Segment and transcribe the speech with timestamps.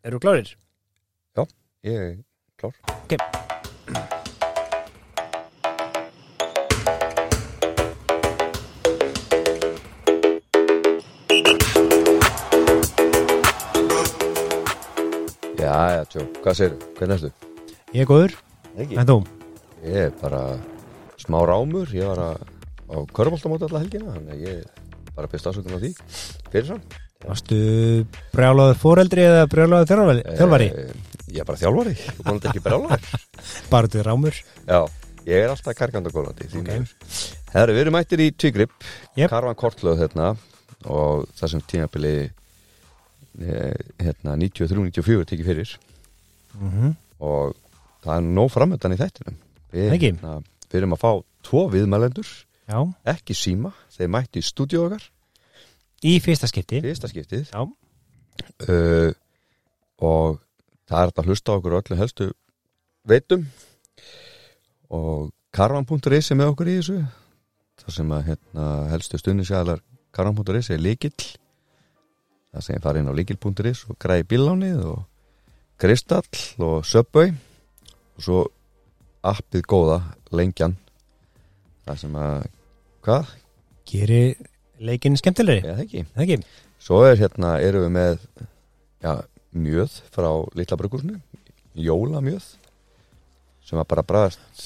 [0.00, 0.56] Eru klárir?
[1.82, 2.16] Ég er
[2.56, 3.12] klár Ok.
[15.60, 17.30] Já, já, tjó, hvað segir Hvernig ertu?
[17.92, 18.36] Ég er góður,
[18.76, 19.18] Ekki en þú?
[19.84, 20.42] Ég er bara
[21.20, 22.48] smá rámur Ég var að,
[22.88, 25.94] á körfaldamóti alla helgina Þannig að ég bara byrst ásökun á því
[26.48, 26.84] Fyrir sann
[27.20, 27.56] Varstu
[28.32, 30.68] brjálaður fóreldri eða brjálaður þjálfari?
[30.70, 30.92] Eh,
[31.30, 31.94] Ég er bara þjálfari.
[32.24, 33.04] Búin ekki brjálar
[33.72, 34.38] Bara til rámur?
[34.66, 34.80] Já,
[35.28, 36.70] ég er alltaf kargand og gólandi Ok.
[37.54, 38.72] Herri, við erum mættir í Tvígrip
[39.18, 39.28] Jep.
[39.30, 40.32] Karvan Kortlöð hérna
[40.88, 45.76] Og það sem tímabili eh, hérna 93-94 tekið fyrir.
[46.58, 47.52] Mm og
[48.00, 49.34] það er nóg framöndan í þættinum.
[49.74, 50.38] Við, hérna,
[50.72, 51.10] erum að fá
[51.44, 52.30] tvo viðmælendur
[52.64, 52.78] Já,
[53.12, 55.04] ekki síma, þeir mætti í stúdíu okkar
[56.06, 57.50] í fyrsta skipti fyrsta skiptið.
[57.50, 59.10] Já, uh,
[60.00, 60.40] og
[60.88, 62.30] það er hægt að hlusta okkur öllu helstu
[63.08, 63.46] veitum.
[64.90, 66.98] Og karvan.is er með okkur í þessu.
[67.80, 71.14] Það sem að hérna, helstu stundisjæðlar karvan.is er líkill
[72.50, 75.04] það sem fara inn á líkill.is og græði bílánið og
[75.80, 78.40] kristall og söpböi og svo
[79.26, 80.00] appið góða
[80.34, 80.74] lengjan.
[81.86, 82.48] Það sem að
[83.04, 83.36] hvað?
[83.90, 84.24] geri
[84.80, 85.68] leikinn skemmtilegri.
[85.68, 86.04] Eða ekki.
[86.14, 86.38] Það ekki?
[86.80, 88.24] Svo er hérna, erum við með
[89.04, 89.12] já,
[89.52, 91.18] mjöð frá Lilla Brugursnu,
[91.76, 92.46] jólamjöð
[93.66, 94.64] sem að bara bræðast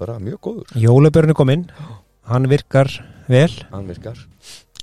[0.00, 1.66] bara mjög góður, Jólabjörn er kominn.
[2.26, 2.90] Hann virkar
[3.30, 3.50] vel.
[3.70, 4.18] Hann virkar.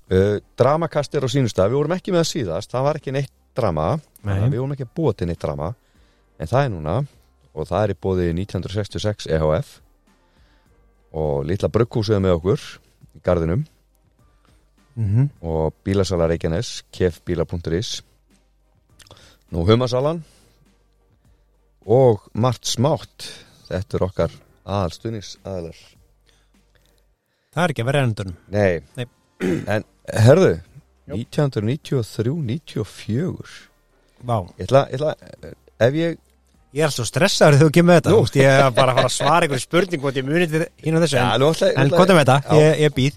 [0.09, 2.71] Uh, Dramakast er á sínustaf, við vorum ekki með það síðast.
[2.71, 3.89] Það var ekki neitt drama.
[4.23, 4.37] Nei.
[4.47, 5.73] við vorum ekki að búa til neitt drama.
[6.39, 6.95] En það er núna.
[7.57, 9.75] Og það er í bóði 1966 EHF
[11.19, 12.65] og Lilla Bruggúsið er með okkur
[13.17, 13.63] í garðinum
[14.99, 18.01] mm og bílasala Reykjanes kefbíla.is
[19.53, 20.23] nú humasalan
[21.89, 23.45] og margt smátt.
[23.69, 24.31] Þetta er okkar
[24.65, 25.75] aðalstunis aðalar
[27.53, 29.05] Það er ekki að vera endunum nei, Nei.
[29.69, 29.83] en
[30.13, 30.53] herðu
[31.09, 31.15] Jú.
[31.15, 33.49] 1993-94
[34.19, 34.37] Vá.
[34.59, 35.11] Ég ætla, ég ætla,
[35.79, 36.17] ef ég
[36.75, 38.11] Ég er svo stressaður þegar þú kemur með þetta.
[38.13, 40.63] Þú veist, Ég er bara að fara að svara einhverju spurning og ég munið við
[40.83, 42.37] hinn og þessu ja, En, ætla, en hvað er með þetta?
[42.59, 43.15] Ég, ég býð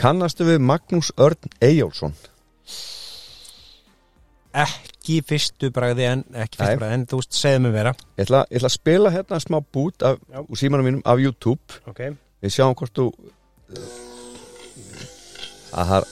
[0.00, 2.14] kannastu við Magnús Örn Eyjólfsson?
[4.54, 6.80] Ekki fyrstu bragði en ekki fyrstu Nei.
[6.80, 9.58] bragði En þú veist, segðu mig vera ég ætla, ég ætla að spila hérna smá
[9.74, 11.80] bút af, úr símanum mínum af YouTube.
[11.90, 12.06] Ok.
[12.44, 13.08] Við sjáum hvort þú
[15.74, 16.08] það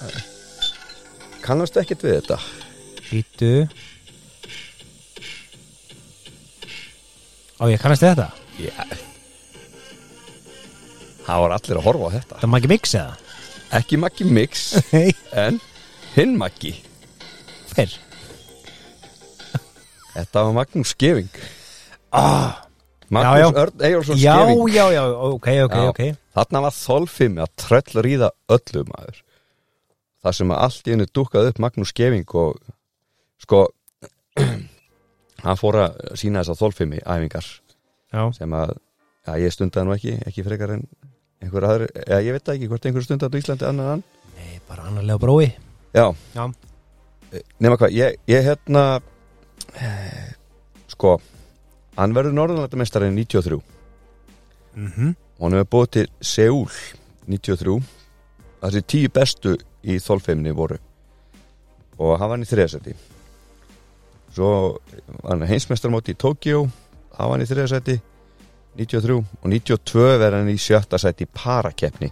[1.43, 2.39] kannastu ekkert við þetta?
[3.13, 3.55] Hýttu
[7.63, 8.27] Á ég kannast þetta?
[8.59, 8.75] Já.
[11.23, 12.39] Það var allir að horfa á þetta.
[12.41, 13.32] Það má ekki mix eða
[13.73, 14.73] Ekki Maggi Mix
[15.33, 15.61] En
[16.17, 16.75] hinn Maggi.
[17.73, 17.93] Hver?
[20.13, 21.31] Þetta var Magnús Skeving.
[22.13, 22.67] Ah,
[23.09, 23.61] Magnús Já, já.
[23.63, 24.75] Örn Eyjólfsson já, Skeving.
[24.75, 25.89] já, já, ok, ok, Já.
[25.89, 26.03] ok.
[26.37, 29.23] Þarna var þolfimi að tröll ríða öllu maður.
[30.23, 32.61] Það sem að allt í hennu dúkkaði upp Magnús Skeving og
[33.43, 33.63] sko
[35.47, 37.49] hann fór að sína þess að þolfimi æfingar
[38.13, 38.75] Já, sem að
[39.27, 40.85] já, ég stundaði nú ekki, ekki frekar en
[41.43, 44.05] einhver aður, eða ég veit það ekki hvort einhver stundaði á Íslandi annan en hann.
[44.37, 45.49] Nei, bara annarlega brói.
[45.93, 46.45] Já, Já,
[47.61, 48.85] nema hvað, ég, ég hérna
[49.77, 50.33] eh,
[50.93, 51.19] sko
[51.99, 53.61] hann verður norðanlættamestari 93
[54.75, 55.15] mhm.
[55.43, 56.69] Og hann hefur búið til Seúl
[57.27, 57.81] 93
[58.63, 60.79] þessi tíu bestu í þolfeimni voru.
[61.99, 62.95] Og hann var hann í þriðasæti
[64.33, 64.79] svo
[65.27, 67.99] hann heimsmeistarmóti í Tókjó hann var hann í þriðasæti
[68.79, 72.09] 93 og 92 verður hann í sjötta sæti í parakeppni.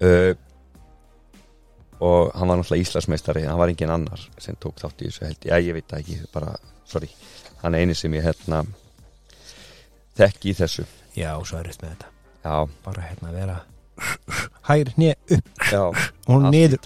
[0.00, 0.32] Uh,
[2.00, 5.42] og hann var náttúrulega Íslandsmeistari hann var engin annar sem tók þátt í þessu held
[5.44, 6.54] ég, ég veit það ekki, bara,
[6.88, 7.10] sorry.
[7.60, 8.62] Hann er eini sem ég hérna
[10.16, 10.86] þekki í þessu.
[11.16, 12.14] Já, svo er þetta með þetta.
[12.40, 12.56] Já,
[12.86, 13.58] Bara hérna að vera
[14.64, 15.48] Hægri hnið upp.
[15.68, 16.78] Já og ég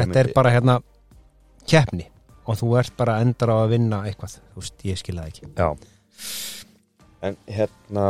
[0.00, 0.80] Þetta er bara hérna
[1.70, 2.08] keppni.
[2.50, 4.40] Og þú ert bara endar á að vinna eitthvað.
[4.50, 5.52] Þú veist, ég skil það ekki.
[5.54, 5.93] Já
[7.24, 8.06] en hérna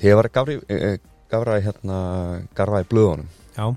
[0.00, 0.98] þegar var gafri, eh,
[1.30, 1.98] gafra hérna
[2.56, 3.72] garfa í blöðunum Já,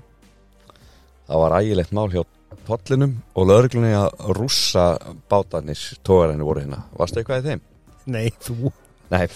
[1.28, 2.22] það var ægilegt mál hjá
[2.68, 4.84] tollinum og lögreglunni að rússa
[5.30, 6.84] bátarnir tógarinn voru hérna.
[6.98, 7.62] Varstu eitthvað í þeim?
[8.10, 8.72] nei, þú.
[9.10, 9.26] Nei.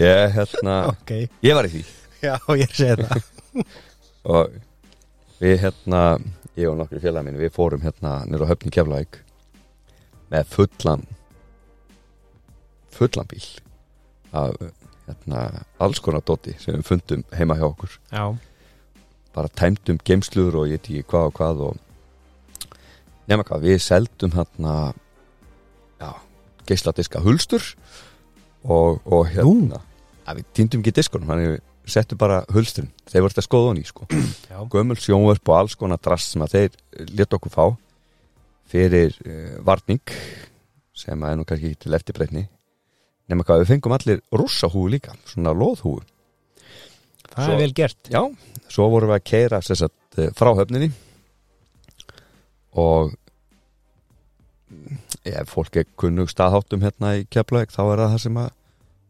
[0.00, 1.12] Ég hérna Ok,
[1.44, 1.84] ég var í því.
[2.24, 3.28] Já, ég segi það.
[4.34, 4.56] Og
[5.40, 6.02] við hérna
[6.58, 9.20] ég og nokkru félag mínu, við fórum hérna nýra höfni Keflavík
[10.34, 11.04] með fullan.
[12.94, 13.46] Fullan bíl
[14.34, 14.54] af
[15.06, 15.44] hérna
[15.82, 17.98] alls konar dóti sem við fundum heima hjá okkur.
[18.10, 18.24] Já,
[19.34, 21.80] bara tæmdum geimslur og ég veit ekki hvað og hvað og
[23.30, 24.74] nema hvað, við seldum hérna
[26.00, 26.10] já,
[26.68, 27.70] geisladiska hulstur
[28.64, 29.82] og, og hérna
[30.24, 31.62] að við týndum ekki diskunum þannig við
[31.94, 32.92] settum bara hulsturinn.
[33.10, 34.06] Þeir voru þetta skoðun í sko.
[34.72, 36.78] Gömul sjónvörp og alls konar drast sem að þeir
[37.12, 37.66] leta okkur fá
[38.70, 40.00] fyrir uh, varning
[40.94, 42.44] sem að er nú kannski ekki til eftirbreytni
[43.30, 46.00] nema hvað við fengum allir rússahúu líka svona loðhúu
[47.34, 47.98] það Svo- er vel gert.
[48.12, 48.20] Já,
[48.70, 50.90] svo vorum við að keira sagt, eh, frá höfninni
[52.78, 53.14] og
[55.24, 58.52] ef fólk er kunnug staðháttum hérna í Keflavík þá er það það sem að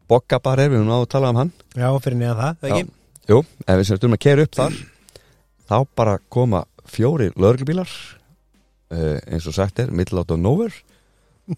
[0.05, 1.51] Bogga bara er, við höfum náðu að tala um hann.
[1.73, 2.91] Já, fyrir neðan það, það ekki?
[3.31, 4.75] Jú, ef við sem að keira upp þar
[5.65, 8.14] þá bara koma fjóri lögreglubílar uh,
[8.95, 10.75] eins og sagt er, middle out of nowhere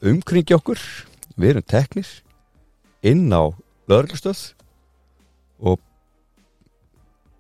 [0.04, 0.82] umkringi okkur
[1.38, 2.10] við erum teknir
[3.06, 3.54] inn á
[3.88, 4.52] lögreglustöð
[5.64, 5.80] og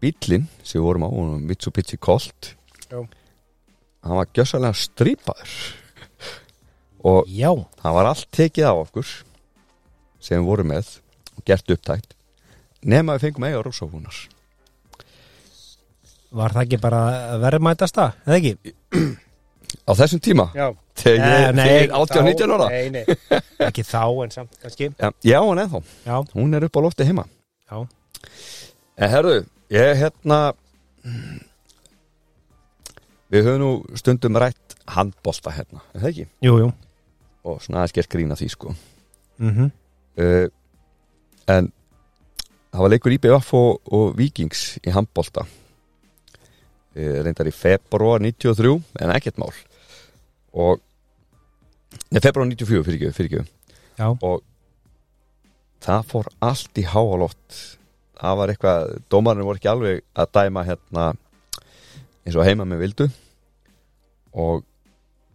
[0.01, 1.11] bílinn sem við vorum á,
[1.41, 2.53] Mitsubishi Colt
[2.87, 3.01] Já.
[4.05, 5.57] hann var gjössalega strípaður
[7.07, 7.51] og Já,
[7.81, 9.11] það var allt tekið á okkur
[10.19, 10.97] sem við vorum með
[11.35, 12.17] og gert upptækt
[12.87, 14.25] nema við fengum eiga rósahúnar
[16.37, 17.01] var það ekki bara
[17.41, 18.73] verðmætasta, eða ekki?
[19.87, 20.47] á þessum tíma?
[20.57, 20.67] Já.
[20.97, 22.67] Þegar ég fyrir 18-19 ára?
[22.73, 23.03] Nei, nei,
[23.67, 24.89] ekki þá en samt kannski.
[24.97, 27.27] Já, já, en ennþá, Já, hún er upp á lofti heima.
[27.67, 27.83] Já,
[28.97, 29.35] en herðu,
[29.75, 30.39] ég hérna
[33.33, 36.27] við höfum nú stundum rætt handbolta hérna, er það ekki?
[36.47, 36.71] jú, jú.
[37.47, 38.73] Og svona aðeins gert grína því sko.
[39.37, 39.69] Mm
[40.17, 40.47] uh,
[41.47, 41.69] en
[42.73, 45.45] það var leikur IBF og, og Víkings í handbolta
[46.97, 49.53] reyndar í februar 93 en ekkert mál.
[50.57, 50.83] Og
[52.11, 53.45] Nei, februar 94 fyrir ekki, fyrir ekki
[53.97, 54.43] Já, og
[55.83, 57.77] það fór allt í háaloft
[58.17, 61.07] það var eitthvað, dómarinn voru ekki alveg að dæma hérna
[62.25, 63.07] eins og heima með vildu.
[64.37, 64.63] Og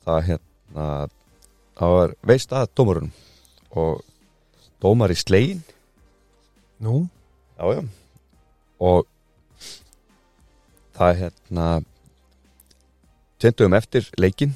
[0.05, 0.89] það hérna
[1.79, 3.13] það var veist að dómarinn
[3.73, 4.03] og
[4.83, 5.63] dómar í slegin
[6.83, 7.07] nú?
[7.57, 7.83] Já já.
[8.83, 9.07] Og
[11.03, 11.67] það hérna
[13.43, 14.53] tjöndum eftir leikin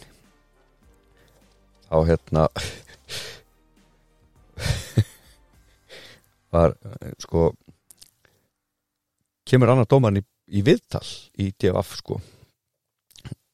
[1.87, 2.43] þá hérna
[6.55, 6.71] var
[7.23, 7.41] sko
[9.47, 10.25] kemur annar dómarinn í,
[10.59, 11.07] í viðtal
[11.39, 12.21] í DFF sko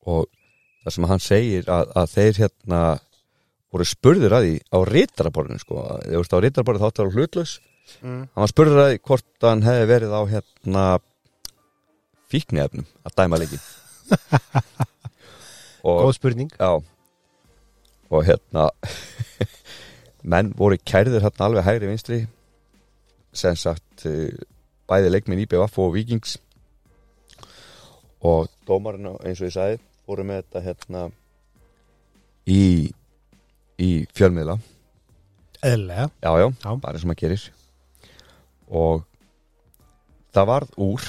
[0.08, 0.28] og
[0.82, 2.80] það sem hann segir að, að þeir hérna
[3.72, 7.16] voru spurður að því á rítaraborðinu sko, þegar þú veist á rítaraborðinu þáttu að vera
[7.20, 7.54] hlutlaus
[8.02, 8.20] mm.
[8.20, 10.84] hann var spurður að því hvort hann hefði verið á hérna
[12.32, 13.62] fíknefnum að dæma leikin
[15.86, 16.50] og Góð spurning.
[16.58, 16.78] Já.
[18.12, 18.68] Og hérna
[20.32, 22.18] menn voru kærður hérna alveg hægri vinstri.
[23.32, 24.34] Sem sagt eh,
[24.90, 26.36] bæði leikminn IBF og Víkings.
[28.22, 31.06] Og dómarinn eins og ég sagði voru með þetta hérna
[32.46, 32.62] í
[33.82, 34.58] í fjölmiðla.
[35.62, 36.70] Eðlega já, já, Já.
[36.82, 37.48] bara og maður gerir.
[38.68, 39.02] Og
[40.34, 41.08] það varð úr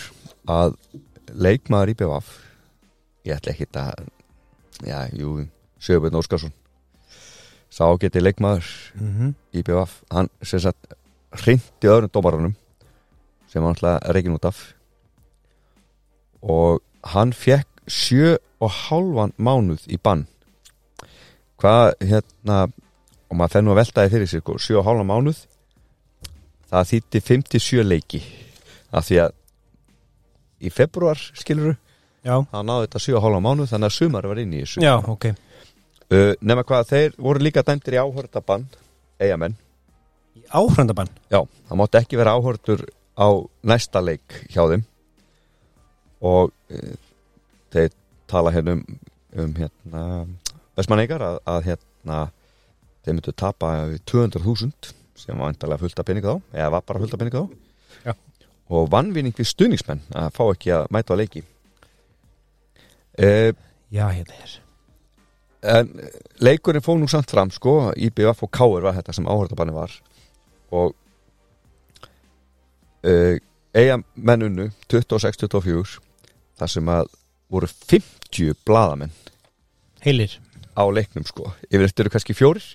[0.50, 0.78] að
[1.32, 2.34] leikmaður í BVF
[3.24, 4.04] ég ætla ekki að
[4.84, 5.48] já, jú,
[5.80, 6.54] Sjöbjörn Óskarsson.
[7.72, 9.34] Sá geti leikmaður mm -hmm.
[9.54, 10.94] í BVF hann sem sagt
[11.32, 12.56] hrindi öðrum dómaranum
[13.48, 14.74] sem hann ætla að reikin út af.
[16.42, 20.28] Og hann fekk sjö og hálfan mánuð í bann.
[21.58, 22.68] Hvað hérna
[23.30, 25.48] og maður fennu að veltaði fyrir sér sko, sjö og hálfan mánuð
[26.70, 28.24] það þýtti 57 leiki.
[28.92, 29.32] Af því að
[30.64, 31.76] í februar skiluru,
[32.24, 34.84] Já, það náði þetta sjö og hálfan mánuð þannig að sumar var inn í þessu.
[34.84, 35.26] Já, ok.
[36.14, 38.68] Uh, nema hvað þeir voru líka dæmtir í áhördabann
[39.20, 39.58] eigamenn,
[40.54, 41.40] Áhrandabann já,
[41.70, 42.84] það mátti ekki vera áhördur
[43.18, 43.28] á
[43.66, 44.86] næsta leik hjá þeim.
[46.24, 46.96] Og uh,
[47.74, 47.92] þeir
[48.30, 48.84] tala hérna um,
[49.44, 50.04] um hérna
[50.78, 52.20] Vestmanneikar að, að hérna
[53.04, 54.94] þeir myndu tapa við 200.000
[55.24, 57.58] sem var vantarlega fullt af peninga þá eða var bara fullt af peninga þá.
[58.08, 58.14] Já.
[58.74, 61.44] Og vannvinning við stuðningsmenn að fá ekki að mæta á leiki.
[63.14, 63.54] Uh,
[63.94, 64.54] Já, hérna er.
[65.70, 65.92] en
[66.42, 69.94] leikurinn fóð nú samt fram sko, IBF og Káur var þetta sem áhörðabanni var.
[70.74, 70.96] Og
[73.06, 73.36] uh,
[73.74, 76.00] eiga mennunu 26-24
[76.58, 77.14] þar sem að
[77.54, 79.14] voru 50 bladamenn
[80.04, 80.36] Heilir.
[80.76, 81.54] Á leiknum sko.
[81.70, 82.66] Yfir eftir eru kannski fjórir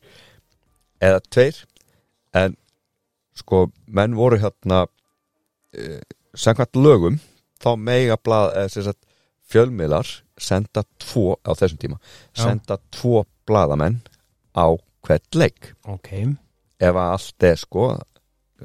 [1.04, 1.58] eða tveir
[2.38, 2.54] en
[3.36, 4.86] sko menn voru hérna
[6.38, 7.18] samkvæmt lögum
[7.62, 9.04] þá mega blað, eða sem sagt
[9.48, 12.44] fjölmiðlar senda tvo á þessum tíma Já.
[12.44, 14.00] senda tvo bladamenn
[14.54, 14.66] á
[15.06, 15.72] hvert leik.
[15.88, 16.10] Ok,
[16.78, 17.88] ef að allt er sko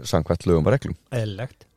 [0.03, 0.97] samkvæmt lögum og reglum.
[1.13, 1.67] Eðlilegt.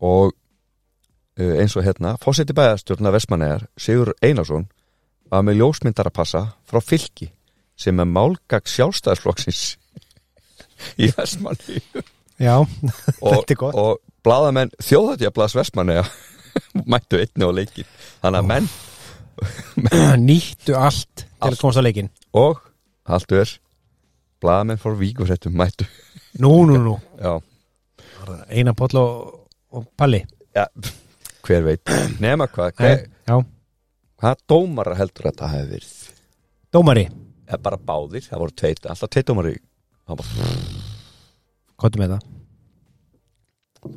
[0.00, 4.68] Og uh, eins og hérna fósetti bæðastjórna Vestmannegar Sigur Einarsson
[5.30, 7.30] var með ljósmyndarapassa frá fylki
[7.80, 9.76] sem er málgag sjálfstæðisflokksins
[11.02, 11.82] í Vestmanni
[12.40, 12.54] Já,
[13.24, 13.78] og, Þetta er gott.
[13.80, 15.98] og blaðamenn þjóðatjablas Vestmanni
[16.90, 17.90] mættu einni á leikin
[18.22, 18.70] þannig að menn
[20.28, 22.10] nýttu allt til að komast á leikinn.
[22.36, 22.58] Og
[23.08, 23.52] haldu er
[24.40, 25.86] blaðamenn fór víkurættum mættu.
[26.40, 27.38] Nú, nú, nú, já,
[28.48, 30.24] Einar Páll og, og Palli.
[30.56, 30.66] Já
[31.50, 31.92] hver veit.
[32.22, 33.40] Nema hvað, hver, Já,
[34.20, 35.98] hvað dómara heldur að það hefði verið?
[36.70, 37.04] Dómari,
[37.58, 39.56] bara báðir, það voru tveit alltaf tveit dómari
[40.06, 40.89] það bara
[41.80, 42.28] hvað með það?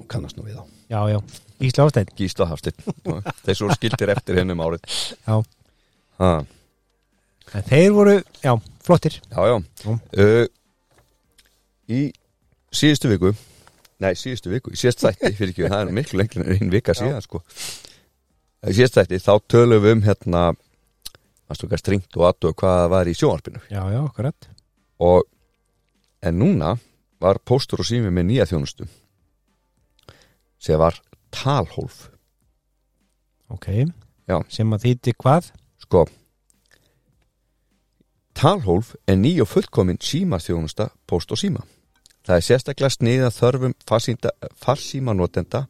[0.08, 0.64] kannast nú við á
[0.94, 1.20] Já, já,
[1.64, 2.92] Ísla Ástæð Gísla Hafsteinn.
[3.46, 4.84] Þessu voru skildir eftir hennum árið.
[5.26, 5.40] Já,
[6.20, 6.30] ha,
[7.58, 8.54] en þeir voru, já,
[8.86, 9.18] flottir.
[9.32, 9.56] Já, já.
[9.84, 9.96] Jú.
[9.96, 10.46] uh,
[11.90, 12.04] í
[12.74, 13.34] síðustu viku
[14.04, 16.96] nei, síðustu viku, í síðust þætti fyrir ekki, það er miklu lengri en einn vika
[16.98, 17.42] síðan sko.
[18.68, 23.10] í síðust þætti þá tölum við um hérna að stúka stringt og aðtöðu hvað var
[23.10, 23.62] í sjónvarpinu?
[23.72, 24.50] Já, já, akkurat.
[25.04, 25.26] Og
[26.24, 26.74] en núna
[27.24, 28.88] var póstur og sími með nýja þjónustu
[30.64, 30.96] sem var
[31.34, 32.08] talhólf.
[33.52, 33.68] Ok,
[34.28, 34.38] Já.
[34.48, 35.52] sem að þýtti hvað?
[35.84, 36.06] sko
[38.34, 41.66] talhólf er ný og fullkomin símaþjónusta póst og síma.
[42.24, 43.74] Það er sérstaklega sniða þörfum
[44.64, 45.66] farsímanótenda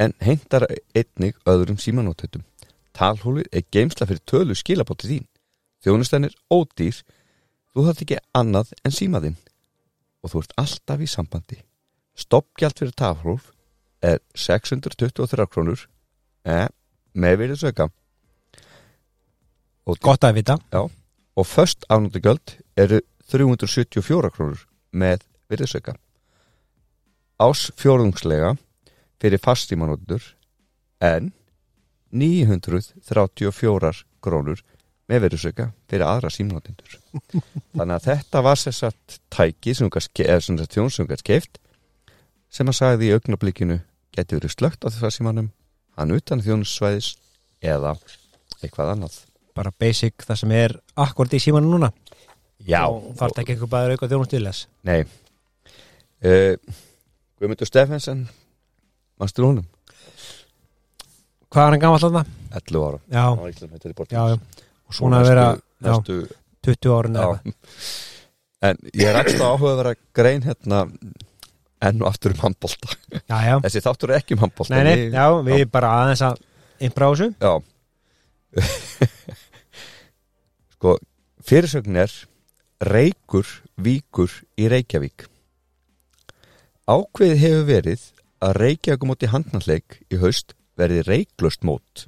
[0.00, 0.64] en hentar
[0.96, 2.46] einnig öðrum símanótendum
[2.96, 5.26] talhólfið er geimsla fyrir tölu skilabóti þín.
[5.84, 6.98] Þjónustan er ódýr.
[7.72, 9.38] Þú þarf ekki annað en símaðinn
[10.22, 11.60] og þú ert alltaf í sambandi.
[12.16, 13.52] Stoppgjald fyrir talhólf
[14.04, 15.86] er 623 krónur
[16.44, 16.68] eh,
[17.14, 17.90] með verið söka
[19.90, 20.58] og Gott að vita.
[21.38, 23.00] Og först afnóttugjöld eru
[23.30, 25.94] 374 krónur með virðisauka.
[27.40, 28.56] Ás fjórðungslega
[29.22, 30.22] fyrir fastímanóttur
[31.00, 31.32] en
[32.10, 34.60] 934 krónur
[35.10, 36.98] með virðisauka fyrir aðra símnóttindur.
[37.76, 41.58] Þannig að þetta var sérstætt tæki sem þjón sem gætt skeift
[42.50, 43.80] sem að sagði í augnablikinu
[44.14, 45.50] geti verið slögt á þess að símanum
[45.98, 47.12] hann utan þjónusvæðis
[47.62, 47.96] eða
[48.62, 49.18] eitthvað annað.
[49.56, 51.90] Bara basic það sem er akkord í símanu núna
[52.68, 56.54] Já, Og þarf ekki eitthvað bara auka þjónustilis Nei uh,
[57.40, 58.26] Guðmundur Steffensen
[59.20, 59.66] Manstu honum?
[61.50, 62.24] Hvað er hann gamall þarna?
[62.60, 63.24] 11 ára Já,
[64.12, 66.20] já, já Og svona vera já, næstu,
[66.66, 66.94] 20 já.
[67.00, 67.90] eða eitthvað.
[68.60, 70.80] En ég er ekki áhuga að vera grein hérna
[71.80, 72.92] enn og aftur um handbólta
[73.30, 73.54] Já, já.
[73.64, 76.42] Þessi þáttur er ekki um handbólta Nei, nei, já, við bara aðeins að
[76.80, 77.30] þessu.
[77.40, 77.52] Já.
[80.74, 80.96] Sko,
[81.44, 82.12] fyrirsögn er
[82.80, 85.26] Reykur víkur í Reykjavík.
[86.88, 88.06] Ákveðið hefur verið
[88.40, 92.06] að Reykjavík móti handnalleik í haust verði reiklust mót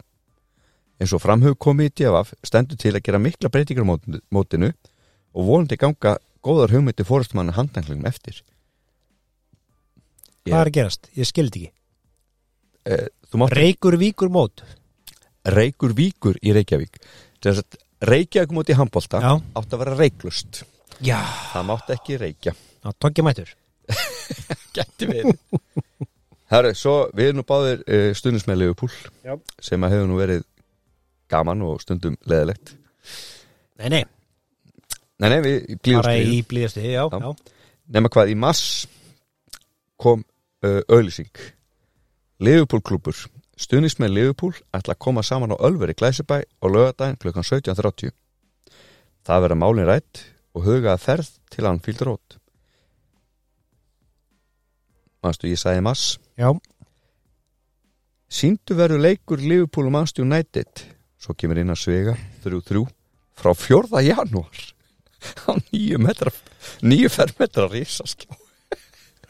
[1.02, 3.90] eins og framhug komið í DFF stendur til að gera mikla breytingar á
[4.32, 4.72] mótinu-
[5.34, 8.42] og vonandi ganga góðar hugmyndi fórustmanna handnallegum eftir.
[10.46, 11.08] Hvað er að gerast?
[11.16, 11.72] Ég skildi ekki.
[12.86, 14.62] Eh, Þú mátt Reykur víkur mót.
[15.48, 16.98] Reykur víkur í Reykjavík.
[18.02, 20.64] Reykjavík móti handbólta Já, átt að vera reiklust
[21.02, 21.18] já,
[21.52, 22.52] það mátti ekki reykja.
[22.98, 23.50] Tókja mættur.
[24.76, 25.38] Gæti verið.
[26.52, 28.90] Herru, svo við erum nú báðir uh, stundismenn Leifupúl
[29.24, 29.38] Já.
[29.62, 30.42] sem að hefur nú verið
[31.32, 32.74] gaman og stundum leðilegt
[33.80, 34.02] Nei, nei,
[35.22, 36.32] Nei, nei, við blíðust bara við.
[36.36, 37.18] í blíðastu Já, Já.
[37.18, 37.58] já,
[37.92, 38.62] Nefna hvað, í mass
[40.02, 40.22] kom
[40.66, 41.42] uh, auðlýsing
[42.42, 43.18] Leifupúl klubur
[43.62, 48.10] Stundismenn Leifupúl ætla að koma saman á Ölveri Glæsibæ og lögadaginn klukkan 17.30
[49.22, 50.24] Það verða málin rætt
[50.56, 52.34] og huga að ferð til Anfield Road.
[55.22, 56.50] Manstu, ég sagði mass já,
[58.32, 60.82] Sýndu verður leikur Liverpool og Manchester United
[61.22, 62.84] Svo kemur inn að svega 3-3
[63.38, 64.02] frá 4.
[64.08, 64.62] janúar.
[65.46, 66.32] Á nýju metra
[66.82, 68.34] nýju fermetra risaskjá.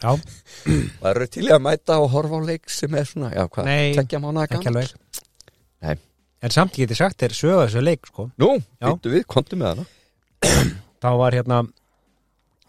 [0.02, 0.16] Já.
[0.64, 4.02] Það eru til að mæta og horfa á leik sem er svona, já hvað, tekja
[4.02, 4.94] ekki gammal alveg.
[5.84, 5.94] Nei.
[6.42, 8.26] En samt ég geti sagt þér sögða þessu leik sko.
[8.40, 9.86] Nú, vittu við, kontu með hana.
[11.02, 11.62] Þá var hérna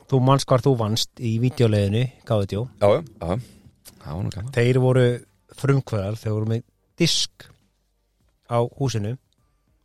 [0.09, 3.37] Þú manns hvar þú vannst í videoleginu Gáðu tjó Já, já, já,
[4.03, 4.51] það var nú gaman.
[4.53, 5.05] Þeir voru
[5.57, 6.63] frumkvöðal Þeir voru með
[7.01, 7.47] disk
[8.53, 9.15] á húsinu.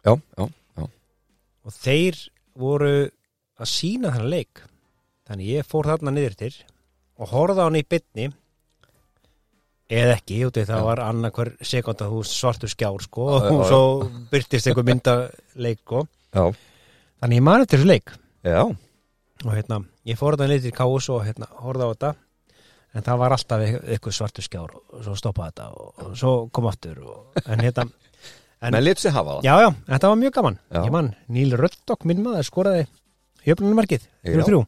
[0.04, 0.44] Já, já,
[0.78, 0.84] já,
[1.64, 2.18] og þeir
[2.58, 2.92] voru
[3.58, 4.62] að sína þennan leik.
[5.28, 6.52] Þannig ég fór þarna niður til
[7.18, 8.28] og horfði á hann í bytni
[9.88, 13.80] eða ekki, út af það var annarkver sekund að þú svartu skjár sko og svo
[14.30, 15.14] byrtist einhver mynda
[15.56, 16.02] leik sko
[17.18, 18.12] þannig ég mani til þessu leik.
[18.46, 22.10] Já, og hérna, ég fór þarna niður til Káus og hérna, horfði á þetta.
[22.96, 26.68] En það var alltaf eit- eitthvað svartu skjár og svo stoppaði þetta og, svo kom
[26.70, 27.84] aftur og, en hérna
[28.62, 29.46] menn lit sér hafa það.
[29.46, 30.58] Já, já, þetta var mjög gaman.
[30.94, 32.86] Mann, Níl Röldokk, minn maður, skoraði
[33.46, 34.34] jöfnumarkið, Já.
[34.34, 34.62] 3-3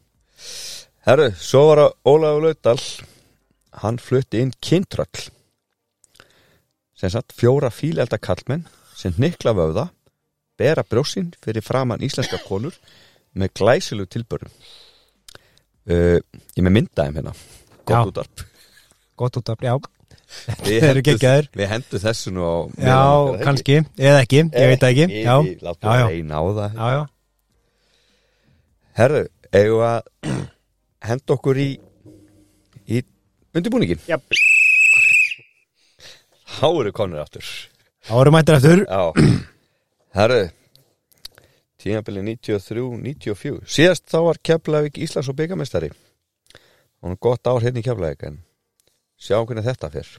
[1.08, 2.80] Herru, svo var að Ólafur Laudal
[3.80, 5.28] hann flutti inn kyntröll
[7.00, 8.66] sem satt fjóra fílelda kallmenn
[8.96, 9.86] sem hnikla vöða
[10.60, 12.76] bera brjósinn fyrir framann íslenska konur
[13.32, 14.50] með glæsilu tilbörum
[15.88, 17.34] uh, ég með myndaðum hérna.
[17.88, 18.44] Gott útarp
[19.20, 19.74] Gott út af, já,
[20.64, 21.48] Við hendum- geggjaðir.
[21.58, 22.54] við hendum þessu nú á
[22.86, 22.98] Já,
[23.44, 25.06] kannski, eða ekki, ég veit ekki.
[25.24, 25.34] Já,
[25.66, 26.06] Láttu já.
[26.08, 26.76] reyna á það.
[26.76, 27.02] Já, já,
[29.00, 29.22] Herru,
[29.52, 30.46] eigum við að
[31.10, 31.68] henda okkur í
[32.90, 33.02] í
[33.54, 34.18] undirbúningin Já.
[36.60, 37.44] Háru konur aftur.
[38.10, 39.12] Árum mættir eftir Já.
[40.16, 40.40] Herru
[41.80, 48.26] Tímabili 93-94 Síðast þá var Keflavík Íslands og byggamestari er gott ár hérna í Keflavík
[48.28, 48.40] en
[49.20, 50.18] sjá hvernig þetta fyrr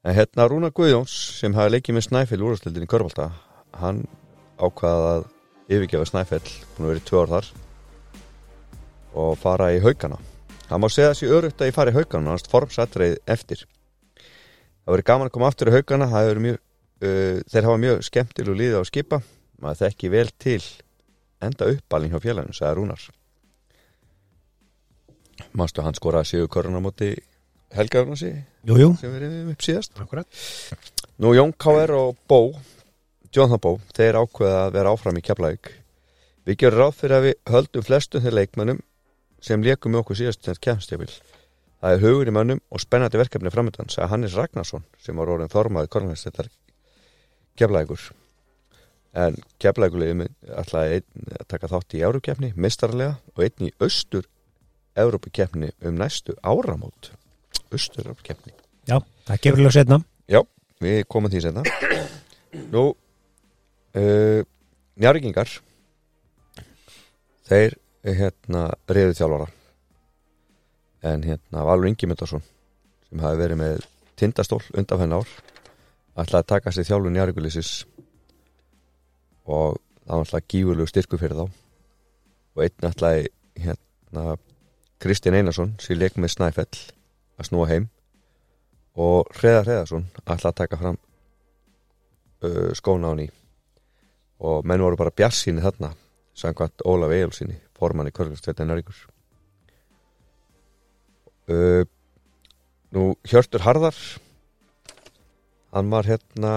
[0.00, 3.28] En hérna Rúna Guðjóns sem hafi leikið með Snæfell úrstildin í Körvalda
[3.82, 4.06] hann
[4.56, 5.26] ákvaða að
[5.68, 7.50] yfirgefa Snæfell að vera í tvö ár þar
[9.20, 10.16] og fara í haugana
[10.70, 13.64] hann má segja þessi örugt að ég fari í haugana hans formsatreið eftir.
[14.84, 16.08] Það verið gaman að koma aftur í haugana
[16.46, 19.20] mjög uh, þeir hafa mjög skemmtileg líði á að skipa.
[19.60, 20.60] Maður þekki vel til
[21.44, 23.02] enda uppalning hjá félaginu, sagði Rúnar.
[25.56, 26.80] Mástu hann skoraði sigur koruna
[28.80, 29.96] jú, sem við reyðum upp síðast.
[30.02, 30.42] Akkurat
[31.20, 31.94] Nú Jón K.R.
[31.94, 32.54] og Bó
[33.30, 35.68] Jonathan Bó, þeir ákveða að vera áfram í Keflavík.
[36.48, 38.80] Við gerum ráð fyrir að við höldum flestum þeir leikmönnum
[39.44, 41.12] sem leikum með okkur síðast til kemstjöfil
[41.80, 45.52] Það er hugur í mönnum og spennandi verkefni framöndan sagði Hannes Ragnarsson sem var orðin
[45.52, 46.50] formaði kornlæstettar
[47.56, 48.10] Keflavíkur.
[49.16, 50.26] En Keflavíkulegum
[50.60, 54.28] ætlaði einn að taka þátt í Európkeppni, mistarlega og einn í austur
[55.00, 57.14] Európkeppni um næstu áramót
[57.70, 58.54] austur Európkeppni
[58.88, 60.40] Já, það gefur lög setna Já,
[60.82, 61.64] við komum því senna
[62.74, 64.40] Nú uh,
[65.00, 65.60] Njargingar
[67.50, 67.74] Þeir
[68.06, 69.46] eh, hérna reyðu þjálfara.
[71.10, 72.44] En hérna Valur Ingi Myndarsson
[73.08, 73.80] sem hafi verið með
[74.20, 75.30] tindastól undan henn ár
[76.20, 77.70] ætlaði að taka sér þjálfun Njargulisis
[79.50, 81.58] og það var alltaf gífurlegu styrku fyrir þá.
[82.54, 83.26] Og einn ætlaði
[83.64, 84.36] hérna
[85.02, 86.84] Kristinn Einarsson sem leik með Snæfell
[87.40, 87.88] að snúa heim.
[89.00, 90.98] Og Hreðar Hreðarsson ætla að taka fram
[92.44, 93.28] uh, skóna á ný.
[94.44, 95.94] Og menn voru bara bjassinu þarna
[96.40, 98.96] samkvæmt Ólaf Egilsinni formann í Körgastveita Nörgur
[101.50, 101.84] uh,
[102.90, 103.96] Nú Hjörtur Harðar
[105.70, 106.52] hann var hérna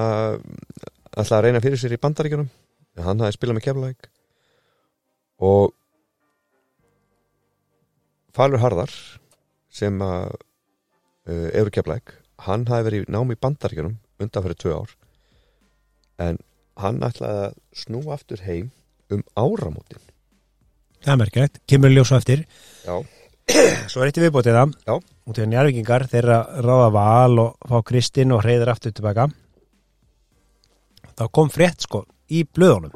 [1.14, 2.50] ætla að reyna fyrir sér í bandaríkjunum.
[2.98, 4.10] Hann hafði spilað með keflæk
[5.44, 5.74] og
[8.34, 8.94] Falur Harðar
[9.74, 10.34] sem að
[11.30, 12.16] uh, Euru Keflæk
[12.48, 14.96] hann hafi verið námi í bandaríkjunum undan fyrir tvö ár
[16.24, 16.40] en
[16.82, 18.72] hann ætlaði að snúa aftur heim
[19.14, 20.02] um áramótin.
[21.04, 22.46] Það er merkilegt, kemur ljós á eftir.
[22.86, 22.96] Já,
[23.92, 24.76] Svo er eitt viðbótið það.
[24.88, 24.94] Já.
[25.28, 29.28] Út í að njárvikingar þeirra ráða val og fá Kristinn og hreyður aftur tilbaka.
[31.14, 32.96] Þá kom frétt sko í blöðunum.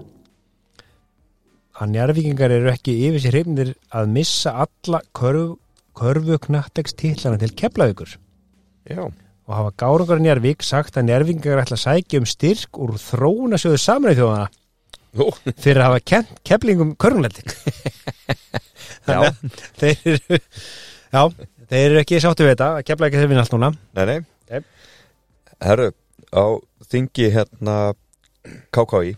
[1.77, 5.03] Að njárvikingar eru ekki yfir sér hrifnir að missa alla
[5.97, 8.17] körfu, körfu knattekstillana til keflavíkur.
[8.87, 9.09] Já,
[9.47, 14.19] og hafa gárungar njárvík sagt að njárvikingar ætla að sækja um styrk úr þróunasjóðu samræði
[14.19, 14.47] þjóðana
[15.63, 17.53] fyrir að hafa keflingum körnulending
[19.07, 19.31] já,
[19.79, 21.21] þeir eru já,
[21.71, 23.71] þeir eru ekki sáttu við þetta að kefla ekki þeir vinna allt núna.
[23.95, 24.19] Nei, nei.
[24.51, 24.61] Nei.
[25.63, 25.87] Herru,
[26.35, 26.45] á
[26.91, 27.77] þingi hérna
[28.75, 29.15] KKI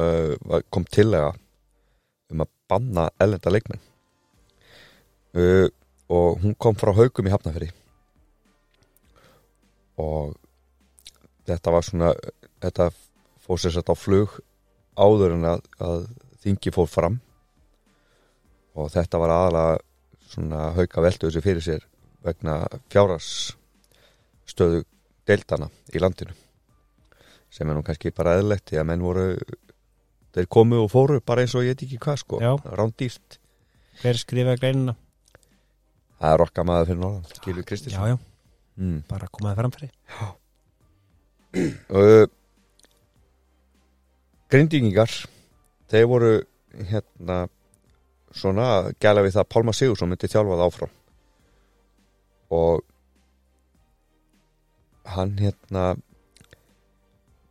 [0.00, 1.34] uh, kom tillega
[2.32, 3.84] um að banna ellenda leikmenn
[5.36, 5.68] uh,
[6.10, 7.74] og hún kom frá haugum í Hafnafyrir
[10.00, 10.34] og
[11.48, 12.12] þetta var svona
[12.62, 12.90] þetta
[13.44, 14.38] fór sér sett á flug
[15.00, 16.04] áður en að, að
[16.44, 17.18] þingi fór fram.
[18.78, 19.80] Og þetta var aðalega
[20.30, 21.86] svona hauka veldu þessu fyrir sér
[22.24, 22.60] vegna
[22.92, 23.56] fjáras
[24.48, 24.84] stöðu
[25.28, 26.36] deildana í landinu.
[27.50, 29.26] Sem er nú kannski bara eðlegt því að menn voru
[30.36, 32.40] þeir komu og fóru bara eins og ég veit ekki hvað sko.
[32.78, 33.40] Rándýrt.
[34.00, 34.96] Hver skrifaði greinina
[36.20, 38.12] það er okkar maður fyrir norðan Gilvi já, Kristinsson.
[38.12, 38.16] Já,
[38.80, 38.98] mm.
[39.10, 39.90] bara komaði framfæri
[42.00, 42.26] uh,
[44.50, 45.14] Grindíkingar
[45.90, 46.32] þeir voru
[46.90, 47.44] hérna
[48.34, 50.92] svona gæla við það að Pálma Sigursson myndi þjálfað áfram.
[52.54, 52.82] Og
[55.14, 55.84] hann hérna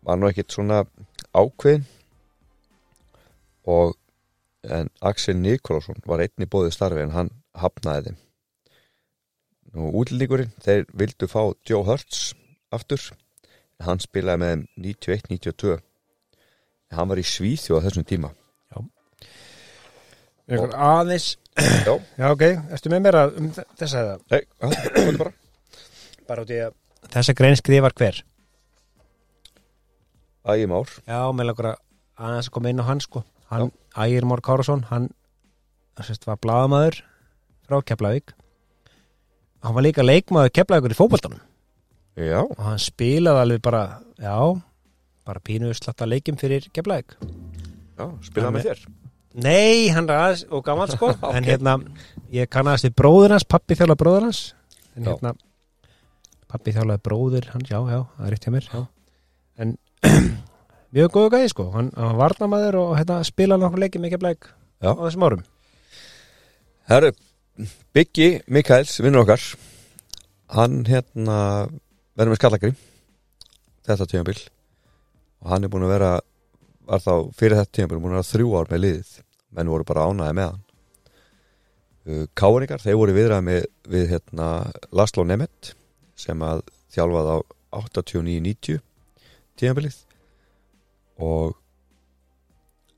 [0.08, 0.84] var nú ekkit svona
[1.36, 1.88] ákveðin
[3.70, 3.96] og
[4.64, 8.20] en Axel Nikolásson var einn í bóði starfi en hann hafnaði þeim
[9.76, 12.34] nú útlíkurinn þeir vildu fá Joe Hurts
[12.74, 13.02] aftur.
[13.86, 15.78] Hann spilaði með þeim 91-92
[16.98, 18.32] hann var í Svíþjóð á þessum tíma.
[20.50, 21.36] Einhver aðeins.
[21.86, 22.42] Já, Já, ok,
[22.74, 24.14] ertu með mér að um þe- þessa eða?
[24.32, 25.34] nei, já, komdu bara.
[26.30, 26.74] Bara út í að
[27.14, 28.18] Þessa grein skrifar hver?
[30.50, 31.78] Ægim ár Já, með langar að
[32.18, 33.24] aðeins að koma inn á hann sko.
[33.52, 35.10] Hann, Ægir Mór Kárasson Hann
[36.00, 37.02] sérst, var blaðamaður
[37.68, 38.34] frá Keflavík
[39.64, 41.42] Hann var líka leikmaður Keflavíkur í fótboltanum.
[42.20, 43.84] Já, og hann spilaði alveg bara
[44.20, 44.38] já,
[45.28, 47.18] bara pínu slatta leikjum fyrir Keflavík.
[48.00, 48.86] Já, spilaði með þér?
[49.40, 51.12] Nei, hann er aðeins og gammal sko.
[51.36, 51.78] En hérna,
[52.34, 54.42] ég kannast við bróður hans pappi þjálaði bróður hans.
[54.96, 55.12] En Já.
[55.14, 55.36] hérna
[56.50, 58.80] pappi þjálaði bróður hans, já, já, það er rétt hjá mér já.
[59.62, 59.74] en
[60.98, 64.48] mjög góðu gæði sko, hann, hann var varnamaður og hérna, spilaði nokkuð leikjum með Keflavík
[64.80, 64.90] Já.
[64.96, 65.44] á þessum árum.
[66.90, 67.12] Herru,
[67.96, 69.44] Biggi Mikaels, vinnur okkar
[70.56, 71.40] hann hérna
[72.18, 72.72] verður með skallagri
[73.86, 74.38] þetta tímabil
[75.44, 76.12] og hann er búin að vera
[76.90, 79.14] var þá fyrir þetta tímabil búin að vera þrjú ár með liðið.
[79.56, 80.66] Menn voru bara ánæði með hann.
[82.10, 84.50] Uh, Káringar, þeir voru viðrað með við hérna
[84.96, 85.74] Laszlo Nemeth
[86.20, 87.38] sem að þjálfað á
[87.80, 88.82] 89-90
[89.60, 90.00] tímabilið.
[91.22, 91.58] Og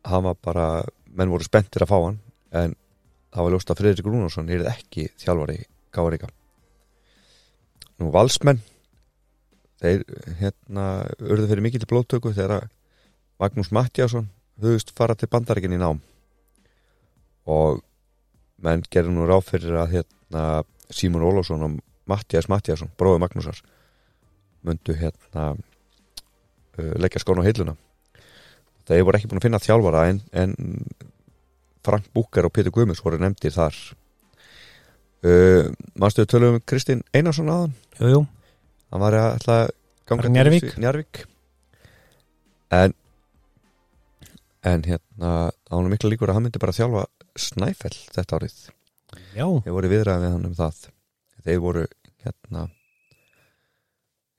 [0.07, 0.67] hann var bara
[1.11, 2.21] menn voru spenntir að fá hann
[2.55, 2.75] en
[3.31, 6.29] það var ljóst að Friðrik Rúnarsson er ekki þjálfari Káringa
[8.01, 8.61] nú valsmenn
[9.81, 10.03] þeir
[10.39, 10.85] hérna
[11.19, 12.69] urðu fyrir mikið til blóttöku þegar
[13.41, 14.29] Magnús Mattiasson
[14.61, 16.01] hugust fara til bandaríkin í nám.
[17.49, 17.81] Og
[18.61, 20.43] menn gerðu nú ráð fyrir að hérna
[20.93, 23.61] Símon Ólafsson og Mattias Mattiasson, bróði Magnúsar
[24.61, 27.73] myndu hérna uh, leggja skóna á heiluna
[28.85, 30.53] þeir voru ekki búin að finna þjálfara en, en
[31.85, 33.77] Frank Búkar og Pétur Guðmunds voru nefndir þar.
[35.21, 35.69] Uh,
[36.01, 38.21] við tölum um Kristinn Einarsson aðan Jú, jú,
[38.89, 39.67] hann var að ætla að
[40.09, 40.63] ganga Bara til Njarðvík?
[40.65, 41.19] þessi- Njarðvík.
[42.71, 42.93] En
[44.63, 47.05] en hérna hann mikla líkur að hann myndi bara þjálfa
[47.37, 48.57] Snæfell þetta árið.
[49.37, 50.81] Já, þeir voru viðræðið við hann um það.
[51.45, 51.85] Þeir voru
[52.25, 52.65] hérna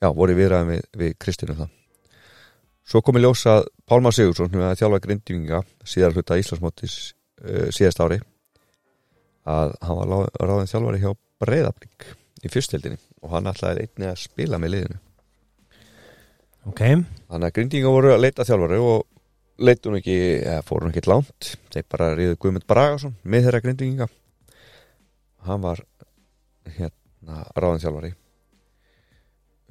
[0.02, 1.70] já, voru viðræðið við, við Kristinn um það.
[2.84, 6.96] Svo komi ljósa að Pálmar Sigursson sem er að þjálfa grindinga síðar hluta Íslandsmótis
[7.42, 8.20] uh, síðast ári
[9.48, 12.04] að hann var lá- ráðin þjálfari hjá Breiðablík
[12.46, 15.00] í fyrstildinni og hann ætlaði einnig að spila með liðinu.
[16.70, 16.82] Ok.
[17.26, 19.06] Þannig að grindinga voru að leita þjálfari og
[19.62, 21.52] leitu hún ekki, eða fóru hún ekki langt.
[21.74, 24.08] Þeir bara ríðu Guðmund Bragason með þeirra grindinga
[25.46, 25.82] hann var
[26.76, 28.12] hérna ráðin þjálfari.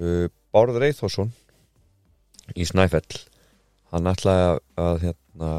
[0.01, 1.31] Uh, Bárður Eithosson
[2.59, 3.21] í Snæfell
[3.91, 5.51] hann ætlaði að, að hérna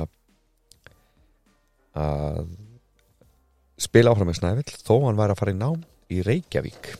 [1.98, 2.50] að
[3.82, 5.80] spila áfram með Snæfell þó hann væri að fara í nám
[6.12, 6.90] í Reykjavík.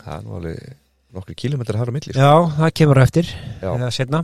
[0.00, 0.76] Það er nú alveg
[1.14, 2.20] nokkru kilometrar har á milli sko.
[2.22, 3.70] Já, það kemur á eftir Já.
[3.72, 4.22] eða setna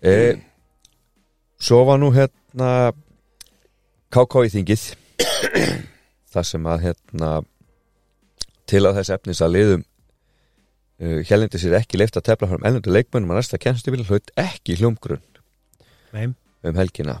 [0.00, 0.14] e,
[1.58, 2.72] Svo var nú hérna
[4.14, 4.88] KK í þingið.
[6.32, 7.30] Þar sem að hérna
[8.68, 12.92] til að þess efnis að liðum uh, hérlendi sér ekki leift að tefla fram ennundu
[12.92, 15.24] leikmönnum að næsta kennstubíl hlaut ekki hljómgrunn
[16.68, 17.18] um helgina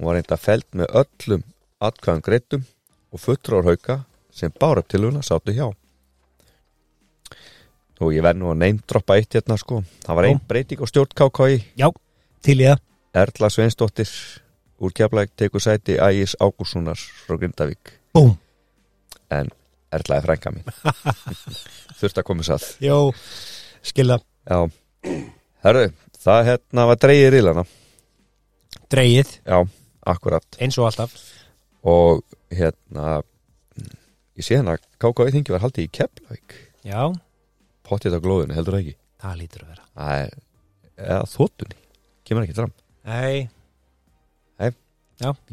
[0.00, 1.44] hún var reynda feld með öllum
[1.84, 2.64] atkvæðum greitum
[3.12, 4.00] og fulltrór hauka
[4.32, 5.68] sem bára upp til huna sátu hjá.
[8.00, 9.82] Og ég verð nú að neymdroppa eitt hérna sko.
[10.06, 11.58] Það var einn breyting á stjórn KKI
[12.40, 12.84] til í það.
[13.20, 14.12] Erla Sveinsdóttir
[14.80, 17.98] úr Keflæk tekur sæti Ægis Ágússonar frá Grindavík.
[18.16, 18.38] Búm
[19.30, 19.50] en
[19.92, 20.66] Erla er frænka mín.
[22.00, 23.10] Þurft að koma satt Jó,
[23.82, 24.60] skilða já,
[25.66, 25.88] herru,
[26.22, 27.64] það hérna var dreigir í lana
[28.90, 29.58] Dreigið, já,
[30.08, 30.46] akkurat.
[30.62, 31.14] Eins og alltaf.
[31.90, 32.22] Og
[32.54, 33.20] hérna
[34.36, 37.00] ég sé hérna að KKI þingi var haldið í Keflæk Já,
[37.84, 38.98] pottið á glóðinu, heldur það ekki?
[39.20, 39.86] Það lítur að vera.
[40.00, 40.36] Það er,
[41.04, 41.80] eða þóttunni
[42.24, 42.76] kemur ekki fram,
[43.10, 43.48] Nei,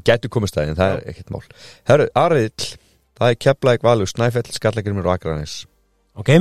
[0.06, 1.42] getur komist það en það er ekkert mál.
[1.90, 2.68] Herru, Ariðill,
[3.20, 5.58] það er Keflæk, Valur, Snæfell Skallagrimur og Akranis
[6.18, 6.32] ok.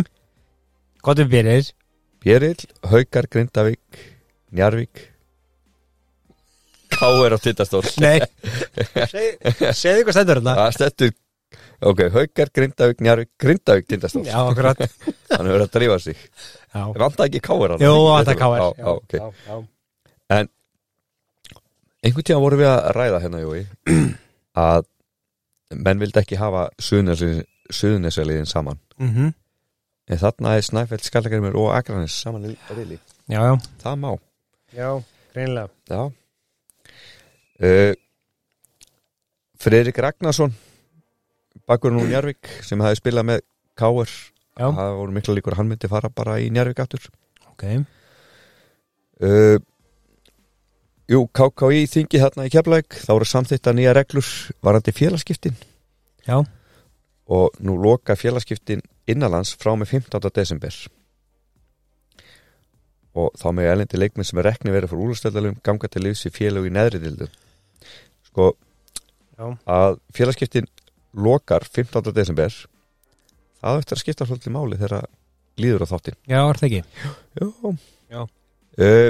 [1.02, 1.72] Hvað við byrjir
[2.26, 4.00] Bjerill, Haukar, Grindavík
[4.56, 5.02] Njarvík
[6.96, 7.84] Káir á Tindastól.
[8.02, 8.18] Nei.
[9.82, 10.56] Segðu hvað stendur hérna.
[10.62, 11.14] Það stendur
[11.86, 14.24] Ok, Haukar, Grindavík, Njarvík, Grindavík Tindastól.
[14.24, 14.78] Já, akkurat.
[15.36, 16.20] Hann hefur verið að drífa sig.
[16.72, 17.84] Já, Vanda ekki Káir hann?
[17.84, 19.16] Jú, þetta káir Já, já, ok.
[19.16, 19.26] Já,
[20.32, 20.38] já.
[22.06, 23.62] Einhvern tíma vorum við að ræða hérna, Jói
[24.66, 24.88] að
[25.74, 28.80] menn vildi ekki hafa suðunesaliðin saman.
[28.96, 29.32] Mhm.
[30.06, 33.00] en þarna er Snæfell, Skallagrimur og Akranis saman í riðli.
[33.28, 33.54] já, já.
[33.82, 34.12] Það má.
[34.76, 34.90] Já,
[35.34, 35.68] greinilega.
[35.90, 36.04] Já
[37.60, 37.92] uh,
[39.56, 40.54] Fredrik Ragnarsson
[41.66, 43.44] Bakkurinn úr Njarvík sem hafi spilað með
[43.76, 44.10] Káur
[44.56, 47.08] það voru mikla líkur að hann myndi fara bara í Njarvík aftur.
[47.50, 47.64] Ok,
[49.20, 49.58] uh,
[51.06, 54.26] Jú, KKÍ þingi þarna í Keflæk þá eru samþýtta nýja reglur
[54.64, 55.54] varandi félagskiptin
[56.26, 56.40] Já,
[57.30, 60.32] og nú loka félagskiptin innanlands frá með 15.
[60.34, 60.74] desember.
[63.14, 66.34] Og þá með elendi leikminn sem er rekni verið fyrir úrstöldalum ganga til liðs í
[66.34, 67.30] félag í neðri dildu
[68.36, 68.52] sko
[69.36, 69.46] Já.
[69.64, 70.66] að félagskiptin
[71.16, 72.12] lokar 15.
[72.12, 72.52] desember
[73.60, 75.06] það eftir að skipta svolítið máli þegar
[75.56, 76.82] líður á þáttin já, er það ekki
[77.40, 77.72] Jú
[78.12, 78.20] Já.
[78.20, 79.08] uh,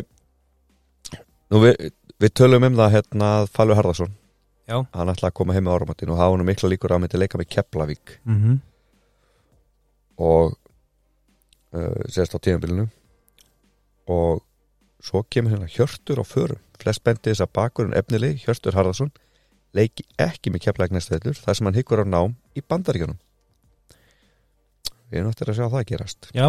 [1.46, 1.90] Nú við,
[2.22, 4.14] við tölum um það hérna að Falur Harðarsson
[4.66, 4.80] Já.
[4.94, 7.38] hann ætlaði að koma heim með áramattin og hafa hann mikla líkur að myndi leika
[7.38, 8.56] með Keflavík mm -hmm.
[10.22, 10.56] og
[11.74, 12.88] uh, sérst á tímabilinu
[14.06, 14.42] og
[15.02, 16.60] svo kemur hérna Hjörtur á förum.
[16.80, 19.12] Flest bendi þess að bakurinn efnili Hjörtur Harðarsson
[19.76, 23.18] leiki ekki með vellur þar sem hann hyggur á nám í bandaríkjunum.
[25.10, 26.28] Við erum eftir að sjá það gerast.
[26.34, 26.48] Já,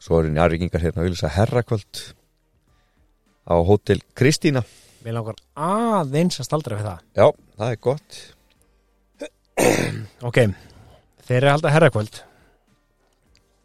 [0.00, 2.02] svo eru njárvíkingar hérna að vilja herrakvöld
[3.44, 4.64] á hótel Kristína.
[5.04, 7.02] Við langar aðeins að staldra við það.
[7.18, 7.26] Já,
[7.58, 8.22] það er gott.
[10.24, 10.38] Ok,
[11.28, 12.22] þeir eru að halda herrakvöld.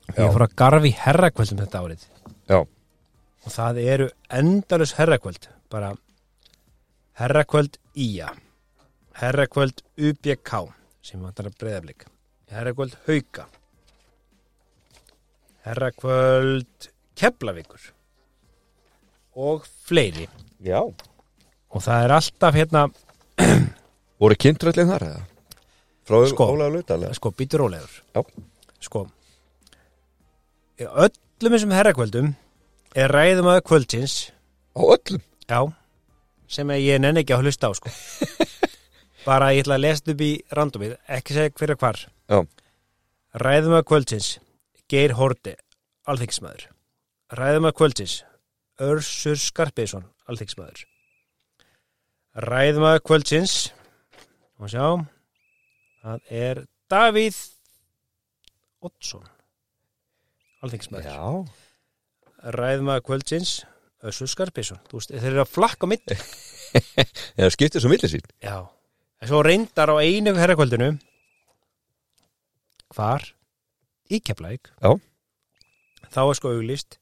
[0.10, 2.04] Ég fór að garfi herrakvöld um þetta árið.
[2.50, 2.60] Já.
[3.50, 5.48] Og það eru endalus herrakvöld.
[5.74, 5.96] Bara
[7.18, 8.28] herrakvöld ía.
[9.18, 10.52] Herrakvöld UBK
[11.02, 12.04] sem vantar að breyðablík
[12.54, 13.48] Herrakvöld hauka.
[15.66, 17.88] Herrakvöld Keflavíkur.
[19.34, 20.28] Og fleiri.
[20.62, 20.84] Já.
[21.70, 22.84] og það er alltaf hérna
[24.22, 25.24] voru kynntröllin þar eða?
[26.06, 26.48] frá Sko.
[26.54, 27.98] Ólaður Lautalega sko, býtur rólegur.
[28.14, 28.22] Já.
[28.86, 29.04] sko.
[30.80, 32.32] Öllum þessum herrakvöldum
[32.95, 34.15] er ræðum að kvöldsins.
[34.73, 35.23] Á öllum?
[35.49, 35.62] Já,
[36.49, 37.93] sem ég nenni ekki að hlusta á sko.
[39.28, 42.04] Bara ég ætla að lesa upp í randomið ekki segja hver er hvar.
[42.30, 42.39] Já.
[43.38, 44.30] ræðum að kvöldsins
[44.89, 45.54] Geir Horti,
[46.10, 46.69] alþyggismæður
[47.38, 48.15] ræðum að kvöldsins
[48.82, 50.86] Örsur Skarpiðsson, alþyggismæður
[52.49, 53.56] ræðum að kvöldsins
[54.58, 54.86] og sjá
[56.02, 57.38] það er Davíð
[58.89, 59.28] Oddsson
[60.65, 61.21] alþyggismæður já,
[62.56, 63.54] ræðum að kvöldsins
[64.10, 66.13] Össur Skarpiðsson, þú veist, þeir eru að flakka mitt
[67.39, 68.23] eða skiptir svo milli sín.
[68.39, 68.63] Já,
[69.19, 70.93] en svo reyndar á einu herrakvöldinu
[72.95, 73.25] hvar?
[74.10, 74.95] Í Keflæk Já.
[76.10, 76.97] þá er sko auglist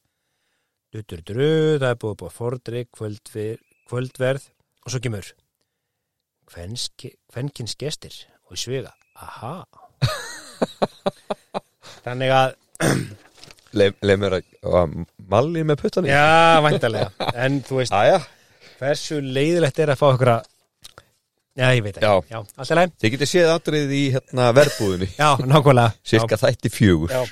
[0.91, 1.45] du, du, du, du,
[1.79, 4.49] það er búið búið fordrygg kvöldver, kvöldverð
[4.83, 5.29] og svo kemur
[6.51, 9.61] kvenkins gestir og í svega aha.
[12.05, 12.55] Þannig að
[13.81, 14.93] leið mér að,
[15.33, 16.23] malli með puttanum já,
[16.65, 18.19] væntalega en þú veist, Aja.
[18.79, 20.49] hversu leiðilegt er að fá okkur að
[21.57, 22.13] já, ég veit ekki, Já.
[22.29, 27.15] já, alltaf leið þið getið séð atrið í hérna verðbúðinni já, nákvæmlega cirka þætti fjögur
[27.15, 27.23] já,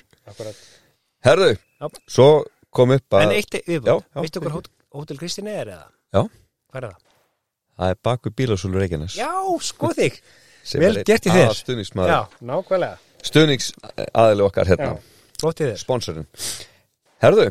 [1.25, 1.87] herðu, Já.
[2.07, 2.29] svo
[2.75, 4.55] kom upp En að eitt viðbútt, Já, já, veistu fyrir.
[4.57, 5.85] hótel, hótel Kristín er eða?
[6.15, 6.21] Já.
[6.71, 7.01] Hvað er það?
[7.75, 9.29] það er baku bílasúlu Reykjanes Já,
[9.69, 10.19] sko þig
[10.81, 11.49] vel er gert í þér.
[11.49, 13.71] aðalstuðningsmaður- Já, nákvæmlega stuðnings
[14.15, 15.01] aðili okkar hérna Já.
[15.41, 15.79] Flott í þér.
[15.81, 16.27] Sponsorinn.
[17.23, 17.49] Herðu,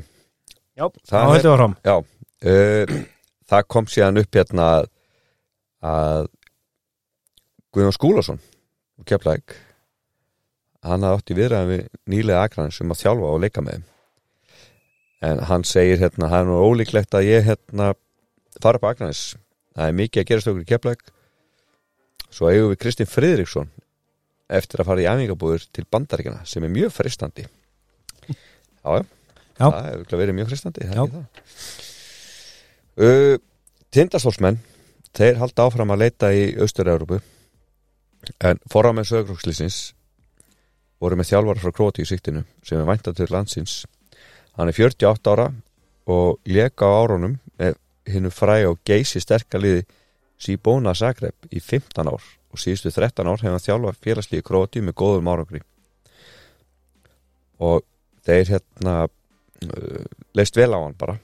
[0.74, 1.74] Já, Það höldum við áfram.
[1.86, 1.94] já
[2.50, 2.94] uh,
[3.50, 4.88] það kom síðan upp hérna að,
[5.86, 6.26] að
[7.74, 8.40] Guðjón Skúlason
[8.98, 9.54] og Keflæk
[10.84, 13.86] hann hafði átt í viðræðan við nýlega akranin sem að þjálfa og leika með
[15.24, 17.92] en hann segir hérna það er nú ólíklegt að ég hérna
[18.60, 19.22] fara upp akranis
[19.78, 21.04] það er mikið að gerast okkur í Keflæk
[22.34, 23.70] svo eigum við Kristinn Friðriksson
[24.58, 27.46] eftir að fara í æfingabúður til bandaríkjana sem er mjög fristandi
[28.84, 29.04] já,
[29.58, 29.64] já.
[29.64, 30.52] Það hefur verið mjög
[31.08, 31.18] það.
[32.94, 33.36] Uh,
[33.94, 34.60] Tindastólsmenn
[35.14, 37.20] þeir halda áfram að leita í Austur-Európu
[38.44, 39.78] en forramenn sögurkrókslýsins
[41.02, 43.82] voru með þjálfara frá Króti í síktinu sem er væntað til landsins.
[44.58, 45.48] Hann er 48 ára
[46.10, 47.36] og leka á árunum
[48.10, 49.84] hinnu fræ og geysi sterka liði
[50.40, 54.98] Sibona Zagreb í 15 ár og síðustu 13 ár hefur hann þjálfa félagslíði Króti með
[55.00, 55.62] góðum árangri.
[57.62, 57.84] Og
[58.24, 60.04] þeir hérna uh,
[60.36, 61.16] leist vel á hann bara.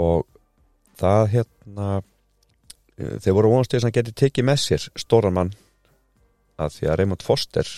[0.00, 0.24] Og
[1.00, 5.54] það hérna uh, þeir voru vonast til að hann geti tekið með sér stóran mann.
[6.60, 7.72] Að því að Raymond Foster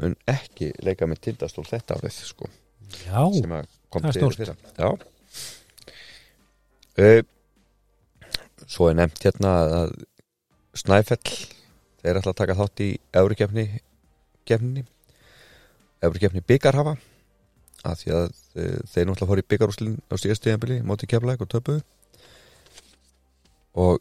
[0.00, 2.46] mun ekki leika með tindastól þetta árið sko,
[3.02, 3.24] Já,
[3.90, 4.52] það er stórt.
[4.78, 4.90] já.
[7.00, 7.22] Uh,
[8.70, 9.92] svo er nefnt hérna að
[10.78, 11.18] Snæfell
[12.00, 12.88] þeir ætla að taka þátt í
[13.20, 13.66] Eurikefni
[16.00, 16.96] kefninni Eurikefni byggarhafa
[17.84, 21.82] að því að uh, þeir náttúrulega fóru í byggarúslinn á síðastíðanbili móti keflæk og töpuðu
[23.74, 24.00] og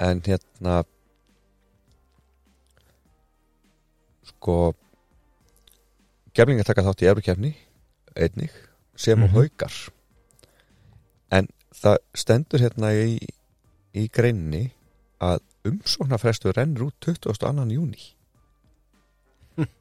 [0.00, 0.84] en hérna
[4.30, 4.74] sko
[6.34, 7.52] keflingar taka þátt í Eurikefni
[8.16, 8.52] einnig
[8.96, 9.34] sem og Mhm.
[9.34, 9.74] haukar
[11.30, 13.18] en það stendur hérna í,
[13.94, 14.72] í greinni
[15.20, 17.70] að umsóknarfrestu rennur út 22.
[17.74, 18.14] júni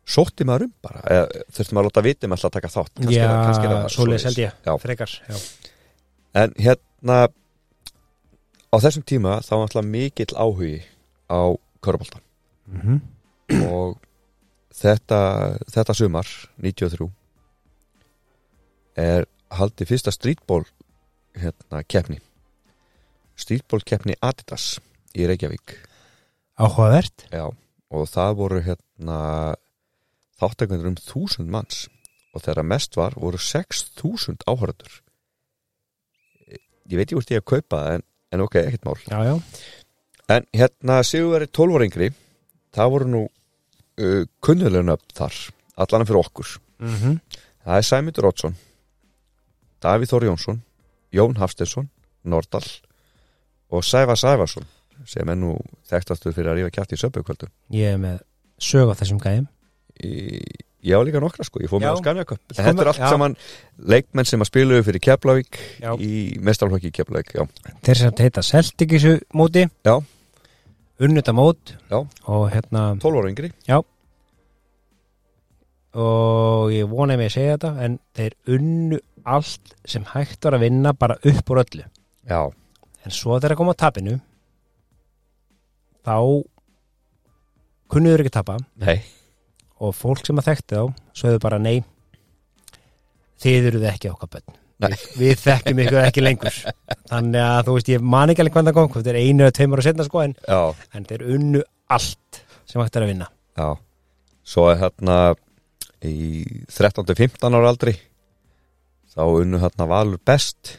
[0.09, 2.93] sótti maður um bara eða þurfti maður að láta viti með alltaf að taka þátt.
[2.99, 4.73] Kannski kannski Já, það svoleiðis held ég, Já.
[4.83, 5.37] frekar já.
[6.43, 7.17] En hérna
[8.69, 10.81] á þessum tíma þá var alltaf mikill áhugi
[11.29, 11.41] á
[11.81, 12.21] köruboltan
[12.69, 12.99] Mhm.
[13.65, 13.97] og
[14.73, 16.27] þetta, þetta sumar
[16.61, 17.09] 93
[18.97, 20.65] er haldið fyrsta streetball
[21.39, 22.19] hérna keppni.
[23.39, 24.79] Streetball keppni Adidas
[25.15, 25.77] í Reykjavík.
[26.59, 27.25] Áhugavert.
[27.31, 27.47] Já,
[27.89, 29.19] og það voru hérna
[30.39, 31.87] þáttekundur um þúsund manns.
[32.37, 34.99] Og þegar mest var voru 6.000 áhörður
[36.89, 38.97] ég veit ég hvort ég að kaupa en, en ok, ekkert mál.
[39.05, 39.35] Já, já,
[40.35, 42.09] en hérna Sigurveri 12 ára yngri.
[42.75, 45.37] Það voru nú uh, kunnulegna þar
[45.79, 46.57] allan fyrir okkur.
[46.81, 47.19] Mm
[47.59, 48.53] það er Sæmundur Oddsson
[49.83, 50.61] Davíð Þór Jónsson
[51.11, 51.89] Jón Hafsteinsson,
[52.23, 52.63] Nordal
[53.69, 54.65] og Sæfa Sæfarsson
[55.07, 55.55] sem er nú
[55.89, 58.19] þekktastur fyrir að rífa kjátt í söpukvöldu ég er með
[58.59, 59.47] sög á þessum gæðum
[60.79, 61.95] ég á líka nokkra sko, ég fór með Já.
[61.95, 63.09] á Skanjaköp þetta er allt já.
[63.11, 63.35] saman
[63.91, 65.91] leikmenn sem að spiluðu fyrir Keflavík Já.
[65.99, 67.43] í mestarflokki Keflavík já.
[67.83, 69.95] Þeir sem heita Celtic í þessu móti Já.
[70.99, 71.99] Unnuta mót Já.
[72.27, 73.51] Og hérna 12 ára yngri
[75.99, 80.67] Og ég vona mig að segja þetta En þeir unnu allt sem hægt var að
[80.67, 81.85] vinna Bara upp úr öllu
[82.29, 82.41] já,
[83.03, 84.19] En svo þegar að koma á tapinu
[86.07, 86.15] Þá
[87.89, 88.57] kunnuður ekki tapa.
[88.79, 88.99] Nei,
[89.79, 91.77] Og fólk sem að þekkti þá Sögðu bara nei
[93.39, 96.57] Þið eruð ekki okkar bönn við, við þekkjum ykkur ekki lengur.
[97.09, 99.55] Þannig að þú veist ég man ekki alveg hvernig það kom Hvort þeir einu eða
[99.57, 100.35] tveimur og setna sko en,
[100.95, 103.27] en þeir unnu allt sem hægt er að vinna.
[103.59, 103.69] Já.
[104.47, 105.17] Svo er hérna
[106.05, 106.15] í
[106.71, 107.95] 13-15 ára aldri
[109.09, 110.77] þá unnu hérna Valur best.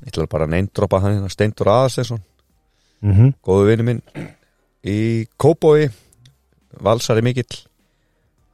[0.00, 2.22] Ég ætla bara að neindropa hann hérna Steindur Aðarsson
[3.02, 3.32] mm -hmm.
[3.42, 4.02] góðu vinnu minn.
[4.86, 5.90] Í Kóbói
[6.80, 7.64] valsari mikill.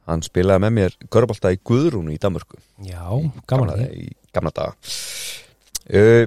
[0.07, 2.57] Hann spilaði með mér körbólta í Guðrúnu í Danmörku.
[2.83, 3.07] Já,
[3.47, 3.89] gaman að því.
[4.03, 4.73] Í gamla daga.
[5.87, 6.25] Uh,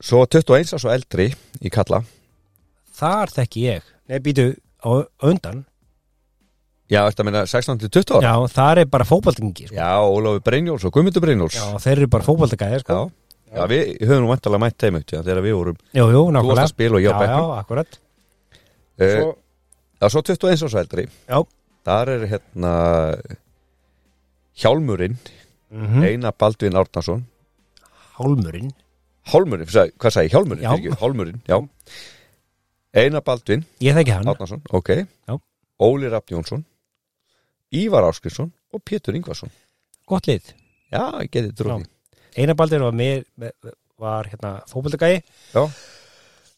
[0.00, 1.28] svo 21 árs og eldri
[1.60, 2.02] í Kalla.
[2.96, 3.82] Þar þekki ég.
[4.08, 5.64] Nei, býtu á undan.
[6.86, 8.22] Já, þetta meina 16-20 ára?
[8.22, 9.74] Já, þar er bara fótboltingi sko.
[9.74, 12.94] já, Ólafur Brynjóls og Guðmundur Brynjóls Já, þeir eru bara fótboltagæði sko.
[12.94, 13.25] já.
[13.56, 16.62] Já, við höfum nú vantalega mætt þeim upp þegar við vorum, Jú, jú, þú varst
[16.66, 17.98] að spila og ég á Já, já, bekknum akkurat.
[18.96, 19.30] Uh, Svo,
[20.00, 21.06] já, svo 21 árs eldri.
[21.86, 22.72] Þar er hérna
[24.56, 25.16] Hjálmurinn
[25.70, 27.24] mm Einar Baldvin Árnason.
[28.16, 28.70] Hálmurinn
[29.32, 30.32] Hálmurinn, sagði- hvað sagði ég?
[30.36, 30.96] Hjálmurinn?
[31.00, 31.58] Hálmurinn, já.
[32.96, 34.28] Einar Baldvin Ég þekki hann.
[34.30, 34.88] Árnason, ok.
[35.28, 35.36] Já.
[35.82, 36.64] Óli Rapp Jónsson
[37.74, 39.50] Ívar Áskrinsson og Pétur Ingvarsson.
[40.06, 40.54] Gott lið.
[40.92, 41.84] Já, ég geti trúið
[42.36, 45.22] Einabaldur var, með, með, var hérna, fótboltagæði
[45.54, 45.62] Já.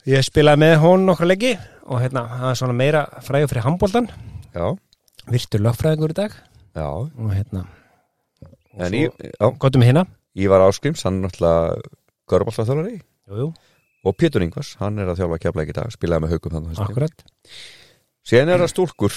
[0.08, 1.54] Ég spilaði með hon nokkra leiki
[1.88, 4.10] og hérna, hann er svona meira fræður fyrir handboltan
[4.54, 4.74] Já,
[5.28, 6.34] Virtur lögfræðingur í dag.
[6.78, 6.88] Já.
[6.88, 10.06] Og hérna og En svo, já, Gottum hérna
[10.38, 13.00] Ívar Áskrims, hann er náttúrulega
[13.42, 13.50] jú,
[14.06, 17.26] og Pétur Ingvars, hann er að þjálfa kefla ekki dag spilaði með haugum þannig akkurat
[18.28, 19.14] Síðan er það stúlkur.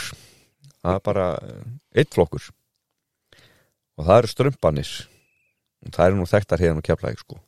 [0.82, 1.64] Það er bara eh,
[2.00, 2.46] einn flokkur.
[4.00, 5.11] Og það eru strömbanir og
[5.90, 7.40] það eru nú þekktar hérna og kefla ekki sko.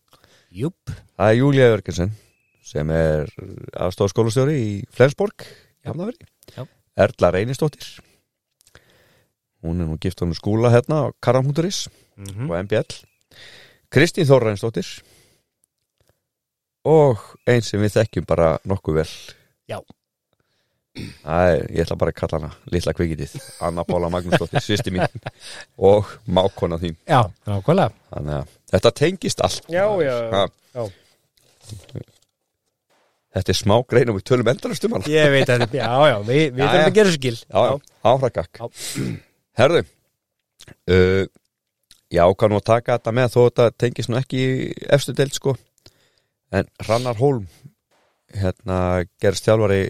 [0.54, 2.16] Júp, Það er Júlía Jörgensen
[2.64, 3.30] sem er
[3.74, 5.46] aðstofskólastjóri í Flensborg.
[6.94, 8.02] Erla Reynistóttir
[9.64, 12.50] hún er nú gift honum skúla hérna á Karamhúturis mm -hmm.
[12.52, 12.92] og MBL
[13.90, 15.02] Kristín Þórrænsdóttir
[16.84, 17.18] og
[17.48, 19.12] einn sem við þekkjum bara nokkuð vel.
[19.68, 19.80] Já.
[20.94, 23.32] Er, ég ætla bara að kalla hana litla kvikitið,
[23.66, 25.08] Anna Pála Magnúsdóttir sýsti mín
[25.90, 26.94] og mákona þín.
[27.10, 27.96] Já, nákvæmlega.
[28.14, 29.66] Þannig að þetta tengist allt.
[29.74, 30.44] Já, já, Ha.
[30.78, 30.84] já.
[33.34, 35.10] Þetta er smá grein og við tölum endalast um hana.
[35.10, 36.90] Ég veit að þetta, já, já, við, við Já, þurfum já.
[36.92, 37.38] að gera svo skil.
[37.42, 37.74] Já, já,
[38.12, 38.68] áhragak Já.
[39.58, 39.82] Herðu
[40.94, 41.24] uh,
[42.14, 44.54] Já, kann nú að taka þetta með þó þetta tengist nú ekki í
[44.94, 45.56] efstu deild sko.
[46.54, 47.48] En Rannar Hólm
[48.38, 48.78] hérna
[49.22, 49.82] gerist þjálfari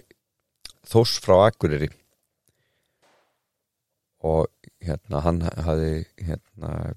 [0.88, 1.90] Þós frá Akureyri.
[4.24, 4.48] Og
[4.84, 6.94] hérna hann hafði hérna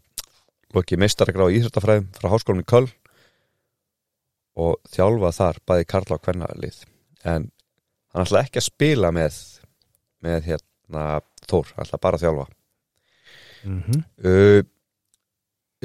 [0.75, 2.87] lokið meistaragrá í Íþróttafræðum frá háskólanum í Köll
[4.57, 6.79] og þjálfað þar bæði Karla og Kvennarlið
[7.27, 7.49] en
[8.13, 9.37] hann ætla ekki að spila með
[10.25, 11.05] með hérna
[11.47, 12.45] Þór, hann ætla bara að þjálfa.
[13.67, 14.01] Mm -hmm.
[14.27, 14.61] uh,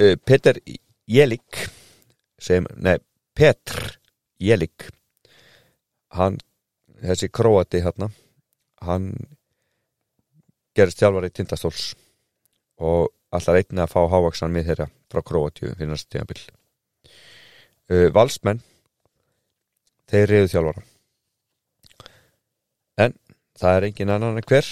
[0.03, 0.57] uh, Peter
[1.07, 1.59] Jelik
[2.39, 2.97] sem, nei,
[3.35, 3.97] Petr
[4.43, 4.89] Jelik
[6.11, 6.37] hann,
[7.01, 8.09] þessi króati hérna
[8.83, 9.09] hann
[10.77, 11.93] gerist þjálfari tindastóls
[12.83, 16.41] og allar einnig að fá hávaksan með þeirra frá Króatíu fyrir næsta tímabil.
[17.89, 18.61] Uh, Valsmenn
[20.09, 20.83] þeir reyðu þjálfara
[23.05, 23.15] en
[23.59, 24.67] það er engin annan en hver?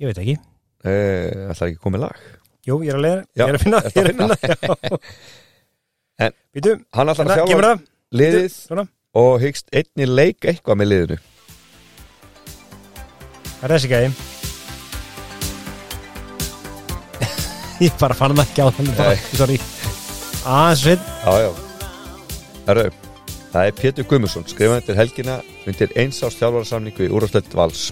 [0.00, 0.36] Ég veit ekki.
[0.80, 2.20] Uh, Það er ekki komið lag?
[2.68, 4.98] Jú, ég er að leira, Já, ég er að finna, er að finna.
[6.24, 7.82] En- Býtu, Hann að hérna, þjálfa kemur það.
[8.20, 8.48] liðið
[9.16, 11.16] og hyggst einni leik eitthvað með liðinu?
[13.60, 14.10] Það er þessi gæði
[17.84, 18.94] Ég bara fann það ekki á þannig
[20.40, 21.50] Aðeins sveit Já, já.
[22.68, 22.86] Herru,
[23.50, 27.90] það er Pétur Guðmusson skrifaði til helgina undir eins árs þjálfarasamningu í úrástöld vals.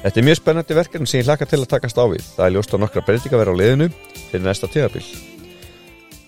[0.00, 2.24] Þetta er mjög spennandi verkefni sem ég hlaka til að takast á við.
[2.36, 3.90] Það er ljóst á nokkra breytinga vera á liðinu
[4.30, 5.04] fyrir næsta tíðabil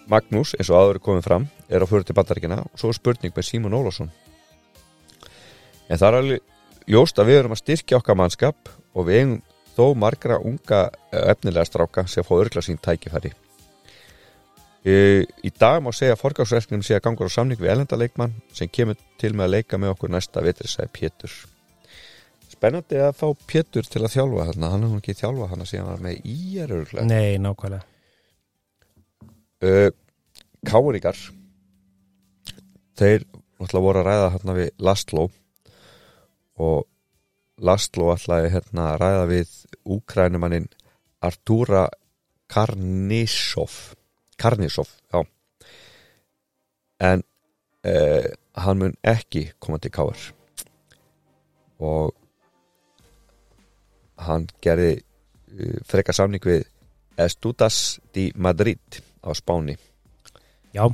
[0.09, 2.96] Magnús, eins og áður er komið fram er á fyrir til bandaríkina og svo er
[2.96, 4.09] spurning með Símon Ólafsson.
[5.88, 9.34] En það er alveg ljóst að við erum að styrkja okkar mannskap og við eigum
[9.76, 13.34] þó margra unga eh, efnilega stráka sem fá örgla sín tækifæri.
[14.88, 14.96] Í,
[15.44, 18.96] í dag má segja að forgáðsverknum sé að gangur á samning við elendaleikmann sem kemur
[19.20, 21.36] til með að leika með okkur næsta vitri, sagði Pétur.
[22.48, 25.92] Spennandi að fá Pétur til að þjálfa þarna, hann nú ekki þjálfa hann að síðan
[25.92, 27.09] var með íjar örgulega.
[27.11, 27.88] Nei, nákvæmlega
[29.59, 29.90] Uh,
[30.62, 31.16] Káringar,
[32.98, 33.24] þeir
[33.59, 35.24] náttúrulega voru að ræða hérna við Lastló
[36.62, 36.84] og
[37.66, 39.56] Lastló ætlaði hérna að ræða við
[39.96, 40.68] úkrænumannin
[41.26, 41.88] Artúra
[42.46, 43.96] Karnisov
[44.38, 45.24] Karnisov, já.
[47.02, 47.26] En
[47.82, 48.30] uh,
[48.62, 50.22] hann mun ekki koma til Káar
[51.82, 52.14] og
[54.22, 56.66] hann gerði uh, frekar samning við
[57.18, 59.76] Estudas di Madrid á Spáni.
[60.74, 60.86] Já,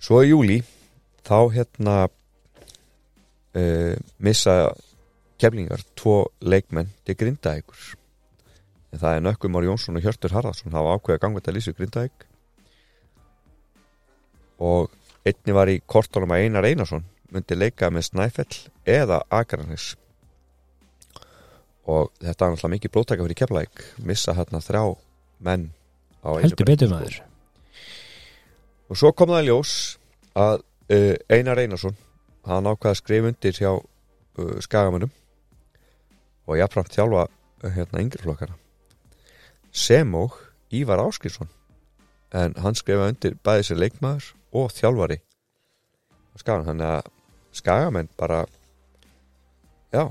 [0.00, 0.62] Svo í júli
[1.28, 4.54] þá hérna uh, missa
[5.40, 7.82] keflingar tvo leikmenn til Grindavíkur.
[8.90, 11.74] En það er Nökkum Már Jónsson og Hjörtur Harðarsson hafa ákveðið að ganga þetta lýsu
[11.76, 12.24] Grindavík.
[14.64, 14.88] Og
[15.28, 19.92] einni var í kortónum að Einar Einarsson myndi leika með Snæfell eða Akranis
[21.90, 24.82] og þetta er náttúrulega mikið blóttæka fyrir keflæk missa hérna þrjá
[25.46, 25.68] menn
[26.22, 26.96] heldur betur sko.
[26.96, 27.20] maður.
[28.90, 29.74] Og svo kom það í ljós
[30.38, 31.96] að uh, Einar Einarsson
[32.48, 35.12] hann ákvaði að skrifa undir hjá uh, skagamönnum
[36.50, 38.56] og jafnframt þjálfa uh, hérna yngri flokkana
[39.70, 40.36] sem og
[40.74, 41.50] Ívar Áskilsson
[42.34, 45.20] en hann skrifaði undir bæði sér leikmaður og þjálfari
[46.40, 47.10] skagan, þannig að
[47.54, 48.44] skagamenn bara
[49.92, 50.08] já,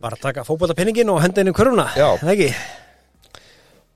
[0.00, 2.14] Bara taka fótbollapenningin og henda inn í kurvuna Já.
[2.22, 2.50] Það ekki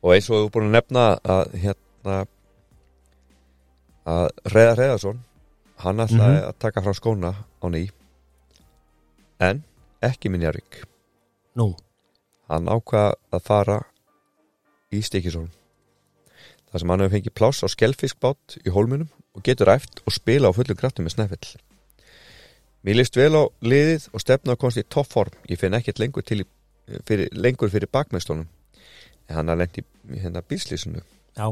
[0.04, 2.16] og eins og þú búin að nefna að hérna
[4.04, 5.20] að Reðar Reðarsson
[5.84, 6.48] hann ætlaði Mhm.
[6.48, 7.90] að taka fram skóna á ný.
[9.40, 9.64] En
[10.02, 10.84] ekki minn Jarvík
[11.56, 11.74] Nú,
[12.48, 13.80] hann ákvað að fara
[14.92, 15.50] í Stikisólm
[16.70, 20.48] þar sem hann hefur fengið pláss á skelfiskbát í hólmunum og getur æft og spila
[20.50, 21.56] á fullum kraftum með snefell
[22.84, 25.32] Mér líst vel á liðið og stefna að komast í toppform.
[25.48, 28.48] Ég finn ekkert lengur, fyrir, lengur fyrir bakmestónum en
[29.30, 29.84] hann har lent í
[30.20, 31.46] hérna bílslýsinu já.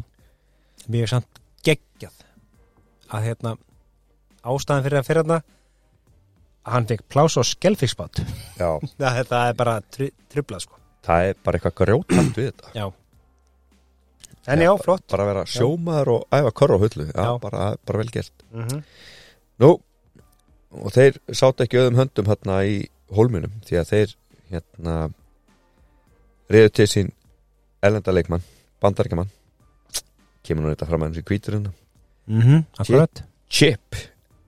[0.88, 2.24] Mjög samt geggjað
[3.12, 3.56] að hérna
[4.42, 5.42] ástæðan fyrir að fyrir hérna
[6.62, 8.22] að hann fekk plás á skelfiksbát
[8.58, 10.78] Já, það er bara tri, triplað sko.
[11.02, 12.74] Það er bara eitthvað grjótalt við þetta.
[12.78, 12.84] Já.
[14.52, 15.04] En já, flott.
[15.10, 17.06] bara að vera sjómaður og æfa korra á hullu.
[17.08, 17.32] Já, Já.
[17.42, 18.44] Bara, bara vel gert.
[18.50, 18.82] Mm -hmm.
[19.62, 19.70] Nú,
[20.70, 24.14] og þeir sátt ekki öðum höndum hérna í hólmunum því að þeir
[24.50, 24.94] hérna
[26.50, 27.12] reyðu til sín
[27.82, 28.42] elendaleikmann,
[28.82, 29.28] bandaríkjaman
[30.42, 31.70] kemur nú þetta fram að hans í kvíturinn
[32.26, 32.64] Mm -hmm.
[32.78, 33.96] Akkurat Chip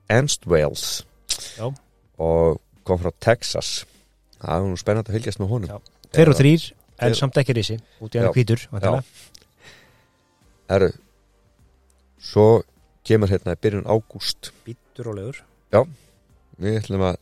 [0.08, 1.02] Ernstwales
[1.58, 1.74] Já.
[2.18, 3.84] og kom frá Texas
[4.40, 5.80] það er nú spennandi að fylgjast með honum Já.
[6.12, 8.22] Tveir og þrýr, en Tveir- samt ekki risi út í Já.
[8.22, 8.68] Já.
[8.70, 9.02] væntanlega.
[10.70, 10.92] Herru,
[12.20, 12.62] svo
[13.04, 15.42] kemur hérna í byrjun ágúst Bítur og leður
[16.60, 17.16] við ætlum að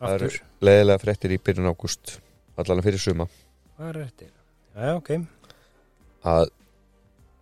[0.00, 2.18] Það eru- Aftur leiðilega fréttir í byrjun ágúst
[2.58, 3.28] allan fyrir suma
[3.78, 4.41] Hvað er þetta?
[4.72, 5.10] Já, ok.
[6.22, 6.50] Að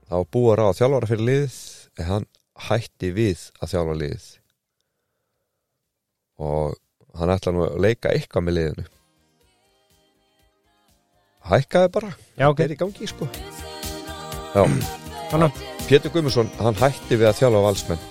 [0.08, 1.58] það var búið að ráða þjálfara fyrir liðið
[2.00, 2.28] en hann
[2.68, 4.28] hætti við að þjálfa liðið
[6.40, 6.74] og
[7.20, 8.86] hann ætla nú að leika eitthvað með liðinu.
[11.50, 12.10] Hækkaði bara.
[12.36, 12.56] Já, ok.
[12.56, 13.28] Það er í gangi sko.
[14.50, 14.62] Já,
[15.30, 18.04] Þannig Pétur Guðmundsson hann hætti við að þjálfa valsmenn.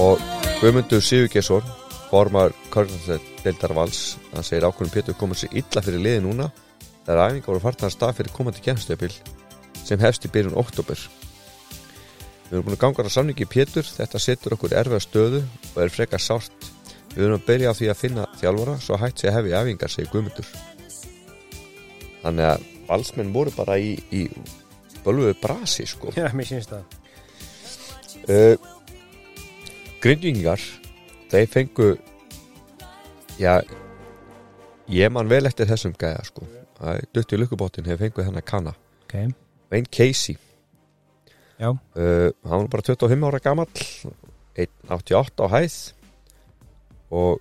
[0.00, 0.22] Og
[0.62, 1.66] Guðmundur Sigurgesson
[2.08, 6.48] formar Körnardeildar vals hann segir ákveðin Pétur komur sér illa fyrir liði núna
[7.06, 9.12] þegar æfingar voru farnar að stað fyrir komandi kjenstöpil
[9.82, 11.00] sem hefst í byrjun oktober
[12.52, 15.38] við erum búin að ganga á samningi Pétur þetta setur okkur erfiða stöðu
[15.72, 16.66] og er frekar sárt.
[17.14, 19.92] Við erum að byrja á því að finna þjálfara svo hægt sé að hefja æfingar
[19.92, 20.50] segir Guðmundur.
[22.20, 24.28] Þannig að valsmenn voru bara í, í
[25.00, 26.12] bölvuðu brasi sko.
[26.12, 26.84] Já, mér sínst það.
[28.28, 28.56] Uh,
[30.04, 30.60] Grindvíkingar
[31.32, 31.92] þeir fengu
[33.40, 33.62] já
[34.92, 36.44] ég man vel eftir þessum gæða sko.
[36.44, 36.61] að
[37.14, 38.74] dutti lukkubóttin hefur fenguð hennar kanna.
[39.04, 39.14] Ok,
[39.72, 40.36] Wayne Casey.
[41.58, 43.68] Já, uh, hann var bara 25 ára gamall
[44.56, 45.76] 1.88 á hæð
[47.12, 47.40] og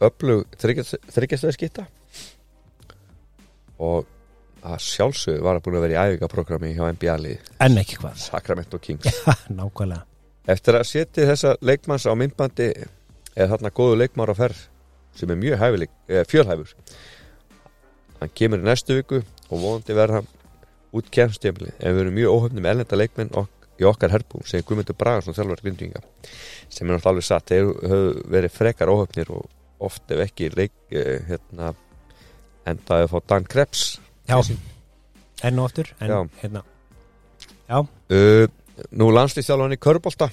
[0.00, 1.86] öflug þryggjastæði skitta
[3.80, 4.06] og
[4.60, 8.18] að sjálfsögðu var að búin að vera í æfingaprogrammi hjá NBA-lið en ekki hvað?
[8.20, 9.08] Sacramento Kings.
[9.48, 10.04] Nákvæmlega.
[10.50, 14.66] Eftir að setja þessa leikmanns á myndbandi er þarna góðu leikmar á ferð
[15.16, 16.76] sem er mjög eh, fjölhæfur
[18.20, 20.30] hann kemur í næstu viku og vonandi verða hann
[20.96, 24.96] út kemstjöfli en við erum mjög óhöfnum ellenda leikmenn ok í okkar herbúm sem Guðmundur
[24.98, 26.02] Bragarsson þjálfur grindvinga
[26.68, 27.50] sem er náttúrulega alveg satt.
[27.50, 29.46] Þeir höfðu verið frekar óhöfnir og
[29.80, 31.72] oft ef ekki leik eh, hérna
[32.68, 33.84] endaði að fá Dan Krebs.
[34.28, 34.36] Já,
[35.48, 36.18] enn og aftur en, Já.
[36.42, 36.64] hérna.
[37.70, 38.46] Já, uh,
[38.96, 40.30] Nú landslýstjálfan í Körbólta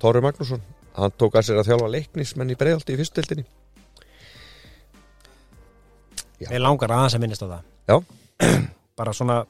[0.00, 0.62] Tóri Magnússon
[0.96, 3.44] hann tók að sér að þjálfa leiknismenn í breiðaldi í fyrstildinni
[6.40, 7.96] Ég langar aðeins að minnast á það Já.
[8.98, 9.42] Bara svona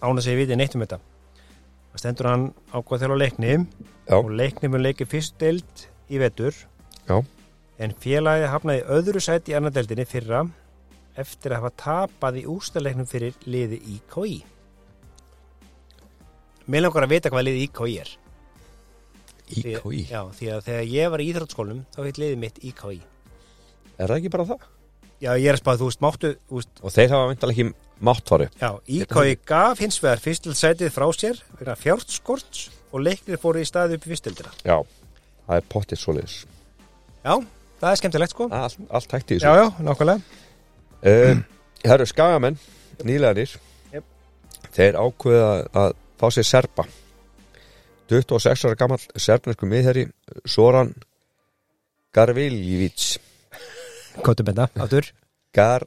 [0.00, 1.00] án að segja viti neitt um þetta
[1.90, 4.16] Það stendur hann ákvað þjálfa leikni Já.
[4.20, 6.54] og leikni mun leiki fyrst deild í vetur
[7.08, 7.18] Já.
[7.82, 10.44] en félagið hafnaði öðru sæti í annar deildinni fyrra
[11.18, 14.40] eftir að hafa tapað í ústaleiknum fyrir liði IKI
[16.70, 18.16] Mér langar að vita hvað liði IKI er
[19.50, 24.06] IKI, já, því að þegar ég var í íþróttskólum þá heit liðið mitt IKI er
[24.06, 24.68] það ekki bara það?
[25.20, 28.46] Já, ég er að spáð, þú veist, máttu veist, Og þeir hafa vindalega ekki máttfari
[28.60, 33.68] Já, IKI gaf hins vegar fyrstil sætið frá sér vegna fjártskorts og leiknir fóru í
[33.68, 34.78] staði upp í fyrstildina Já,
[35.46, 36.36] það er pottið svoleiðis.
[37.20, 37.34] Já,
[37.82, 38.48] það er skemmtilegt sko.
[38.56, 39.60] Allt, allt hægt í Já, þessu.
[39.60, 40.20] Já, nákvæmlega.
[41.00, 41.42] Uh,
[41.80, 42.56] Það eru skagamenn,
[43.08, 43.52] nýleganir
[43.92, 44.04] Jep.
[44.76, 45.52] Þeir ákveða
[45.84, 46.84] að fá sér serpa
[48.10, 50.08] 26 ára gammal serbnesku miðherri
[50.44, 50.90] Soran
[52.16, 53.20] Garviljevic
[54.24, 55.08] Kóttum benda, áttur
[55.56, 55.86] Gar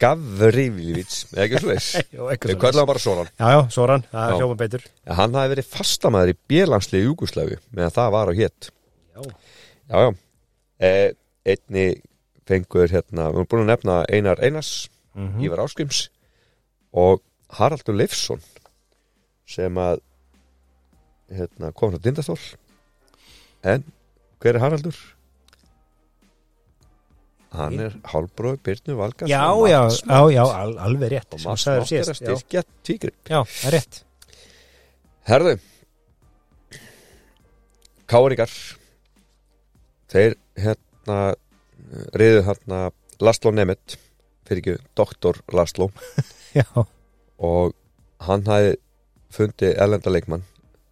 [0.00, 1.74] Gavriljevic eða ekki Þeir
[2.14, 3.28] svo kvallaði bara Soran.
[3.36, 4.84] Já, já, Soran, það er hljóma betur.
[5.04, 9.20] En Hann hafi verið fastamæður í bjelansli í Júgoslavi meðan það var á hétt Já,
[9.90, 10.10] Já, já.
[10.80, 11.10] Eh,
[11.52, 11.84] Einni
[12.48, 14.72] fengur hérna Við erum búin að nefna Einar Einars
[15.18, 16.04] mm Ívar Áskrims
[16.96, 17.20] og
[17.58, 18.40] Haraldur Leifsson
[19.50, 19.98] sem að
[21.34, 22.38] hérna, kom frá Dindastól
[23.66, 23.82] en
[24.40, 24.96] hver er Haraldur?
[27.50, 31.82] Hann er hálbróð Byrnu Valgas já, já, já, já al, alveg rétt og Mátt er
[31.82, 34.02] að styrkja tígrip já, það er rétt.
[35.30, 35.56] Herðu
[38.10, 38.54] Káringar
[40.10, 41.18] þeir hérna
[42.14, 42.80] reyðu hérna
[43.20, 43.98] Laszlo Nemeth
[44.48, 45.90] fyrir ekki doktor Laszlo.
[47.50, 47.74] Og
[48.26, 48.74] hann hafi
[49.30, 50.46] fundið erlenda leikmann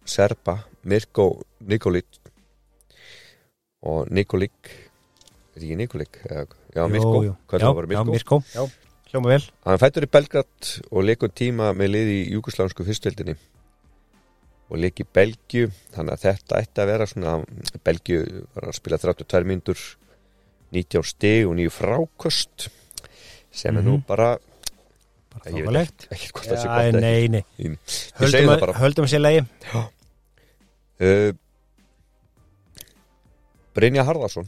[0.07, 2.19] Serba, Mirko Nikolic
[3.85, 4.88] og Nikolic
[5.59, 6.19] er ekki Nikolic?
[6.25, 7.35] Eða- Já, Jú, Mirko, jú.
[7.49, 8.39] hvað já, Mirko?
[8.53, 8.63] Já,
[9.11, 9.43] hljóma vel.
[9.65, 13.35] Hann fættur í Belgrad og leikur tíma með liði í júgoslansku fyrstöldinni
[14.69, 17.33] og leik í Belgju þannig að þetta ætti að vera svona
[17.83, 18.19] Belgju
[18.53, 19.79] var að spila 32 mínútur
[20.71, 22.69] 19 stig og 9 frákost
[23.51, 24.05] sem er nú Mhm.
[24.05, 24.37] bara
[25.29, 27.43] Bara veit ekki hvort það sé gott nei, nei.
[28.19, 28.73] Höldum að, bara.
[28.73, 29.45] höldum að sé lagi.
[30.99, 31.31] Uh,
[33.73, 34.47] Brynja Harðarsson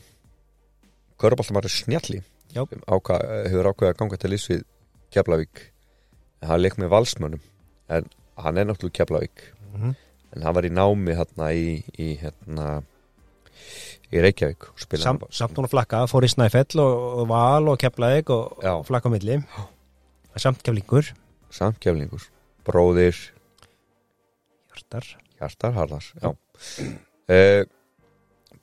[1.21, 2.21] Körubaltamari Snjalli.
[2.51, 4.63] Sem ákva, hefur ákveðið að ganga til lýs við
[5.13, 5.65] Keflavík.
[6.41, 7.43] En hann leik með valsmönnum
[7.91, 8.07] en
[8.41, 9.45] hann er náttúrulega Keflavík.
[9.71, 9.95] Mhm.
[10.35, 12.81] en hann var í námi hérna í, í hérna
[14.11, 14.69] í Reykjavík
[14.99, 18.73] Sam, Samt hún að flakka, fór í Snæfell og, og Val og Keflaðik og, Já.
[18.77, 19.37] og flakka á milli.
[20.39, 21.11] Samt keflingur.
[21.51, 22.29] Samkeflingur
[22.67, 23.17] bróðir.
[24.71, 25.07] Hjartar.
[25.39, 26.31] Hjartar Harðars já.
[27.31, 27.63] Uh,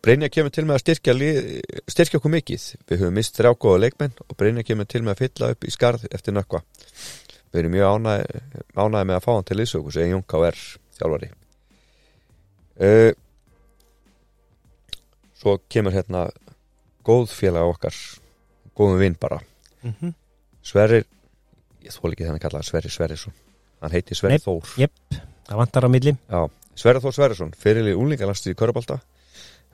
[0.05, 1.15] Brynja kemur til með að styrkja,
[1.91, 2.67] styrkja okkur mikið.
[2.87, 5.73] Við höfum mist þrjá góða leikmenn og Brynja kemur til með að fylla upp í
[5.75, 6.61] skarð eftir nökkva.
[7.49, 8.43] Við erum mjög ánæði,
[8.77, 10.61] ánæði með að fá hann til liðsöku segja Jón K.R.
[11.01, 11.31] þjálfari.
[12.79, 13.11] Uh,
[15.41, 16.29] svo kemur hérna
[17.09, 17.99] góð félag okkar.
[18.79, 19.41] Góðum vinn bara.
[19.83, 20.15] Mm -hmm.
[20.63, 21.07] Sverrir
[21.83, 23.35] ég þól ekki þannig að kalla hann Sverrir Sverrisson.
[23.81, 24.41] Hann heiti Sverrir.
[24.45, 24.89] Þór.
[25.49, 26.17] Það vantar á milli.
[26.29, 29.01] Já, Sverrir Þór Sverrisson fyrirlið úlingalasti í Körbálta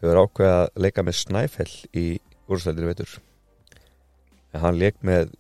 [0.05, 2.05] hefur ákveðið að leika með Snæfell í
[2.51, 3.15] úrstældinu veitur
[4.55, 5.33] en hann leik með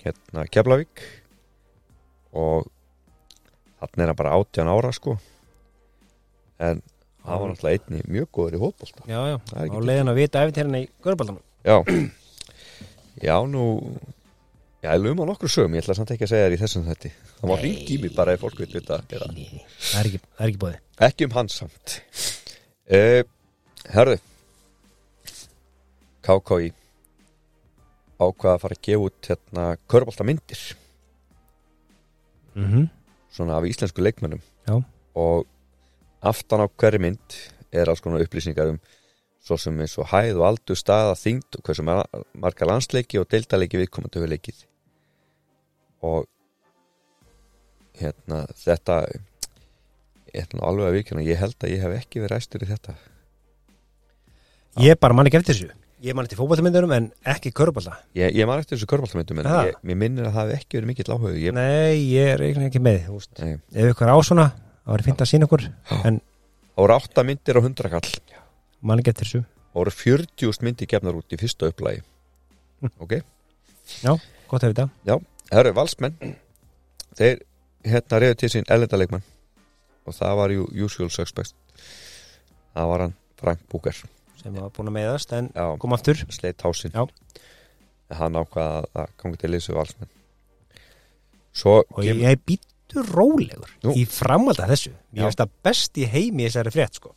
[0.00, 1.02] hérna Keflavík
[2.36, 2.68] og
[3.80, 5.16] þannig er hann bara 18 ára sko.
[6.60, 6.80] En
[7.24, 10.20] hann var náttúrulega einni mjög góður í hótbolta Já, já, Það er á leiðin að
[10.20, 11.76] vita eftir hérna í Görbaldanum Já,
[13.28, 13.64] já nú
[14.80, 16.86] Já, ég lögum á nokkru sögum, ég ætla samt ekki að segja þér í þessum
[16.86, 20.52] þetta Það má ringi mig bara ef fólk vil vita það er ekki, það er
[20.52, 21.96] ekki bóði Ekki um hans samt.
[22.90, 23.20] Uh,
[23.88, 24.18] Herðu.
[26.20, 26.72] KKI
[28.20, 30.64] ákvað að fara að gefa út hérna körbólta myndir?
[32.54, 32.88] Mm -hmm.
[33.32, 34.42] svona af íslensku leikmönnum.
[34.66, 34.84] Já.
[35.14, 35.46] og
[36.22, 37.36] aftan á hverju mynd
[37.72, 38.80] er alls konar upplýsingar um
[39.40, 43.28] svo sem eins og hæð og aldur staða þyngd og hversu ma- marga landsleiki og
[43.30, 44.64] deildaleiki viðkomandi hefur leikið
[46.02, 46.26] og
[48.00, 49.06] hérna þetta
[50.54, 52.94] nú alveg að vikina ég held að ég hef ekki verið ræstur í þetta
[54.78, 55.76] ég bara man ekki eftir þessu.
[56.00, 59.64] Ég man eftir fótballtamyndurum en ekki körbólta ég, ég man eftir þessu körbáltamöndum en Aha.
[59.68, 62.70] ég, mér minnir að það hef ekki verið mikill áhuga ég, nei, ég er eiginlega
[62.70, 63.32] ekki með þú veist.
[63.42, 64.46] nei, ef ykkur á svona,
[64.86, 65.66] þá er fint að sína okkur
[65.98, 68.08] en það voru átta myndir á hundrakall
[68.80, 69.42] man ekki eftir þessu.
[69.74, 72.00] Og voru 40 myndir gefnar út í fyrsta upplægi
[72.96, 73.18] ok?
[74.48, 74.88] Gott að vita.
[75.04, 76.16] Það eru valsmenn
[77.18, 77.42] Þeir
[77.84, 79.26] hérna reyðu til sín elendaleikmann
[80.08, 81.54] og það var ju usual suspect
[82.72, 84.00] það var hann Frank Búker
[84.40, 86.20] sem var búin að meðast en Já, kom aftur.
[86.32, 86.96] Sleitt hásinn.
[88.10, 90.10] Hann ákvað að ganga til við valsmenn.
[91.52, 93.94] Svo og ég býttu rólegur Nú.
[93.94, 94.92] í framvalda þessu.
[95.14, 97.14] Ég veist að best í heimi þessari frétt sko.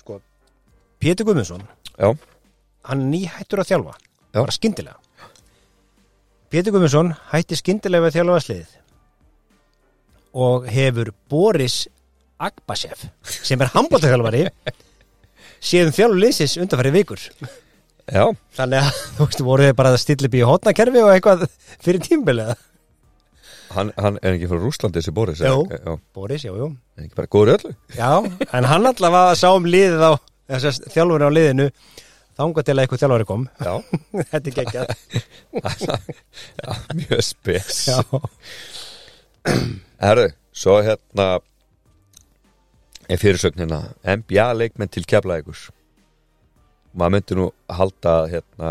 [0.00, 0.20] Sko
[1.00, 1.62] Pétur Guðmundsson
[1.96, 2.12] Já.
[2.88, 3.94] hann nýhættur að þjálfa.
[4.34, 4.40] Já.
[4.40, 4.96] bara skyndilega.
[6.50, 8.76] Pétur Guðmundsson hætti skyndilega við að þjálfa sliðið.
[10.40, 11.88] Og hefur Boris
[12.40, 14.44] Agbashev sem er handbóltaþjálfari
[15.60, 17.26] séðum þjálfur liðsins undanfæri vikur.
[18.10, 18.24] Já,
[18.58, 21.44] þannig að þú veist voru þið bara að stilla upp í hotnakerfi og eitthvað
[21.84, 22.54] fyrir tímbilið
[23.74, 25.60] hann, hann er ekki frá Rúslandi þessi Boris Jú.
[25.70, 26.68] er, já, Boris, jú, jú.
[26.98, 27.72] Er ekki bara góður í öllu?
[27.96, 28.10] Já,
[28.58, 30.12] en hann allavega sá um liðið á
[30.50, 31.68] þessast þjálfur á liðinu
[32.40, 33.46] þangað til að eitthvað þjálfari kom.
[33.60, 33.72] Já,
[34.32, 34.86] Þetta er geggjað.
[36.64, 37.80] Já mjög spes.
[37.90, 38.00] Já,
[40.00, 41.28] Herru, svo hérna
[43.10, 45.68] er fyrirsögnina NBA leikmenn til keflaðíkus
[46.90, 48.70] maður myndi nú halda hérna,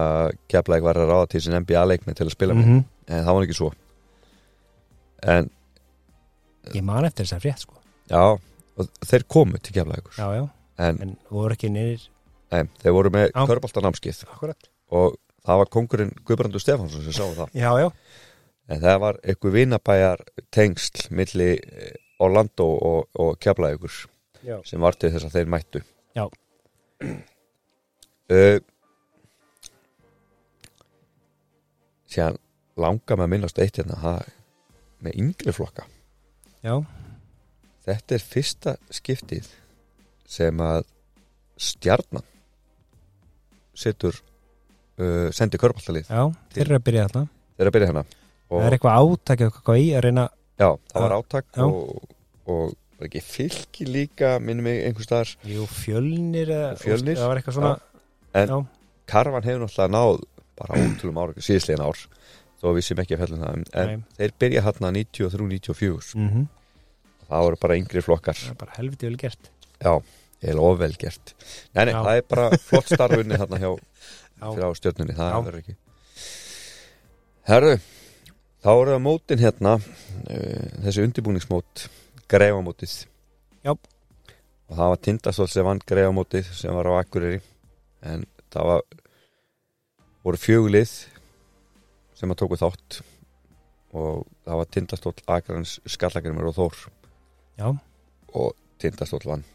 [0.51, 2.65] keflaðík var að ráða til sin NBA leikmenn til að spila með.
[2.67, 3.71] Mm en það var ekki svo.
[5.25, 5.49] En
[6.75, 7.77] Ég man eftir þess að frétt sko.
[8.09, 8.23] Já,
[9.09, 9.73] þeir komu til
[10.37, 10.43] já,
[10.85, 12.03] en en voru ekki nýr
[12.53, 13.31] nei, þeir voru með
[14.29, 14.69] Akkurat.
[14.93, 17.55] Og það var kongurinn Guðbrandur Stefánsson sem sáu það.
[17.57, 17.89] Já, já,
[18.69, 20.23] en það var eitthvað vinabæjar
[20.53, 24.03] tengsl milli eh, Orlando og, og keflaðíkus
[24.45, 24.57] já.
[24.67, 25.81] sem var til þess að þeir mættu
[26.17, 26.25] Já.
[28.33, 28.59] uh,
[32.09, 32.39] síðan
[32.79, 34.29] langar með að minnast eitt hérna það,
[35.05, 35.85] með yngri flokka
[36.65, 36.75] já.
[37.87, 39.49] þetta er fyrsta skiptið
[40.29, 40.83] sem að
[41.59, 42.25] stjarnan
[43.79, 44.15] setur
[44.99, 46.23] uh, sendi körbáltalið já.
[46.53, 47.25] Þeir eru að byrja þarna
[47.59, 48.07] þeir að byrja hérna
[48.49, 50.21] Það er eitthvað átakið og hvað í að reyna
[50.57, 51.65] já, það var átak Já.
[51.65, 52.13] og,
[52.49, 55.31] og var ekki fylki líka minnum mig einhvers staðar.
[55.47, 57.17] Jú, fjölnir eða Fjölnir.
[57.19, 57.73] Það var eitthvað svona
[58.35, 58.59] En- já.
[59.09, 60.21] Karvan hefur náttúrulega náð
[60.59, 62.01] bara ótrúlum ára, síðslegin ár.
[62.59, 63.59] Þó við sem ekki að fellum það.
[63.73, 64.03] En Nei.
[64.19, 66.47] þeir byrja hérna 93-94 Mm
[67.29, 68.33] það voru bara yngri flokkar.
[68.33, 69.49] Það er bara helviti vel gert.
[69.79, 69.91] Já,
[70.41, 71.33] ég er ofvel gert.
[71.77, 73.69] Nei, nei, það er bara flott starfunni hérna hjá,
[74.41, 74.47] Já.
[74.57, 75.75] hjá stjörnunni, það verður ekki.
[77.49, 77.75] Herru
[78.63, 81.85] þá eru það mótin hérna uh, þessi undirbúningsmót
[82.29, 82.95] greifamótið
[83.65, 83.73] Já.
[83.73, 87.41] og það var Tindastóll sem vann greifamótið sem var á Akureyri.
[88.05, 88.83] En það var
[90.23, 90.93] voru fjögulið
[92.19, 92.99] sem að tóku þátt.
[93.97, 96.81] Og það var Tindastóll, Akrans, Skallagrimur og Þór.
[97.57, 97.69] Já,
[98.37, 99.45] og Tindastóll vann.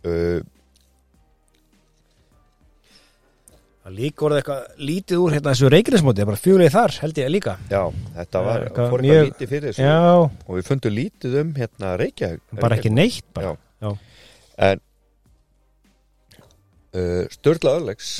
[0.00, 0.40] Uh,
[3.96, 7.30] líka voruð eitthvað lítið úr hérna þessu reiknismóti, það er bara fjölið þar held ég
[7.34, 7.54] líka.
[7.70, 7.82] Já,
[8.16, 9.84] þetta var, Eitthvað fór eitthvað lítið fyrir þessu.
[9.86, 13.52] Já, og við fundum lítið um hérna Reykjavík bara ekki neitt bara.
[13.80, 13.90] Já.
[14.70, 14.82] En
[16.94, 18.12] uh, Sturla Örlegs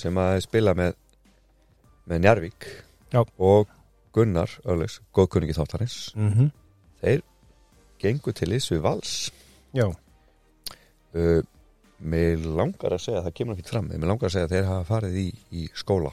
[0.00, 0.96] sem að spila með
[2.10, 2.66] með Njarvík
[3.12, 3.22] Já.
[3.22, 3.70] og
[4.16, 6.50] Gunnar Örlegs, góðkunningi þáttarins Mm
[7.00, 7.22] þeir
[8.00, 9.12] gengu til ís við vals.
[9.72, 11.40] Já, uh,
[12.00, 14.88] Mér langar að segja, það kemur ekki fram Mér langar að segja að þeir hafa
[14.88, 16.12] farið í, í skóla.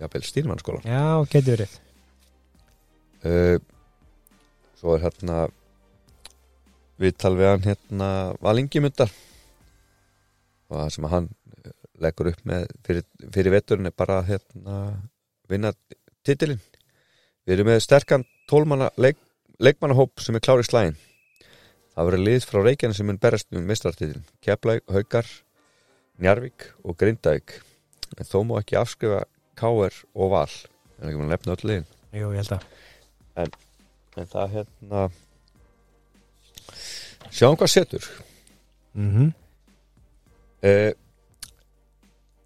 [0.00, 1.76] Jafnvel stýrmannskóla já, getur verið.
[3.26, 3.58] Uh,
[4.76, 5.46] Svo er hérna
[7.00, 8.08] við hann hérna
[8.44, 9.10] Valingimundar.
[10.68, 11.28] Og það sem hann
[11.64, 14.76] eh, leggur upp með fyrir, fyrir veturinn er bara hérna
[15.48, 15.72] vinna
[16.26, 16.60] titilinn.
[17.46, 19.18] Við erum með sterkan tólmanna leik,
[19.62, 20.96] leikmannahóp sem er klári slægin
[21.96, 25.28] Það verður lið frá Reykjavík sem mun berast um mistartitilin Keflæk, Haukar,
[26.20, 27.54] Njarvík og Grindavík.
[28.20, 29.22] En þó má ekki afskrifa
[29.56, 29.96] K.R.
[30.12, 30.52] og Val.
[31.00, 31.88] En ekki maður nefna öll liðin.
[32.12, 33.56] Jú, ég held að.
[34.16, 35.06] En það hérna
[37.32, 38.12] sjáum hvað setur.
[38.96, 39.32] Mm
[40.66, 40.92] eh,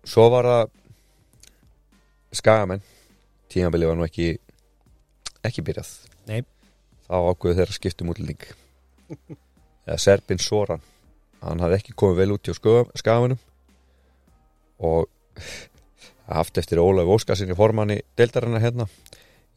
[0.07, 0.65] svo var það
[2.39, 2.87] skagamenn.
[3.51, 4.33] Tímabilið var nú ekki
[5.43, 5.93] ekki byrjað.
[6.31, 6.43] Nei.
[7.11, 8.60] þá ákveðu þeirra skiptum útlending
[9.87, 10.83] eða Serbin Soran.
[11.41, 12.57] Hann hafði ekki komið vel út hjá
[13.01, 13.41] skagamennum
[14.81, 15.09] og
[16.41, 18.89] haft eftir Ólaf Óskarsinni formanni deildarinnar hérna.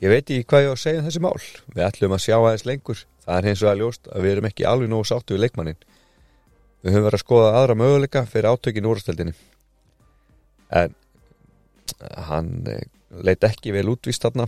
[0.04, 1.42] Ég veit ekki hvað ég á að segja um þessi mál.
[1.76, 3.04] Við ætlum að sjá aðeins lengur.
[3.24, 5.84] Það er hins vegar ljóst að við erum ekki alveg nógu sáttu við leikmannin
[6.84, 9.34] við höfum verið að skoða aðra möguleika fyrir átökin úrstöldinni
[10.74, 10.96] en
[12.28, 12.88] hann eh,
[13.24, 14.48] leit ekki vel útvist þarna.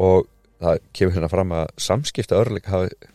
[0.00, 0.28] Og
[0.60, 3.10] það kemur hérna fram að samskipta örleika hafi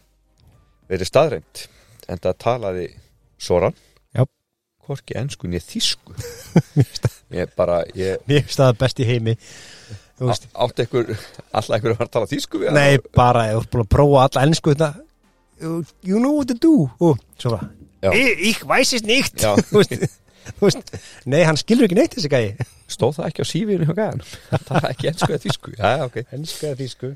[0.89, 1.65] verið staðreind
[2.09, 2.87] en það talaði
[3.41, 3.73] Soran
[4.85, 6.13] hvorki ennsku nýja þísku
[7.33, 8.21] ég bara ég
[8.53, 9.33] það best í heimi.
[10.19, 11.07] Þú veist, á- átti ykkur
[11.57, 12.69] alltaf ykkur að fara að tala þísku við?
[12.75, 14.91] Nei, bara, ég voru búin að prófa alla ennsku þetta
[15.63, 16.89] You you know what to do.
[16.99, 17.69] Og svo bara
[18.03, 18.11] Já.
[18.13, 19.41] "Ich- Ich weiß es nicht.
[19.41, 19.55] Já.
[20.59, 20.91] Þú veist,
[21.25, 22.53] Nei, hann skilur ekki neitt þessi gæi.
[22.87, 24.21] Stóð það ekki á sífinu hjá gæðan
[24.67, 25.73] það er ekki ennsku eða þísku
[26.37, 27.09] Ennsku eða þýsku.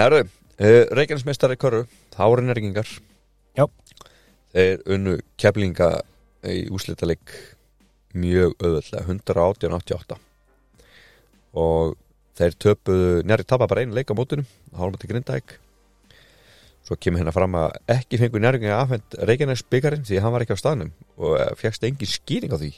[0.00, 0.22] Herru,
[0.58, 1.84] uh, Reykjanesmestari Körru,
[2.18, 2.88] Hárin Ergingar.
[3.58, 3.66] Já.
[4.54, 5.90] Þeir unnu keflinga
[6.46, 7.34] í úslitaleg
[8.14, 10.20] mjög auðvöldlega, 118-88
[11.58, 11.94] og
[12.38, 15.56] þeir töpuðu, njari tapa bara einu leik á mótunum, hálfum til Grindæk
[16.84, 20.56] svo kemur hérna fram að ekki fengur njárginga afhend Reykjanes byggarinn því hann var ekki
[20.56, 22.72] á staðnum og fegst engin skýring á því.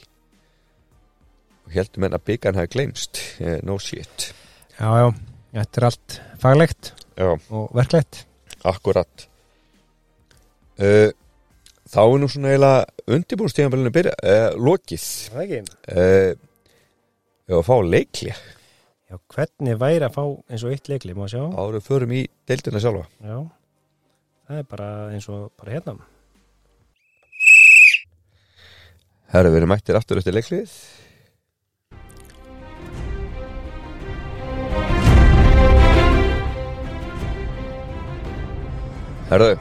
[1.67, 3.19] Og heldur menn að byggarinn hafi gleymst.
[3.43, 4.29] Eh, no shit.
[4.77, 5.07] Já, já,
[5.59, 7.31] þetta er allt faglegt Já.
[7.49, 8.25] Og verklegt.
[8.67, 9.27] Akkurat.
[10.77, 11.09] Uh,
[11.87, 15.03] Þá er nú svona eiginlega undirbúrstíðanbælinu byrja uh, lokið.
[15.31, 15.59] Það ekki?
[15.87, 16.47] Uh,
[17.47, 18.33] Við að fá leikli
[19.07, 21.45] Já, hvernig væri að fá eins og eitt leikli, má sjá.
[21.55, 23.05] Áður förum í deildina sjálfa.
[23.23, 23.37] Já,
[24.49, 25.93] það er bara eins og bara hérna.
[29.31, 30.73] Herra, við erum mættir aftur eftir leiklið
[39.27, 39.57] Herðu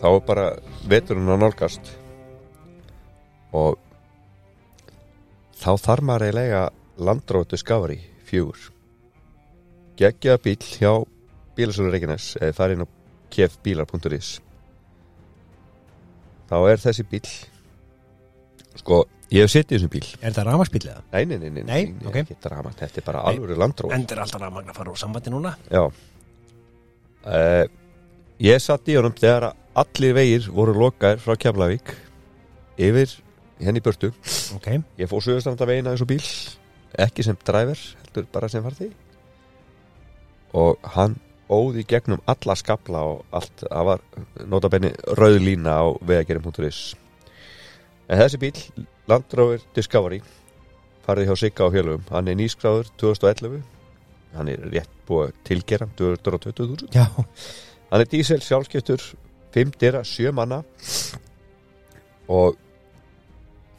[0.00, 0.44] þá er bara
[0.90, 1.90] veturinn að nálgast.
[3.54, 3.76] Og
[5.60, 6.62] þá þarf maður eiginlega
[7.00, 7.98] landrótu skafari
[8.28, 8.70] fjögur.
[10.00, 10.92] Geggja bíl hjá
[11.58, 12.88] bílasölu Reykjanes eða farið inn á
[13.30, 14.30] kefbílar.is
[16.50, 17.26] þá er þessi bíl
[18.80, 20.06] sko, ég hef sittið í þessum bíl.
[20.18, 21.02] Er þetta rafmagsbíl eða?
[21.12, 22.16] nei, nei, nei, nei, Nei, nei, ok.
[22.24, 25.52] ekki drama, þetta er bara alvöru landrót Endur alltaf rafmagn að fara úr sambandi núna.
[25.70, 25.84] Já.
[27.20, 27.66] Uh,
[28.40, 31.92] ég satt í honum þegar allir vegir voru lokaðir frá Keflavík
[32.80, 33.12] yfir
[33.60, 34.10] henni í burtu.
[34.56, 36.24] Ok, Ég fór suðustanda vegina eins og bíl.
[36.98, 38.90] Ekki sem dræver, heldur bara sem farði
[40.56, 41.16] og hann
[41.50, 44.04] óði gegnum alla skabla og allt, það var
[44.50, 46.80] notabenni rauð lína á vegagerin.is
[48.10, 48.54] en þessi bíl
[49.10, 50.20] Land Rover Discovery
[51.06, 53.62] farði hjá Sigga á hjálfum, hann er nýskráður 2011
[54.36, 57.06] hann er rétt búið að tilgera 220.000 já,
[57.90, 59.02] hann er dísel sjálfskiptur
[59.54, 60.60] 5 dyra, 7 manna
[62.30, 62.58] og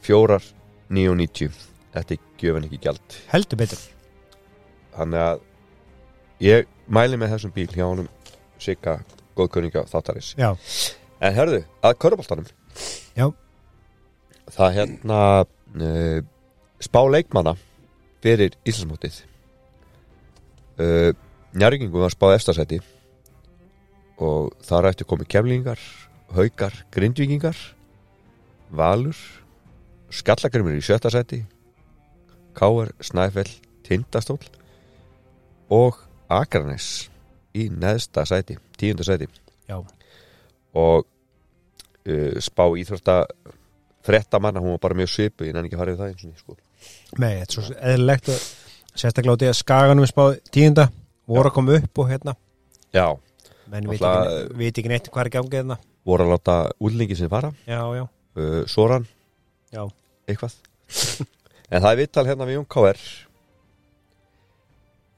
[0.04, 0.44] fjórar
[0.92, 1.52] 990
[1.94, 3.16] þetta er gjöfin ekki gjald.
[3.30, 3.80] Heldur betur.
[4.92, 5.42] Þannig að
[6.44, 8.08] ég mæli með þessum bíl hjá honum
[8.62, 8.98] Sigga
[9.38, 10.50] góðkunninga þáttaris Já,
[11.22, 12.48] en herðu, að köruboltanum
[13.16, 13.30] Já.
[14.52, 16.18] það hérna uh,
[16.82, 17.56] spá leikmanna
[18.22, 19.22] fyrir Íslandsmótið.
[20.78, 21.10] Uh,
[21.56, 22.78] Njargingu var spáð efstasæti
[24.22, 25.80] og þar ætti komið kemlingar
[26.32, 27.58] haukar, grindvíkingar
[28.72, 29.18] valur
[30.12, 31.42] skallagrimur í sjötta sæti
[32.52, 33.48] Káar, Snæfell,
[33.84, 34.40] Tindastól
[35.72, 35.96] og
[36.28, 37.08] Akranes
[37.56, 39.28] í neðsta sæti, tíunda sæti.
[39.68, 39.78] Já,
[40.76, 43.22] og uh, spá íþrótta
[44.04, 46.44] frettamanna, hún var bara mjög svipu ég nenni ekki að fara yfir það eins og
[46.44, 46.56] sko.
[47.22, 48.46] Nei, þetta er svo eðlilegt og
[49.02, 50.88] sérstaklega á því að skaganum er spáð tíunda
[51.28, 52.34] voru að koma upp og hérna.
[52.92, 53.06] Já,
[53.72, 55.78] menn veit ekki, veit ekki neitt hvað er gangið hérna.
[56.08, 58.04] Voru að láta útlingi sinni fara Já, já,
[58.36, 59.06] uh, Soran.
[59.72, 59.84] Já.
[60.28, 60.56] eitthvað.
[61.72, 62.98] En það er vittal hérna við Jón K.R.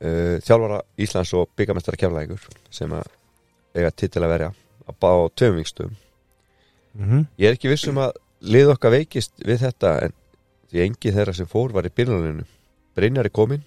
[0.05, 2.43] Uh, þjálfara Íslands og byggamestara keflægur
[2.75, 3.09] sem að
[3.75, 4.51] eiga titil að verja
[4.85, 5.95] að bá tveim vikstum
[6.95, 10.13] mm ég er ekki viss um að lið okkar veikist við þetta en
[10.71, 12.45] því engi þeirra sem fór var í byrjunarinu
[12.95, 13.65] Brynjar er komin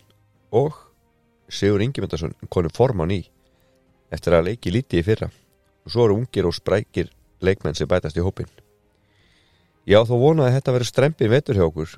[0.55, 0.77] og
[1.51, 3.21] Sigur Ingemyndarsson konum forman í
[4.13, 5.31] eftir að leiki lítið í fyrra.
[5.85, 8.49] Og svo eru ungir og sprækir leikmenn sem bætast í hópin
[9.87, 11.95] ég á þó vona að þetta verður strempin vetur hjá okkur.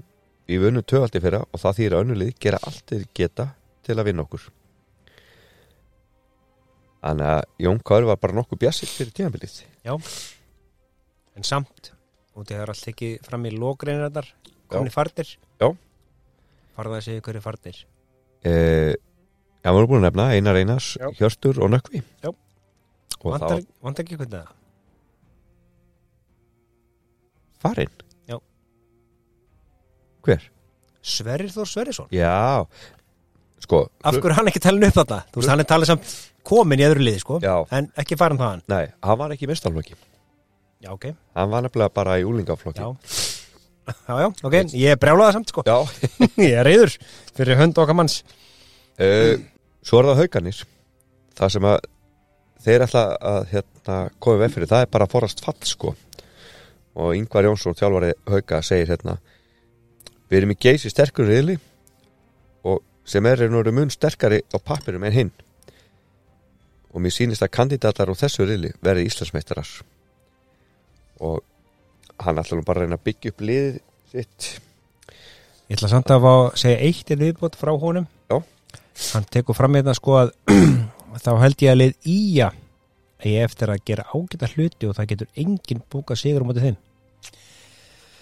[0.50, 3.46] Við vunnum töfaldi fyrra og það þýr að önnulið gera allt þeir geta
[3.86, 4.48] til að vinna okkur.
[7.00, 9.62] Þannig að Jón Kári var bara nokkuð bjassitt fyrir tímabilið.
[9.90, 11.94] En samt
[12.36, 14.28] og það er allt ekki fram í lógreinarnar
[14.70, 15.70] komni fardir Já.
[16.76, 17.80] farða að segja hverju fardir
[18.46, 18.94] eh,
[19.60, 21.10] Já, við erum búin að nefna Einar Einars, Já.
[21.20, 22.04] Hjörstur og Nökkvi.
[22.24, 22.32] Já.
[23.20, 24.56] Og vantar, þá vantar ekki hvernig það
[27.60, 27.92] farinn?
[28.30, 28.38] Já.
[30.24, 30.46] Hver?
[31.04, 32.08] Sverrir Þór Sverrisson.
[32.16, 32.64] Já,
[33.64, 36.14] sko af hverju er hann ekki talin upp þetta þú veist hann er talin samt
[36.48, 37.56] komin í öðru liði sko Já.
[37.76, 38.64] en ekki farin þaðan.
[38.72, 39.98] Nei, hann var ekki í mestarflokki
[40.80, 41.10] já ok.
[41.36, 42.80] Hann var nefnilega bara í úlingaflokki.
[42.80, 43.16] Já.
[44.08, 44.56] Já já ok.
[44.80, 45.64] Ég brjálaða samt sko.
[45.68, 45.84] Já.
[46.40, 46.96] ég er reyður
[47.36, 48.22] fyrir hönd okkar manns
[49.00, 49.40] Uh,
[49.86, 50.62] svo er það hauganir
[51.40, 51.78] það sem að
[52.60, 55.94] þeir ætla að hérna, koma við fyrir, það er bara forast fall sko.
[57.00, 59.16] Og Ingvar Jónsson þjálfari hauga segir hérna
[60.30, 61.56] við erum í geysi sterkur riðli
[62.68, 65.32] og sem er nú mun sterkari á pappirum en hinn.
[66.92, 69.70] Og mér sýnist að kandidatar á þessu riðli verði Íslandsmeistarar.
[71.24, 71.40] Og
[72.20, 73.82] hann ætla nú bara að reyna að byggja upp liðið
[74.12, 74.54] sitt.
[75.70, 78.10] Ég ætla samt að að segja eitt er viðbót frá honum.
[79.14, 80.34] Hann tekur fram hérna sko að
[81.24, 82.50] þá held ég að lið íja
[83.20, 86.64] að ég eftir að gera ágæta hluti og það getur enginn búka sigur á móti
[86.64, 86.78] þeim.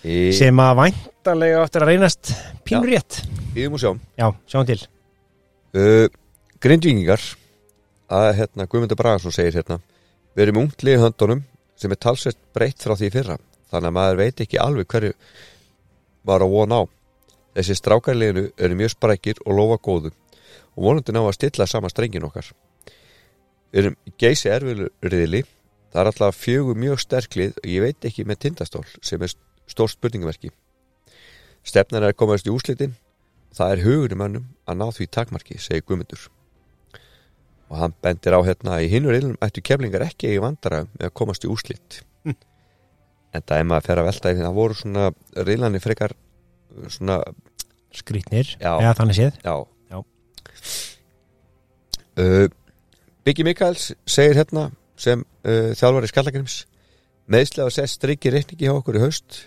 [0.07, 2.32] Í, sem að væntalega eftir að reynast
[2.65, 3.19] pínur rétt
[3.57, 4.80] í um og sjáum já, sjáum til.
[5.75, 6.05] Uh,
[6.63, 7.23] Grindvíkingar
[8.13, 9.80] að hérna Guðmundur Bragarsson segir hérna
[10.38, 11.43] við erum unglið í höndunum
[11.78, 13.39] sem er talsvert breytt frá því í fyrra
[13.71, 15.17] þannig að maður veit ekki alveg hverju
[16.28, 16.84] var að vona á.
[17.57, 20.13] Þessi strákarleginu eru mjög sprækir og lofa góðu
[20.78, 22.53] og vonandi ná að stilla sama strengin okkar.
[23.73, 25.43] Við erum geysi erfiðriðli
[25.91, 29.34] það er alltaf fjögur mjög sterklið og ég veit ekki með tindastól sem er
[29.67, 30.53] stór spurningaverki
[31.67, 32.95] stefnan er að komast í úslitin
[33.57, 36.28] það er hugurinn mönnum að ná því takmarki, segir Guðmundur.
[37.67, 41.15] Og hann bendir á hérna í hinnur illum ættu keflingar ekki í vandara með að
[41.19, 44.78] komast í úslit en það er maður að fer að velta í því það voru
[44.82, 45.07] svona
[45.49, 46.13] riðlanir frekar
[46.93, 47.17] svona,
[47.95, 49.41] skrýtnir, eða þannig séð.
[49.43, 49.55] Já.
[52.17, 52.47] Uh,
[53.27, 56.61] Biggi Mikaels segir hérna sem uh, þjálfari skallagrims
[57.29, 59.43] meðslega að setja strikki reikningi hjá okkur í haust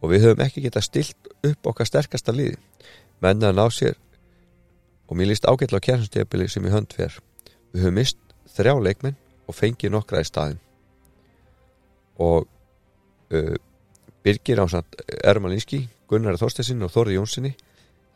[0.00, 2.56] og við höfum ekki getað stilt upp okkar sterkasta liði
[3.20, 3.98] menn að ná sér
[5.10, 7.16] og mér líst ágætla á kjærnstjafbili sem í hönd fer.
[7.74, 8.18] Við höfum mist
[8.54, 9.18] þrjá leikmenn
[9.50, 10.60] og fengið nokkra í staðin
[12.20, 12.46] og
[13.34, 13.56] uh,
[14.24, 17.54] Birgir ásand Ermalinski Gunnar Þorstessin og Þorri Jónssoni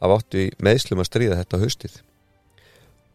[0.00, 2.00] hafa áttu í meðslum að stríða þetta haustið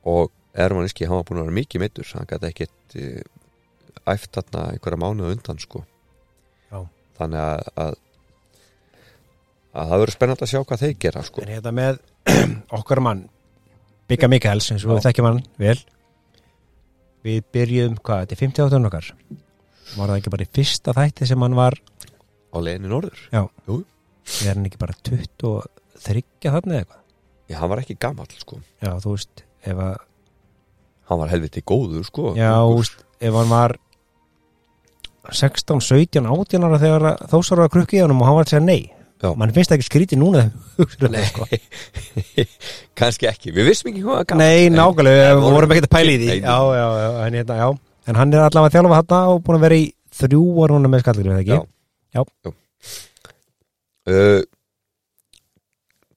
[0.09, 4.67] og Ermalinski hann var búin að vera mikið meittur hann gæti ekkert uh, æft þarna
[4.73, 5.83] einhverja mánuða undan sko.
[6.69, 6.79] Já.
[7.19, 7.97] þannig að, að
[9.79, 11.43] að það verður spennandi að sjá hvað þeir gera sko.
[11.43, 11.99] En hérna með
[12.79, 13.27] okkar mann
[14.09, 15.05] Bigga Mikaels, eins og við Já.
[15.09, 15.77] þekkjum hann vel.
[17.27, 19.09] Við byrjuðum, hvað, þetta er 50 áttunum okkar?
[19.89, 21.77] Var það ekki bara í fyrsta þætti sem hann var?
[22.49, 23.21] Á leiðinni norður?
[23.35, 27.03] Er hann ekki bara 23 þarna eða eitthvað?
[27.49, 28.59] Já, hann var ekki gamall sko.
[28.81, 29.97] Já, þú veist, ef að
[31.09, 33.75] hann var helviti góður sko já, veist, ef hann var
[35.29, 38.53] 16, 17, 18 ára þegar þósar var að krukki í honum og hann var að
[38.55, 38.81] segja nei
[39.19, 39.33] Já.
[39.35, 40.45] mann finnst það ekki skrítið núna
[40.79, 41.47] um það, sko.
[42.99, 44.45] kannski ekki, við vissum ekki hvað hann var gamall.
[44.47, 46.55] Nei, nákvæmlega, Nei, við vorum- ekkert að pæla í því Nei, Já,
[47.25, 47.67] en, hérna, já
[48.09, 49.83] En hann er allavega að þjálfa þarna og búin að vera í
[50.21, 51.57] þrjú ára núna með skallir, eða ekki?
[52.15, 52.21] Já.
[54.09, 54.39] uh,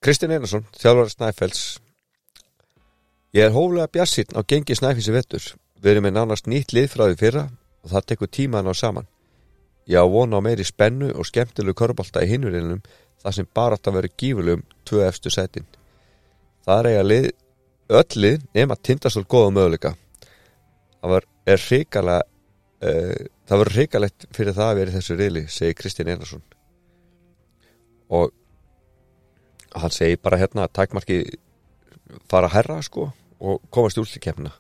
[0.03, 1.65] Kristinn Einarsson þjálfari Snæfells
[3.33, 5.51] ég er hóflega bjassinn á gengi Snæfells í vettur
[5.83, 7.45] við erum með nánast nýtt lið frá því fyrra
[7.83, 9.07] og það tekur tíma að ná saman.
[9.91, 12.85] Ég á vona á meiri spennu og skemmtilegu körbálta í hinurinnum
[13.23, 15.67] þar sem bara átt að vera gífurlegum tvö efstu sætin
[16.67, 17.29] það er eiga lið
[17.93, 19.95] öll lið nema tindastól góða möguleika.
[21.03, 22.23] Það var, er hrikalega
[22.87, 26.45] uh, það var hrikalegt fyrir það að vera í þessu reyli segir Kristinn Einarsson.
[28.13, 28.31] Og
[29.75, 31.19] hann segir bara hérna að takmarki
[32.31, 33.11] fara að herra sko
[33.43, 34.53] og komast í úrslikefna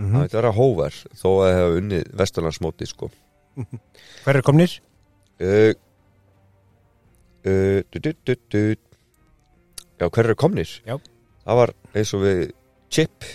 [0.00, 3.08] Mm það veit vera hóver þó að það hefur unnið vesturlandsmóti sko.
[4.24, 4.76] Hver er komnir?
[5.42, 5.74] uh,
[7.44, 8.62] uh, du, du, du, du.
[10.00, 10.72] já hver eru komnir?
[10.88, 10.96] Já.
[11.44, 12.40] það var eins og við
[12.88, 13.28] Chip.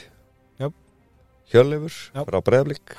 [1.48, 1.94] Hjörleifur
[2.28, 2.98] frá Breiðablik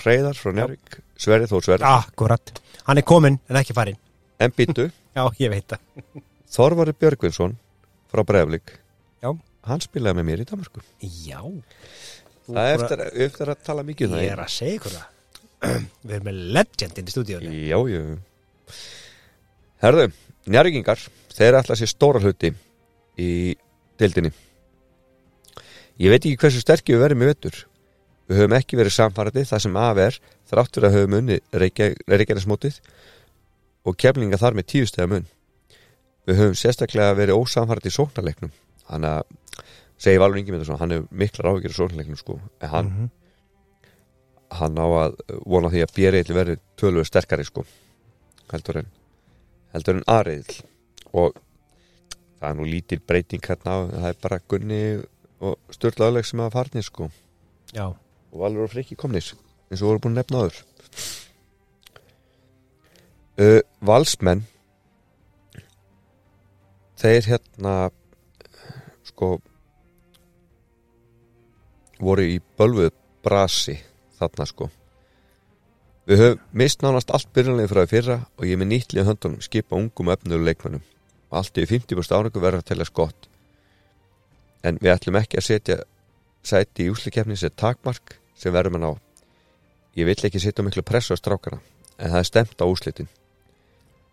[0.00, 1.84] Reyðar frá Njárvík Sverri Þó Sverri.
[1.84, 2.54] Akkurat,
[2.86, 3.98] hann er kominn en ekki farinn.
[4.40, 4.86] En býtu
[5.16, 6.22] Já, ég veit það.
[6.48, 7.58] Þorvari Björgvinsson
[8.08, 8.72] frá Breiðablik.
[9.20, 9.34] Já.
[9.68, 11.40] Hann spilaði með mér í Danmarku Já.
[12.50, 15.08] Það er eftir, eftir að tala mikið um Ég er að segja ykkur það
[16.08, 18.02] Við erum með legend inn í stúdíunni Já, já.
[19.80, 20.10] Herðu,
[20.52, 21.02] njárvíkingar
[21.32, 22.50] þeir ætla sér stóra hluti
[23.20, 23.30] í
[24.00, 24.30] deildinni.
[26.00, 27.56] Ég veit ekki hversu sterkir við verðum í vettur
[28.30, 32.76] Við höfum ekki verið samfærandi það sem af er þráttur að höfum unni reykjarnismótið
[33.82, 35.24] og kemlinga þar með tíu stega mun.
[36.30, 38.52] Við höfum sérstaklega verið ósamfærandi í sóknarleiknum.
[38.86, 39.24] Hann að
[40.00, 43.10] segi Valur með hann hefur miklar áhyggjur í sóknarleiknum sko en hann, Mhm.
[44.50, 47.64] hann á að vona því að björið verið tölvöðu sterkari sko
[48.52, 48.88] heldur en
[49.74, 50.62] heldur en aðriðil
[51.12, 51.36] og
[52.40, 55.04] það er nú lítil breyting hérna það er bara Gunni
[55.40, 57.10] og Sturlaðuleg sem hafa farnir sko.
[57.72, 59.22] Já, og Valur og Frikki komnir
[59.70, 60.58] eins og voru búin að nefna áður.
[63.40, 64.42] Uh, Valsmenn
[67.00, 67.74] þeir hérna
[69.08, 69.38] sko
[72.00, 72.92] voru í bölvuð
[73.24, 73.76] brasi
[74.18, 74.70] þarna sko.
[76.08, 79.44] Við höfum mist nánast allt byrjanlega frá því fyrra og ég er með nýttlið höndunum
[79.44, 80.86] skipa ungum öfnölu leikmannum
[81.30, 83.28] allt í 50% árangu verður að telja skott.
[84.66, 85.76] En við ætlum ekki að setja
[86.42, 88.90] sæti í úslikefni sem takmark sem verðum að ná
[89.98, 91.60] ég vill ekki setja miklu pressu á strákana
[92.00, 93.10] en það er stemt á úslitin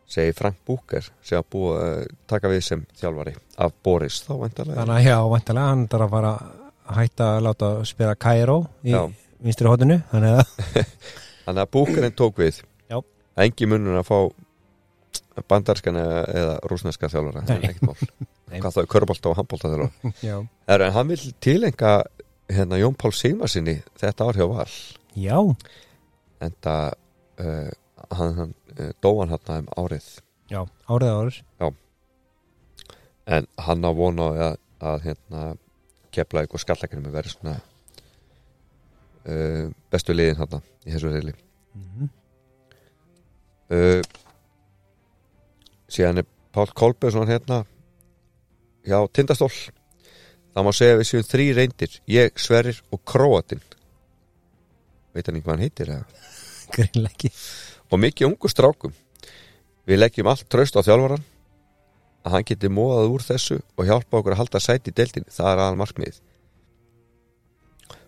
[0.08, 1.82] segi Frank Búker sem að búa
[2.30, 3.34] taka við sem þjálfari
[3.64, 4.22] af Boris.
[4.24, 6.34] Þá vantarlega þannig að já, vantilega hann þarf að fara
[6.96, 9.04] hætta að láta spila Cairo í Já.
[9.44, 10.52] vinstri hóttinu þannig að
[11.46, 12.62] þannig að Búkerinn tók við.
[12.90, 13.00] Já.
[13.44, 14.20] engi munur að fá
[15.48, 17.44] bandarskan eða, rúsneska þjálfara.
[17.46, 18.28] Það er ekkert mál.
[18.62, 20.14] Hvað það er körbólta og handbólta þjálfara.
[20.26, 21.92] Já, Er, en hann vil tilenga
[22.52, 24.70] hérna Jón Pál Sigmarsinni þetta ár hjá Val.
[25.18, 25.38] Já,
[26.46, 26.96] en það
[27.44, 27.70] uh,
[28.18, 30.08] hann, hann uh, dóan hann um árið.
[30.52, 31.40] Já, árið árið.
[33.28, 35.42] En hann á vona að, að hérna
[36.18, 37.55] kepla ykkur skallakennum verið svona
[39.28, 41.36] uh, bestu liðin hann í þessu reyli
[41.78, 42.09] mm
[43.72, 44.01] uh,
[45.88, 47.61] síðan er Pál Kolbjörnsson hérna
[48.88, 49.51] já, tindastól.
[50.55, 53.61] Það má segja við séum þrý reyndir ég, Sverrir og Króatin
[55.13, 55.91] veit hann ekki hvað hann heitir
[57.11, 57.32] ekki.
[57.89, 58.93] Og mikið ungu strákum.
[59.88, 61.24] Við leggjum allt traust á þjálfaran
[62.28, 65.34] að hann geti móðað úr þessu og hjálpa okkur að halda sæti í deildinni.
[65.34, 66.19] Það er aðal markmið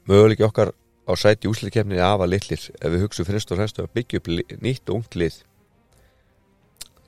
[0.10, 0.74] möguleiki okkar
[1.10, 2.64] á sæti í úsliðkefninni afa litlir.
[2.82, 4.30] Ef við hugsaum finnst og fremst að byggja upp
[4.66, 5.40] nýtt og ungt lið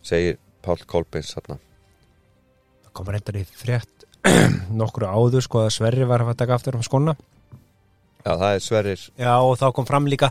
[0.05, 1.57] segir Pál Kolbens þarna.
[2.85, 4.07] Það kom reyndar í frétt
[4.81, 7.15] nokkru áður sko að Sverri var að taka aftur um skona
[8.21, 9.05] já það er Sverrir.
[9.17, 10.29] Já og þá kom fram líka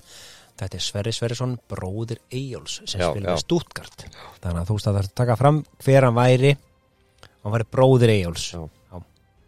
[0.61, 3.43] þetta er Sverri Sverrisson, bróðir Eyjóls sem spilaði já.
[3.43, 4.05] Stuttgart.
[4.43, 6.53] Þannig að þú veist að það er að taka fram hver hann væri
[7.45, 8.63] hann væri bróðir Eyjóls Já.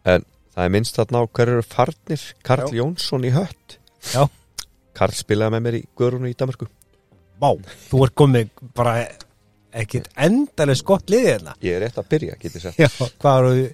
[0.05, 2.23] það er minnst þarna á hver eru farnir.
[2.45, 2.77] Karl Já.
[2.83, 3.79] Jónsson í hött.
[4.13, 4.27] Já.
[4.97, 6.69] Karl spilaði með mér í Guðrúnu í Danmarku
[7.43, 7.51] Vá,
[7.89, 8.93] þú ert komið bara
[9.73, 11.55] ekkit endalega gott liðið hérna.
[11.65, 12.79] Ég er rétt að byrja, getur sagt.
[12.79, 12.87] Já,
[13.23, 13.65] hvað eru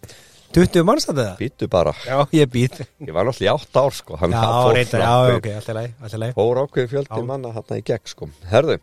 [0.57, 1.33] 20 manns að það?
[1.43, 4.73] býtu bara, Já, ég býð ég var náttúrulega í átt ár sko, hann Já, fór
[4.79, 7.27] reyndar, já, fram- ok, alltaf leið, alltaf leið fór ákveði fjöldi Já.
[7.29, 8.31] manna hann í gegn sko.
[8.49, 8.79] Herðu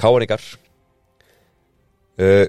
[0.00, 0.46] káningar
[2.24, 2.46] uh,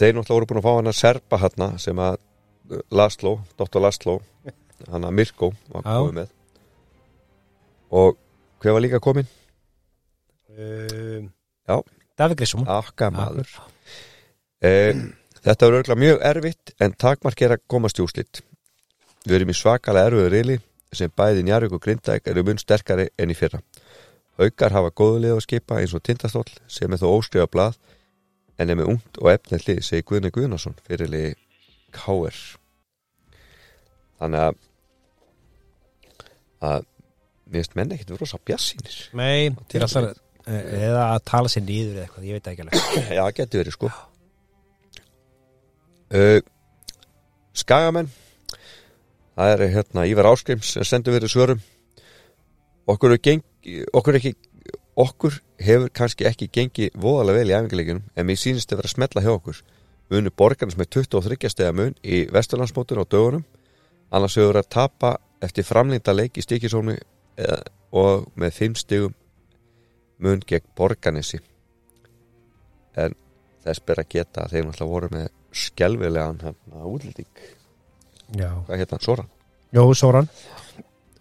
[0.00, 3.80] þeir náttúrulega voru búin að fá hann að serpa hann sem að uh, Laszlo, Dr.
[3.84, 4.18] Laszlo
[4.92, 6.36] hann að Mirko var komið með
[7.90, 8.18] og
[8.62, 9.26] hver var líka komin?
[10.54, 11.30] um,
[11.66, 11.76] Já.
[12.18, 12.66] David Grissom
[14.64, 15.02] uh,
[15.40, 18.42] þetta var örgulega mjög erfitt en takmark er að komast í úslit
[19.26, 20.58] við erum í svakalega erfiðu reyli
[20.96, 23.60] sem bæði Njarvík og Grindæk eru mun sterkari enn í fyrra
[24.40, 27.76] Haukar hafa góðulega að skipa eins og Tindastóll sem er þó óskrifa blað
[28.60, 31.34] en er með ungt og efnið hlið segi Guðni Guðnason fyrirlið
[31.96, 32.40] K.R.
[34.20, 34.58] Þannig að
[36.70, 36.88] að
[37.50, 40.18] finnst menn ekkert rosa bjassínir Nei, til alltaf
[40.50, 42.96] eða að tala sér nýður eða eitthvað, ég veit ekki alveg.
[43.18, 43.90] Já, getur verið sko.
[46.10, 46.40] Uh,
[47.56, 48.10] Skagamenn
[49.40, 51.60] Það er hérna Ívar Áskrims sem sendur verið svörum.
[52.90, 53.44] Okkur, er geng,
[53.96, 54.34] okkur, er ekki,
[55.00, 58.94] okkur hefur kannski ekki gengið voðalega vel í æfingarleikunum en mér sýnist að vera að
[58.94, 59.62] smetla hjá okkur.
[60.10, 63.44] Við unnu borgarnas með 23 stega mun í Vesturlandsmótur á dögunum.
[64.10, 65.12] Annars hefur verið að tapa
[65.44, 66.96] eftir framlýnda leik í stikisónu
[67.96, 69.14] og með 5 stegum
[70.20, 71.40] mun gegn borgarnesi.
[72.98, 73.14] En
[73.64, 77.30] þess ber að geta að þeir náttúrulega voru með skelvilegan hérna útlýting
[78.38, 79.30] Já, hvað hérna, Soran?
[79.74, 80.28] Jó, Soran.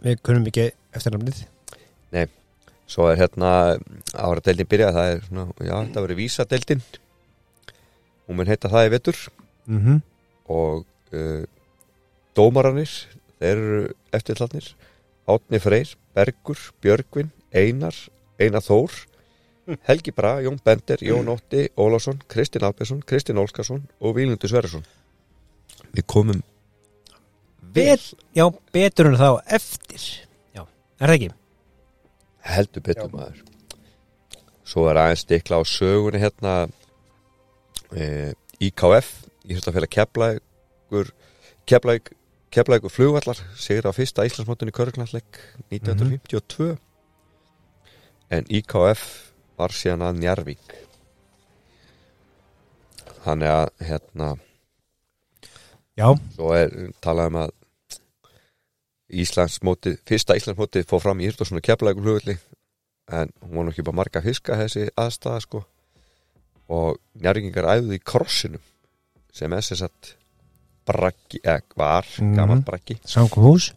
[0.06, 1.42] Við kunum ekki eftir namnið
[2.90, 3.52] svo er hérna
[4.14, 6.84] ára deildin byrjað það er svona, já, þetta verið vísadeildin.
[8.28, 9.20] Hún mun heita það í vetur.
[9.70, 9.98] Mm -hmm.
[10.50, 11.44] og uh,
[12.34, 12.90] dómaranir
[13.38, 14.74] þeir eru eftirtalnir.
[15.30, 17.94] Átni Freyr, Bergur, Björgvin Einar,
[18.40, 18.90] Einar Þór
[19.86, 24.86] Helgi Braga, Jón Bender, Jón Ótti Ólafsson, Kristinn Albersson, Kristinn Olskarsson og Vílundur Sverrisson.
[25.94, 26.42] Við komum
[27.74, 28.02] Bet,
[28.34, 30.02] já, betur en þá eftir.
[30.58, 30.64] Já,
[30.98, 31.30] er það ekki?
[32.50, 33.42] Heldur betur maður.
[34.68, 36.54] Svo er aðeins stikla á sögunni hérna
[37.94, 41.14] e, IKF Íþjóttafélag Keflækur
[41.66, 42.12] Keflæk
[42.52, 45.26] Keflækur flugvallar sigur á fyrsta Íslandsmóttunni Körgnalleg
[45.72, 46.78] 1952
[48.30, 49.06] en IKF
[49.58, 50.76] var síðan að Njarvík
[53.26, 54.30] þannig að hérna
[56.00, 56.72] Já, svo er
[57.04, 57.56] talað um að
[59.10, 62.38] Íslandsmótið, fyrsta Íslandsmótið fór fram í Írtorsson og Keflækur flugvalli
[63.10, 65.64] en hún var nú ekki bara marga fiska þessi aðstæða sko.
[66.70, 68.62] Og njárgingar æfðu í krossinum
[69.34, 70.16] sem er sem sagt
[70.86, 72.36] braggi, eða var, Mhm.
[72.36, 73.00] gammal braggi.
[73.06, 73.72] Samkomhús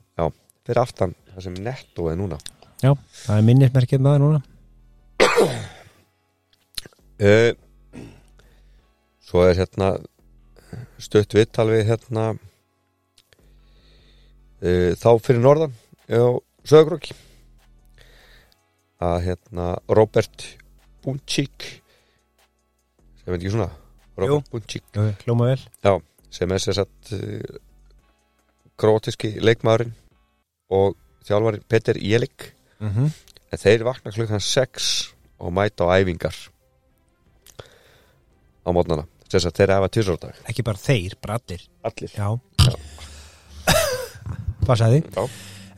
[0.66, 2.38] fyrir aftan það sem netto er núna.
[2.82, 2.92] Já,
[3.24, 4.42] það er minnismerkið maður núna.
[7.22, 7.52] Uh,
[9.26, 9.88] svo er hérna
[10.98, 12.38] stutt viðtal við hérna
[14.62, 15.72] þá fyrir norðan
[16.06, 17.16] á Söðagróki
[19.02, 20.44] að hérna Robert
[21.02, 21.66] Bunchik
[23.22, 23.70] sem er ekki svona
[24.18, 25.98] Robert Bunchik Jú, Hljóma vel.
[26.32, 27.58] Sem er sér satt uh,
[28.80, 29.92] krótiski leikmaðurinn
[30.72, 30.96] og
[31.26, 32.52] þjálfarinn Peter Jelik.
[32.82, 33.10] Mm -hmm.
[33.52, 36.34] en þeir vakna klukkan 6 og mæta á æfingar
[38.66, 42.10] á mótnana þess að þeir hafa tvisardag Ekki bara þeir, brattir allir.
[42.10, 42.51] Já, Já.
[44.66, 45.24] Passaði Já.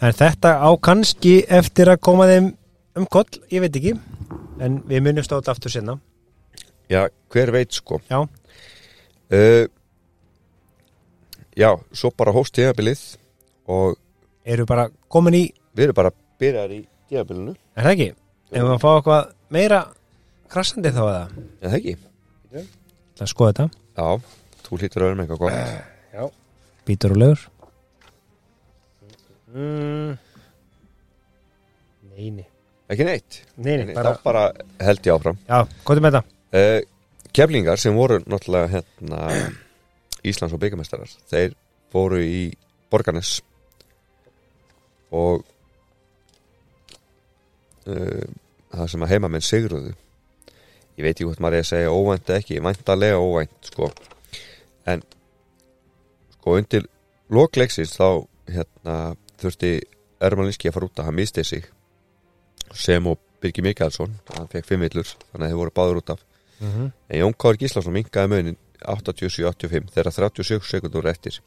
[0.04, 2.50] En þetta á kannski eftir að koma þeim
[2.98, 3.94] um koll, ég veit ekki.
[4.60, 5.96] En við munum stótt aftur sinna
[6.90, 8.00] já, hver veit sko.
[8.10, 8.20] Já.
[9.32, 9.66] uh,
[11.56, 13.04] já, svo bara hóst tíðabilið
[13.66, 14.00] og
[14.44, 16.10] Eru bara komin í, við erum bara
[16.40, 18.08] byrjar í tíðabilinu er það ekki?
[18.52, 19.78] Ef við að fá eitthvað meira
[20.52, 21.22] krassandi þá eða?
[21.62, 21.94] Er það ekki?
[23.14, 23.66] Það skoða þetta.
[23.94, 24.34] Já,
[24.66, 25.42] þú hlýtur að vera með eitthvað
[26.20, 26.38] gott.
[26.84, 27.44] Bítur og lögur
[29.54, 30.16] mm.
[32.14, 32.48] Nei, nei
[32.92, 34.42] ekki neitt, Nei, nei, bara, þá bara
[34.84, 36.38] held ég áfram já, er með þetta?
[36.60, 36.80] uh,
[37.34, 39.20] keflingar sem voru náttúrulega hérna,
[40.24, 41.56] Íslands og byggamestarar þeir
[41.94, 42.44] fóru í
[42.92, 43.38] Borgarnes
[45.14, 45.42] og
[47.88, 48.24] uh,
[48.74, 49.94] það sem að heimamenn sigruðu
[50.94, 53.90] ég veit ekki hvort maður er að segja óvænt eða ekki, væntalega óvænt sko.
[54.86, 55.02] en
[56.36, 56.86] sko undir
[57.34, 58.08] lokleiksins þá
[58.52, 58.96] hérna,
[59.44, 59.72] þurfti
[60.24, 61.66] Ermalinski að fara út að hann misti sig.
[62.74, 66.22] Sem og Birgir Mikaelsson hann fekk fimm villur, þannig að þeir voru báður út af.
[66.60, 66.92] Mm -hmm.
[67.08, 71.40] En Jón Kári Gíslason minkaði munin 87-85 þegar 37 sekundur eftir.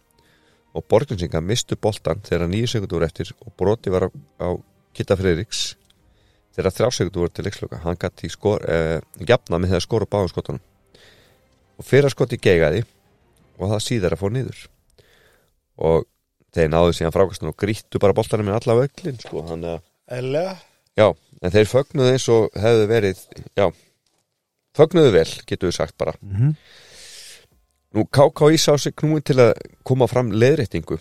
[0.74, 4.50] Og Borgensinga mistu boltan þegar 9 sekundur eftir og broti var á,
[4.93, 5.78] Kitta Freiriks
[6.56, 7.78] þegar 3 sekundur voru til leiksloka.
[7.78, 8.28] Hann gæti
[8.68, 10.62] eh, jafna með það skora báðum skotunum.
[11.78, 12.86] Og fyrir skoti geigaði
[13.58, 14.70] og það síðar að fór niður.
[15.78, 16.06] Og
[16.58, 19.45] þeir náðu síðan frákastan og grýttu bara boltanum með alla vöglin sko,
[20.08, 20.47] Ella
[20.97, 21.12] Já,
[21.45, 23.20] en þeir fögnuðu eins og hefðu verið,
[23.53, 23.68] já,
[24.78, 26.14] fögnuðu vel, getur við sagt bara.
[26.22, 26.55] mm -hmm.
[27.93, 29.53] Nú, KKÍ sá sig knúin til að
[29.84, 30.99] koma fram leðréttingu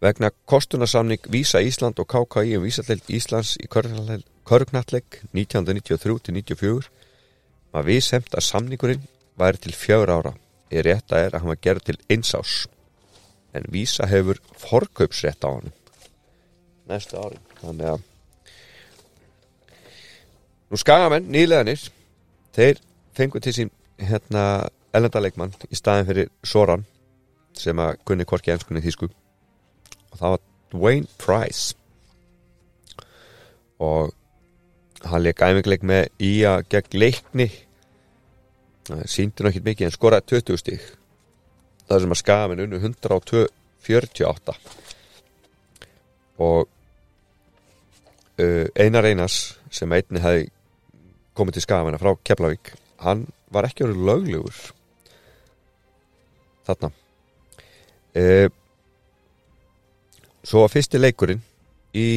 [0.00, 3.66] vegna kostunarsamning Vísa Ísland og KKÍ um Vísaldeild Íslands í
[4.44, 5.04] Körgnatlegg
[5.34, 6.88] 1993-94
[7.72, 10.34] var við semt að samningurinn væri til fjör ára.
[10.70, 12.66] Ég rétta er að hann var gerð til eins ás
[13.56, 15.72] en Vísa hefur forkaupsrétt á hann
[16.86, 17.40] næsta ári.
[17.62, 18.04] Þannig að
[20.66, 21.78] Nú skagamenn, nýleganir
[22.56, 22.80] þeir
[23.14, 23.68] fengu til sín
[24.02, 24.66] hérna
[24.96, 26.82] elendaleikmann í staðin fyrir Soran
[27.54, 29.06] sem að kunni korki ennskunni þýsku.
[30.10, 30.42] Og það var
[30.74, 31.76] Dwayne Price.
[33.78, 34.10] Og
[35.06, 37.48] hann leik æfingleik með í að gegn leikni.
[39.06, 40.90] Síndi nú ekkert mikið en skoraði 20 stík
[41.86, 44.56] það sem að skagamenn unnu 148
[46.42, 46.66] og
[48.40, 49.38] uh, Einar Einars
[49.72, 50.48] sem einni hefði
[51.36, 54.56] komið til skafina frá Keflavík hann var ekki verið löglegur
[56.66, 56.90] þarna.
[58.16, 58.48] Uh,
[60.46, 61.42] svo var fyrsti leikurinn
[61.96, 62.08] í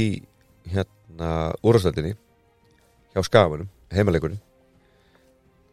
[0.69, 2.15] hérna úrástöldinni
[3.13, 4.41] hjá skafunum, heimaleikurinn.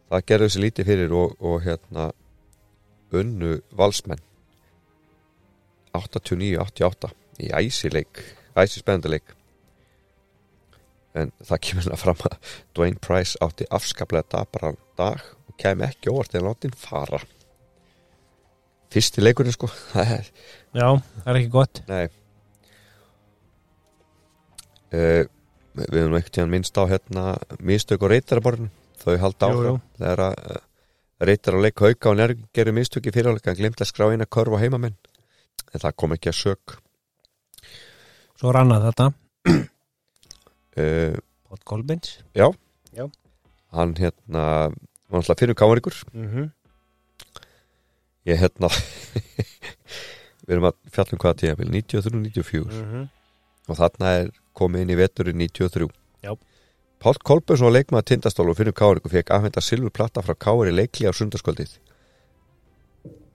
[0.06, 2.10] Það gerði þessi lítið fyrir og, og hérna
[3.15, 4.23] unnu valsmenn.
[5.97, 7.12] 89-88
[7.47, 8.20] í æsileik
[8.57, 9.37] æsi spenduleik
[11.16, 12.37] en það kemur hérna fram að
[12.77, 17.23] Dwayne Price átti afskaplega dabaran dag og kem ekki óvart eða látin fara.
[18.93, 19.69] Fyrsti leikurinn sko.
[19.93, 20.28] Það er,
[20.77, 20.87] Já,
[21.24, 21.81] það er ekki gott.
[21.89, 22.05] Nei.
[24.95, 25.24] Uh,
[25.77, 27.24] við höfum ekkert tíðan minnst á hérna
[27.59, 28.70] mistök og reytaraborðin
[29.01, 29.16] þau
[29.51, 29.57] jú.
[29.57, 30.61] áfram þegar að uh,
[31.21, 34.27] reytar að leik hauka og njörg gerir mistök í fyrirleika hann glemt að skrá eina
[34.27, 34.97] körf á heimamenn.
[35.73, 36.77] En það kom ekki að sök.
[38.37, 39.07] Svo rannað þetta.
[40.77, 41.17] Uh,
[41.49, 42.19] Pótt Kolbins
[43.73, 44.43] hann hérna
[45.09, 46.51] var alltaf fyrir kámaríkur mm -hmm.
[48.27, 48.69] ég hérna
[50.47, 53.09] við erum að fjallum hvaða tíðabil 93-94 Mhm.
[53.69, 55.89] og þarna er komið inn í veturinn 93
[56.23, 56.37] Já.
[57.07, 61.15] Pál Kolbjörnsson leikmaður tindastól og finnur Káriku fekk afhenda silfur platta frá Kári leikli á
[61.15, 61.77] sundarskvöldið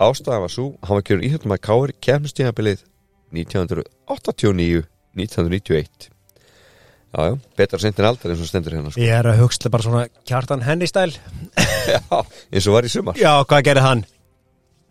[0.03, 2.81] ástæða var svo hann var kjörun íhjöldum að Kári kemstíðabilið
[3.31, 6.11] 1989-1991
[7.15, 8.99] jájá, betra sent en aldrei eins og stendur hérna sko.
[8.99, 11.15] Ég er að hugsta bara svona kjartan henni stæl
[11.95, 12.03] Já,
[12.51, 14.03] eins og var í sumar Já, hvað gerir hann?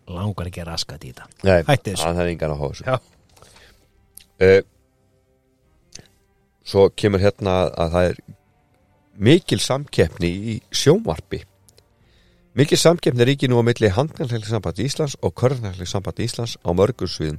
[0.09, 2.01] Langar ekki að raskat í þetta Nei, Hætti þessu.
[2.09, 2.97] hann hefði engan að hóa þessu Já.
[4.41, 4.65] uh,
[6.71, 8.17] Svo kemur hérna að það er
[9.21, 11.43] mikil samkeppni í sjónvarpi
[12.57, 17.37] Mikil samkeppni ríki nú á milli handkvæmlegsamband Íslands og körnlegsamband Íslands á mörgum sviðum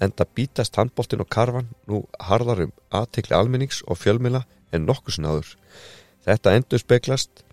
[0.00, 4.40] enda bítast handboltin og karfan nú harðar um aðtekli almennings og fjölmila
[4.72, 5.52] en nokkuð sinnaður.
[6.24, 7.44] Þetta endur speglast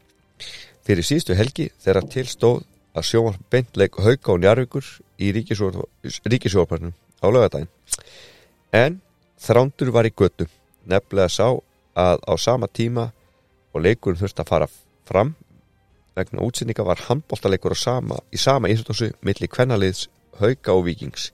[0.88, 2.64] fyrir síðustu helgi þegar til stóð
[2.96, 4.88] að sjónvarp beintleik hauka og njarvíkur
[5.20, 7.70] í ríkisjórparnum á lögadaginn.
[8.72, 9.02] En
[9.36, 10.48] þrándur var í götu,
[10.88, 11.52] nefnilega sá
[11.96, 13.12] að á sama tíma
[13.76, 14.68] og leikurinn þurfti að fara
[15.06, 15.34] fram
[16.16, 20.08] vegna útsendinga var handbóltaleikur sama, í sama íþjóttásu milli kvennaliðs
[20.40, 21.34] hauka og vikings.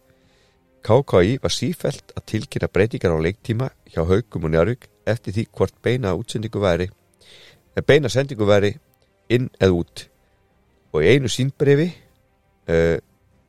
[0.82, 5.76] KKI var sífelt að tilkynna breytingar á leiktíma hjá haukum og njarvík eftir því hvort
[5.86, 6.90] beina útsendingu væri
[7.86, 8.74] beina sendingu væri
[9.30, 10.08] inn eða út
[10.92, 11.88] og í einu sínbrefi
[12.74, 12.98] uh,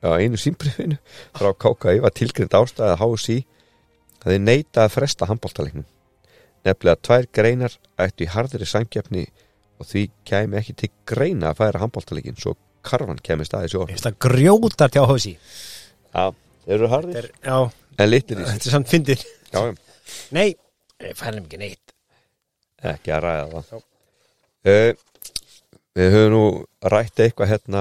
[0.04, 0.98] á einu sínbrefinu
[1.38, 3.38] frá KKI var tilkynnt ástæði að HSI
[4.22, 5.88] að þið neita að fresta handbóltaleiknum
[6.66, 9.24] nefnilega tvær greinar ættu í harðri samkjafni
[9.82, 12.54] og því kæmi ekki til greina að færa handbóltaleikin svo
[12.86, 15.32] karfan kæmi staði sjó Ég veist að grjótar hjá hósi
[16.12, 16.28] Já,
[16.66, 17.30] þeir eru harðir?
[17.42, 17.56] Já,
[17.98, 19.22] en litir í þetta er samt fyndið.
[19.52, 19.72] Já, já.
[20.36, 20.48] Nei,
[21.00, 21.94] ég færðum ekki neitt.
[22.92, 23.82] Ekki að ræða það.
[24.68, 24.92] Uh,
[25.96, 26.42] Við höfum nú
[26.92, 27.80] rætt eitthvað hérna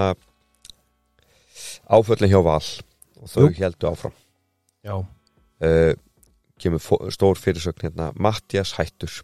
[1.92, 2.64] áföllin hjá Val
[3.22, 3.52] og þau Jú.
[3.60, 4.16] heldu áfram.
[4.84, 5.94] Já, uh,
[6.62, 8.12] kemur stór fyrirsögn hérna.
[8.16, 9.22] Mattias Hættur.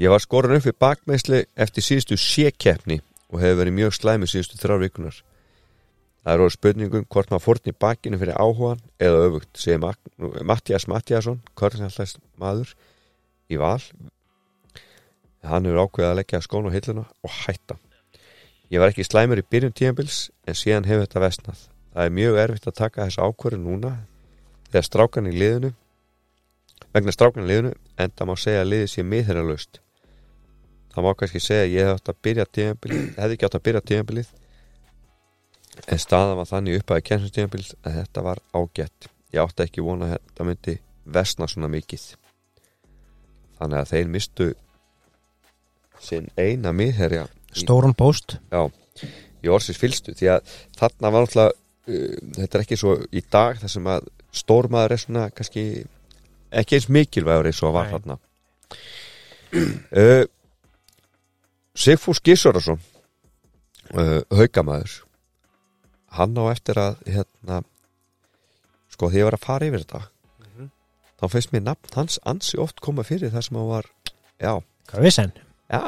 [0.00, 3.00] Ég var skorun upp við bakmeisli eftir síðustu sékeppni
[3.30, 5.18] og hefur verið mjög slæmi síðustu þrjár vikunar
[6.20, 9.80] Það er orðið spurningum hvort maður fórn í bakinu fyrir áhugan eða öfugt, segir
[10.44, 12.74] Mattias Mattiasson, körnhallæst maður
[13.48, 13.80] í val.
[15.40, 17.78] Hann hefur ákveðið að leggja skón á hilluna og hætta.
[18.68, 22.38] Ég var ekki slæmur í byrjun tíðanbils en síðan hefur þetta vestnað það er mjög
[22.44, 23.92] erfitt að taka þessa ákvörðu núna
[24.70, 25.72] þegar strákan í liðinu
[26.94, 29.80] vegna strákan í liðinu en það má segja að liðið sé miðherralaust
[30.94, 33.86] það má kannski segja að ég hef átt að byrja hefði ekki átt að byrja
[33.90, 34.32] tíðanbilið
[35.86, 39.08] en staðan var þannig upp að kennstíðanbilið að þetta var ágætt.
[39.30, 40.74] Ég átti ekki vona að þetta myndi
[41.14, 42.06] vestna svona mikið.
[43.60, 44.48] Þannig að þeir mistu
[46.00, 48.70] sinn eina miðherja stóran post Já,
[49.44, 53.58] í orðsins fylstu því að þarna var náttúrulega uh, þetta er ekki svo í dag
[53.60, 54.06] þar sem að
[54.40, 55.64] stórmaður er svona kannski
[56.52, 58.18] ekki eins mikilvægur eins og var þarna.
[59.50, 60.24] Uh,
[61.80, 62.80] Sigfús Gissurason
[63.94, 65.00] uh, haugamaður
[66.18, 67.60] hann á eftir að hérna
[68.90, 70.02] sko því ég var að fara yfir þetta
[71.20, 73.88] þá finnst mér nafn hans ansi oft koma fyrir það sem hann var
[74.40, 74.52] já,
[74.90, 75.32] Hvað viss hann?
[75.70, 75.82] já,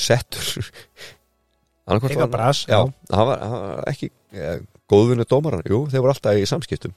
[0.00, 0.70] settur.
[1.86, 2.78] Eitthvað bras, já,
[3.12, 6.94] hann var, hann var ekki eh, góðvinnu dómaran, jú, þeir voru alltaf í samskiptum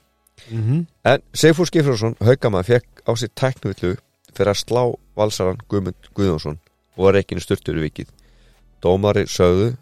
[0.50, 0.86] Mm -hmm.
[1.04, 3.96] en Seifúr Skifrjónsson, haugamaður fekk á sér tæknuvillu
[4.34, 4.84] fyrir að slá
[5.16, 6.60] valsaran Guðmund Guðjónsson
[6.98, 8.10] og var ekki styrtur í vikið.
[8.84, 9.76] Dómari sögðu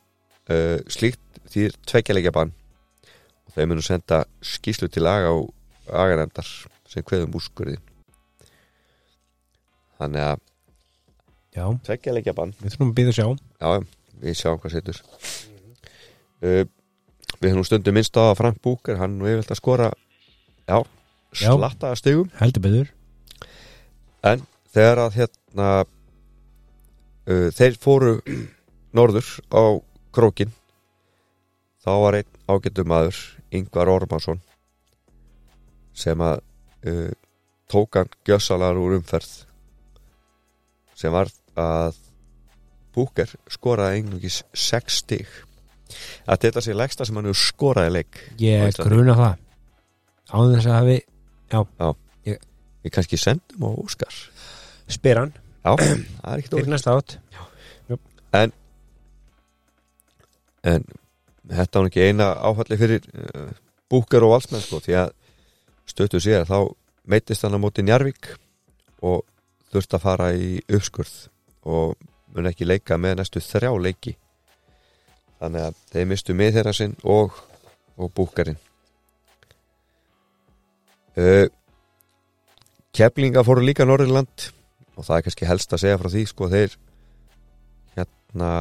[0.50, 1.20] uh, slíkt
[1.50, 2.54] því tveggjalegja bann
[3.48, 5.54] og þeir munu senda skýslu til aga og
[5.88, 6.48] agarendar
[6.88, 7.84] sem kveðum úrskurðin
[9.98, 10.40] þannig að
[11.58, 12.54] Já, tveggjalegja bann.
[12.62, 13.28] Við þurfum að býða sjá.
[13.62, 13.84] Já,
[14.22, 15.02] við sjáum hvað setur.
[16.42, 16.66] Uh,
[17.42, 19.88] Við nú stundum minnst á að Frank Búker hann nú yfirleitt að skora
[20.68, 20.80] já,
[21.34, 22.94] slatta að stegum Heldur byggður
[24.28, 25.70] en þegar að hérna
[27.28, 28.18] uh, þeir fóru
[28.96, 29.64] norður á
[30.16, 30.54] krókin
[31.84, 33.22] þá var einn ágættum maður
[33.56, 34.42] Ingvar Ormarsson
[35.98, 36.42] sem að
[36.88, 37.14] uh,
[37.72, 39.44] tók hann gjössalar úr umferð
[40.98, 41.98] sem var að
[42.98, 45.28] Búker skoraði einungis 6 stig.
[46.26, 49.44] Að þetta sé legsta sem hann hefur skoraði leik Ég gruna það
[50.32, 50.98] Áður þess að hafi
[52.84, 54.18] við kannski sendum á Óskar.
[54.92, 55.34] Spyr hann.
[55.64, 57.18] Já, það er ekki fyrir næsta átt
[58.36, 58.54] En
[61.48, 63.50] þetta var ekki eina áfalli fyrir uh,
[63.92, 65.14] búkar og valsmenn sko, því að
[65.88, 66.58] stöttu sér þá
[67.08, 68.34] meittist hann á móti Njarvík
[69.08, 69.24] og
[69.72, 71.16] þurfti að fara í uppskurð
[71.72, 71.96] og
[72.36, 74.18] mun ekki leika með næstu þrjá leiki.
[75.40, 77.36] Þannig að þeir mistu með þeirra sinn og,
[77.96, 78.60] og búkarinn
[82.98, 84.52] Keflinga fóru líka Norðurland
[84.98, 86.76] og það er kannski helst að segja frá því sko þeir
[87.98, 88.52] hérna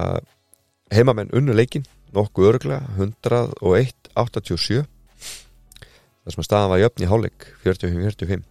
[0.93, 1.85] heimamenn unnu leikin
[2.16, 8.45] nokkuð örglega 101-87 þar sem að staðan var jöfn í hálfleik 45-45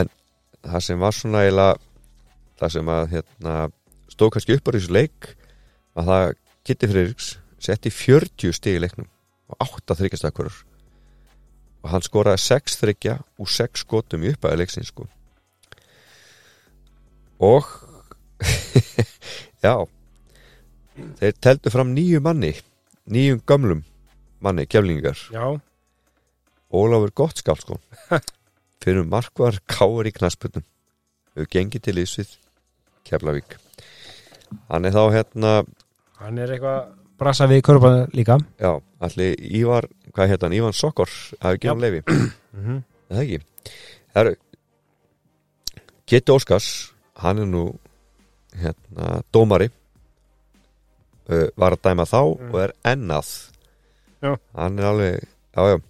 [0.00, 0.12] en
[0.66, 1.80] það sem var svona eiginlega
[2.60, 3.56] það sem að hérna,
[4.12, 5.32] stóð kannski upp á þessu leik
[5.96, 6.24] að það
[6.66, 7.32] Kitty Freiriks
[7.62, 9.08] setti 40 stig í leiknum
[9.52, 10.64] og 8 þryggjastakkurur
[11.86, 15.06] og hann skoraði 6 þryggja og 6 skotum í uppæðu leiksin sko.
[17.46, 17.68] Og
[19.66, 19.76] já
[21.20, 22.50] þeir teldu fram nýju manni
[23.12, 23.84] nýjum gömlum
[24.42, 25.60] manni keflingar Já,
[26.72, 27.78] Ólafur Gottskál sko.
[28.82, 30.66] Fyrir markvar káur í knaspunum
[31.36, 32.34] hefur gengið til ísvið
[33.06, 33.60] Keflavík.
[34.66, 35.52] Hann er þá hérna
[36.18, 36.88] hann er eitthvað
[37.20, 38.40] brasa við körpa líka.
[38.58, 39.86] Já, allir Ívar,
[40.16, 41.10] hvað heit hann, Ívan Sokor
[41.42, 42.82] hafi gefið hann leifi, -hmm.
[43.10, 43.40] er það ekki?
[44.16, 44.36] Herru
[46.06, 47.64] Kitty Óskars, hann er nú
[48.54, 49.68] hérna, dómari
[51.28, 52.54] uh, var að dæma þá Mm.
[52.54, 53.28] og er ennað.
[54.22, 54.38] Já.
[54.54, 55.80] hann er alveg, já já.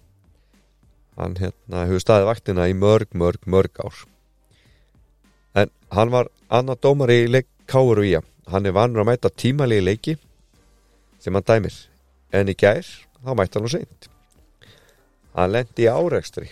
[1.17, 4.05] Hann hérna hefur staðið vaktina í mörg, mörg, mörg ár.
[5.55, 9.29] En hann var annar dómari í leik Káur og Ía hann er vanur að mæta
[9.29, 10.17] tímalegi leiki
[11.19, 11.73] sem hann dæmir.
[12.31, 12.85] En í gær,
[13.23, 14.09] þá mætti hann nú seint
[15.37, 16.49] hann lendi í árekstri.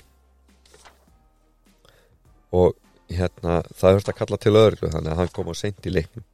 [2.56, 2.76] Og
[3.12, 6.26] hérna það höfst að kalla til öðru þannig að hann kom á seint í leiknum.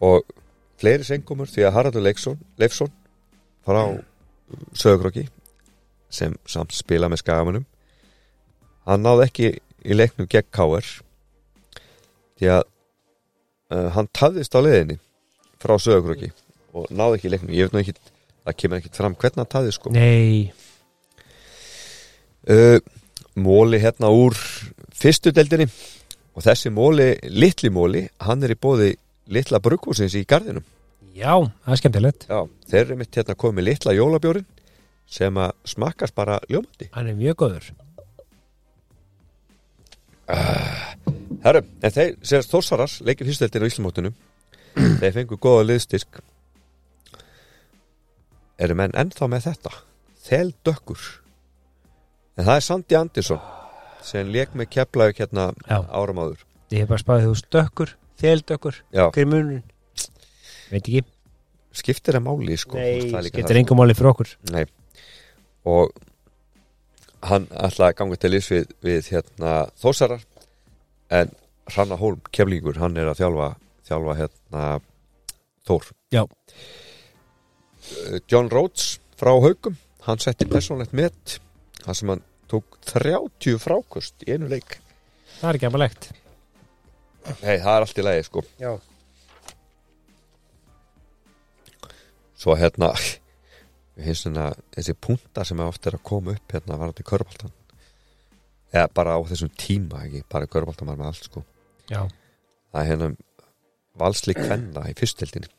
[0.00, 0.24] Og
[0.80, 2.94] fleiri sengumur því að Haraldur Leifsson,
[3.66, 3.82] frá
[4.74, 5.26] Sögurokki
[6.10, 7.66] sem samt spila með skagamunum
[8.88, 9.50] hann náði ekki
[9.86, 10.88] í leiknum gegn K.R.
[12.40, 14.98] því að uh, hann tafðist á leiðinni
[15.60, 16.32] frá Sögurokki
[16.74, 17.54] og náði ekki í leiknum.
[17.54, 17.94] Ég veit nú ekki,
[18.46, 19.92] það kemur ekki fram hvernig hann tafðist sko.
[19.94, 20.50] Nei,
[22.48, 22.78] uh,
[23.36, 24.36] móli hérna úr
[24.96, 25.68] fyrstu deildinni.
[26.38, 28.94] Og þessi móli, litli móli hann er í bóði
[29.30, 30.64] litla brukkúsins í gardinum
[31.20, 31.34] já,
[31.64, 32.26] það er skemmtilegt.
[32.30, 32.40] Já,
[32.70, 34.48] þeir eru mitt hérna komið litla jólabjórin
[35.10, 36.90] sem að smakkast bara ljómandi.
[36.94, 37.70] Hann er mjög góður.
[41.40, 44.14] Herru, en þeir, séðast Þórsarar leikir fyrsteldin á Íslamótunum
[45.00, 46.20] þeir fengu góða liðstyrk
[48.60, 49.72] eru menn ennþá með þetta?
[50.28, 51.02] Þeldökkur
[52.40, 53.40] en það er Sandi Andersson
[54.04, 55.78] sem leik með keflaug hérna Já.
[55.84, 56.44] áram áður.
[56.72, 59.64] Ég hef bara spáðið þú stökkur, þeldökkur Já, Hver er munurinn?
[60.70, 61.02] Veit ekki.
[61.76, 62.78] Skiptir það máli sko?
[62.78, 64.32] Nei, það er líka það, engum máli fyrir okkur.
[64.54, 64.64] Nei.
[65.68, 65.92] Og
[67.28, 70.24] hann ætlaði að ganga til ís við, við hérna Þósarar
[71.20, 71.34] en
[71.70, 73.50] Hranna Hólm, keflingur, hann er að þjálfa
[73.90, 74.64] þjálfa hérna
[75.68, 75.92] Þór.
[76.14, 76.24] Já.
[78.30, 79.76] John Rhodes frá Haugum
[80.06, 81.38] hann setti persónlegt met
[81.84, 84.78] hann sem hann tók 30 frákust í einu leik.
[85.38, 86.10] Það er ekki amalegt.
[87.40, 88.44] Nei, það er allt í lagi sko.
[88.60, 88.72] Já.
[92.40, 92.92] Svo hérna
[94.04, 97.52] hins svona þessi punta sem oft er að koma upp hérna varandi körbáltan
[98.70, 101.42] eða bara á þessum tíma ekki, bara körbáltan var með allt sko.
[101.90, 102.04] Já,
[102.70, 103.08] það er hérna
[103.98, 105.50] valsli kvenna í fyrstildinni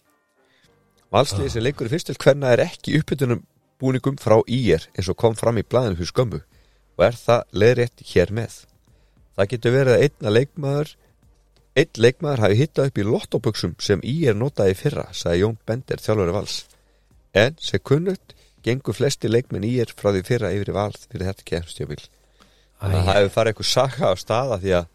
[1.12, 3.44] valsli sem leikur í fyrstild kvenna er ekki uppbytunum
[3.82, 6.40] búningum frá ír eins og kom fram í blæðinu fyrir skömmu
[7.02, 8.58] og er það leiðrétt hér með?
[9.34, 10.92] Það getur verið að einna leikmaður
[11.82, 16.04] einn leikmaður hafi hittað upp í lottoböksum sem ír notaði í fyrra sagði Jón Bender
[16.04, 16.58] þjálfari vals.
[17.34, 21.48] En sem kunnugt gengur flesti leikmenn ír frá því fyrra yfir í val fyrir þetta
[21.48, 22.02] kemstjöfil
[22.82, 24.90] þannig að það hefur farið eitthvað saga á staða því að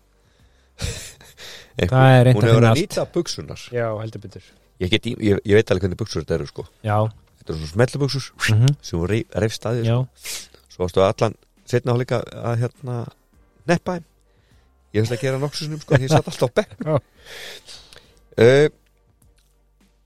[1.83, 4.47] er reynt hún að hefur að nýta buksunar Já, heldur betur.
[4.85, 6.67] Ég, í- ég, ég veit alveg hvernig buksur þetta eru sko.
[6.85, 6.99] Já,
[7.41, 8.77] þetta eru svona smellubuksur mm -hmm.
[8.85, 9.99] sem hún reyf, staðið já,
[10.69, 11.37] svo varstu allan
[11.69, 12.97] setna á líka að hérna
[13.67, 14.09] neppa þeim.
[14.95, 16.77] Ég finnst að gera nokkusinum sko því ég satt alltaf á bekk
[18.37, 18.69] uh,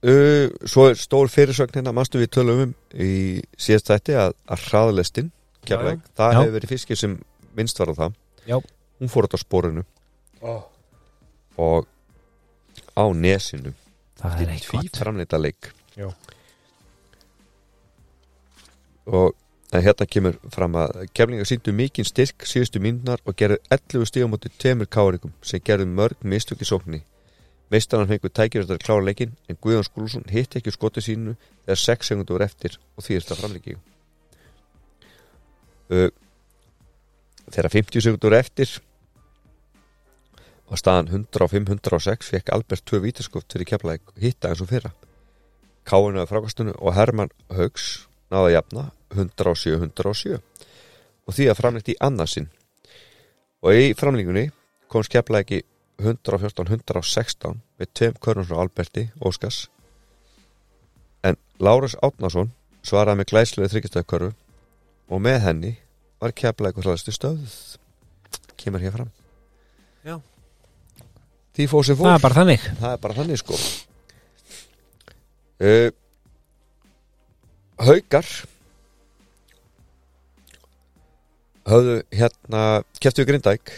[0.02, 3.12] uh, svo er stór fyrirsögn hérna mannstu við tölum um í
[3.60, 5.30] síðast þætti að, að hraðlestin
[5.68, 7.16] keflæk, það hefur verið fiskir sem
[7.56, 8.18] minnst var á það.
[8.48, 8.56] Já.
[9.00, 9.86] hún fór þetta á sporinu.
[10.40, 10.62] Oh.
[11.60, 11.88] og
[12.96, 13.74] á nesinu.
[14.20, 14.96] Það er gott.
[14.96, 15.70] framleita leik.
[15.98, 16.08] Já.
[19.10, 19.34] og
[19.72, 24.34] en hérna kemur fram að keflingar síndu mikinn styrk síðustu mínunar og gerðu 11 stíðum
[24.34, 27.04] átti tveimur káringum sem gerðu mörg mistök í sókninni.
[27.70, 31.36] Meistaran fengur tækjur að klára leikin en Guðjón Skúlsson hitt ekki skotið sínu
[31.68, 33.76] þegar 6 segundur voru eftir og þýðist að framleiki
[35.94, 36.10] uh,
[37.50, 38.74] Þegar 50 segundur voru eftir
[40.70, 44.90] var staðan 105-106 fekk Albert 2 vítaskoft fyrir keflaðið hitta eins og fyrra.
[45.86, 52.48] Káinu af frákastunum og Herman Haugs náða jafna 107-107 og því að framleikti í annarsinn
[53.60, 54.48] og í framleikunni
[54.90, 55.60] kom skeflaði ekki
[56.00, 59.66] 114-116 með tveim körnum frá Alberti Óskars.
[61.22, 62.52] En Lárus Átnason
[62.86, 64.32] svaraði með glæslega þryggjastöðkörfu
[65.10, 65.72] og með henni
[66.20, 67.56] var keflaði eitthvað hlæðstu stöð.
[68.60, 69.12] Kemur hér fram.
[70.04, 70.16] Já.
[71.56, 72.08] því fór sem fór.
[72.08, 72.66] Það er bara þannig.
[72.80, 73.60] Það er bara þannig sko.
[75.60, 75.90] Uh,
[77.80, 78.28] Haukar
[81.68, 82.64] höfðu hérna
[83.00, 83.72] keftu Grindæk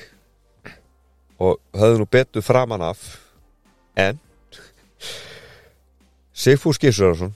[1.43, 3.01] og höfðu nú betur framan af
[3.99, 4.21] en
[6.33, 7.35] Sigfús Gísurarsson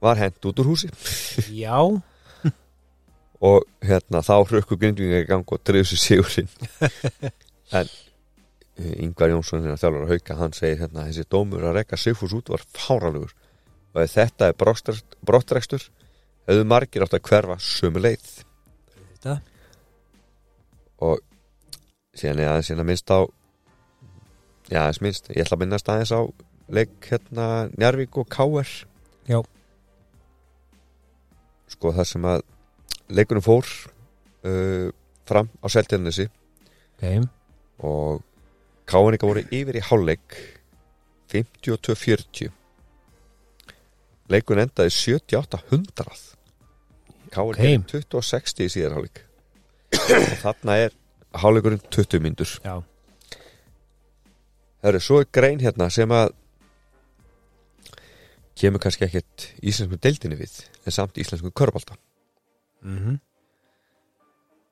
[0.00, 0.88] var hent út úr húsi.
[1.52, 1.76] Já,
[3.48, 6.50] og hérna þá hrökku grindvingar í gang og drifðu sér sigurinn.
[7.70, 11.98] En eh, Ingvar Jónsson hérna þjálfur að hauka hann segir hérna þessi dómur að rekka
[12.00, 13.30] Sigfús út var fáralugur
[13.94, 15.84] og ef þetta er brottrekstur,
[16.50, 18.26] hefðu margir átt að hverfa sömu leið.
[19.20, 19.36] Þetta
[21.00, 21.20] og
[22.16, 23.20] síðan er aðeins hérna minnst á
[24.70, 26.20] já aðeins minnst ég ætla að minnast aðeins á
[26.70, 28.68] leik hérna Njarvík og Káer
[29.28, 29.40] Já.
[31.70, 32.44] sko það sem að
[33.10, 33.66] leikunum fór
[34.46, 34.90] uh,
[35.28, 36.28] fram á seltjarnesi
[37.00, 37.28] Ok,
[37.86, 38.20] og
[38.90, 40.36] Káenika voru yfir í hálfleik
[41.32, 42.50] 52-40
[44.30, 46.36] leikun endaði 78-100
[47.30, 47.58] Káer Ok.
[47.58, 47.80] okay.
[47.88, 49.24] 20-60 í síðar hálfleik
[50.16, 50.96] og þarna er
[51.40, 52.74] hálfleikurinn 20 myndur já,
[54.80, 56.30] Það eru svo grein hérna sem að
[58.60, 61.98] kemur kannski ekkert íslensku deildinni við en samt íslensku körbalta
[62.84, 63.20] mhm.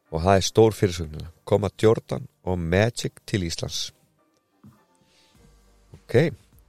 [0.08, 3.90] Og það er stór fyrirsögnuna koma Jordan og Magic til Íslands.
[5.92, 6.14] Ok.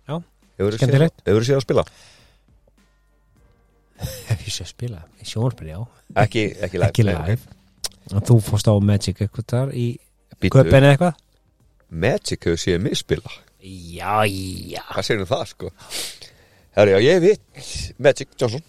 [0.07, 0.17] Já,
[0.59, 1.85] hefur þú séð að spila?
[4.27, 4.99] Hef ég sé að spila?
[5.23, 5.79] Í sjónarspili, já.
[6.23, 7.58] Ekki, ekki live, Ekki live
[8.09, 9.87] Þú fórst á Magic eitthvað þar í
[10.39, 11.19] eða eitthvað?
[11.89, 13.33] Magic hefur séð mig spila.
[13.59, 14.83] Já, já.
[14.93, 15.71] Hvað segir um það sko?
[16.77, 18.63] Herri, já, ég veit Magic Johnson.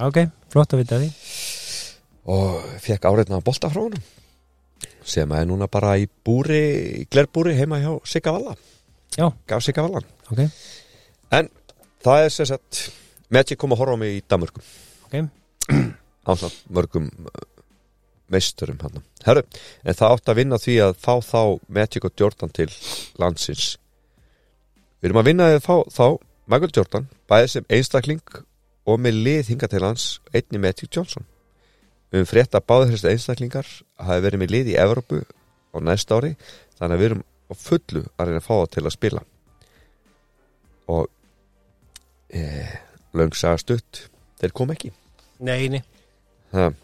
[0.00, 0.22] Ok,
[0.52, 1.10] flott að vita því.
[2.30, 4.08] Og fekk áreitnaðan bolta frá honum
[5.10, 6.60] sem er núna bara í búri
[7.00, 8.52] í glerbúri heima hjá Sigga Valla.
[9.16, 9.26] Já.
[9.48, 10.06] gaf Sigga Vallan.
[10.30, 10.44] Ok,
[11.30, 11.48] En
[12.04, 12.90] það er sem sagt
[13.30, 14.62] Magic kom að horfa á mig í Danmörkum
[15.06, 15.16] ok.
[16.30, 17.10] Ásamt mörgum
[18.30, 19.42] meisturum hann Herru,
[19.84, 22.68] en það átt að vinna því að fá þá Magic og Jordan til
[23.20, 23.74] landsins.
[25.00, 26.06] Við erum að vinna að fá þá
[26.50, 28.40] Michael Jordan, bæði sem einstakling
[28.88, 31.26] og með lið hinga til hans einni Magic Johnson.
[32.10, 33.68] Við höfum frétt að báður þessi einstaklingar
[34.00, 35.20] hafi verið með lið í Evrópu
[35.70, 36.32] á næsta ári
[36.78, 39.22] þannig að við erum á fullu að reyna að fá það til að spila.
[40.90, 41.06] Og
[42.34, 42.74] eh,
[43.14, 44.04] löng saga stutt
[44.40, 44.90] þeir kom ekki.
[45.46, 45.82] Nei, nei,
[46.50, 46.74] það,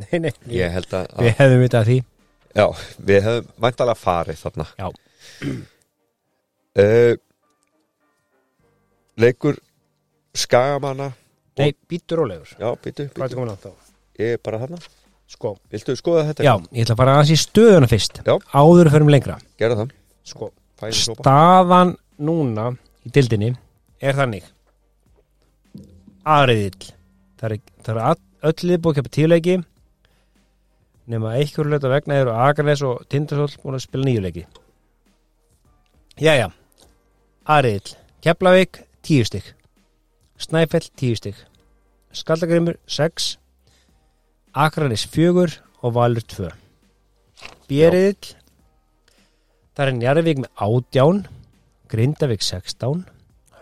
[0.00, 0.32] nei, nei.
[0.56, 1.98] Ég held að, Við hefðum vitað því.
[2.52, 2.66] Já,
[3.10, 4.66] við hefum væntalega farið þarna.
[4.78, 4.88] Já.
[6.82, 7.14] uh,
[9.22, 9.58] leikur
[10.36, 11.10] skagamanna
[11.60, 12.48] Nei, býttur rólegur.
[12.56, 13.72] Já, býtu, Hvað er býtu, komin á þá?
[14.22, 14.78] ég er bara þarna.
[15.32, 16.44] Sko, viltu skoða þetta?
[16.46, 18.34] já, ég ætla að fara aðeins í stöðuna fyrst Já.
[18.56, 19.36] Áður fyrir lengra.
[19.60, 19.92] Gerða það,
[20.32, 20.48] Sko,
[20.96, 22.70] staðan núna
[23.04, 23.52] í dildinni
[24.00, 24.48] er þannig.
[26.24, 26.92] Aðriðill.
[27.40, 28.20] Það er, það er
[28.50, 29.56] öll lið búið að kepa tíuleiki
[31.10, 34.44] nema einhverju leita vegna eru Akarnes og Tindarsóll búin að spila nýjuleiki
[36.22, 36.50] Jæja
[37.48, 39.54] aðriðill, Keflavík tíu stygg
[40.38, 41.40] Snæfell tíu stygg
[42.12, 43.32] Skaldagrimur 6
[44.52, 46.52] Akarnes 4 og Valur 2
[47.70, 48.36] Bjeriðill
[49.72, 51.20] Það er Njarðvík með átján,
[51.88, 53.06] Grindavík 16,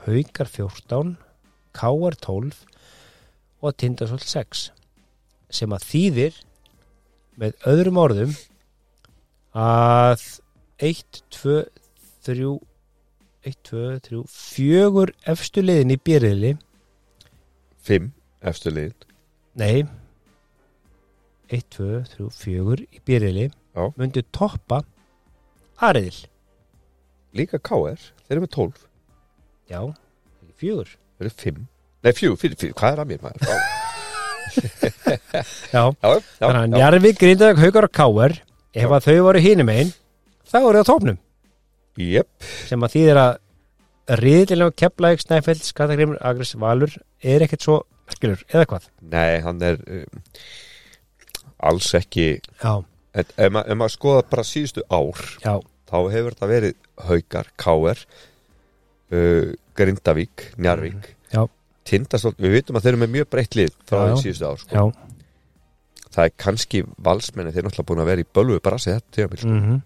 [0.09, 1.13] Haukar 14,
[1.71, 2.57] Káar 12
[3.63, 4.65] og Tindasóll 6
[5.55, 6.41] sem að þýðir
[7.41, 8.35] með öðrum orðum
[9.57, 10.25] að
[10.85, 11.57] 1, 2,
[12.27, 12.51] 3
[13.49, 16.53] 1, 2, 3 fjögur efstu liðin í byrjili
[17.81, 18.13] fimm
[18.45, 19.09] eftir liðin
[19.61, 19.89] nei.
[21.51, 23.49] 1, 2, 3, 4 í byrjili
[23.97, 24.83] myndu toppa
[25.81, 26.29] aðriðil
[27.37, 28.87] líka KR, þeir eru með 12
[29.71, 29.83] já,
[30.59, 30.97] fjögur.
[31.19, 31.61] Þeir eru 5
[32.01, 33.80] nei, fyrir, hvað er að mér maður?
[35.75, 36.77] Já, já, já, þannig að já.
[36.77, 38.35] Njarvík, Grindavík, Haukar og Káar
[38.75, 39.93] ef að þau voru hinum einn
[40.51, 41.21] þá voru það tópnum
[42.01, 42.29] Jep,
[42.69, 43.33] sem að þýðir að
[44.21, 47.77] riðilega Keflæk, Snæfell, Skatagrimur, Agris, Valur er ekkert svo
[48.11, 48.89] merkilur, eða hvað?
[49.13, 50.23] nei, hann er um,
[51.71, 52.29] alls ekki.
[52.63, 52.73] Já,
[53.13, 55.55] en, ef, ma ef maður skoða bara síðustu ár já,
[55.91, 56.77] þá hefur þetta verið
[57.11, 58.03] Haukar, Káer
[59.13, 61.13] uh, Grindavík, Njarvík
[61.91, 61.95] Já.
[61.95, 64.85] Tindastóll, við vitum að þeir eru með mjög breytt lið frá því síðustu ár sko.
[66.11, 69.17] það er kannski valsmenni þeir eru náttúrulega búin að vera í bölvu bara sér þetta
[69.19, 69.57] tímabil, sko.
[69.57, 69.81] mm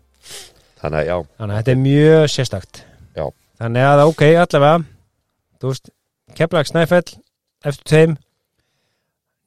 [0.85, 2.81] þannig að já, Þannig að þetta er mjög sérstakt
[3.15, 3.25] Já.
[3.63, 4.85] Þannig að ok, allavega
[5.61, 5.91] Þú veist,
[6.37, 7.05] Keflæk, Snæfell
[7.65, 8.17] eftir tveim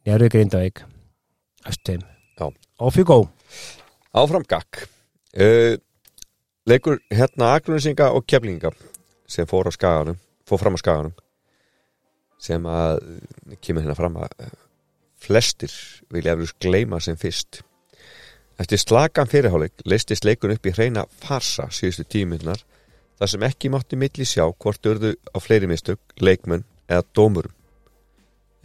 [0.07, 0.84] Njarvík, Grindavík
[1.67, 2.05] eftir tveim.
[2.79, 3.27] Off you go
[4.17, 4.84] áfram gakk
[5.38, 5.77] uh,
[6.69, 8.71] leikur hérna Akrunisinga og Keflinga
[9.29, 10.17] sem fór á skaganum
[10.47, 11.13] fór fram á skaganum
[12.41, 13.01] sem að
[13.61, 14.55] kemur hérna fram að eh,
[15.18, 15.73] flestir
[16.14, 17.61] vilja eflust gleyma sem fyrst.
[18.57, 22.64] Eftir slagan fyrirháleik leistist leikun upp í hreina farsa síðustu tíminnar
[23.18, 27.53] þar sem ekki mátti milli sjá hvort urðu á fleiri mistök, leikmenn eða dómurum.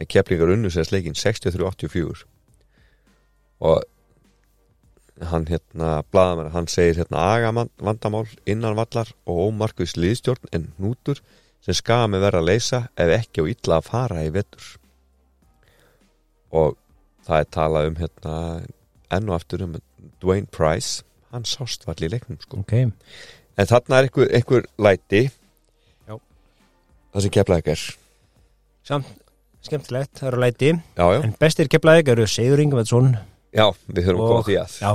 [0.01, 2.25] En Keflingar unnu sér leikin 63-84
[3.63, 3.83] og
[5.29, 11.21] hann hérna blaðamenn, hann segir hérna agamann vandamál innan vallar og ómarkvis liðstjórn en hnútur
[11.63, 14.65] sem skami verða að leysa ef ekki og illa að fara í vetur.
[16.53, 16.75] Og
[17.25, 18.35] það er talað um hérna
[19.13, 19.77] enn og aftur um
[20.23, 21.03] Dwayne Price.
[21.33, 22.59] Hann sást vall í leiknum sko.
[22.61, 25.23] Ok, en þarna er einhver, einhver læti.
[26.07, 26.17] Já.
[27.13, 27.85] það sem keflaði ekki er.
[28.83, 29.13] Samt
[29.63, 30.71] skemmtilegt, það eru læti.
[30.97, 33.13] Já, já, En bestir Keflæk eru Sigur Ingevætsson
[33.55, 34.73] já, við koma Og- að því að.
[34.81, 34.91] Já,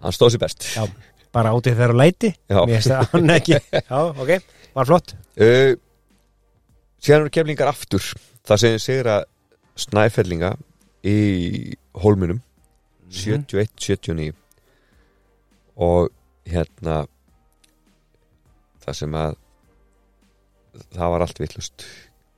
[0.00, 0.64] hann stóð sér best.
[0.74, 0.86] Já,
[1.34, 2.30] bara átið þeirra læti.
[2.48, 2.60] Já.
[2.64, 3.58] Mér finnst það hann ekki.
[3.90, 4.32] Já, ok,
[4.74, 5.14] var flott.
[5.38, 5.74] Uh,
[7.02, 8.04] síðan eru keflingar aftur.
[8.44, 9.28] Það segir að
[9.84, 10.54] snæfellinga
[11.06, 11.18] í
[12.02, 12.42] hólminum.
[13.14, 14.32] 71-79
[15.74, 16.10] og
[16.48, 17.04] hérna
[18.84, 19.36] það sem að
[20.94, 21.86] það var allt villust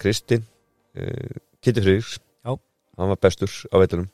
[0.00, 2.52] Kristinn uh, Já.
[2.52, 4.08] hann var bestur á veitunum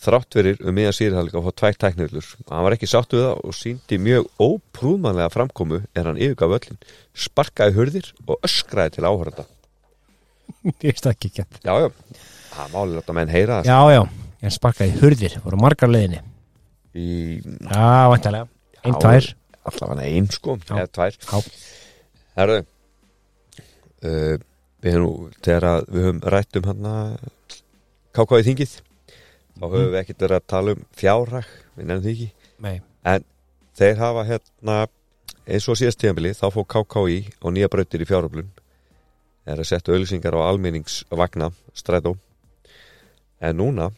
[0.00, 3.40] þrátt verir um miðan síðan að fá tvær tæknivillur hann var ekki sáttu við það
[3.50, 6.80] og síndi mjög óprúðmanlega framkomu er hann yfirgaf öllin
[7.26, 9.46] sparkaði hurðir og öskraði til áhörða
[10.86, 11.30] Ég það ekki.
[11.44, 11.88] Ekki já, já,
[12.54, 14.02] það máli láta menn heyra það Já, já,
[14.44, 16.22] ég sparkaði hurðir, voru margar leiðinni.
[16.90, 17.08] Í
[17.70, 18.48] Já, væntalega,
[18.82, 19.28] einn, tvær.
[19.70, 21.18] allavega einn sko, eða tvær.
[21.22, 21.40] Já,
[22.40, 22.60] herru
[24.02, 24.36] uh,
[24.80, 27.58] við nú að við höfum rætt um hann að
[28.16, 28.78] kákáði þingið
[29.60, 32.30] þá höfum við ekkert verið að tala um fjárhag við nefnum því ekki.
[32.64, 33.20] Nei,
[33.76, 34.78] þeir hafa hérna
[35.44, 38.50] eins og síðast tíðanbili þá fór KKI og nýja brautir í fjáröflun.
[39.44, 42.14] Er að setja auðlýsingar á almenningsvagna strætó.
[43.40, 43.90] En núna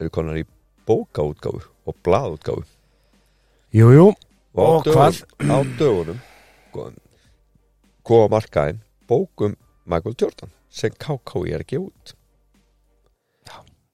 [0.00, 0.46] eru konar í
[0.88, 2.64] bókaútgáfu og blaðútgáfu
[3.70, 4.06] jú, jú.
[4.54, 6.20] Og Og dögunum, á dögunum
[8.04, 9.56] á markaðin bókum
[9.86, 12.14] Michael Jordan sem KKI er ekki út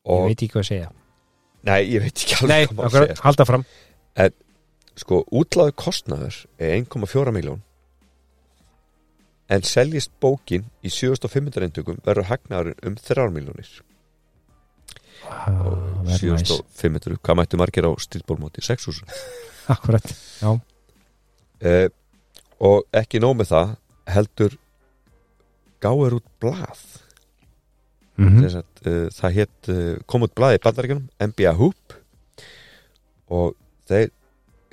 [0.07, 0.91] Ég veit ekki hvað að segja.
[1.67, 3.23] Nei, ég veit ekki alveg hvað okkur, segja.
[3.27, 3.65] halda fram
[4.97, 7.59] sko, útlaðu kostnaður er 1,4 miljón
[9.53, 13.69] en seljist bókin í 7500 eindökum verður hagnaðurinn um 3 miljónir
[15.27, 15.51] Ah,
[16.07, 16.47] Very nice.
[16.55, 18.63] 7500, hvað mættu margir á stílbólmóti?
[18.63, 19.11] 6000
[19.75, 20.07] Akkurat,
[20.41, 20.53] já.
[21.67, 21.89] Eh,
[22.63, 23.73] og ekki nóg með það
[24.15, 24.55] heldur
[25.83, 26.85] gáður út blað
[28.17, 28.45] mm mm.
[28.49, 31.97] að, uh, það hétt uh, kom út blað í bandaríkjunum NBA Hoop.
[33.29, 33.57] Og
[33.89, 34.11] þeir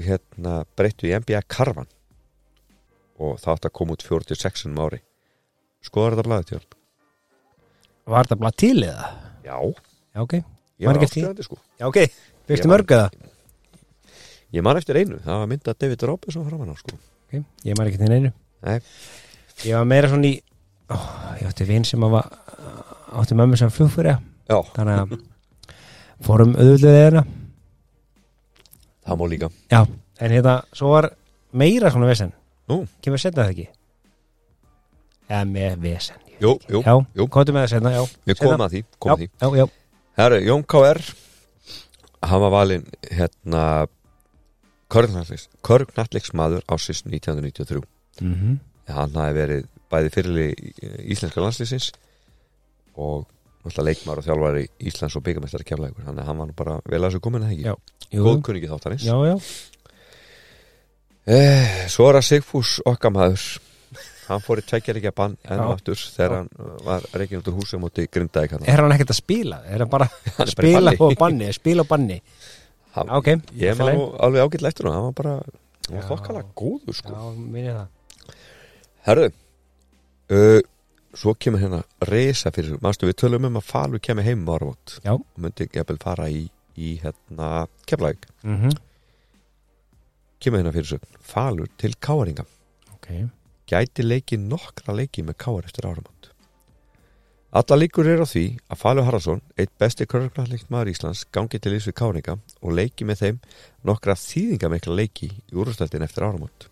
[0.03, 1.90] hérna breyttu í NBA Karvan
[3.24, 5.02] og það átt að koma út 46 um ári.
[5.84, 6.61] Skoðar þetta blaðið til
[8.14, 9.06] Var það bara til eða?
[9.44, 9.57] já,
[10.14, 10.34] Já, ok,
[10.84, 11.57] Var ekki eftir sko.
[11.80, 11.99] Já, ok.
[12.48, 13.10] Fyrstu Ég var- mörg eða?
[14.53, 16.98] ég man eftir einu, það var myndað David Robinson framan á sko.
[17.28, 18.34] Ok, ég maður ekki til neinu.
[18.61, 18.80] Nei.
[19.64, 20.41] Ég var meira svona í
[20.90, 20.98] ó,
[21.40, 22.30] Ég átti vinn sem var
[23.22, 24.18] átti mömmu sem flugfyrir
[24.49, 25.14] já, Þannig að
[26.23, 27.23] fórum auðvitað þeirra
[29.03, 29.81] það má líka Já,
[30.23, 31.10] en hérna, svo var
[31.52, 32.34] meira svona vesen
[32.72, 32.84] Nú.
[33.03, 33.65] Kemur að setna það ekki?
[35.30, 37.27] Eða með vesen jú, jú, Já, jú.
[37.31, 39.27] komdu með það setna, já við komum að því, komum að því.
[39.44, 39.65] Já, já,
[40.19, 41.02] Herru, Jón K.R.
[42.23, 43.64] hann var valinn hérna
[44.94, 48.23] Körgnatleiksmaður ásins 1993 já.
[48.23, 49.61] Mm hann hafi verið
[49.94, 50.45] bæði fyrirli
[51.14, 51.85] íslenska landslýsins
[52.95, 53.26] og
[53.64, 56.99] náttúrulega leikmar og þjálfari Íslands og byggamestari keflægur þannig að hann var nú bara vel
[57.02, 57.76] að þessu komin að Já.
[57.76, 58.24] ekki Jú.
[58.28, 59.36] góð kunningi þáttarins Já, já,
[61.28, 63.45] eh, svo er að Sigfús okkar maður
[64.28, 65.70] hann fór í tveggjaríkja bann enn Já.
[65.74, 69.11] aftur þegar hann uh, var reikin út úr húsi á móti grindaði Er hann ekkert
[69.15, 69.61] að spila?
[69.68, 70.07] Er hann bara
[70.38, 71.49] Hann bara í spila og banni?
[71.56, 72.20] Spila og banni?
[72.94, 73.98] hann, Ok, ég í lagi.
[73.98, 75.38] nú alveg ágætt lættur hann bara,
[75.88, 76.10] hann var Já.
[76.11, 77.15] þokkalega góður sko
[77.57, 77.86] Já,
[79.07, 79.32] herðu
[80.32, 80.61] uh,
[81.14, 84.98] svo kemur hérna reysa fyrir, manstu við tölum um að Falur kemur heim á áramót
[85.03, 85.14] Já.
[85.14, 88.81] og myndi jafnvel fara í, í hérna Keflæk, mm -hmm.
[90.40, 92.45] kemur hérna fyrir sögn Falur til Káaringa
[92.94, 93.30] Ok,
[93.68, 96.30] gæti leikið nokkra leiki með Káar eftir áramót.
[97.53, 101.76] Alla líkur er á því að Falur Haraldsson, eitt besti körfnarleikt maður Íslands, gangi til
[101.76, 103.41] ís við Káringa og leiki með þeim
[103.85, 106.65] nokkra þýðingamikla leiki í úrstældin eftir áramót.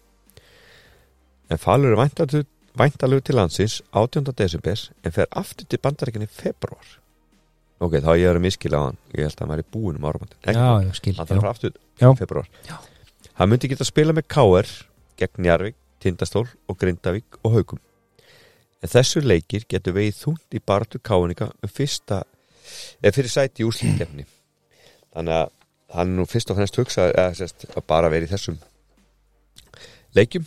[1.51, 2.47] En Falur er væntalegu,
[2.77, 4.25] væntalegu til landsins 18.
[4.37, 6.97] desember en fer aftur til bandaríkinni februar.
[7.81, 8.97] Ok, þá ég er að miskila á hann.
[9.15, 11.71] Ég held að hann væri búin um skil Hann þarf aftur
[12.19, 12.77] februar Já.
[13.39, 14.69] Hann myndi geta að spila með K.R.
[15.17, 17.81] gegn Njarvík, Tindastól og Grindavík og Haugum
[18.81, 21.33] En þessu leikir getur vegið þúnt í baratu K.R.
[21.49, 22.21] um fyrsta
[23.01, 24.27] eða fyrir sæti í úrslitkefni
[25.15, 25.49] Þannig að
[25.97, 28.61] hann er nú fyrst og fremst hugsað eða sérst að bara vera í þessum
[30.15, 30.45] leikjum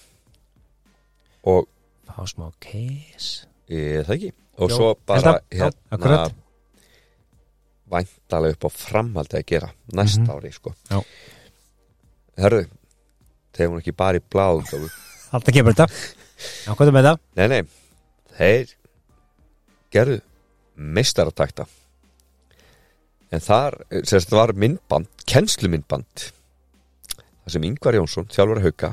[1.50, 1.66] og
[2.04, 6.34] Fá smá keis e, það ekki og Jó, svo bara hérna akkurat.
[7.90, 10.30] væntalega upp á framhaldi að gera næsta Mhm.
[10.36, 11.00] ári sko Já.
[12.38, 12.66] Herðu,
[13.54, 14.88] þegar hún ekki bara í bláðum
[15.32, 15.88] Alltaf kemur þetta
[16.66, 16.74] Já?
[17.36, 17.62] Nei, nei,
[18.38, 18.74] þeir
[19.94, 20.20] gerðu
[20.76, 21.66] meistaratakta
[23.32, 23.74] en þar
[24.06, 26.30] sérst var myndband, kennslumyndband
[27.44, 28.92] þar sem Ingvar Jónsson þjálfur að hauka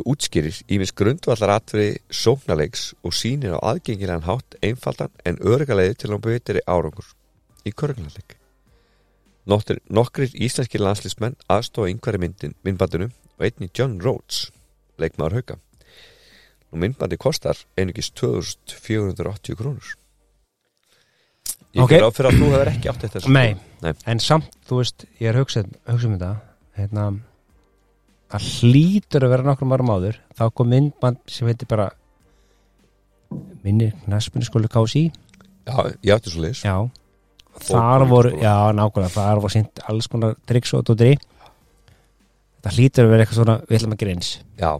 [0.00, 6.22] útskýrir ímins grundvallar atriði sóknarleiks og sýnir á aðgengilegan hátt einfaldan en örugaleiði til að
[6.28, 7.12] betri árangur
[7.68, 8.38] í körgunarleik
[9.42, 14.52] Nokkrir, íslenskir landslýsmenn aðstofa yngvari myndin, myndbandinu og einni John Rhodes
[15.02, 15.58] leikmaður hauka
[16.72, 19.98] og myndbandi kostar einugis 2480 krónur
[21.72, 21.88] Ég Ok.
[21.88, 22.10] okay.
[22.12, 23.30] fyrir að þú hefur ekki átt þetta sko.
[23.32, 23.56] Nei.
[23.80, 23.92] Nei.
[24.04, 26.32] En samt, þú veist, ég er hugsað hugsa um þetta
[26.76, 27.04] hérna,
[28.32, 30.18] það hlýtur að vera nokkrum árum áður.
[30.38, 31.90] Þá kom myndband sem heitir bara
[33.62, 35.06] minni knaspinu skólu kási
[35.62, 36.74] Já, ég átti svo leis já,
[37.62, 41.12] þar voru já, nákvæmlega, þar voru sýnt alls konar triks og dótri
[42.62, 44.30] það hlýtur að vera eitthvað svona við ætlum að gera eins.
[44.58, 44.70] Já,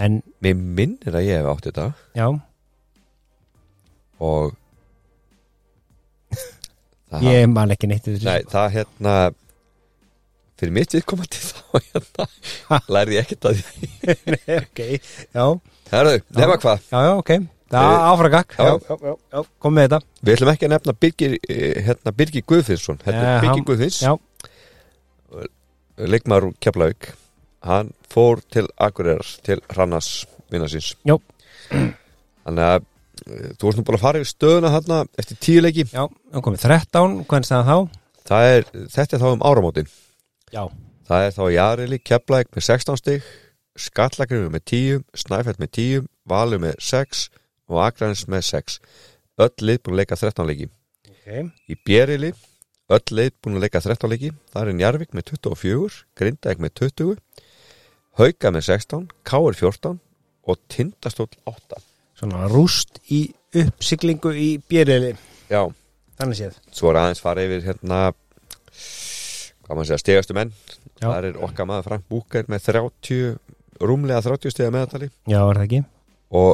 [0.00, 1.86] en mér minnir að ég hef átt þetta.
[2.16, 2.26] Já,
[4.22, 4.54] og
[7.24, 8.08] ég man ekki neitt.
[8.24, 9.16] Nei, það hérna
[10.62, 12.28] fyrir mitt viðkomandi þá hérna.
[12.94, 13.90] Lærði ég ekkert að því.
[14.36, 14.84] Nei, ok,
[15.34, 15.44] já,
[15.92, 16.86] Herðu, nema hvað.
[16.88, 17.34] Já, já, ok.
[17.72, 18.50] Það áfragak
[19.64, 19.98] kom með þetta.
[20.28, 22.98] Við ætlum ekki að nefna Birgir, eh, hérna, Birgir Guðfinnsson.
[23.00, 23.64] Þetta Eh, Birgir
[24.04, 24.18] hann-.
[26.12, 27.08] Leikmaður úr Keflavík.
[27.64, 30.10] Hann fór til Akureyrar Til Hrannars
[30.52, 30.92] vinna síns.
[31.08, 31.16] Jó.
[31.70, 32.84] Þannig að
[33.28, 35.86] eh, Þú varst nú bara að fara yfir stöðuna þarna Eftir tíu leiki.
[35.92, 38.00] Já, þá komið 13, hvernig staðan þá?
[38.32, 38.68] Það er,
[38.98, 39.92] Þetta er þá um áramótin
[40.52, 40.66] Já.
[41.08, 43.28] Það er þá Jarili Keflavík með 16 stig
[43.80, 47.24] Skallagrinu með 10 Snæfell með 10 Valur með 6
[47.72, 48.78] og Akranis með 6
[49.42, 50.68] Öll lið búin að leika 13 leiki.
[51.08, 51.46] Okay.
[51.72, 52.34] Í Bjerili
[52.92, 54.30] öll leið búin að leika 13 leiki.
[54.52, 57.14] Það er Njarvík með 24 Grindæk með 20
[58.20, 60.02] Hauka með 16, Káur 14
[60.44, 61.80] og Tindastóll 8
[62.20, 63.24] Svona rúst í
[63.56, 65.14] uppsiglingu í björili
[65.48, 65.64] Já,
[66.20, 66.58] Þannig séð.
[66.76, 68.02] Svo er aðeins fara yfir hérna
[69.72, 70.52] hvað maður segja, stegastu menn.
[71.00, 71.08] Já.
[71.08, 73.38] það er okkar maður Frank Búker með 30
[73.82, 75.80] rúmlega 30 stega meðatali Já, er það ekki?
[76.38, 76.52] og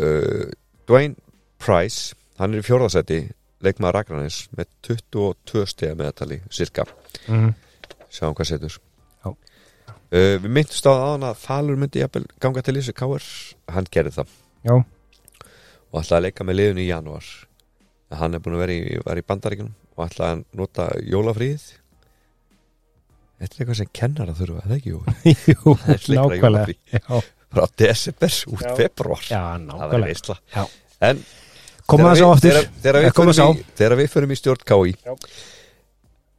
[0.00, 0.46] uh,
[0.88, 1.16] Dwayne
[1.62, 3.18] Price hann er í fjórðasetti
[3.62, 6.86] leikmaður Ragnarins með 22 stega meðatali cirka
[7.28, 7.52] Mm.
[8.08, 8.78] sjáum hvað setur.
[9.22, 12.00] Uh, við myndumst á aðan að Falur myndi
[12.40, 13.24] ganga til þessu káar
[13.72, 14.32] hann gerði það.
[14.66, 14.74] Já.
[15.92, 17.28] og ætlaði að leika með liðinu í janúar.
[18.16, 21.64] Hann er búin að vera í, í bandaríkunum og ætlaði að nota jólafríð
[23.42, 24.92] þetta er eitthvað sem kennar að þurfa, það ekki?
[25.52, 25.74] Jú?
[26.16, 30.14] Nákvæmlega frá desember út februar já nákvæmlega
[31.10, 31.24] en
[31.90, 33.12] Komum það þegar svo við- aftur þegar, við Eh,
[34.14, 34.62] förum í, stjórn
[35.02, 35.12] Já.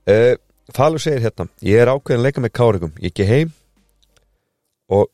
[0.08, 0.36] uh,
[0.74, 3.52] Falur segir hérna ég er ákveðin að leika með Kárigum ég ekki heim
[4.94, 5.10] og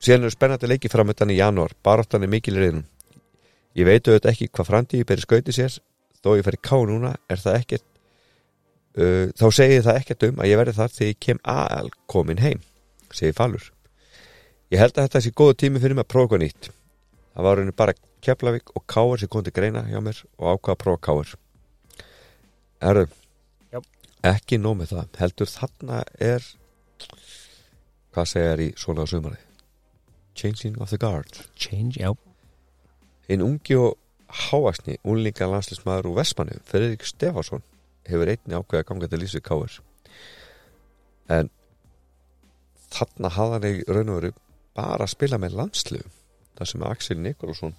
[0.00, 1.72] síðan eru spennandi leiki framöndan í janúar.
[1.84, 2.84] Baráttan er mikil í reyðum
[3.76, 5.74] ég veit auðvitað ekki hvað framtíði beri skauti sér.
[6.22, 7.84] Þó ég fer í Ká núna er það ekkert
[8.96, 12.42] uh, þá segir það ekkert um að ég verði þar þegar ég kem al komin
[12.42, 12.64] heim
[13.16, 13.70] segir Falur.
[14.72, 16.70] Ég held að þetta sé góðu tími fyrir mig að prófa eitthvað nýtt.
[17.36, 17.94] Það var raunin bara
[18.24, 21.34] Keflavík og Káar sem kom til greina hjá mér og ákvaða að prófa Káar
[22.86, 23.06] Erðu
[24.26, 25.18] ekki nóg með það.
[25.20, 26.48] Heldur þarna er
[28.16, 29.42] hvað segir í svona á sumari
[30.36, 31.38] Changing of the Guard.
[31.56, 32.10] Change, já.
[33.28, 33.96] Hinn ungi og
[34.28, 37.64] hávaksni unlinga landslismæður úr Vestmanni Friðrik Stefánsson
[38.10, 39.78] hefur einni ákveða að ganga til Lísu Káur
[41.32, 41.50] en
[42.92, 44.32] þarna hafði hann í raun og veru
[44.76, 46.02] bara að spila með landslu
[46.56, 47.74] þar sem Axel Nikolásson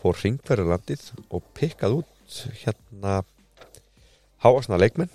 [0.00, 3.20] fór ringverðu landið og pikkað út hérna
[4.40, 5.12] hávaksna leikmenn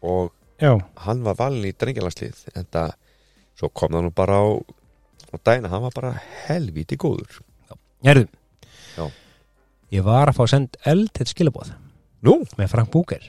[0.00, 0.74] og Já,
[1.06, 2.90] hann var valin í drengjalanslið en það
[3.56, 4.48] svo kom það nú bara á
[5.46, 6.10] daginn að hann var bara
[6.48, 7.38] helvíti góður.
[8.04, 8.26] Hérðu
[8.96, 9.06] Já.
[9.94, 11.72] Ég var að fá að senda eld til skilabóð
[12.26, 13.22] Nú, með Frank Búker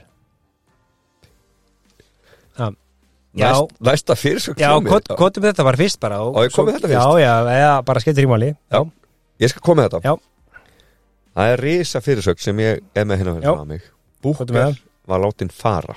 [2.58, 2.68] Já,
[3.34, 4.70] já, næst, næsta fyrirsögn já
[5.16, 7.00] kotum þetta bara fyrst bara og Á, ég kom með svo- þetta fyrst?
[7.00, 8.50] Já, já, eða bara skemmtir í máli.
[8.70, 8.80] Já.
[9.40, 10.00] Ég skal koma með þetta.
[10.04, 10.14] Já.
[11.32, 13.52] Það er risa fyrirsögn sem ég er með hérna Já.
[13.54, 13.82] fyrir mig.
[14.22, 14.76] Búkar
[15.08, 15.96] var látin fara.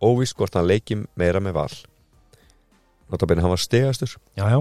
[0.00, 1.74] Óvís hvort hann leiki meira með val.
[3.10, 4.60] Notabene hann var stegastur Já, já,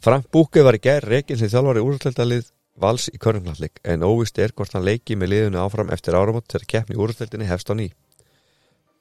[0.00, 2.50] Frank Búke var í gær reikin sem þjálfari úrstældalið
[2.80, 6.66] vals í körnumhallik en óvist er hvort hann leiki með liðinu áfram eftir áramót þegar
[6.72, 7.90] keppni úrstældinni hefst á ný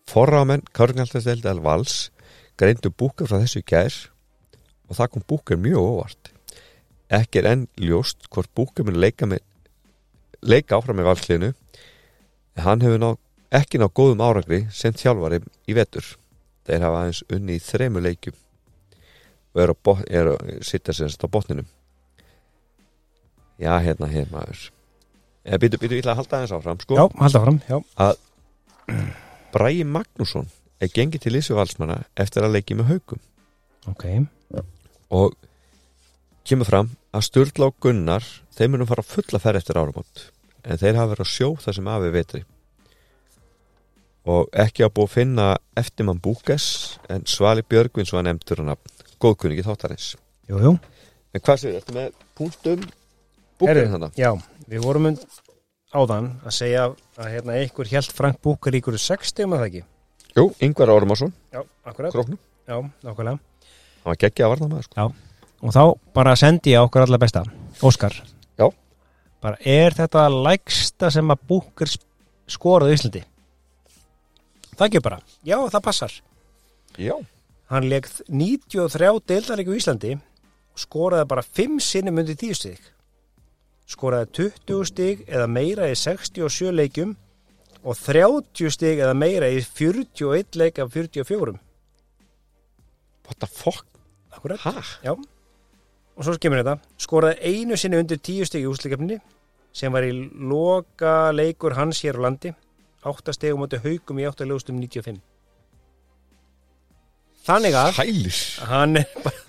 [0.05, 2.11] Forrámen körnumhaldasteldal vals
[2.59, 3.95] greindu Búke frá þessu gær
[4.85, 6.31] og það kom Búke mjög óvart.
[7.09, 9.41] Ekki er enn ljóst hvort Búke mun leika, með,
[10.45, 11.51] leika áfram með valsliðinu.
[12.55, 13.09] En hann hefur ná,
[13.59, 16.13] ekki ná góðum árangri sem þjálfari í vetur.
[16.65, 18.37] Þeir hafa aðeins unni í þremu leikjum
[19.55, 21.67] og eru að, bot, er að sitja sérst á botninum.
[23.61, 24.65] Já, hérna, hérna maður.
[25.45, 27.77] Eða býtu, býtu, ég ætla að halda aðeins áfram sko, já, halda fram Já,
[29.55, 30.49] Bræi Magnússon
[30.83, 33.21] er gengið til Lísu Valsmanna eftir að leiki með haugum
[33.89, 34.05] ok.
[35.15, 35.35] Og
[36.45, 38.25] kemur fram að Sturla og Gunnar
[38.55, 40.25] þeir munum fara fulla ferð eftir áramót
[40.65, 42.41] en þeir hafa verið að sjó það sem afi vetri.
[44.25, 46.67] Og ekki að búið að finna eftirmann Búkes
[47.13, 48.73] en Svali Björgvins var nefndur hann
[49.21, 50.15] góðkunningi þáttarins.
[50.49, 50.71] Jú, jú.
[51.35, 52.87] En hvað séu, ertu með punktum?
[53.61, 54.17] Búkes þannig?
[54.17, 54.31] Já,
[54.71, 55.21] við vorum und
[55.95, 56.85] áðan að segja
[57.17, 59.83] að hérna einhver held Frank Búker í ykkur 60 með það ekki?
[60.35, 62.11] Jú, Yngvar Ármarsson, Já, akkurat.
[62.13, 62.39] Króknum.
[62.67, 63.39] Já, nákvæmlega.
[63.39, 65.05] Hann var geggja að varna maður sko.
[65.65, 65.83] Og þá
[66.17, 67.45] bara sendi ég okkur allar besta.
[67.85, 68.17] Óskar.
[68.59, 68.67] Já.
[69.41, 71.93] Bara er þetta lægsta sem að Búker
[72.51, 73.23] skoraði í Íslandi?
[74.75, 75.21] Það ekki bara.
[75.47, 76.17] Já, það passar.
[76.99, 77.15] Já,
[77.71, 82.91] Hann leik 93 deildaríku í Íslandi og skoraði bara 5 sinnum undir 10 stig
[83.89, 87.15] skoraði 20 stig eða meira í 67 leikjum
[87.85, 91.55] og 30 stig eða meira í 41 leik af 44
[93.25, 93.85] what the fuck?
[94.35, 94.59] Akkurat?
[95.03, 95.15] Já.
[96.15, 96.75] Og svo kemur þetta.
[97.01, 99.17] Skoraði einu sinni undir 10 stig í úsleikefni
[99.75, 102.53] sem var í loka leikur hans hér á landi.
[103.05, 105.21] 8 stigum átti haugum í 8 leustum 95
[107.45, 109.44] Þannig að Hælis hann er bara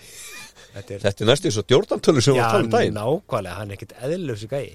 [0.76, 2.98] Þetta er Þetta er næstu svo djórdantölu sem við Já, varum að tala um daginn
[3.00, 4.66] nákvæmlega, hann er ekkert eðlöfsi gæi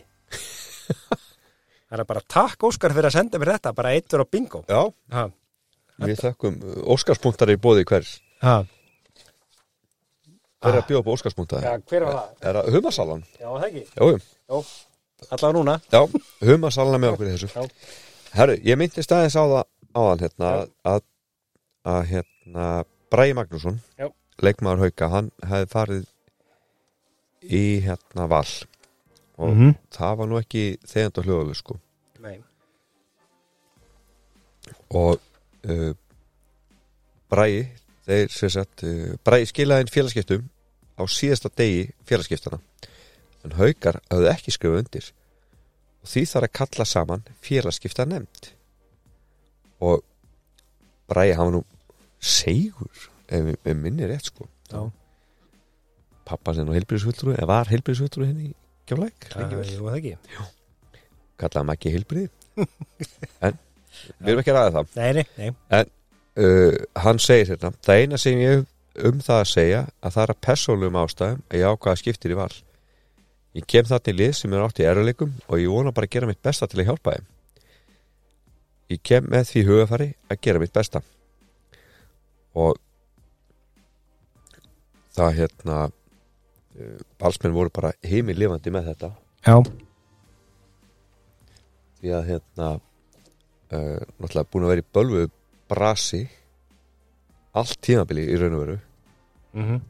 [1.91, 4.81] Það er bara takk Óskar fyrir að senda mér þetta, bara eittur á bingo Já,
[5.15, 5.23] ha,
[6.05, 6.59] við þökkum
[6.95, 8.13] Óskarspunktar í bóði hvers
[8.45, 8.61] ha.
[10.61, 11.65] Hver er að bjóða upp Óskarspunktar?
[11.65, 12.31] Já, hver var það?
[12.45, 13.25] Er það humasalan?
[13.37, 14.63] Já, það ekki Jú, jú.
[15.27, 16.01] Allavega núna já,
[16.49, 17.67] humasalan með okkur í þessu Já.
[18.39, 19.63] Herru, ég myndi staðins á það
[20.01, 21.05] áðan hérna að, að,
[21.91, 22.67] að hérna
[23.11, 24.07] Bræði Magnússon Já.
[24.41, 26.05] Leikmaður hauka, hann hefði farið
[27.51, 28.47] í hérna val.
[29.41, 29.75] Og Mhm.
[29.91, 31.79] það var nú ekki þegjand og hljóðuleg sko.
[32.21, 32.41] Nei,
[34.91, 35.19] og
[35.65, 35.93] uh,
[37.31, 37.61] Bræði
[38.05, 40.47] þeir sem sagt uh, Bræði skilaði inn félagskiptum
[40.99, 42.59] á síðasta degi félagskiptana
[43.45, 45.07] en haukar hafði ekki skrifað undir.
[46.03, 48.51] Og því þarf að kalla saman félagskipta nefnd
[49.81, 50.03] og
[51.09, 51.63] Bræði hafa nú
[52.21, 54.47] segur ef við minnir rétt sko.
[54.71, 54.83] Já,
[56.27, 56.67] pappa sem
[57.49, 58.53] var heilbyrðisvöldru henni í
[59.75, 60.49] jú, það ekki?
[61.41, 62.27] Kallaði hann ekki heilbyrði
[63.47, 63.57] en
[64.19, 64.93] við erum ekki að ræða það.
[64.99, 65.81] Nei, nei, nei,
[66.41, 68.65] uh, hann segir hérna það eina sem ég
[69.07, 72.39] um það að segja að það er að persónlegum ástæðum að ég ákvaða skiptir í
[72.39, 72.51] val.
[73.57, 76.15] Ég kem þarna í lið sem er átt í eruleikum og ég vona bara að
[76.15, 77.27] gera mitt besta til að hjálpa þeim.
[78.91, 81.01] Ég kem með því hugafari að gera mitt besta.
[82.59, 82.79] Og
[85.15, 89.11] það hérna uh, balsmenn voru bara heimi lifandi með þetta.
[89.45, 89.55] Já,
[91.99, 95.27] því að hérna uh, náttúrulega búin að vera í bölvu
[95.71, 96.25] brasi
[97.57, 98.81] allt tímabili í raun og veru.
[99.57, 99.81] Mhm.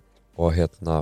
[0.42, 1.02] Og hérna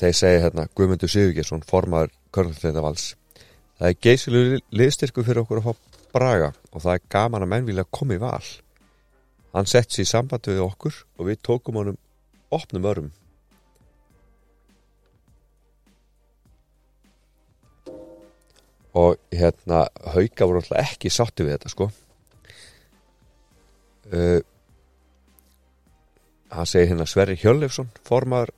[0.00, 3.12] þeir segja hérna Guðmundur Sigurgesson formaður Körnarfleita vals
[3.78, 4.42] það er geysilu
[4.74, 8.22] liðstyrku fyrir okkur að fá braga og það er gaman að menn vilja koma í
[8.22, 8.42] val
[9.54, 12.00] hann sett sér samband við okkur og við tókum honum
[12.54, 13.12] opnum örum
[18.94, 21.88] og hérna hauka voru alltaf ekki sátti við þetta sko.
[24.14, 24.40] Uh,
[26.54, 28.52] hann segir hérna Sverri Hjörleifsson formar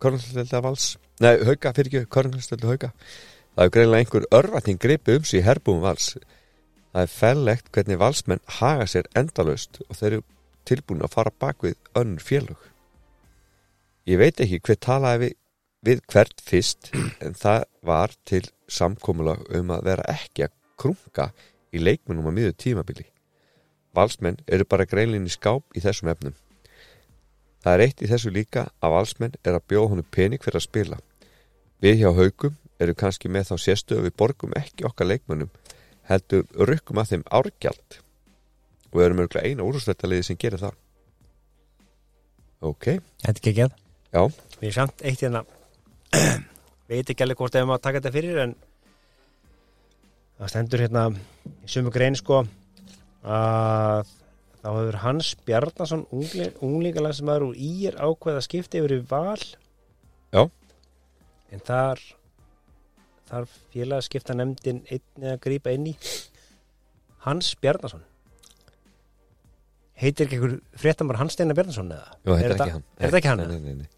[0.00, 2.92] Körnhaldsdelda vals nei, hauka, fyrir ekki, Körnhaldsdelda hauka.
[3.54, 6.14] Það er greinlega einhver örvatning gripi um sig í herbúum vals.
[6.94, 10.24] Það er fellegt hvernig valsmenn haga sér endalaust og þeir eru
[10.68, 12.60] tilbúin að fara bak við önnur félög.
[14.08, 15.34] Ég veit ekki hver talaði við,
[15.84, 16.90] við hvert fyrst
[17.24, 21.30] en það var til samkomulag um að vera ekki að krunga
[21.74, 23.06] í leikmunum á miður tímabili.
[23.94, 26.34] Valsmenn eru bara greinlinni skáp í þessum efnum.
[27.62, 30.66] Það er eitt í þessu líka að valsmenn er að bjóða honum pening fyrir að
[30.66, 30.98] spila.
[31.80, 35.52] Við hjá haugum eru kannski með þá sérstöðu við borgum ekki okkar leikmönnum
[36.10, 37.98] heldur rukkum að þeim árgjald
[38.94, 40.76] og við erum örgulega eina úrstættaliði sem gerir það.
[42.64, 42.86] Ok,
[43.24, 43.54] Þetta er ekki
[44.14, 44.22] já.
[44.60, 45.42] Við erum samt eitt hérna.
[46.88, 48.54] Veit ekki alveg hvort ef maður taka þetta fyrir en
[50.38, 51.04] það stendur hérna
[51.64, 52.44] í sumu grein sko
[53.24, 54.12] að
[54.62, 56.06] þá hefur Hans Bjarnason
[56.44, 59.42] er úr ír ákveð að skipta yfir í val.
[60.34, 60.46] Já.
[61.50, 62.00] en þar
[63.28, 63.44] þar
[63.74, 65.94] félag að skipta nefndin einni að grípa inn í.
[67.26, 68.04] Hans Bjarnason
[70.00, 72.08] heitir ekki einhver fréttamar Hans Steinar Bjarnason eða?
[72.26, 73.42] Jú, þetta- ekki hann er þetta ekki hann?
[73.48, 73.88] Nei, nei, nei.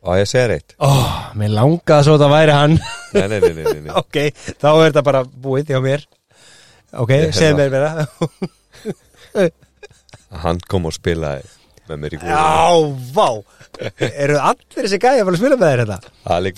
[0.00, 0.88] Og ég segir eitt Ó,
[1.36, 2.74] mér langaði svo að það væri hann
[3.12, 3.90] Nei, nei, nei, nei, nei.
[4.00, 4.16] Ok,
[4.62, 6.06] þá er þetta bara búið hjá mér
[7.04, 7.90] Ok, segð hérna- mér vera
[10.44, 11.44] Hann kom og spilaði
[11.90, 12.46] með mér í guði Já,
[13.16, 13.28] vá
[14.10, 15.98] Eru allir þessi gæja að fara að spila með þér þetta?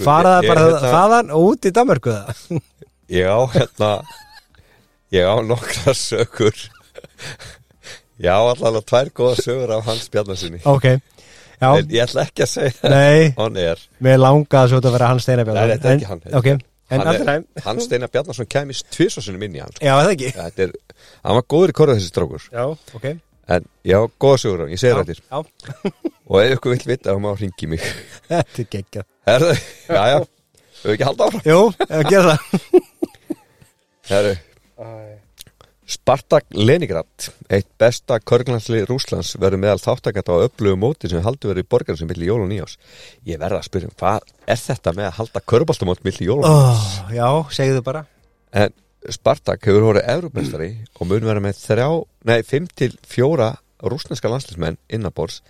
[0.07, 2.61] Faraða bara hérna, þaðan og út í Danmarku það
[3.13, 3.91] Ég á hérna
[5.13, 6.57] Ég á nokkra sögur
[8.23, 12.45] Ég á allavega tvær góða sögur af hans bjarnasinni Ok, já, En ég ætla ekki
[12.47, 13.33] að segja nei.
[13.39, 16.23] Hann er Mér langaði svo að vera hann Steinar Nei, þetta er ekki hann.
[16.39, 16.63] Ok, en
[16.93, 19.83] Hann alltaf er- næm Hann Steinar Bjarnason kæmist tvisasunum inn í hann sko.
[19.87, 20.31] Já, það ekki?
[20.39, 20.75] Þetta er,
[21.25, 22.47] hann var góður í korða þessi strákur.
[22.53, 22.65] Já,
[22.99, 23.07] ok.
[23.53, 25.39] En ég á góða sögur af, hann, ég segir þetta Já,
[26.33, 27.83] Og ef ykkur vill vita, þá má ringi mig.
[28.31, 29.09] Þetta er geggjað.
[29.29, 29.51] Herðu,
[29.91, 30.19] já, já.
[30.83, 31.43] Höfum ekki halda áfram?
[31.51, 31.59] Jú,
[31.89, 32.87] ef gera það.
[34.13, 34.33] Herðu,
[35.83, 41.67] Spartak Leningrad eitt besta körglandsli Rúslands verður meðal þáttakata á öflugu móti sem haldur verið
[41.67, 42.77] í borgarinn sem milli jól og nýjás
[43.27, 46.47] ég verða að spyrja, um, hvað er þetta með að halda körbaltamót milli jól og
[46.47, 47.27] nýjás oh, Já,
[47.59, 48.05] segðu bara.
[48.55, 48.77] En
[49.11, 51.89] Spartak hefur horið Evropmestari og mun vera með þrjá,
[52.31, 53.51] nei, fimm til fjóra
[53.83, 55.41] rúsneska landslismenn innabors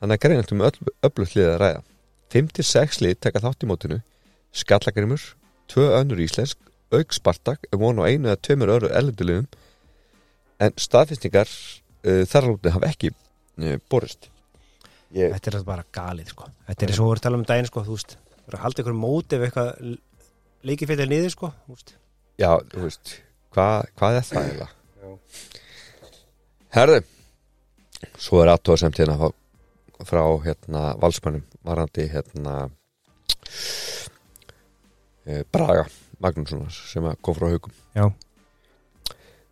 [0.00, 1.82] þannig að greinast um öll, öflugt lið að ræða.
[2.34, 4.00] Fimm til sex lið taka þátt í mótinu.
[4.50, 5.22] Skallagrimur,
[5.70, 6.58] tvö önnur íslensk
[6.92, 9.48] auk Spartak er von á einu eða tveimur öru ellendulegum
[10.62, 14.30] en staðfestingar uh, þar alveg hafa ekki uh, borist.
[15.14, 16.48] Ég, Þetta er bara galið sko.
[16.66, 18.58] Þetta er eins og við vorum að tala um daginn sko Þú veist, þú voru
[18.58, 19.98] að halda ykkur móti ef eitthvað
[20.64, 21.94] leikið fyrir niður sko þú veist.
[22.40, 23.14] já, þú veist
[23.54, 24.70] hvað, hvað er það eiginlega?
[26.74, 27.00] Herðu
[28.20, 29.28] svo er aðtóða hérna frá,
[30.08, 32.54] frá hérna valsmannum varandi hérna
[35.24, 35.86] e, Braga
[36.24, 38.08] Magnússonar sem að kom frá haugum Já.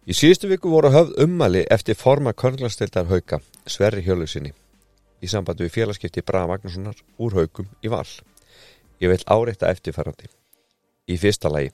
[0.03, 3.39] Í síðustu viku voru höfð ummæli eftir forma körnglastildar hauka
[3.71, 4.51] Sverri Hjölusinni
[5.23, 8.09] í sambandi við félagskipti Braga Magnússonar úr haugum í val.
[9.03, 10.29] Ég vil áreita eftirfærandi.
[11.11, 11.73] Í fyrsta lagi,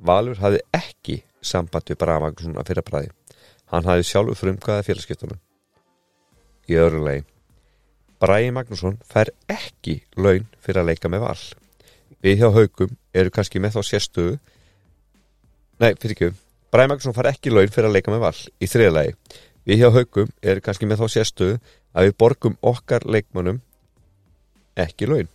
[0.00, 3.12] Valur hafði ekki samband við Braga Magnússonar fyrir bræði.
[3.70, 5.40] Hann hafði sjálfur frumkvæða félagskiptunum.
[6.70, 7.24] Í öðru lagi,
[8.20, 11.40] Bragi Magnússon fær ekki laun fyrir að leika með val.
[12.24, 14.38] Við hjá haugum eru kannski með þá sérstöðu
[15.80, 16.32] Nei, fyrir ekki
[16.70, 19.14] Bræði Magnússon far ekki laun fyrir að leika með val í þriðalagi.
[19.66, 21.56] Við hjá haugum eru kannski með þá sérstöðu
[21.90, 23.58] að við borgum okkar leikmönnum
[24.78, 25.30] ekki laun.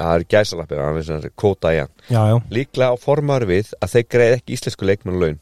[0.00, 2.44] Það er gæsalappir, kóta í hann.
[2.52, 5.40] Líklega á formar við að þeir greið ekki íslensku leikmannu laun.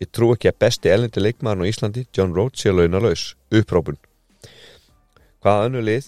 [0.00, 3.34] Ég trú ekki að besti ellendi leikmann á Íslandi, John Rhodes, sé launalaus.
[3.52, 3.98] Upprópun.
[5.42, 6.06] Hvaða önnu lið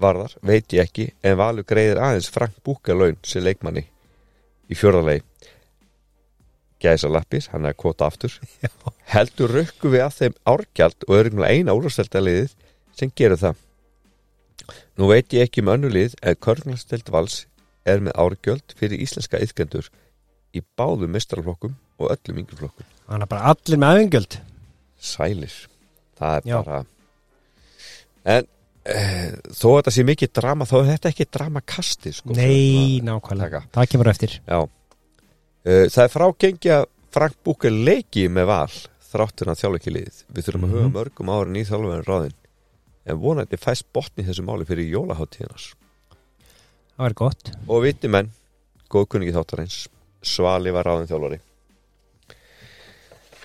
[0.00, 3.84] varðar, veit ég ekki, en Valur greiðir aðeins Frank Búka laun sem leikmanni
[4.68, 5.24] í fjórðalegi.
[6.78, 8.36] Gæsa lappis, hann er að kvota aftur.
[9.12, 12.52] Heldur rökkum við að þeim árgjald og erum eina úrvarsteltaliðið
[12.98, 13.64] sem gerur það.
[14.98, 17.40] Nú veit ég ekki um önnu lið að Körnastelt Vals
[17.88, 19.88] er með árgjöld fyrir íslenska yðkendur
[20.54, 22.86] í báðum mestralflokkum og öllum yngreflokkum.
[23.08, 24.38] Þannig að bara allir með aðingjöld
[24.98, 25.56] Sælir.
[26.18, 26.56] Það er Já.
[26.62, 26.84] bara...
[28.28, 28.48] En
[28.88, 32.32] þó að þetta sé mikið drama, þá er þetta ekki dramakasti, sko.
[32.38, 33.72] Nei, nákvæmlega Taka.
[33.76, 34.58] Það kemur eftir Já.
[35.68, 38.76] Uh, það er frágengi að Frank Búker leiki með val
[39.08, 40.18] þráttur að þjálfa ekki liðið.
[40.36, 40.94] Við þurfum að huga Mhm.
[40.96, 42.34] mörgum árin í þjálfverðin ráðin.
[43.08, 45.70] en vonandi fæst botni þessu máli fyrir jólaháttíðinars
[46.92, 48.28] það var gott og viti menn,
[48.92, 49.86] góðkunningi þáttarins
[50.20, 51.38] Svali var ráðin þjálfari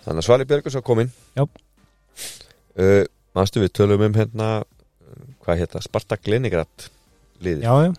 [0.03, 1.45] þannig að Svali Björgus var kominn Já.
[1.47, 4.49] uh, manstu við tölum um hérna
[5.43, 6.87] hvað hérna, Spartak Leningrad
[7.43, 7.93] liði, já, já,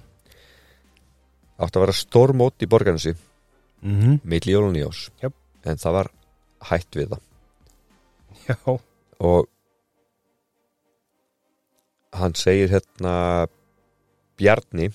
[1.59, 3.15] átti að vera stór mót í borgarnasi
[3.85, 5.35] mm milli jól og nýjós Jöp.
[5.65, 6.11] en það var
[6.71, 7.23] hætt við það.
[8.45, 8.57] Já.
[9.25, 9.47] og
[12.13, 13.15] hann segir hérna
[14.37, 14.91] Bjarni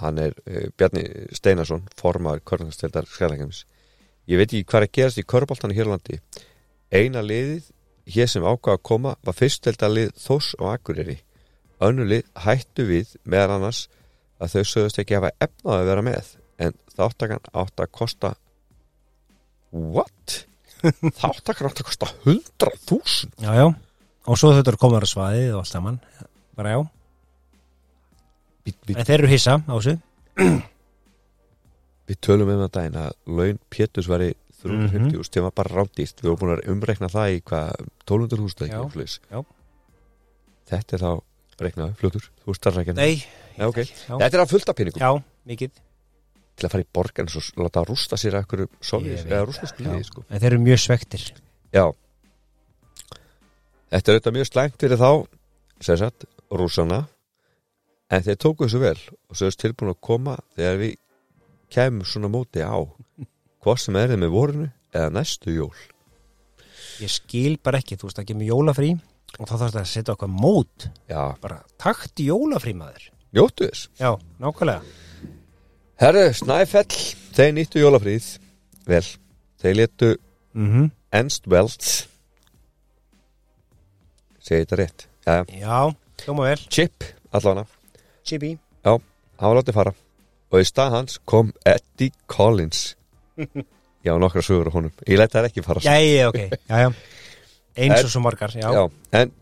[0.00, 1.04] hann er uh, Bjarni
[1.36, 3.64] Steinarsson formaður Körnastildar Skærlækjamis
[4.30, 6.18] ég veit ekki hvað er að gerast í Körbóltanu hér á landi.
[6.92, 7.70] Eina liðið
[8.10, 11.18] hér sem ákvað að koma var fyrstöldalið Þós og Akureyri.
[11.82, 13.86] Önnu lið hættu við meðan annars
[14.42, 18.32] að þau sögust ekki hafa efnað að vera með en þáttakan átt að kosta
[19.70, 20.42] what?
[21.20, 23.66] þáttakan átt að kosta 100.000 já, já.
[24.30, 25.96] Og svo þetta er komað að svaðið og allt saman.
[26.58, 26.80] Bara já,
[28.66, 29.96] við, við, en þeir eru hissa á þessu.
[32.10, 35.74] Við tölum um það daginn að laun Péturs var í 350 mm sem var bara
[35.80, 38.56] rándýst við vorum búin að umreikna það í hvað 1200 hús
[39.30, 39.42] Já, já.
[40.72, 41.12] þetta er þá
[41.62, 43.22] reiknaði fljótur, þú starfrækjan nei,
[43.58, 43.80] Já, ok.
[43.84, 45.10] já, þetta er að fullta pinningum já,
[45.52, 45.74] mikið.
[46.52, 48.34] Til að fara í borgan og láta rústa sér
[49.06, 49.44] Ég veit eða
[49.82, 49.92] já.
[49.92, 50.24] liði sko.
[50.28, 51.22] en þeir eru mjög svektir
[51.72, 51.84] já.
[53.92, 55.10] Þetta er auðvitað mjög slæmt fyrir þá
[55.82, 57.00] sem sagt, rússana.
[58.12, 58.98] En þeir tóku þessu vel
[59.28, 60.96] og svo er tilbúin að koma þegar við
[61.72, 62.76] kemum svona móti á
[63.62, 65.74] hvort sem er með vorinu eða næstu jól.
[67.02, 68.92] Ég skil bara ekki, þú veist það kemur jólafrí
[69.38, 70.88] og þá þarf það að setja okkar mót.
[71.10, 73.08] Já, bara takt í jólafrí maður.
[73.32, 73.88] Njóttu þess.
[74.00, 74.10] Já,
[74.42, 74.82] nákvæmlega.
[76.02, 76.98] Herru, Snæfell,
[77.36, 78.28] þeir nýttu jólafríð
[78.90, 79.04] vel,
[79.62, 80.10] þeir letu
[80.58, 82.06] mm Ernst Welts
[84.40, 85.06] segi þetta rétt?
[85.26, 85.60] Já, já.
[85.60, 86.66] já, hljóma vel.
[86.72, 87.68] Chip, allavega.
[88.24, 88.56] Chibi
[89.42, 89.92] hann var látið fara.
[90.52, 92.92] Og í stað hans kom Eddie Collins
[94.06, 94.92] já, nokkra sögur á honum.
[95.06, 95.82] Ég læt það ekki fara.
[95.84, 96.40] Já, já, ok,
[96.70, 96.90] já, já.
[97.82, 98.82] Eins og svo margar, já, Já,
[99.16, 99.32] en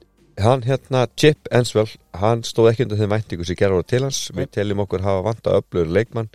[0.41, 4.53] hann hérna Chip Enswell, hann stóð ekki undir þeim væntingu sem gerur til hans, við
[4.55, 6.31] teljum okkur hafa vanta öflugur leikmann.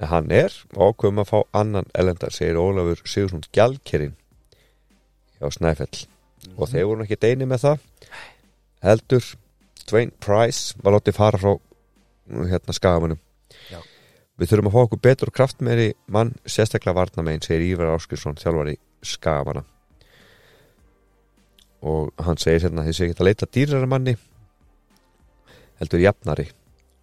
[0.00, 4.14] En hann er ákveðum að fá annan elendar segir Ólafur Sigursson Gjaldkerinn
[5.40, 6.06] hjá Snæfell.
[6.56, 7.86] Og þeir voru ekki deini með það.
[8.84, 9.30] Heldur
[9.88, 11.54] Dwayne Price var látið fara frá
[12.26, 13.25] hérna skagamannum Já.
[14.36, 18.76] Við þurfum að fá okkur betur og kraftmeiri mann sérstaklega varnamegin segir Ívar Áskilsson þjálfari
[19.06, 19.64] skagamanna
[21.86, 24.16] og hann segir hérna þess að ég get að leita dýrara manni
[25.80, 26.48] heldur jafnari.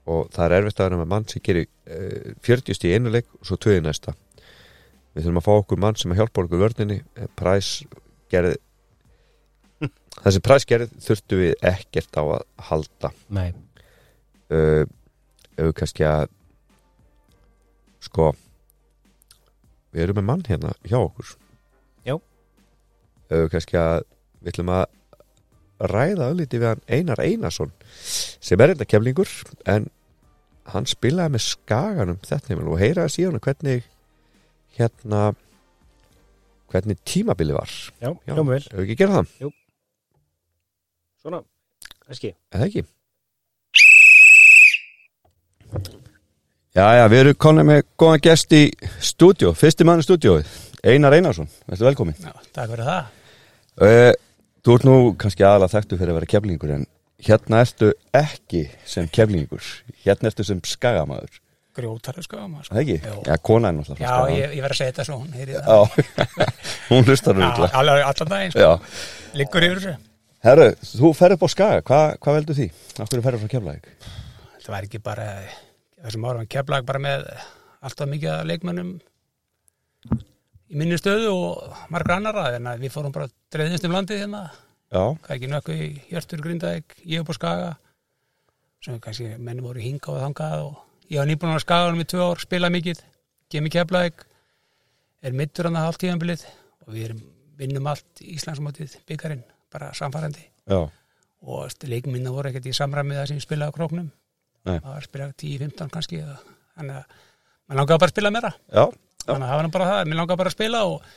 [0.10, 3.14] Og það er erfitt að vera með mann sem gerir uh, 40 stíð í einu
[3.14, 4.16] leik og svo tvöði næsta.
[5.14, 7.00] Við þurfum að fá okkur mann sem að hjálpa okkur vörninni.
[7.16, 7.70] Eh, præs
[8.34, 8.58] gerði
[10.24, 13.14] þessi præs gerði þurftu við ekkert á að halda.
[13.38, 13.50] Nei,
[14.52, 14.84] uh,
[15.54, 16.28] ef við kannski að
[18.14, 18.30] sko
[19.94, 21.34] við erum með mann hérna hjá okkur.
[22.06, 22.16] Já.
[23.50, 24.04] kannski að
[24.44, 24.84] við ætlum að
[25.90, 29.32] ræða ölliti við hann Einar Einarsson sem er enda kemlingur
[29.70, 29.90] en
[30.70, 33.90] hann spilaði með skaganum þetta og heyra að síðan hvernig
[34.78, 35.34] hérna
[36.74, 37.70] hvernig tímabili var.
[38.02, 38.34] Já, Já.
[38.34, 39.52] ef við ekki gera það,
[41.22, 41.44] svona,
[42.06, 42.88] kannski eða ekki
[46.74, 48.62] Já, já, við erum konið með góðan gest í
[49.06, 50.48] stúdíó, fyrsti mann í stúdíóið
[50.90, 53.12] Einar Einarsson, verður velkomin Já, takk fyrir það.
[53.86, 54.14] uh,
[54.64, 56.86] Þú ert nú kannski aðalega þekktu fyrir að vera keflingur en
[57.24, 59.68] hérna ertu ekki sem keflingur
[60.06, 61.38] hérna ertu sem skagamaður
[61.74, 62.38] Grjótarðu sko.
[62.46, 62.76] maður, sko.
[62.76, 62.96] Það ekki?
[63.10, 63.20] Jú.
[63.30, 65.56] Já, kona er náttúrulega frá Já, ég, ég verð að segja þetta svo, hún heyri
[65.58, 65.66] það.
[65.66, 65.80] Já,
[66.92, 68.62] hún hlustar nú Já, illa alveg allan daginn, sko.
[68.62, 68.74] Já,
[69.42, 69.94] Liggur yfir þessu.
[70.46, 72.68] herru, þú ferð upp á Skaga, Hva, hvað veldur því?
[73.08, 73.90] Akkur ferður frá keflæk?
[76.04, 76.48] Þessum árum.
[76.52, 77.26] Keflag bara með
[77.84, 78.94] alltaf mikið af leikmönnum
[80.74, 84.42] í minni stöðu og margra annara, en að við fórum bara dreifðist um landið hérna,
[85.32, 87.70] ekki nökku í Hjörtur Grindavík, ég upp á Skaga,
[88.84, 92.26] sem kannski menni voru hingað og þangað og ég var nýbúin á Skaganum í tvö
[92.26, 93.04] ár, spila mikið,
[93.54, 94.26] kemur keflag,
[95.22, 96.48] er mittur hann að halvt tíðanbilið
[96.88, 97.22] og við erum,
[97.62, 103.76] vinnum allt Íslandsmótið byggarinn, bara samfærandi og leikminna voru ekkert í samræmi það sem spilaði
[103.76, 104.10] á króknum
[104.64, 107.16] Var að spila 10-15 kannski þannig að
[107.68, 108.52] maður langaði bara að spila meira.
[108.72, 108.84] Já,
[109.26, 111.10] þannig að það var bara það, mér langaði bara að spila og,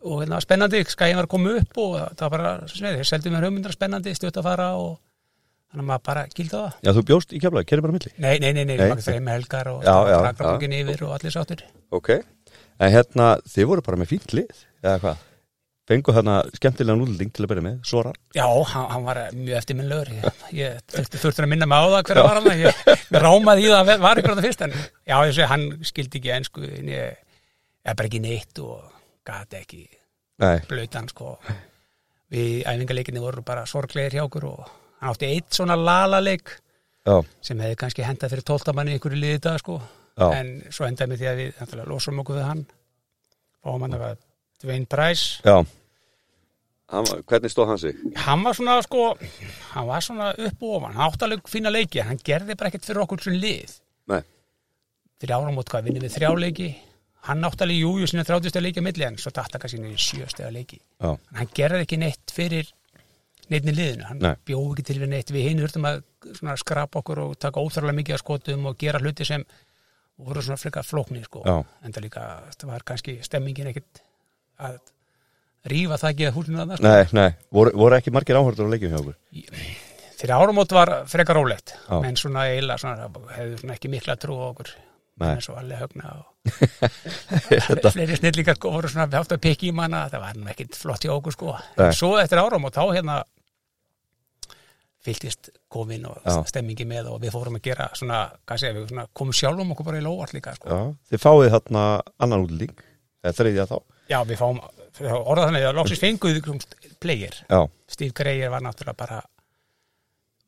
[0.00, 3.32] og hérna, spennandi, skæðin var að koma upp og það var bara, sem þeir seldu
[3.34, 4.90] mér hugmyndra spennandi, stutt að fara og
[5.70, 6.76] þannig að maður bara gildi á það.
[6.82, 8.12] Já, þú bjóst í keflæk, kerið bara milli?
[8.18, 11.34] Nei, nei, nei, nei, Nei, nei þeim helgar og Já, já, rakrabókin yfir og allir
[11.34, 11.62] sáttur
[11.94, 12.10] Ok,
[12.80, 15.26] en hérna, þið voru bara með fínt lið, eða hvað?
[15.90, 20.10] Fengu þarna skemmtilega núlding til að byrja með, Sora Já, hann, hann var mjög eftirminnlegur.
[20.14, 23.64] Ég, ég þurfti, þurfti að minna mig á það hverja var hann ég, ég rámaði
[23.64, 26.32] í það að var ykkur að það fyrst en já, ég segi, hann skildi ekki
[26.36, 27.18] ensku en ég
[27.82, 28.84] er bara ekki neitt og
[29.26, 29.82] gati ekki
[30.40, 31.34] Nei, blautan sko.
[32.30, 34.60] Við æfingarleikinni voru bara sorglegir hjá okkur og
[35.00, 36.54] hann átti eitt svona lalaleik
[37.04, 39.80] já, sem hefði kannski hendað fyrir tóltamanni ykkur í liði dag sko.
[40.20, 40.26] Já.
[40.36, 42.64] en svo endaði með því að við losum okkur við hann.
[43.64, 44.18] Og hann var
[44.60, 45.40] Dwayne Price.
[45.44, 45.60] Já
[46.90, 47.96] hann, Hvernig stóð hann sig?
[48.26, 49.06] hann var svona sko
[49.72, 52.88] hann var svona upp og ofan, hann átti alveg fína leiki hann gerði bara ekkert
[52.88, 53.76] fyrir okkur svona lið
[54.10, 54.22] Nei,
[55.20, 56.68] fyrir áramót hvað vinnum við þrjá leiki
[57.28, 59.98] hann átti alveg jújú 30 steg leiki á milli en svo datta kannski sína í
[60.00, 62.70] 7 steg leiki já, hann gerði ekki neitt fyrir
[63.50, 64.36] neittni liðinu, hann Nei.
[64.46, 65.96] bjóð ekki til við neitt við hinn þurftum að
[66.38, 69.42] svona, skrapa okkur og taka óþarlega mikið af skotum og gera hluti sem
[70.20, 71.42] voru svona frekar flóknir sko.
[71.42, 71.56] Já.
[71.82, 74.02] en það líka, það var kannski stemmingin ekkit
[74.60, 74.78] að
[75.68, 77.30] rífa það ekki að húsinu að það nei, nei.
[77.52, 79.16] Voru, voru ekki margir áhörður á leikjum hjá okkur
[80.20, 81.96] Fyrir áramót var frekar rólegt Já.
[82.02, 84.72] menn svona eiginlega svona, hefðu svona ekki mikla trú á okkur.
[85.20, 90.06] Eins og allir högna og fleiri snillíkar sko voru svona haft að pikki í manna
[90.12, 91.54] það var nú ekkit flott í okkur sko.
[91.76, 93.16] En svo eftir áramót þá hérna
[95.00, 96.36] fylltist komin og Já.
[96.52, 99.88] stemmingi með og við fórum að gera svona, hvað segja við, svona, komum sjálfum okkur
[99.88, 100.82] bara í lóvart líka sko.
[101.08, 101.86] Þið fáið þarna
[102.20, 103.76] annan eða þriðja þá.
[104.10, 104.60] Já, við fáum
[105.00, 106.40] orðað þannig að loksins fenguð
[107.00, 107.36] player.
[107.48, 107.60] Já,
[107.90, 109.20] Steve Greyer var náttúrulega bara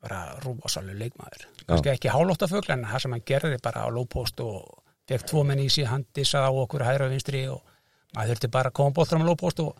[0.02, 1.46] bara rúfasalur leikmaður.
[1.66, 5.62] Kannski ekki hálóttafugl en það sem hann gerði bara á lópost og fekk tvo menn
[5.62, 7.62] í hann dissaði á okkur hægra og vinstri og
[8.16, 9.76] maður þurfti bara að koma bóttur á lópost og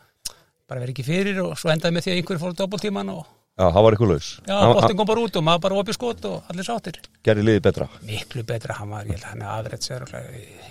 [0.69, 3.67] bara verið ekki fyrir og svo endaði með því að einhverju fór doppeltíman og já,
[3.67, 4.31] það var eitthvað laus.
[4.47, 7.01] Já, bóttin kom bara út og maður bara opið skot og allir sáttir.
[7.27, 7.89] Gerði liðið betra.
[8.07, 10.07] Miklu betra, hann var, ég held að hann er aðrætt sér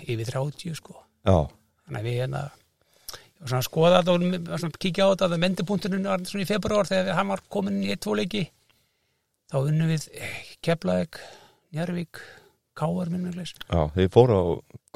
[0.08, 0.96] yfir 30 sko.
[1.28, 1.36] Já,
[1.84, 2.42] þannig að við hérna
[3.42, 6.44] var svona að skoða þetta og svona að kíkja á þetta að mendipunkturinn var svona
[6.44, 8.44] í februar þegar hann var komin í eitt, tvo leiki.
[9.52, 10.06] Þá unnum við
[10.64, 11.18] Keflavík,
[11.74, 12.22] Njárvík
[12.72, 14.44] Káar minnumleis já, þið fóru á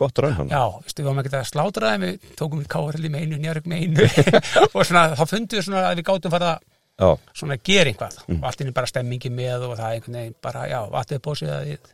[0.00, 0.48] gott hann.
[0.48, 3.68] Já, veistu, við varum ekki að slátra þeim við tókum við Káar með einu, Njárvík
[3.68, 4.06] með einu.
[4.76, 6.64] Og svona, þá fundum við svona að við gátum fara að
[6.96, 8.14] Já, svona gera eitthvað.
[8.32, 11.66] Og allt inni bara stemmingi með og það einhvern veginn bara, já, vatnið bósið að
[11.68, 11.90] við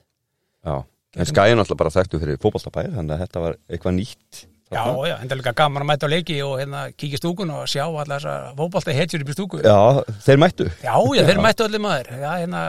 [0.62, 0.76] já
[1.12, 4.38] En skæði náttúrulega bara þekktu fyrir fótballtabæð þannig að þetta var eitthvað nýtt
[4.73, 7.85] Já, já, enda líka gaman að mæta á leiki og hérna kíkja stúkun og sjá
[7.85, 9.62] allar þessar fótbolta hetjur upp í stúku.
[9.65, 9.78] Já,
[10.27, 10.69] þeir mættu.
[10.82, 12.12] Já, já, þeir mættu allir maður.
[12.23, 12.62] Já, hérna,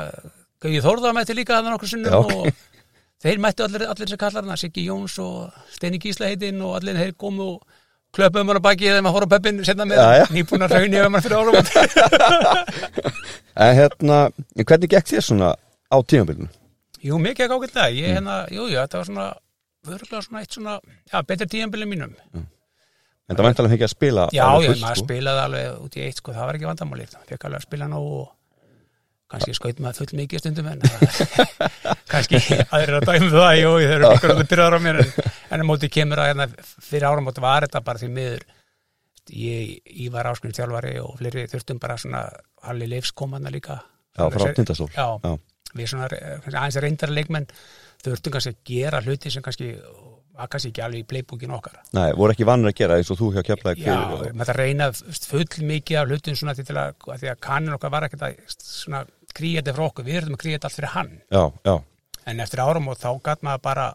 [0.64, 2.50] Gauði Þórða mætti líka þannig nokkur Já, sinnum og
[3.24, 7.00] þeir mættu allir, allir sem kallar hana Siggi Jóns og Steini Gísla heitinn og allir
[7.00, 7.82] þeir komu og
[8.14, 10.26] klöpum hann á baki þegar maður horf á pöppin setna með Já, já.
[10.36, 11.56] nýbúnar raunni ef maður fyrir árum
[13.64, 14.18] En hérna,
[14.64, 16.50] hvernig gekk þér svona á tímabilinu?
[17.04, 17.90] Jú, mikið ekki ágætlega.
[17.90, 17.98] Mm.
[18.00, 19.26] Ég, hérna, jú, jú, þetta var svona
[19.88, 20.78] vörgulega svona eitt svona,
[21.12, 22.14] já, betri tíðanbili mínum.
[22.34, 25.06] En það mæntalega fengið að spila Já, alveg já, fullt, maður sko.
[25.08, 27.90] spilaði alveg út í eitt sko, það var ekki vandamálið, það fekk alveg að spila
[27.92, 28.32] nóg og
[29.34, 30.84] kannski skaut maður full mikið stundum en
[32.12, 35.66] kannski aðrir að dæmi það, jú, þeir eru okkur að byrjaður á mér en, á
[35.66, 36.48] móti kemur að hérna,
[36.84, 38.46] fyrir áramóti var þetta bara því miður
[39.32, 42.26] ég, ég var áskunni þjálfari og fleiri þurftum bara svona
[42.70, 43.80] allir leifskomanna líka.
[44.14, 44.90] Já, frá tindastól.
[44.94, 45.34] Já, Já.
[45.74, 47.48] við svona eh, aðeins reyndar leikmenn
[48.04, 49.70] þurftum kannski að gera hluti sem kannski
[50.34, 51.80] var kannski ekki alveg í playbookin okkar.
[51.94, 53.98] Nei, voru ekki vannir að gera eins og þú hjá keflaði Já,
[54.34, 57.94] maður það reyna full mikið af hlutum svona til að, að því að kannin okkar
[57.94, 59.04] var ekkert að svona
[59.34, 61.12] kríja þetta frá okkur, við erum að kríja þetta allt fyrir hann.
[61.34, 61.76] Já, já,
[62.32, 63.88] en eftir árum og þá gæt maður bara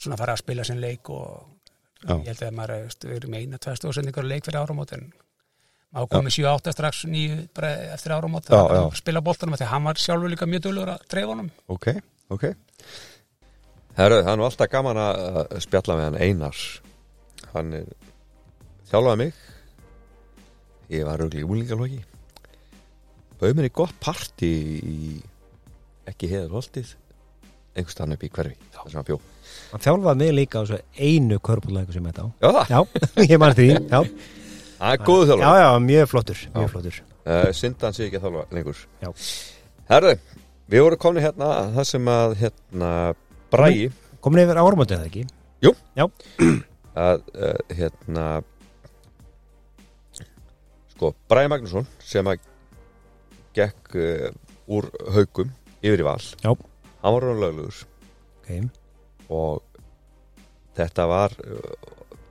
[0.00, 1.50] svona fara að spila sinn leik og
[2.04, 2.18] Já.
[2.18, 5.06] ég held að maður erum með eina, tvær stóðsendingar leik fyrir árum en
[5.94, 8.82] maður komið 7-8 strax nýju bara eftir árum og Já, já.
[8.98, 11.50] spila boltanum því að hann var sjálfur líka mjög dölur að dreifa honum.
[11.70, 11.92] Ok,
[12.34, 12.48] ok
[13.94, 16.62] Herru, það er nú alltaf gaman að spjalla með hann Einar.
[17.54, 17.84] Hann er
[18.90, 19.44] þjálfaði mig.
[20.92, 22.02] Ég var röglega í úlingalóki
[23.40, 24.50] Bauð mér í gott partí
[24.84, 24.98] í
[26.08, 26.92] ekki heiðar holdið
[27.74, 32.24] einhvers stann upp í hverfi hann þjálfaði mig líka á þessu einu körbúlæku sem þetta
[32.24, 32.28] á.
[32.44, 32.78] Já, Já,
[33.32, 33.98] ég mann því Já,
[34.78, 35.64] það er góðu já, þjálfari.
[35.64, 36.54] Já mjög flottur Já.
[36.54, 37.00] Mjög flottur.
[37.24, 38.80] Uh, Sindan sé ekki að þjálfa lengur.
[39.02, 39.10] Já.
[39.90, 40.14] Herru,
[40.70, 42.90] við vorum komin hérna að það sem að hérna
[43.54, 43.90] Bræi
[44.24, 45.22] Komin yfir áramótið það ekki?
[47.04, 48.24] Að uh, hérna
[50.94, 52.40] sko, Bræði Magnússon sem að
[53.54, 54.30] gekk uh,
[54.74, 55.52] úr haugum
[55.84, 56.18] yfir í val.
[56.42, 56.50] Já.
[57.04, 57.78] hann var raunlöglugur
[58.40, 58.64] okay.
[59.28, 59.62] og
[60.74, 61.74] þetta var uh,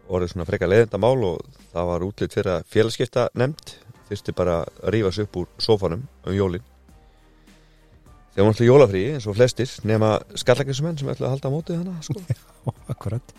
[0.09, 3.77] orðið svona frekar leiðindamál og það var útlitt fyrir að félagskipta nefnd
[4.09, 6.72] þurfti bara að rífa sig upp úr sófanum um jólin
[8.33, 11.79] þegar hún ætla jólafrí eins og flestir nema skallakrissumenn sem ætla að halda á mótið
[11.83, 12.23] hana sko.
[12.93, 13.35] Akkurat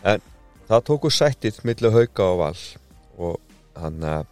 [0.69, 2.63] það tóku sættið milli hauka og val
[3.19, 3.37] og
[3.79, 4.31] hann að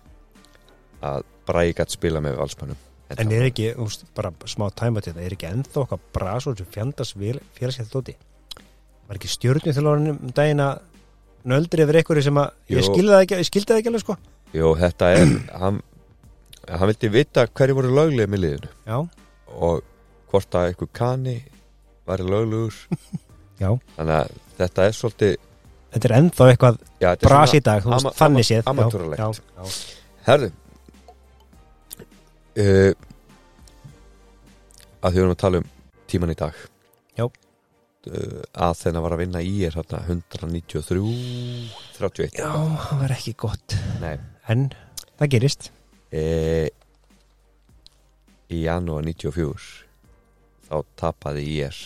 [1.02, 2.80] að gætt spila með valsmannum
[3.20, 6.68] En er ekki, veist, bara smá tæma til þetta, er ekki ennþá okkar brasur sem
[6.72, 8.14] fjandast félagskeitt dóti?
[9.08, 10.80] Var ekki stjórnum til orðinum um daginn að
[11.52, 13.08] nöldri yfir einhverju sem að, ég Jú.
[13.18, 14.16] ekki, ég skildi það ekki alveg sko?
[14.56, 15.82] Jú, þetta er hann,
[16.70, 18.98] hann vildi vita hverju voru löglega með liðinu Já,
[19.58, 19.84] og
[20.32, 21.36] hvort að einhver kani
[22.08, 22.78] væri löglegur.
[23.62, 25.34] Já, þannig að þetta er svolítið
[25.92, 26.78] þetta er ennþá eitthvað
[27.20, 27.86] svona í dag,
[28.18, 29.40] þannig séð.
[30.26, 30.50] Herðu.
[32.52, 32.92] Uh,
[35.02, 35.68] að því við erum að tala um
[36.10, 36.58] tíman í dag.
[37.18, 37.24] Já.
[37.28, 41.02] uh, að þennan var að vinna í er hérna 193
[41.96, 43.76] 31 já, það var ekki gott.
[44.02, 44.16] Nei,
[44.52, 44.66] En
[45.20, 45.70] það gerist.
[46.12, 46.68] uh,
[48.52, 49.81] í janúar 94
[50.72, 51.78] þá tapaði er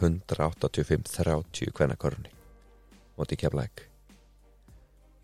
[0.00, 2.30] 185-30 hvenna korunni
[3.18, 3.82] móti keflæk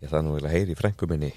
[0.03, 1.31] ég það nú vilja heyri í frængu minni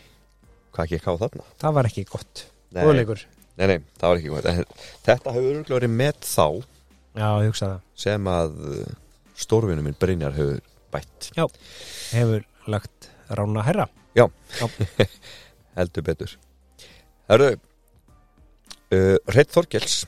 [0.74, 1.46] hvað ekki á þarna.
[1.60, 2.42] Það var ekki gott.
[2.74, 3.22] Góðleikur.
[3.58, 4.66] Nei, nei, það var ekki gott.
[5.06, 6.44] Þetta hefur örgulega verið með þá
[7.10, 7.48] Já, ég
[7.98, 8.92] sem að uh,
[9.38, 10.60] stórvinu minn Brynjar hefur
[10.94, 11.30] bætt.
[12.12, 13.88] Hefur lagt rána herra.
[15.78, 16.36] heldur betur.
[17.30, 20.04] Herðu uh, Reitt Þorkels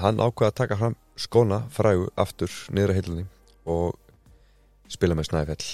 [0.00, 3.26] hann ákvaða að taka fram skóna frægu aftur niður að heilunni
[3.68, 3.96] og
[4.92, 5.66] spila með Snæfell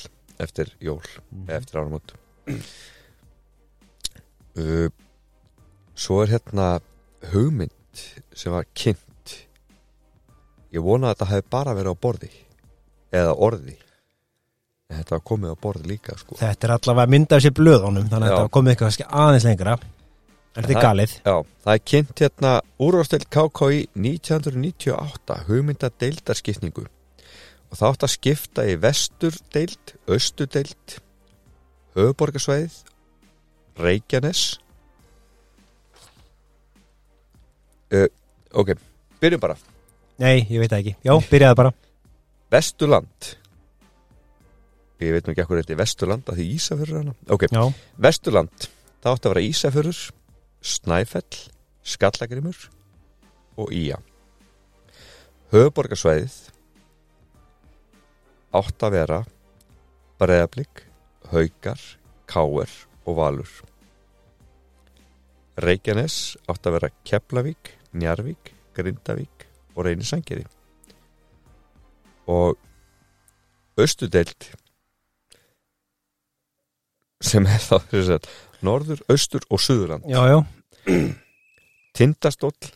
[0.42, 1.02] eftir jól,
[1.50, 2.14] eftir áramót
[4.58, 4.88] uh,
[5.98, 6.78] Svo er hérna
[7.32, 8.02] hugmynd
[8.38, 9.34] sem var kynnt
[10.74, 12.30] ég vona að þetta hefði bara verið á borði
[13.18, 13.76] eða orði
[14.88, 16.38] en þetta var komið á borði líka sko.
[16.40, 18.34] Þetta er allavega mynd af sér blöðunum, þannig að Já.
[18.34, 19.74] þetta var komið eitthvað aðeins lengra.
[20.58, 21.12] Þetta er Það- galið.
[21.22, 22.52] Já, það er kynnt hérna
[22.82, 26.86] úrvastil KKI 1998 hugmynda deildarskipningu
[27.68, 30.96] og það átt að skipta í vesturdeild, austurdeild
[31.94, 32.78] höfuborgarsvæðið
[33.78, 34.58] Reykjanes.
[37.92, 38.08] Uh,
[38.52, 38.72] Ok,
[39.20, 39.54] byrjum bara.
[40.18, 40.94] Nei, ég veit ekki.
[41.04, 41.72] Já, byrjaði bara.
[42.50, 43.34] Vesturland.
[44.98, 47.60] Ég veit nú ekki ekkur þetta er Vesturland að því Ísafjörður hana Ok, Já,
[48.02, 48.64] Vesturland,
[49.04, 50.00] það átti að vera Ísafjörður,
[50.60, 51.38] Snæfell,
[51.82, 52.68] Skallagrimur
[53.56, 53.98] og Ía.
[55.52, 56.36] Höfuborgarsvæðið
[58.58, 59.18] átti að vera
[60.18, 60.82] Breiðablík,
[61.32, 61.80] Haukar,
[62.28, 62.72] Káer
[63.06, 63.50] og Valur.
[65.58, 70.44] Reykjanes átti að vera Keflavík, Njarvík, Grindavík og Reynisangeri.
[72.28, 72.58] Og
[73.78, 74.50] Östudeild
[77.22, 78.28] sem er þá þess að
[78.64, 80.06] norður, austur og suðurland.
[80.08, 80.38] Já, já.
[81.98, 82.72] Tindastóll,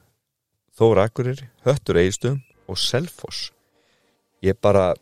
[0.79, 2.41] Þóra Akurir Höttur Eigistum
[2.71, 3.51] og Selfoss.
[4.43, 4.93] Ég bara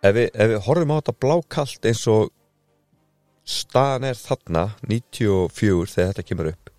[0.00, 2.30] ef við, ef við horfum á þetta blákalt eins og
[3.46, 6.72] staðan er þarna 94 þegar þetta kemur upp.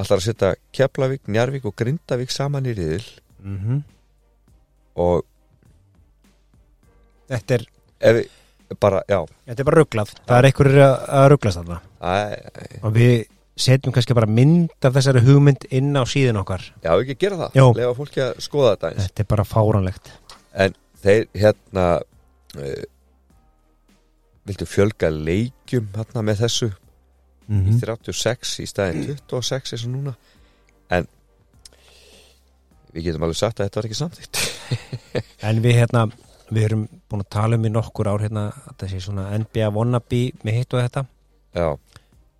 [0.00, 3.06] Allar að setja Keflavík, Njarvík og Grindavík saman í riðil.
[3.40, 3.82] Mm
[5.00, 5.22] og
[7.30, 7.64] Þetta er,
[8.02, 8.30] ef við
[8.80, 9.18] bara, já.
[9.48, 10.12] Þetta er bara rugglað.
[10.28, 11.70] Það er einhverjur að, rugglast
[12.00, 12.14] æ,
[12.86, 13.14] Og við
[13.60, 16.62] setjum kannski bara mynd af þessari hugmynd inn á síðun okkar.
[16.84, 17.58] já, ekki gera það.
[17.60, 17.66] Jó.
[17.76, 20.12] lefa fólki að skoða þetta eins Þetta er bara fáranlegt.
[20.54, 22.84] en þeir hérna uh,
[24.48, 26.70] vildu fjölga leikjum hérna með þessu?
[27.50, 30.12] Mm í 36 í staðin 26 eins og núna.
[30.94, 31.06] En
[32.94, 34.40] við getum alveg sagt að þetta var ekki samþýtt
[35.50, 36.04] En við hérna,
[36.50, 39.68] við erum búin að tala um í nokkur ár hérna að það sé svona NBA
[39.76, 41.04] wannabe með hitt og þetta.
[41.54, 41.68] já,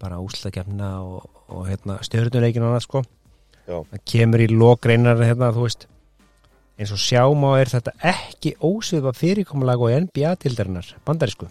[0.00, 3.02] Bara úslagefna og, og hérna stjörnuleikin og annað sko.
[3.68, 3.76] Já.
[3.90, 5.86] Það kemur í lokreinar hérna, þú veist.
[6.80, 11.50] Eins og sjáum á er þetta ekki ósvipa fyrirkomulag og NBA-tildarinnar, bandarísku.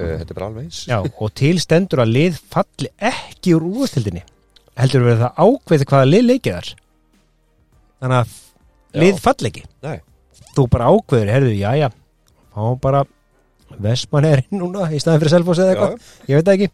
[0.00, 3.66] uh, þetta er bara alveg eins Já, og til stendur að lið falli ekki úr
[3.68, 4.22] úrvastildinni.
[4.80, 6.70] Heldur verið það ákveði hvaða lið leikið þar.
[8.00, 9.64] Þannig að lið falli ekki.
[9.84, 9.98] Nei.
[10.56, 11.88] Þú bara ákveður, herðu, já, já,
[12.54, 13.04] fá bara
[13.80, 16.68] Vestmann er inn núna í staðin fyrir Selfoss eða eitthvað, ég veit ekki.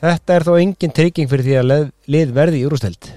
[0.00, 1.84] Þetta er þó engin trygging fyrir því að lið,
[2.16, 3.08] lið verði í úrvastild.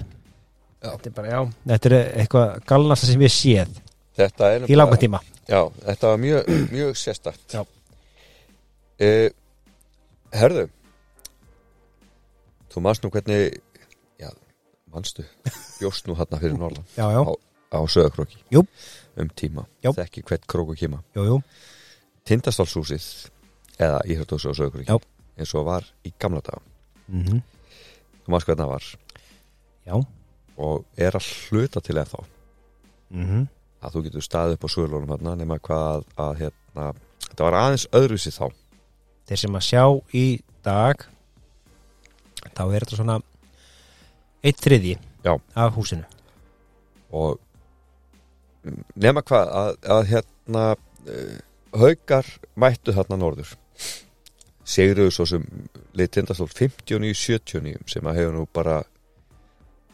[0.80, 0.88] Já.
[0.94, 1.40] Þetta er bara, já,
[1.74, 3.80] þetta er eitthvað galnasta sem við séð
[4.70, 5.20] í langa tíma.
[5.50, 7.62] já, þetta var mjög, mjög sérstakt Já.
[9.00, 9.28] uh,
[10.36, 10.64] herðu
[12.70, 13.58] þú manst nú hvernig
[14.20, 14.30] já,
[14.92, 15.24] manstu
[15.80, 17.22] bjóst nú hérna fyrir Norðan Já, já,
[17.76, 18.64] á sögakróki Jú.
[19.22, 21.36] Um tíma, þekki hvert króku kima jú, jú,
[22.28, 23.06] Tindastálshúsið
[23.80, 24.98] eða Íhjörðósu á sögakróki Já.
[25.40, 26.60] eins og var í gamla daga.
[27.08, 27.40] Mm
[28.20, 28.88] þú manst hvernig það var?
[29.88, 29.94] Já,
[30.60, 32.20] og er að hluta til ennþá.
[33.10, 33.48] Mm
[33.80, 36.90] að þú getur staðið upp á sögulónum hérna nema hvað að hérna
[37.24, 38.46] þetta var aðeins öðruvísi þá.
[39.30, 40.24] Þeir sem að sjá í
[40.66, 41.06] dag
[42.52, 43.16] þá er þetta svona
[44.44, 46.04] eitt þriði af húsinu.
[47.16, 47.40] Og
[49.00, 51.34] nema hvað að, að hérna uh,
[51.80, 52.28] haukar
[52.60, 53.56] mættu þarna norður
[54.70, 55.44] segruðu svo sem
[55.98, 58.80] leið tindastól 59-79 sem að hefur nú bara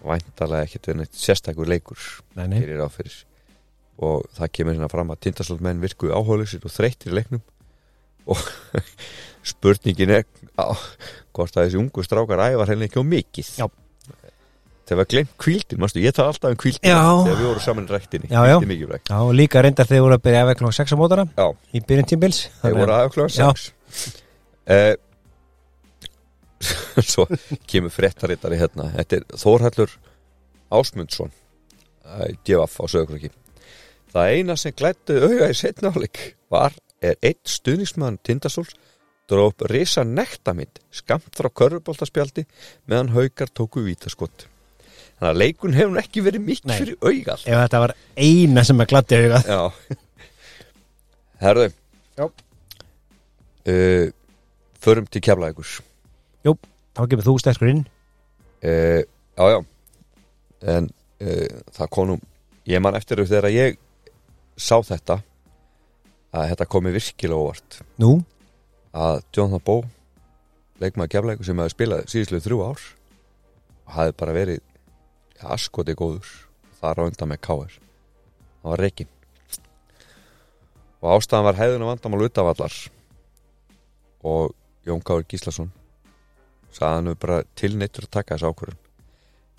[0.07, 2.01] væntalega ekkert verið neitt sérstakur leikur
[2.37, 2.61] nei, nei.
[2.61, 3.17] fyrir áfyrir
[4.07, 7.45] og það kemur hérna fram að tindastól menn virkuðu áhóðlisir og þreyttir í leiknum
[8.27, 8.43] og
[9.53, 10.27] spurningin er
[10.59, 10.75] á,
[11.33, 13.67] hvort að þessi ungu strákar ævar henni ekki á mikið Já.
[14.87, 18.31] Þegar við glemt kvíldin, mástu, ég tala alltaf um kvíldin þegar við vorum saman í
[18.31, 18.43] já.
[18.43, 19.11] Hvíld er mikilvægt.
[19.11, 21.47] Já, líka reyndar þegar voru að byrja af klokkan 6 á mótana Já.
[21.75, 23.49] í byrjun tímbils þeir voru aðeins klokkan Já.
[23.51, 24.15] 6
[24.77, 24.95] eh,
[27.13, 27.27] svo
[27.69, 29.99] kemur frettarittari hérna þetta er Þórhallur
[30.73, 31.35] Ásmundsson
[32.47, 33.31] djöfaf á sögurkröki
[34.15, 36.23] það eina sem glættu auga í setnáleik
[36.53, 38.75] var er eitt stuðnismann Tindastóls
[39.31, 42.47] dróð upp risa nektamind skamt frá körfuboltaspjaldi
[42.87, 44.47] meðan haukar tóku vítaskott
[45.17, 46.77] þannig að leikun hefur ekki verið mikið Nei.
[46.81, 49.49] fyrir augal Ef þetta var eina sem er gladdi augað.
[49.49, 49.97] Já.
[51.43, 51.67] Herðu.
[52.17, 52.27] Já.
[53.73, 54.07] uh,
[54.87, 55.77] Förum til keflaðingur
[56.97, 57.83] Þá kemur þú sterkur inn.
[58.65, 59.03] Uh,
[59.37, 59.59] Já, já.
[60.73, 60.87] En
[61.21, 62.23] uh, það konum
[62.67, 63.77] Ég man eftir þau þegar ég
[64.57, 65.21] sá þetta
[66.35, 67.77] að þetta komi virkilega óvart.
[68.03, 68.17] Nú,
[68.97, 69.77] að Jonathan Bó
[70.83, 72.83] leikmaður keflaðingur sem hefði spilað síðislega þrjú ár
[73.87, 74.65] og hafði bara verið
[75.43, 76.31] askoti góður.
[76.81, 77.77] Þar á undan með káir
[78.67, 79.13] það var reikin
[81.05, 82.75] og ástæðan var hefðuna vandamál utavallar.
[84.27, 84.55] Og
[84.87, 85.69] Jón Káur Gíslason
[86.73, 88.81] sagði hann við bara tilneittur að taka þessu ákvörðun.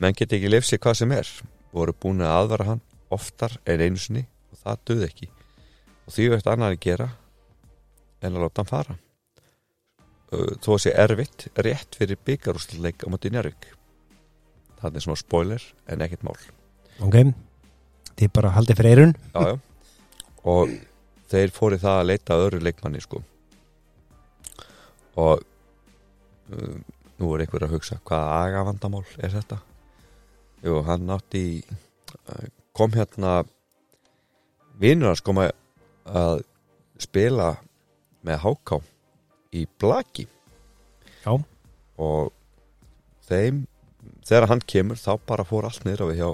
[0.03, 1.29] Menn geti ekki lefsi hvað sem er.
[1.71, 2.83] Voru búin að aðvara hann
[3.13, 5.29] oftar en einu sinni og það döði ekki.
[6.07, 7.09] Og því veit annar að gera
[8.19, 8.99] en að láta hann fara.
[10.27, 13.71] Þó að sé erfitt rétt fyrir byggarúsleik á móti Njárvík
[14.81, 16.37] það er svona spoiler en ekkert mál.
[17.05, 17.17] Ok
[18.17, 19.57] Þið bara haldið fyrir eirun já, já.
[20.49, 20.71] og
[21.29, 23.19] þeir fóri það að leita öðru leikmanni sko.
[25.17, 25.43] Og
[26.53, 26.79] um,
[27.19, 29.59] nú er einhver að hugsa hvaða agavandamál er þetta?
[30.65, 31.77] Jú, hann átti í-
[32.29, 32.47] uh,
[32.77, 33.43] kom hérna
[34.81, 35.53] vinnur hans kom að,
[36.09, 36.41] að
[37.01, 37.51] spila
[38.25, 38.79] með háká
[39.53, 40.25] í blaki.
[41.25, 41.33] Já.
[41.97, 42.29] og
[43.27, 43.65] þeim
[44.27, 46.29] þegar hann kemur þá bara fór allt niður við hjá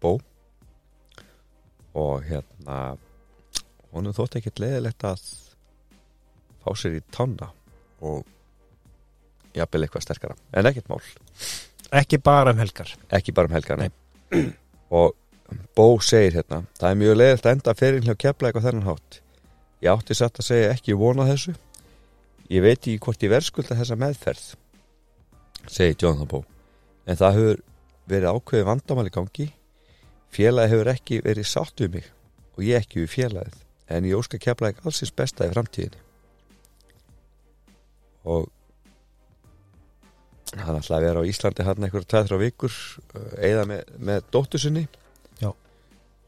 [0.00, 0.16] Bó.
[1.96, 2.96] Og hérna
[3.94, 5.22] honum þótti ekkert leiðilegt að
[6.64, 7.48] fá sér í tanna
[8.04, 8.24] og
[9.56, 10.36] jafnvel eitthvað sterkara.
[10.52, 11.00] En ekkert mál,
[11.96, 12.90] Ekki bara um helgar.
[13.14, 13.86] Ekki bara um helgana
[15.00, 15.14] og
[15.78, 19.20] Bó segir hérna það er mjög leiðilegt að enda fyrir hjá kepla eitthvað þennan hátt.
[19.84, 21.54] Ég átti satt að segja ekki vona þessu.
[22.50, 24.44] Ég veit ekki hvort ég verðskulda þessa meðferð
[25.70, 26.55] segir Jonathan Bó
[27.06, 27.62] en það hefur
[28.10, 29.46] verið ákveði vandamál í gangi.
[30.34, 32.10] Félagi hefur ekki verið sátt við mig
[32.56, 33.62] og ég ekki við félagið.
[33.92, 36.02] En ég óska kepla ekki allsins besta í framtíðinni.
[38.26, 38.48] Og
[40.56, 42.76] hann ætlaði að vera á Íslandi hann einhverja tveið-þrjá vikur
[43.44, 44.86] eða með, með dóttur sinni.
[45.40, 45.52] Já.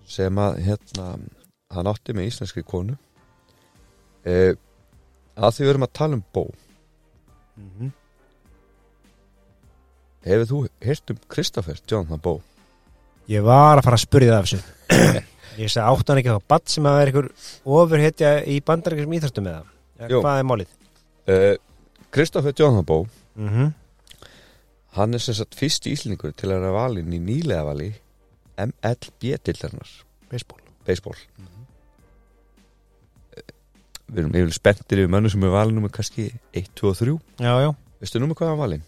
[0.08, 1.06] sem að hérna
[1.74, 2.96] hann átti með íslenskri konu.
[4.24, 4.54] E,
[5.36, 6.44] að því við erum að tala um bó.
[7.58, 7.90] Mhm.
[10.28, 12.38] Hefur þú heyrt um Kristoffer Jonathan Bó
[13.28, 14.60] Ég var að fara að spurja það af þessu.
[15.62, 17.28] Ég sagði áttu hann ekki á badd sem að vera einhver
[17.64, 19.64] ofurhetja í það
[19.98, 20.20] ja, Jú.
[20.22, 20.76] Hvað er málið?
[22.14, 23.06] Kristoffer Jonathan Bó
[23.38, 23.72] Mm -hmm.
[24.96, 27.94] hann er sem sagt fyrst íslendingur til að vera valinn í nýlega vali
[28.56, 29.88] MLB-dildarnar
[30.30, 30.60] Baseball.
[30.84, 31.16] Baseball.
[34.08, 37.18] Við erum yfirlega spenntir yfir mönnu sem er valin nummer kannski 1, 2 og 3
[37.38, 37.74] Já, já.
[38.00, 38.82] Veistu nummer hvað hann valin?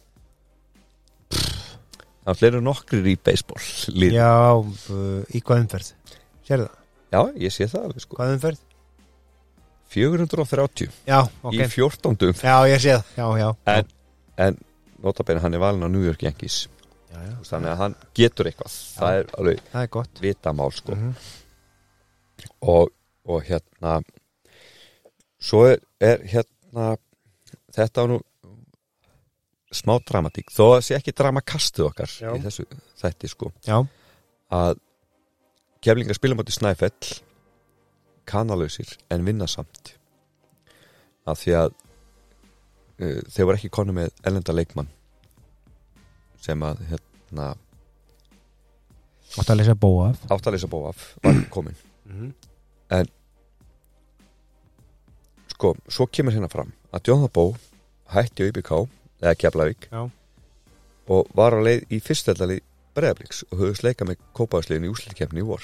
[2.26, 3.62] Það fleiri nokkrir í baseball
[3.97, 4.12] lið.
[4.18, 4.30] Já,
[4.60, 5.92] uh, í hvað umferð?
[6.47, 6.76] Sérðu það?
[7.10, 8.60] já, ég sé það alveg sko Hvað umferð?
[9.90, 12.12] 430 Já, ok í 14.
[12.30, 12.44] umferð.
[12.47, 13.88] Já, ég sé það Já, já En-
[14.47, 14.59] en
[15.02, 16.68] notabene hann er valin á New York Yankees
[17.10, 17.34] já, já.
[17.42, 21.14] þannig að hann getur eitthvað það er alveg Það er vitamál sko Mhm.
[22.62, 22.90] og,
[23.26, 24.02] og hérna
[25.40, 26.97] svo er, er hérna
[27.74, 28.20] þetta var nú
[29.72, 32.30] smá dramatík, þó að sé ekki dramakastuð okkar Já.
[32.34, 32.64] í þessu
[33.01, 33.52] þætti sko.
[33.66, 33.78] Já,
[34.51, 34.80] að
[35.84, 37.20] keflingar spila móti Snæfell
[38.26, 39.94] kanalausir en vinna samt.
[41.30, 41.70] Að því að
[43.01, 44.90] uh, þeir voru ekki konu með ellenda leikmann
[46.40, 47.51] sem að hérna
[49.38, 50.22] átt að lesa bóa af.
[50.34, 51.76] áttalisa bóaf var komin
[52.10, 52.32] Mhm.
[55.52, 57.44] sko, svo kemur hérna fram að Jónða Bó
[58.14, 58.72] hætti á IBK
[59.20, 59.88] eða Keflavík
[61.10, 62.66] og var á leið í fyrstveldalið
[62.97, 65.62] Breiðabliks og höfðust leika með kópaðsliðin í úslitkefni í vor.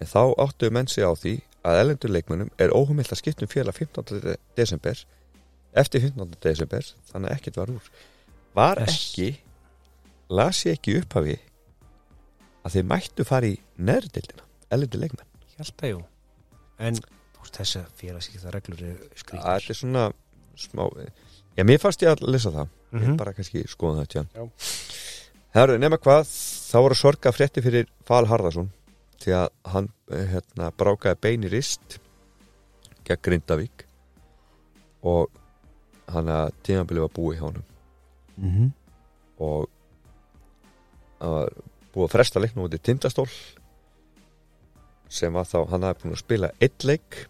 [0.00, 1.34] En þá áttuðu menn sig á því
[1.68, 4.36] að elendur leikmönnum er óhumilt að skiptum félag 15.
[4.56, 5.02] desember
[5.76, 6.38] eftir 15.
[6.40, 7.90] desember þannig að ekkert var úr.
[8.56, 9.28] Var ekki,
[10.32, 11.36] las ég ekki upphafi
[12.64, 15.28] að þeir mættu fara í neðrdildina, elendur leikmenn.
[15.52, 16.00] Ég held að jú
[16.80, 20.04] En þú veist þess að félagsíkta reglur eru Að skrýtnar Þetta er svona
[20.60, 20.84] smá,
[21.60, 23.16] já mér fannst ég að lesa það, ég Mhm.
[23.20, 24.24] bara kannski skoða það Já.
[24.32, 24.50] tján.
[25.54, 26.28] Herru, nema hvað,
[26.70, 28.70] þá voru sorga frétti fyrir Val Harðarsson
[29.20, 31.98] því að hann eh, hérna, brákaði bein í rist
[33.04, 33.84] gegn Grindavík
[35.02, 35.30] og
[36.10, 37.64] hann að tímabilið var búið hjá honum
[38.38, 38.70] mm -hmm.
[39.40, 39.68] og
[41.20, 41.48] það var
[41.94, 43.28] búið að fresta leiknum út í tindastól
[45.08, 47.26] sem var þá, hann hafði búin að spila eitt leik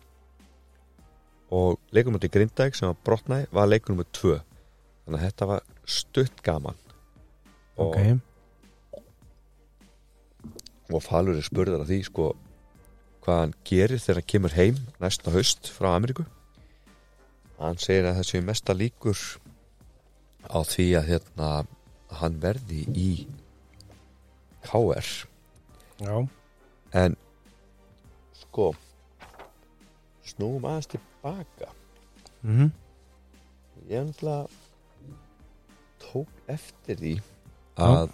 [1.51, 4.39] og leikum út í Grindavík sem var brotnaði var leikum nummer tvö.
[5.05, 5.65] Þannig að þetta var
[5.99, 6.79] stutt gaman.
[7.81, 8.21] Og Ok.
[10.91, 12.25] Og Falur er spurður að því sko
[13.23, 16.25] hvað hann gerir þegar hann kemur heim næsta haust frá Ameríku.
[17.61, 19.21] Hann segir að þessi mesta líkur
[20.51, 21.51] á því að hérna
[22.21, 23.11] hann verði í
[24.65, 25.11] KR
[26.01, 26.17] Já.
[26.97, 27.17] En
[28.41, 28.73] sko
[30.27, 30.89] snúum aðeins
[31.21, 31.73] tilbaka
[32.43, 32.71] mm -hmm.
[33.89, 34.49] ég náttúrulega
[35.99, 37.21] tók eftir því
[37.77, 38.11] að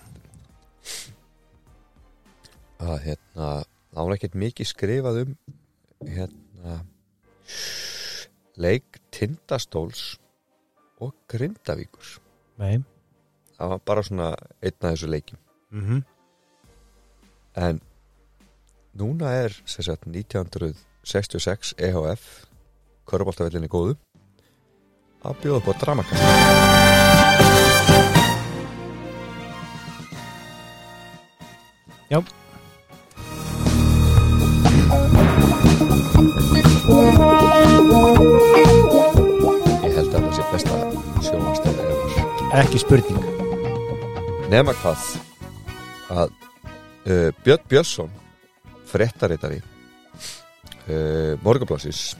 [2.78, 5.37] að hérna það var ekkert mikið skrifað um
[6.07, 6.85] hérna
[8.57, 10.19] leik tindastóls
[11.01, 12.20] og grindavíkur.
[12.57, 12.83] Nei.
[13.57, 15.39] Það var bara svona einn af þessu leikim
[15.70, 16.03] mm -hmm.
[17.55, 17.81] en
[18.95, 22.47] núna er sagt 1966 EHF
[23.07, 23.97] Köruboltavellinni góðu.
[25.27, 26.23] Að bjóða upp á dramakast
[32.07, 32.20] Já.
[39.83, 40.77] Ég held að það sé besta
[41.27, 43.24] sjónvastæði eða Ekki spurning.
[44.53, 45.09] Nema hvað
[46.15, 48.12] að uh, Björn Björnsson
[48.87, 52.12] frettaritari uh, Morgablassis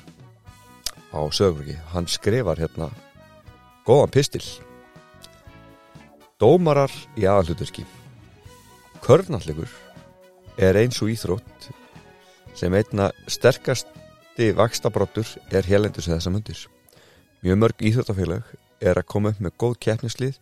[1.12, 2.91] á sögurki hann skrifar hérna
[3.87, 4.45] góðan pistil
[6.41, 7.87] Dómarar í aðalhuturki
[9.07, 9.70] Körnallegur
[10.59, 11.69] er eins og íþrótt
[12.57, 16.59] sem einna sterkasti vakstabróttur er hérlendis þessa mundir.
[17.45, 18.49] Mjög mörg íþróttafélag
[18.81, 20.39] er að koma upp með góð keppnislið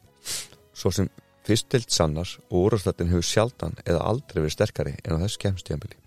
[0.75, 1.11] svo sem
[1.45, 5.99] fyrstild sannar og úrvarslættin hefur sjaldan eða aldrei verið sterkari en á þessu keppnistíðanbili.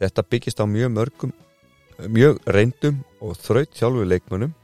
[0.00, 1.32] Þetta byggist á mjög mörgum
[2.08, 4.54] mjög reyndum og þraut þjálfu leikmönnum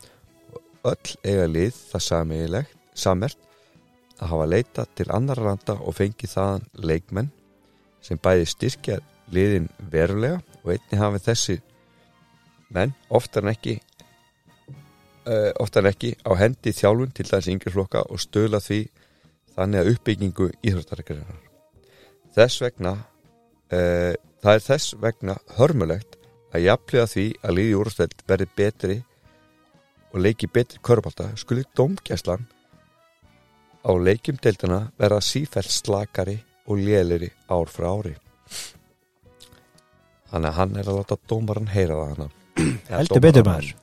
[0.57, 3.43] og öll eiga lið það samert
[4.17, 7.33] að hafa leitað til annar landa og fengið þaðan leikmenn
[8.05, 9.01] sem bæði styrkja
[9.35, 11.57] liðin verulega og einni hafi þessi
[12.73, 13.77] menn oftar en ekki
[15.27, 18.81] uh, oftar en ekki á hendi þjálfun til þessi yngri flokka og stöla því
[19.57, 21.43] þannig að uppbyggingu íþróttarækjarinnar.
[22.37, 26.19] Þess vegna uh, það er þess vegna hörmulegt
[26.55, 28.99] að jafnlega því að liði úrstæld verði betri
[30.13, 32.47] og leiki betri körbálta skuli dómgæslan
[33.87, 38.17] á leikjum deildina verða sífælt slakari og léleri ár frá ári.
[40.31, 42.31] Þannig að hann er að láta dómaran heyra það hana.
[42.97, 43.75] Heldur betur maður.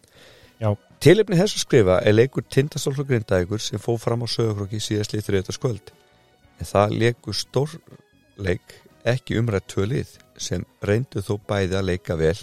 [1.04, 5.26] Tilefni þess að skrifa er leikur Tindastól og Grindavíkur sem fóð fram á sögurokki síðastlið
[5.28, 5.92] þriðta skvöld
[6.60, 8.76] en það leikur stórleik
[9.10, 12.38] ekki umrætt tvö lið sem reyndu þó bæði að leika vel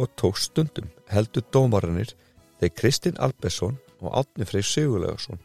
[0.00, 2.14] og tók stundum heldur dómaranir
[2.60, 5.40] þeir Kristinn Albersson og Átni Freyr Sigurlegarsson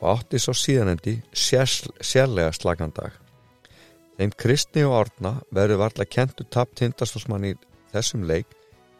[0.00, 3.14] og átti svo síðanendi sérlega slagandag.
[4.18, 7.54] Þeim Kristni og Árna verður varla kentu tap tindastólsmann í
[7.94, 8.52] þessum leik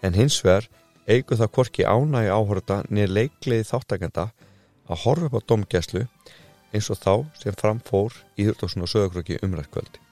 [0.03, 0.67] en hins vegar
[1.07, 4.31] eigur það hvorki ánægi áhörða niður leikliði þáttakenda
[4.89, 6.07] að horfa upp á domgæslu
[6.75, 7.13] eins og þá
[7.43, 10.04] sem framfór í Þurðarsun og Söðakröki umrækkvöldi.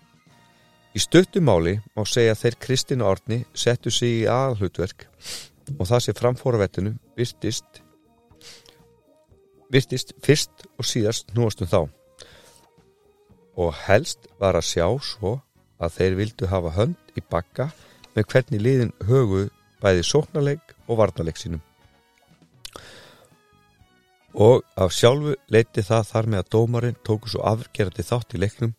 [0.92, 5.06] Í stuttumáli má segja þeir Kristinn og Árni settu sig í aðalhutverk
[5.78, 7.80] og það sem framfóra vettinu virtist
[9.72, 11.80] virtist fyrst og síðast núastum þá.
[13.56, 15.38] Og helst var að sjá svo
[15.80, 17.70] að þeir vildu hafa hönd í bakka
[18.12, 19.46] með hvernig liðin högu
[19.80, 21.64] bæði sóknarleik og varnarleik sínum.
[24.36, 28.76] Og af sjálfu leiti það þar með að dómarinn tóku svo afgerandi þátt í leiknum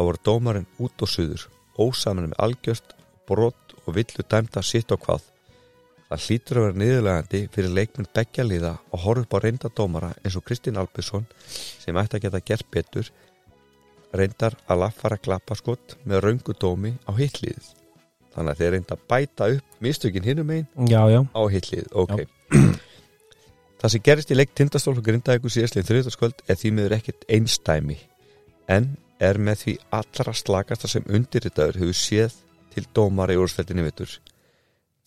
[0.00, 1.42] þá voru dómarinn út og suður
[1.80, 2.94] ósaman með algjört,
[3.28, 5.26] brot og villu dæmda sitt á hvað.
[6.10, 10.10] Það hlýtur að vera niðurlegandi fyrir leikmenn beggja liða og horfa upp á reynda dómara
[10.24, 13.10] eins og Kristinn Albjörnsson sem ætti að geta gert betur
[14.16, 17.68] reyndar að laffara klappaskott með röngu dómi á hitliðið.
[18.34, 20.66] Þannig að þeir reynda að bæta upp mistökin hinnum einn
[21.30, 22.24] á hitliðið, ok.
[23.80, 27.96] Það sem gerist í leik tindastól og grindaðegu síðastlega þriðdaskvöld er því miður ekkert einstæmi
[28.70, 28.90] en
[29.20, 32.36] er með því allra slagasta sem undirritaður hefur séð
[32.74, 34.12] til dómara í úrsveldinni vittur.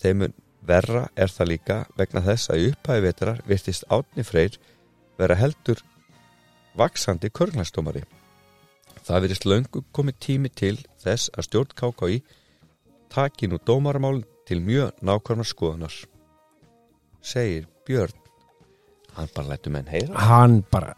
[0.03, 0.33] Þeimur
[0.63, 4.57] verra er það líka vegna þess að upphæði vetrar virtist Átni Freyr
[5.19, 5.81] vera heldur
[6.79, 8.03] vaksandi körglæsdómari.
[9.03, 12.19] Það virðist löngu komið tími til þess að stjórn KKI
[13.13, 15.93] taki nú dómaramálin til mjög nákvæmna skoðunar.
[17.23, 18.15] Segir Björn.
[19.13, 20.15] Hann bara lættu menn heyra.
[20.17, 20.95] hann bara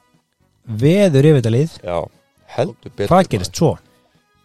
[0.66, 1.98] veður yfir þetta lið Já,
[2.56, 3.12] heldur betur.
[3.12, 3.72] Hvað gerist svo?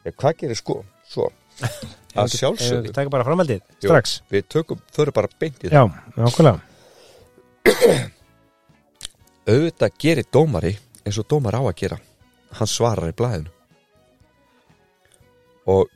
[0.05, 0.81] Ja, hvað gerist sko?
[1.11, 1.29] Svo.
[2.19, 2.89] Að sjálfsögðu.
[2.89, 5.77] við taka bara framhaldið strax Við tökum, förum bara beint í það.
[5.77, 5.83] Já,
[6.17, 6.59] nákvæmlega
[9.51, 10.73] Auðvitað gerir dómari
[11.05, 11.97] eins og dómar á að gera.
[12.59, 13.53] Hann svarar í blæðinu.
[15.71, 15.89] Og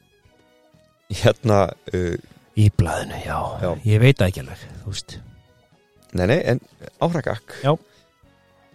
[1.12, 1.58] hérna,
[1.94, 2.14] uh,
[2.54, 3.38] Í blaðinu, já.
[3.62, 3.70] Já.
[3.82, 5.16] Ég veit það ekki alveg, þú veist
[6.14, 6.60] nei nei, en
[7.02, 7.56] áfragak.
[7.64, 7.72] Já.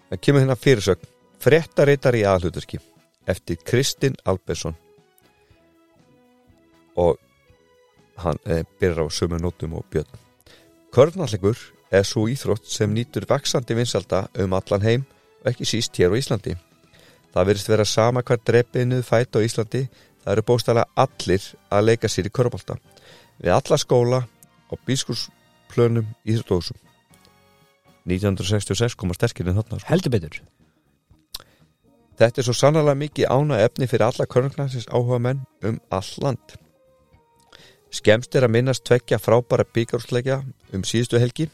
[0.10, 1.12] Það kemur hérna fyrirsögn.
[1.40, 2.82] Fréttareitar í aðhluturki
[3.30, 4.76] eftir Kristinn Albersson.
[6.98, 7.18] Og
[8.20, 10.10] hann eh, byrjar á sömu nótum og björn.
[10.92, 11.58] Körnallegur
[11.92, 15.06] er svo íþrótt sem nýtur vaksandi vinsalda um allan heim
[15.42, 16.58] og ekki síst hér á Íslandi.
[17.34, 19.86] Það verðist vera sama hver drepiðnuð fætt á Íslandi,
[20.24, 22.80] það eru bóstalega allir að leika sér í körbólta.
[23.40, 24.24] Við alla skóla
[24.70, 26.78] og bískursplönum íþróttóðsum.
[28.10, 29.78] 1966 koma sterkirinn þarna.
[29.78, 29.90] Sko.
[29.94, 30.42] Heldur betur
[32.20, 36.58] Þetta er svo sannlega mikið ána efni fyrir alla körnklansins áhuga menn um all land.
[37.96, 40.42] Skemst er að minnast tvekja frábæra byggjárusleikja
[40.76, 41.48] um síðustu helgi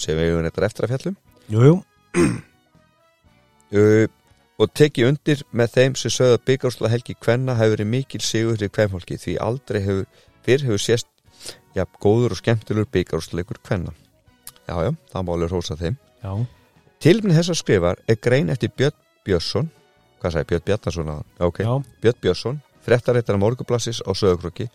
[0.00, 1.18] sem við hefum þetta eftir að fjallum
[1.52, 1.74] Jú, jú,
[3.78, 4.06] uh,
[4.58, 8.58] og teki undir með þeim sem sögðu að byggjárusla helgi hvenna hefur verið mikil sigur
[8.58, 10.08] til hvernfólki því aldrei hefur,
[10.48, 11.10] fyrr hefur sést
[11.76, 13.92] ja, góður og skemmtilegur byggjárusleikur hvenna.
[14.64, 15.96] Já, já, það má alveg rósa þeim.
[16.24, 16.32] já
[17.04, 19.68] Tilminn þess að skrifar er grein eftir Björn Björnsson.
[20.22, 21.72] Hvað sagði Björn Bjarnason að ok, Já,
[22.04, 24.68] Björn Björnsson, fréttaréttar morgublassis á sögurkrokki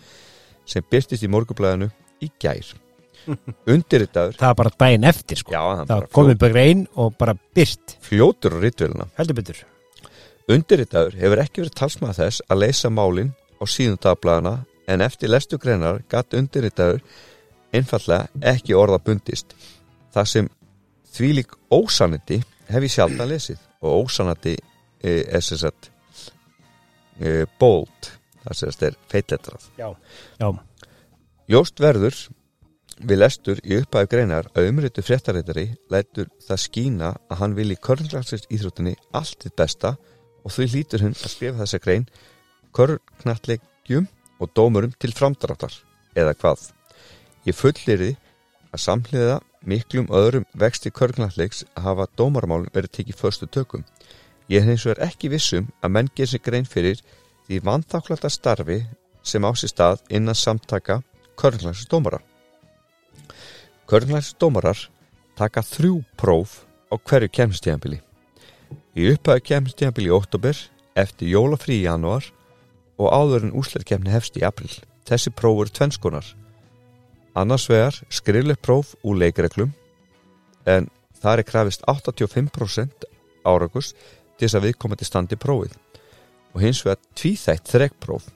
[0.69, 1.89] sem byrtist í morgublæðinu
[2.21, 2.75] í gær.
[3.73, 4.37] Undirritaður.
[4.39, 5.53] Það er bara daginn eftir sko.
[5.53, 9.65] Já, hann Það komið bara einn og bara byrt fljótur á betur.
[10.49, 14.53] Undirritaður hefur ekki verið talsmað þess að leysa málin á síðum dagblæðina
[14.89, 17.03] en eftir lestu greinar gatt undirritaður
[17.75, 19.53] einfallega ekki orða bundist
[20.13, 20.49] það sem
[21.13, 22.39] þvílík ósanandi
[22.69, 25.91] hef ég sjaldan lesið og ósanandi e, er sem sagt
[27.19, 28.11] e, bold.
[28.43, 29.69] Það sem sagt er feitletrað.
[29.79, 29.89] Já,
[30.39, 30.49] já,
[31.49, 32.15] Ljóst verður
[32.99, 38.49] við lestur í upphæðu greinar að umrýttu fréttaritari lætur það skína að hann vilji körnklagsist
[38.53, 39.95] íþróttinni allt þitt besta
[40.43, 42.05] og því hlýtur hún að skrifa þessa grein
[42.75, 44.05] körnatlegjum
[44.39, 45.73] og dómurum til framdráttar
[46.19, 46.67] eða hvað.
[47.47, 48.11] Ég fullirði
[48.69, 53.83] að samhliða miklum öðrum vexti körnatlegs að hafa dómarmálum verið tekið förstu tökum.
[54.49, 57.01] Ég er hins vegar ekki vissum að menn gerir sig grein fyrir
[57.47, 58.79] því vanþáklata starfi
[59.23, 61.01] sem á sér stað innan samtaka
[61.37, 62.21] körnklagsist dómara.
[63.89, 64.89] Körnklagsist dómarar
[65.37, 68.01] taka þrjú próf á hverju kemstíðanbili.
[68.97, 70.57] Í upphæðu kemstíðanbili í óttúber,
[70.95, 72.25] eftir jólafrí í janúar
[72.99, 74.71] og áður en úsleirkemni hefst í april.
[75.07, 76.25] Þessi próf eru tvennskonar.
[77.37, 79.73] Annars vegar skrifleg próf úr leikreglum
[80.65, 80.89] en
[81.21, 83.05] þar er krafist 85%
[83.45, 85.77] áragus til þess að við komum til standi prófið
[86.53, 88.29] og hins vegar tvíþætt þrekkpróf.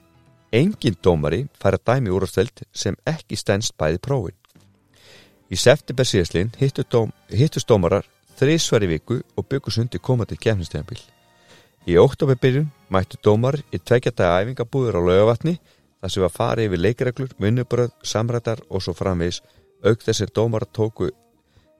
[0.54, 4.36] Engin dómari fær að dæmi úrasteld sem ekki stendst bæði prófin.
[5.50, 8.06] Í september síðastlinn hittust dóm, hittust dómarar
[8.38, 11.00] þrísvar í viku og byggus undir komandi kemnistegjabil.
[11.90, 15.58] Í oktoberbyrjun mættu dómar í tveggjadaga æfingabúður á laugavatni
[16.04, 19.38] þar sem var farið yfir leikreglur, vinnubröð, samrættar og svo framvegis
[19.88, 21.08] auk þess að dómar tóku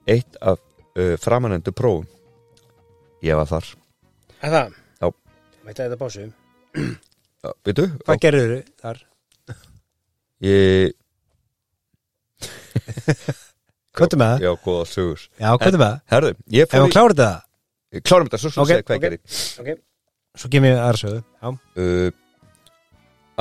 [0.09, 0.57] eitt af
[0.97, 2.07] uh, framanendu prófum.
[3.25, 3.69] Ég var þar.
[4.41, 4.73] Er það?
[4.97, 5.07] Já.
[5.65, 6.25] Mætti þetta básu
[7.45, 7.85] Já, Veitu?
[8.01, 9.01] Hvað gerður þar?
[10.45, 10.95] Ég,
[13.95, 14.43] Kvötu með það?
[14.43, 15.21] já, góða sögur.
[15.37, 15.99] Já, kvötu með það?
[16.11, 16.93] Herðu, ég fór í...
[16.97, 18.01] klárir þetta?
[18.09, 18.97] Klárum þetta, svo svo Ok, segja hvað ok.
[18.97, 19.19] ég gerði.
[19.61, 19.69] Ok
[20.35, 22.09] Svo ég aðra sögðu Já Uh,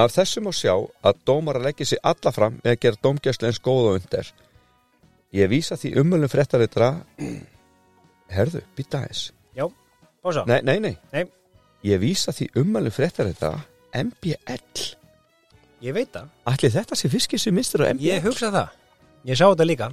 [0.01, 0.75] af þessum að sjá
[1.07, 4.33] að dómar að leggja sér alla fram með að gera dómgæslu eins góð og undir.
[5.35, 6.91] Ég vísa því ummölum fréttaritra
[8.35, 9.31] Herðu, býta aðeins.
[10.25, 10.95] Bása Nei, nei, nei.
[11.13, 11.27] Nei.
[11.85, 13.51] Ég vísa því ummölum fréttaritra
[13.93, 14.95] MBL.
[15.85, 18.07] Ég veit það Ætli þetta sé fiskir sem mistur á MBL?
[18.07, 18.77] Ég hugsa það
[19.29, 19.89] Ég sá þetta líka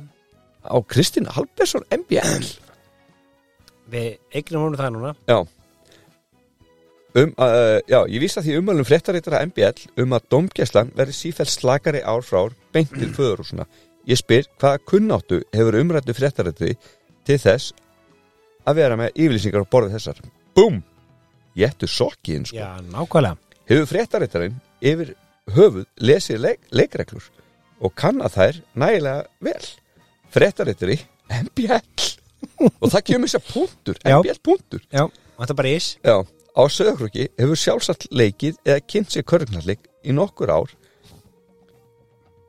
[0.64, 2.46] á Kristinn Albersson MBL
[3.92, 5.42] Við eignum honum það núna Já
[7.16, 12.04] um, uh, Já, ég vísa því umhverjum fréttaritara MBL um að domgæslan verði sífælt slakari
[12.04, 13.68] ár frá ár beint til föðurúsuna
[14.10, 16.74] Ég spyr hvaða kunnáttu hefur umrættu fréttaritari
[17.28, 17.74] til þess
[18.66, 20.22] að vera með yfirlýsingar á borðið þessar?
[20.58, 20.80] Búm!
[21.58, 22.58] Jéttu sokkiðin sko.
[22.58, 23.38] Já, nákvæmlega.
[23.70, 25.14] Hefur fréttarittarinn yfir
[25.52, 27.30] höfuð lesið leik, leikreglur
[27.82, 29.70] og kann að þær nægilega vel?
[30.32, 30.98] Fréttarittari
[31.32, 32.10] MBL
[32.82, 34.00] og það kemur sér punktur.
[34.02, 34.84] MBL punktur.
[34.90, 35.06] Já,
[35.38, 36.16] þetta er bara ís Já,
[36.58, 40.72] á sögurkrukki hefur sjálfsagt leikið eða kynnt sér körgnarleik í nokkur ár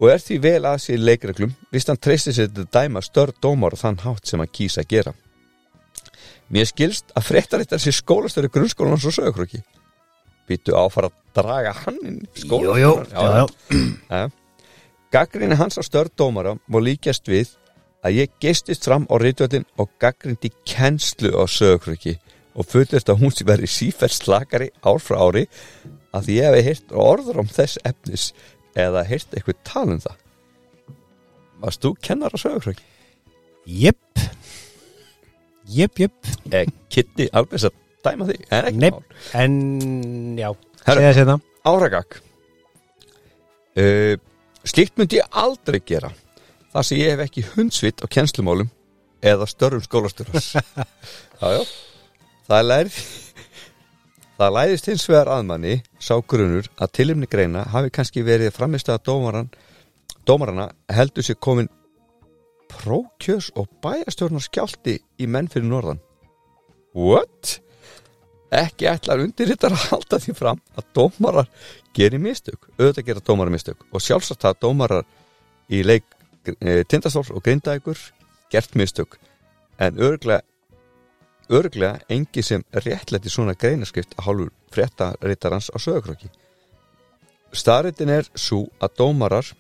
[0.02, 3.34] og er því vel að sér leikreglum vist hann treystir sér til að dæma störr
[3.42, 5.12] dómar og þann hátt sem hann kýsa að gera.
[6.52, 9.62] Mér skilst að fréttarittar sér skólastöru grunnskólan svo sögurkrukki.
[10.50, 13.06] Býtu áfara að draga hann inn í skólastöru.
[13.22, 13.46] já,
[14.10, 14.30] já.
[15.12, 17.54] Gaggrinni hans á störr dómara má líkjast við
[18.02, 22.18] að ég geistist fram á reytvöldin og gaggrindi kennslu á sögurkrukki
[22.52, 25.46] og fullist að hún sem verði sífært slakari ár frá ári
[26.12, 28.26] að ég hefði heyrt orður om þess efnis
[28.78, 30.18] eða heyrt eitthvað tala um það
[31.62, 32.82] Varst þú kennar á sögurkrukki?
[33.70, 34.22] Jep
[35.72, 39.02] Jep, jep Eh, Kitty alveg að dæma því en ekki Nei, mál.
[39.38, 39.54] en
[40.40, 40.48] já
[40.82, 40.98] Herru.
[41.00, 41.36] Segða sérna
[41.70, 42.18] Áragak
[43.78, 44.16] uh,
[44.66, 46.10] Slíkt myndi ég aldrei gera
[46.72, 48.68] þar sem ég hef ekki hundsvitt á kennslumálum
[49.22, 50.52] eða störrum skólastjóras
[51.42, 51.62] Jájá
[52.52, 52.96] Það lærið
[54.36, 59.04] Það læðist hins vegar aðmanni sá grunur að tilumni greina hafi kannski verið framist að
[59.06, 59.48] dómaran
[60.28, 61.70] dómarana heldur sér komin
[62.72, 66.02] prókjörs og bæjastjórnar skjálti í menn fyrir norðan.
[66.92, 67.56] What?
[68.52, 71.50] Ekki ætlar undirrittar að halda því fram að dómarar
[71.96, 75.08] gerir mistök, auðvitað gera dómarar mistök og sjálfsagt að dómarar
[75.72, 76.04] í leik
[76.44, 77.96] e, tindastóls og grindækur
[78.52, 79.16] gert mistök.
[79.80, 80.44] En örglega
[81.50, 86.30] örglega engi sem réttlætti svona greinaskrift að hálfur fréttarittarans á sögurkrokki
[87.52, 89.52] Staritin er svo að dómarar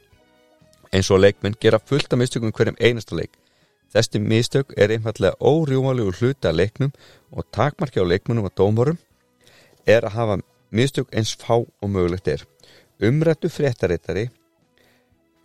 [0.92, 3.36] eins og leikmenn gera fullt af mistökum hverjum einasta leik
[3.92, 6.92] Þessi mistök er einfallega órjúmalegu hluti að leiknum
[7.36, 8.96] og takmarki á leikmunum og dómarum
[9.84, 10.36] er að hafa
[10.72, 12.44] mistök eins fá og mögulegt er.
[13.04, 14.30] Umrættu fréttarittari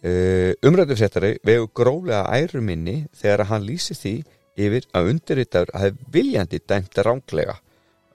[0.08, 4.16] uh, umrættu fréttari vegu gróflega æru minni þegar að hann lýsi því
[4.58, 7.60] yfir að undirrittaður hafi viljandi dæmt ránglega.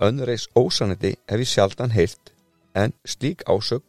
[0.02, 2.32] Önnreis ósanandi hef ég sjaldan heyrt
[2.74, 3.86] en slík ásögn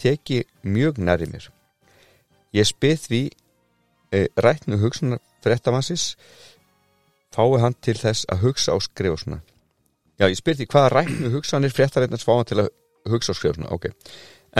[0.00, 1.50] teki mjög næri mér.
[2.54, 3.22] Ég spyð því
[4.12, 6.16] e, rætnu hugsunar fréttamansis
[7.34, 9.40] fái hann til þess að hugsa og skrifa svona
[10.20, 12.68] Já, ég spyr því hvaða rætnu hugsanir fréttareitnars fá hann til að
[13.08, 13.86] hugsa og skrifa svona ok,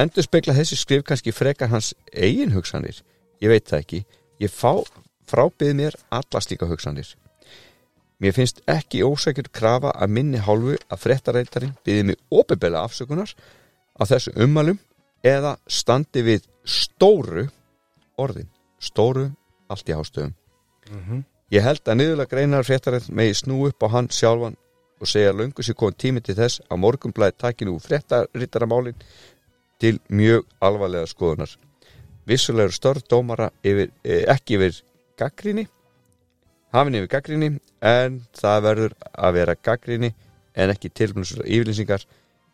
[0.00, 3.02] endur spekla þessi skrif kannski frekar hans eigin hugsanir?
[3.44, 4.00] Ég veit það ekki,
[4.40, 4.72] ég fá
[5.30, 7.14] frábið mér alla slíka hugsanir.
[8.20, 13.32] Mér finnst ekki ósækjur krafa að minni hálfu að fréttareitarinn byggði mig opibela afsökunar
[13.96, 14.78] á þessu ummælum
[15.24, 17.46] eða standi við stóru
[18.20, 18.50] orðin,
[18.80, 19.30] stóru
[19.70, 20.36] allt í hástöðum
[21.50, 24.56] Ég held að niðurlega greinar fréttarinn megi snú upp á hann sjálfan
[25.00, 28.98] og segja löngu sér komið tími til þess að morgunblæði taki nú fréttarittaramálin
[29.80, 31.56] til mjög alvarlega skoðunar.
[32.28, 34.82] Vissulegur störð dómara yfir, eh, ekki yfir
[35.20, 35.66] gaggrinni,
[36.74, 37.52] hafin yfir gaggrinni,
[37.84, 40.10] en það verður að vera gaggrinni
[40.56, 42.06] en ekki tilbúinusur yfirlýsingar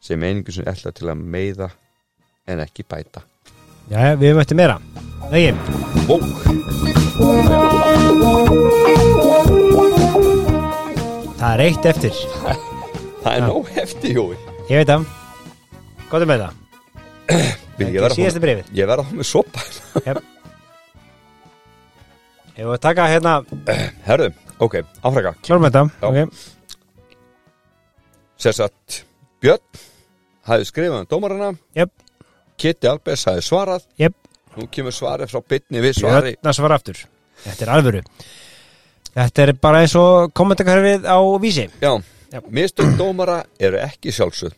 [0.02, 1.70] sem einingu sem ætla til að meiða
[2.46, 3.24] en ekki bæta.
[3.90, 4.80] Já, við eftir meira
[6.06, 6.18] Ó,
[11.38, 12.20] það er eitt eftir
[13.22, 14.36] það er nóg hefti, Jói.
[14.70, 15.06] Ég veit það
[16.26, 16.62] er með það?
[18.78, 19.66] Ég verða fá með sopa.
[22.56, 23.32] Ég var að taka hérna
[24.06, 24.30] Herðu,
[24.64, 25.34] ok, áfraka.
[25.44, 26.22] Klárum þetta.
[28.40, 29.02] Sess að
[29.44, 29.82] Björn
[30.48, 31.92] hafði skrifað um dómarana Jöp.
[32.56, 34.16] Kitty Albers hafði svarað Jöp.
[34.56, 37.02] Nú kemur svarið frá bytni við svari Björn að svara aftur
[37.44, 38.02] Þetta er alvöru
[39.16, 41.92] Þetta er bara eins og kommentakarfið á vísi Já,
[42.32, 42.40] Já.
[42.48, 44.56] mistök dómara eru ekki sjálfsögð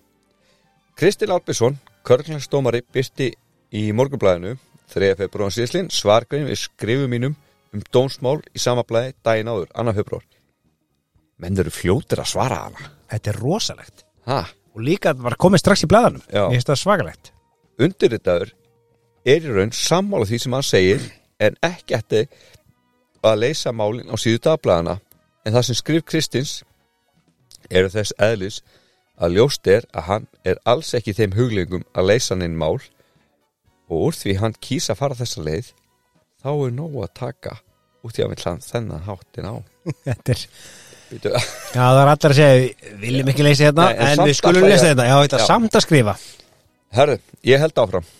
[0.98, 3.32] Kristinn Albersson, körklagsdómari byrti
[3.74, 4.54] í morgunblæðinu
[4.94, 5.12] 3.
[5.18, 7.36] februar síðslinn svargrein við skrifum mínum
[7.74, 9.94] um dómsmál í sama blæði daginn áður, 2.
[9.98, 10.24] februar
[11.38, 12.88] Menn eru fljótir að svara hana.
[13.12, 14.00] Þetta er rosalegt.
[14.26, 14.40] Ha,
[14.78, 16.24] Og líka að það var komið strax í blæðanum.
[16.30, 17.30] Mér finnst það svakalegt.
[17.82, 18.50] Undirritaður
[19.26, 21.06] er í raun sammála því sem hann segir
[21.42, 22.28] en ekki eftir
[23.26, 24.98] að leysa málin á síðu dagblæðana
[25.42, 26.52] en það sem skrif Kristins
[27.70, 28.60] eru þess eðlis
[29.18, 32.78] að ljóst er að hann er alls ekki þeim huglingum að leysa hann inn mál.
[33.90, 35.72] Og úr því hann kýsa að fara þessa leið
[36.42, 37.56] þá er nóg að taka
[38.06, 39.54] út í að hlan þennan háttin á.
[40.04, 40.44] Þetta er
[41.08, 41.32] Já,
[41.72, 44.66] það er allir að segja, við viljum ekki leysa þetta Nei, en en, við skulum
[44.66, 46.14] leysa þetta, já, þetta er samt að skrifa.
[46.98, 47.16] Herðu,
[47.48, 48.10] ég held áfram.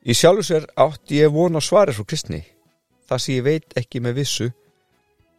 [0.00, 2.40] Í sjálfu sér átti ég von á svari frá Kristni.
[3.10, 4.48] Það sem ég veit ekki með vissu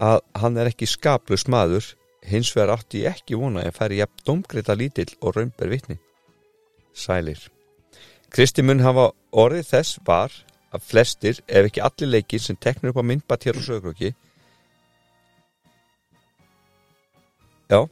[0.01, 1.89] að hann er ekki skaplus maður.
[2.29, 5.97] Hins vegar átti ég ekki vona að færi jafn domgreita lítill og raunber vitni.
[6.93, 7.41] Sælir.
[8.29, 10.35] Kristi mun hafa orðið þess var
[10.71, 14.13] að flestir, ef ekki allir leikir sem teknur upp á myndbat hér á sögurokki
[17.71, 17.87] Já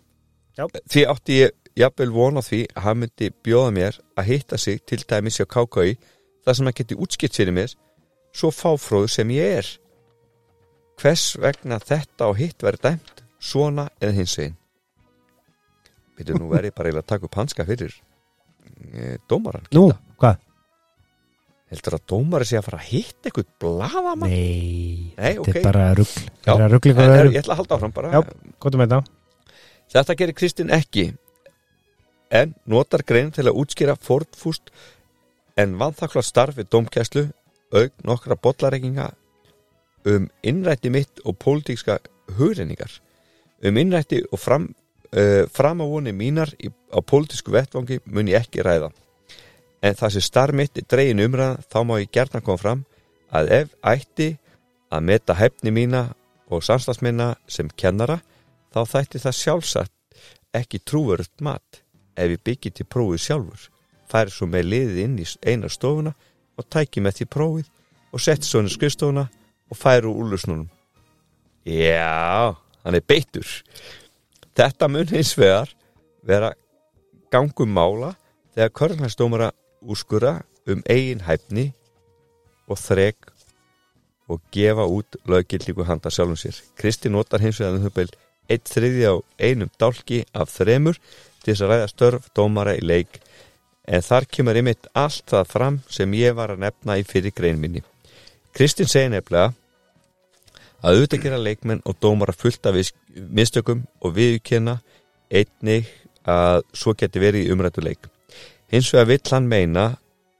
[0.60, 0.66] Já.
[0.92, 5.00] Því átti ég jafnvel vona því að hann myndi bjóða mér að hitta sig til
[5.08, 5.94] dæmis hjá KKI
[6.44, 7.76] þar sem hann geti útskipt fyrir mér
[8.36, 9.70] svo fáfróður sem ég er
[11.00, 14.58] hvers vegna þetta og hitt verið dæmt svona eða hins veginn
[16.20, 17.94] Veitu, nú verið bara að taka upp hanska fyrir
[18.92, 19.88] e, dómaran Nú,
[20.20, 20.42] hvað?
[21.70, 24.32] Heldur að dómari sé að fara að hitta eitthvað bladamann?
[24.32, 25.50] Nei, Nei, þetta ok.
[25.54, 26.14] er bara rugl
[26.48, 28.22] Já, er rugl En, er, ég ætla að halda áfram bara Já.
[28.58, 29.18] Kvotum með þetta
[29.94, 31.06] Þetta gerir Kristinn ekki
[32.30, 34.70] en notar grein til að útskýra fórtfúst
[35.60, 37.26] en vanþakla starf við dómkæslu
[37.74, 39.10] auk nokkra bollareikinga
[40.10, 42.00] um innrætti mitt og pólitíkska
[42.38, 42.92] hugreiningar
[43.66, 44.70] um innrætti og fram,
[45.14, 48.92] uh, framávoni mínar í, á pólitísku vettvangi mun ég ekki ræða
[49.82, 52.86] en það sem starf mitt er dregin umræða þá má ég gerna koma fram
[53.32, 54.30] að ef ætti
[54.90, 56.04] að meta hæfni mína
[56.50, 58.20] og samstagsminna sem kennara
[58.74, 60.24] þá þætti það sjálfsagt
[60.56, 61.84] ekki trúverut mat
[62.20, 63.70] ef ég byggi til prófið sjálfur.
[64.10, 66.16] Færi svo með liðið inn í eina stofuna
[66.58, 67.70] og tæki með því prófið
[68.10, 69.28] og setti svo henni skrifstofuna
[69.70, 70.68] og færi úr úrlusnunum
[71.70, 73.46] Já, hann er beittur.
[74.58, 75.70] Þetta mun hins vegar
[76.26, 76.54] vera
[77.32, 78.16] gangum mála
[78.56, 79.52] þegar körnhæstómara
[79.82, 81.72] úskura um eigin hæfni
[82.70, 83.32] og þrek
[84.30, 86.58] og gefa út löggildingu handa sjálfum sér.
[86.78, 88.12] Kristi notar hins vegar um þupil
[88.50, 91.00] eitt þriði á einum dálki af þremur
[91.42, 93.22] til þess að ræða störf dómara í leik
[93.90, 97.62] en þar kemur einmitt allt það fram sem ég var að nefna í fyrir grein
[97.62, 97.82] minni.
[98.54, 99.54] Kristinn segir nefnilega
[100.80, 104.78] að auðvitað gera leikmenn og dómara fullt af vis- mistökum og viðkjöna
[105.30, 105.90] einnig
[106.26, 108.10] að svo geti verið í umrættu leik.
[108.70, 109.86] Hins vegar vill hann meina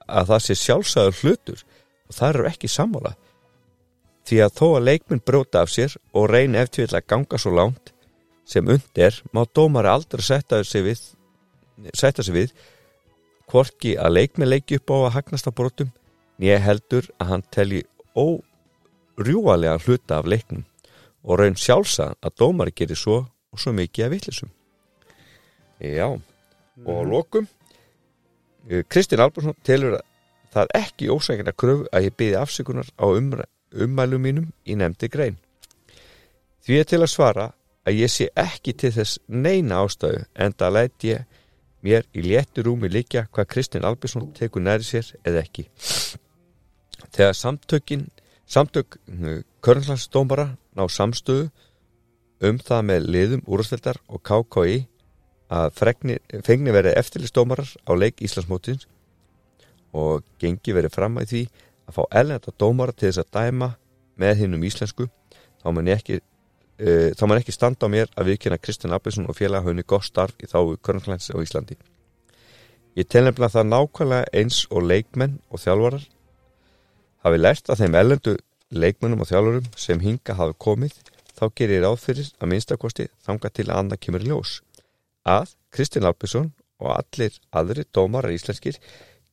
[0.06, 1.62] að það sé sjálfsagður hlutur
[2.08, 3.14] og það eru ekki sammála.
[4.26, 7.94] Því að þó að leikmenn bróta af sér og reyni eftir að ganga svo langt
[8.50, 11.00] sem und er má dómari aldrei setja sig við
[11.94, 12.54] setja sig við
[13.50, 15.92] hvorki að leikmenn leiki upp á að hagnast á brotum
[16.40, 17.82] nýja heldur að hann telji
[18.18, 20.64] órjúalega hluta af leiknum
[21.22, 24.50] og raun sjálfsa að dómari gerir svo og svo mikið að vitlisum
[25.80, 26.10] Já,
[26.84, 27.46] og að lokum
[28.88, 30.06] Kristinn Albarsson telur að
[30.54, 35.38] það ekki ósækina kröfu að ég byði afsökunar á umræ, ummælum mínum í nefndi grein.
[36.64, 37.46] Því er til að svara
[37.86, 41.38] að ég sé ekki til þess neina ástöðu en það læt ég
[41.80, 45.66] mér í léttu rúmi líkja hvað Kristinn Albarsson tekur næri sér eða ekki.
[47.10, 48.06] Þegar samtökin,
[48.46, 48.98] samtök
[49.64, 51.48] körnlagsdómara ná samstöðu
[52.44, 54.84] um það með liðum úrstældar og KKI
[55.50, 55.72] að
[56.46, 58.86] fengni verið eftirlistómarar á leik Íslandsmótins
[59.90, 61.42] og gengi verið fram að því
[61.90, 63.70] að fá ellenda dómara til þess að dæma
[64.20, 65.08] með hinnum íslensku.
[65.60, 69.38] Þá ég ekki uh, þá mun ekki standa á mér að viðkynna Kristján Abelsson og
[69.38, 71.76] félag hafa henni gott starf í þá körnlands á Íslandi.
[72.98, 76.06] Ég tel nefnilega það nákvæmlega eins og leikmenn og þjálfarar
[77.26, 78.36] hafi lært að þeim ellendu
[78.70, 80.94] leikmennum og þjálfurum sem hinga hafa komið
[81.34, 84.58] þá gerir ég ráð fyrir að minnstakosti þanga til að annað kemur ljós
[85.28, 86.50] að Kristján Albersson
[86.80, 88.78] og allir aðri dómarar íslenskir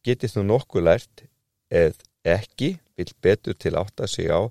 [0.06, 1.24] getið nú nokkuð lært
[1.70, 4.42] eð ekki vil betur til átt að sig á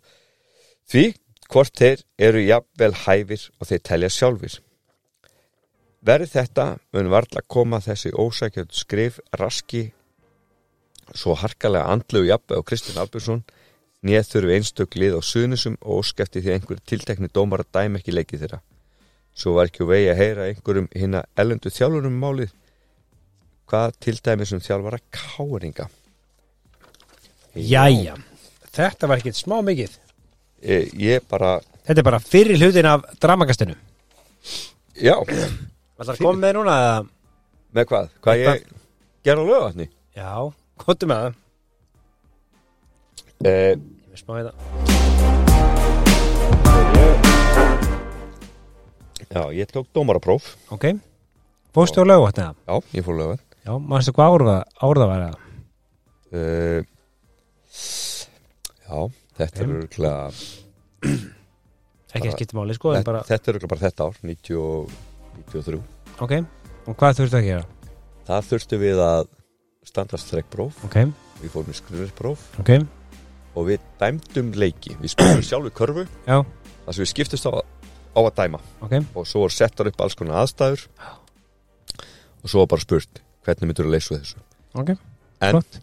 [0.91, 1.05] því
[1.51, 4.57] hvort þeir eru jafnvel hæfir og þeir telja sjálfir.
[6.07, 9.89] Verði þetta mun varla koma þessi ósækjöld skrif raski
[11.15, 13.45] svo harkalega andlegu jafnvel á Kristján Albersson
[14.07, 18.15] nýð þurfi einstök lið á suðnusum og óskefti því einhverju tiltekni dómar að dæma ekki
[18.15, 18.63] leikið þeirra.
[19.37, 22.53] Svo var ekki úr vegi að heyra einhverjum hinna ellendu þjálfurum um málið
[23.69, 25.89] hvað til dæmis um þjálfara káringa.
[27.57, 28.15] Jæja,
[28.77, 29.95] þetta var ekkert smá mikið
[30.67, 31.55] Ég, ég bara,
[31.87, 33.77] Þetta er bara fyrir hlutin af dramakastinu
[34.97, 35.15] já,
[35.97, 36.99] Það er komið með núna eða?
[37.77, 38.11] með hvað?
[38.25, 38.67] Hvað ég
[39.27, 39.89] ger á lögatni?
[40.17, 40.31] Já,
[40.85, 41.43] kvotum með það
[43.47, 44.96] Eh, Ég vil smá þetta
[49.37, 50.55] já, ég tók dómarapróf.
[50.73, 50.89] Ok,
[51.77, 52.53] fórstu á lögvætt eða?
[52.65, 53.45] Já, ég fór lögat.
[53.67, 55.41] Já, mannstu hvað árða, árða var það?
[56.37, 56.81] Uh,
[58.87, 59.01] já,
[59.39, 60.31] þetta er örgulega
[62.17, 64.93] ekki að skipta máli sko en bara, þetta er örugglega bara þetta ár 90 og
[65.53, 65.81] 93
[66.25, 66.35] ok,
[66.87, 67.65] og hvað þurftu að gera?
[68.27, 69.31] það þurftu við að
[69.87, 70.99] standast þrekkpróf ok,
[71.43, 72.73] við fórum í skrifnispróf ok,
[73.57, 77.53] og við dæmdum leiki við spilum sjálfu körfu já, þar sem við skiptust á,
[78.17, 78.61] á að dæma.
[78.81, 78.95] Ok.
[79.15, 80.87] Og svo var settar upp alls konar aðstæður.
[82.43, 84.43] Og svo var bara spurt hvernig myndur að leysa þessu?
[84.77, 84.93] Ok,
[85.41, 85.79] en flott,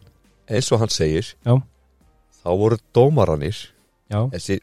[0.50, 1.54] eins og hann segir Já.
[2.44, 3.56] þá voru dómaranir
[4.12, 4.20] já.
[4.36, 4.60] þessi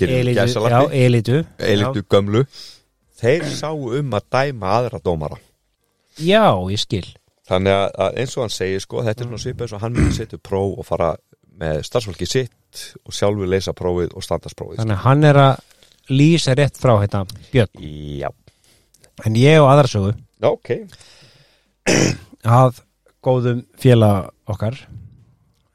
[0.00, 1.40] elitu, já, elitu.
[1.58, 2.44] Elitu gömlu.
[3.20, 5.38] Þeir sáu um að dæma aðra dómara.
[6.20, 7.06] Já, ég skil.
[7.48, 10.16] Þannig að, eins og hann segir sko þetta er svona svipað eins og hann myndi
[10.16, 11.10] setja próf og fara
[11.60, 15.64] með starfsfólki sitt og sjálfur leysa prófið og standarsprófið þannig að hann er að
[16.10, 17.82] lýsa rétt frá hérna, Björn,
[18.20, 18.30] já,
[19.24, 20.14] en ég og aðra sögu.
[20.42, 20.74] Ok.
[22.60, 22.82] Að
[23.24, 24.78] góðum félag okkar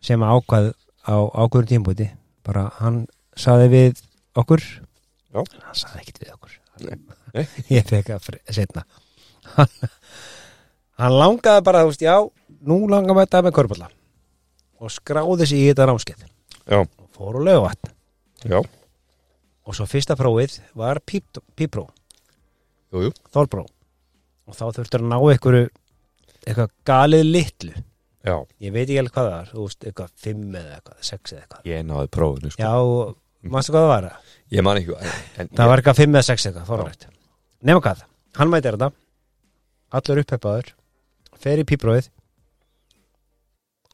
[0.06, 0.74] sem ákvað
[1.06, 2.10] á ákvörðum tímpúti
[2.46, 3.06] bara hann
[3.38, 4.04] saði við
[4.38, 4.64] okkur.
[5.36, 5.42] Já.
[5.42, 6.60] hann saði ekkert við okkur.
[6.86, 6.98] Nei.
[7.76, 8.86] ég fekk að setna
[9.56, 9.90] hann,
[11.00, 12.16] hann langaði bara þú veist, já,
[12.68, 13.92] nú langar með þetta með körballa
[14.82, 17.94] og skráði sig í þetta rámskeið já, og fór og lögvatn
[18.46, 18.60] já,
[19.66, 21.88] og svo fyrsta prófið var píp- pípró,
[23.34, 23.66] þólpró
[24.46, 25.68] og þá þurftur að ná einhverju
[26.46, 27.74] eitthvað galið litlu.
[28.26, 31.42] Já, ég veit ekki alveg hvað það var veist, eitthvað 5 eða eitthvað, 6 eða
[31.44, 31.64] eitthvað.
[31.70, 32.62] Ég náði prófinu sko.
[32.62, 34.08] já, mannstu hvað það var?
[34.56, 37.08] Ég man ekki en, það var eitthvað 5 eða 6 eitthvað, fórrætt
[37.66, 38.04] nema hvað,
[38.38, 38.92] hann mætir þetta
[39.96, 40.72] allur uppheppaður
[41.42, 42.10] fer í píprófið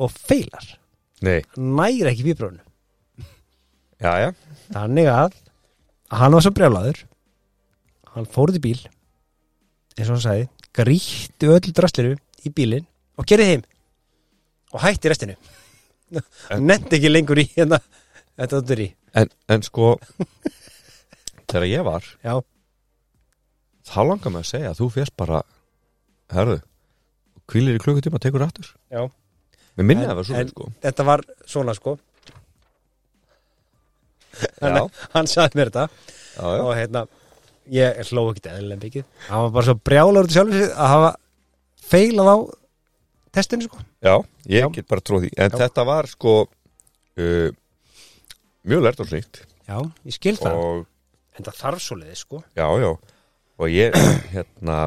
[0.01, 0.67] og feilar.
[1.21, 2.63] Nei, næri ekki píprófinu
[4.73, 5.35] þannig að
[6.19, 7.03] hann var svo brjálaður.
[8.11, 8.79] Hann fór út í bíl
[9.97, 12.15] eins og hann sagði grítti öll drastliru
[12.47, 12.85] í bílinn
[13.19, 13.63] og gerði heim
[14.71, 15.35] og hætti restinu
[16.49, 17.79] hann nefndi ekki lengur í hérna
[18.39, 18.87] þetta áttur í.
[19.15, 19.93] En, en sko
[21.51, 22.33] þegar ég var já,
[23.91, 25.41] þá langar mig að segja að þú férst bara
[26.31, 26.61] herðu,
[27.51, 28.69] kvílir í klukkutíma og tekur aftur.
[28.91, 29.03] Já.
[29.75, 30.69] mér minni En- að það var svona sko.
[30.87, 31.23] þetta var
[31.55, 31.97] svona sko
[35.13, 35.87] hann sagði mér þetta.
[36.37, 37.03] Já, já, og hérna
[37.71, 39.05] ég hló ekki eðlilega mikið.
[39.29, 41.11] Hann var bara svo brjálaður til sjálfur sig að hafa
[41.91, 42.37] feilað á
[43.35, 43.81] testinu sko.
[44.03, 44.15] Já
[44.49, 44.69] ég Já.
[44.75, 45.31] get bara tróð því.
[45.37, 47.49] En þetta var sko uh,
[48.67, 49.77] mjög lert og slíkt já,
[50.07, 50.57] ég skil það.
[50.57, 50.85] Og
[51.39, 52.41] en það þarf svo leiði sko.
[52.57, 52.91] Já, já.
[53.61, 53.95] Og ég,
[54.35, 54.79] hérna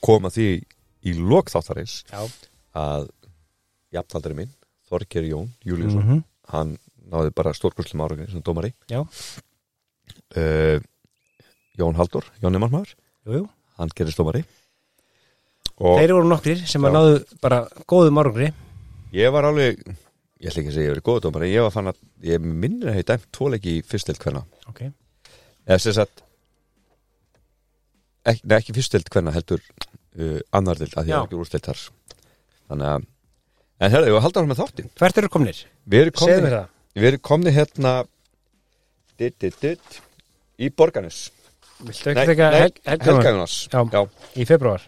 [0.00, 0.48] komum að því
[1.10, 2.22] í lok þáttarins já,
[2.78, 3.08] að
[3.94, 4.50] jafnaldri minn,
[4.90, 6.20] Þorger Jón Júliusson, Mhm.
[6.50, 6.72] hann
[7.10, 8.72] náði bara stórkurslum árangri sem dómari.
[8.90, 9.02] Já.
[10.36, 10.78] uh,
[11.78, 12.56] Jón Haldur, Jón
[13.26, 13.46] jú.
[13.78, 14.44] hann gerist dómari.
[15.80, 16.96] Og þeir eru nokkrir sem að Já.
[16.98, 18.52] náðu bara góðum árangri.
[19.16, 19.80] Ég var alveg
[20.40, 22.90] ég ætla ekki að segja ég verið góð dómari ég var fann að, ég minnir
[22.90, 24.82] að hef dæmt tvoleiki í fyrstild hvenna ok,
[25.66, 26.22] eða sem sagt
[28.24, 31.82] ekki, nei, ekki fyrstild hvenna heldur uh, annardild að því að ekki úrstild þar.
[32.70, 33.08] Þannig að
[33.80, 35.62] en herra, ég var að hann með þáttin hvert eru komnir?
[35.84, 37.94] við erum segðu komni, mér það við erum komni hérna
[39.20, 40.00] dit, dit, dit,
[40.60, 41.28] í Borganes
[41.80, 44.02] viltu ekki teka hel helganar Helgajónas Já.
[44.36, 44.82] Í februar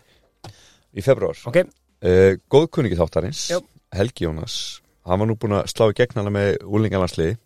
[0.92, 3.60] í februar ok, uh, góðkunningi þáttarins Já.
[3.92, 4.80] Helgi Jónas.
[5.04, 7.36] Hann var nú búin að slá í gegn hana með úlingalandsliði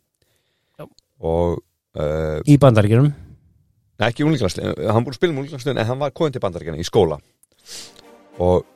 [1.24, 1.58] og
[1.96, 3.08] uh, í bandaríkjunum?
[3.96, 6.82] Nei, ekki úlingalandsliði, hann búin að spila um úlingalandsliði en hann var koðin til bandaríkjana
[6.82, 7.18] í skóla.
[8.44, 8.66] Og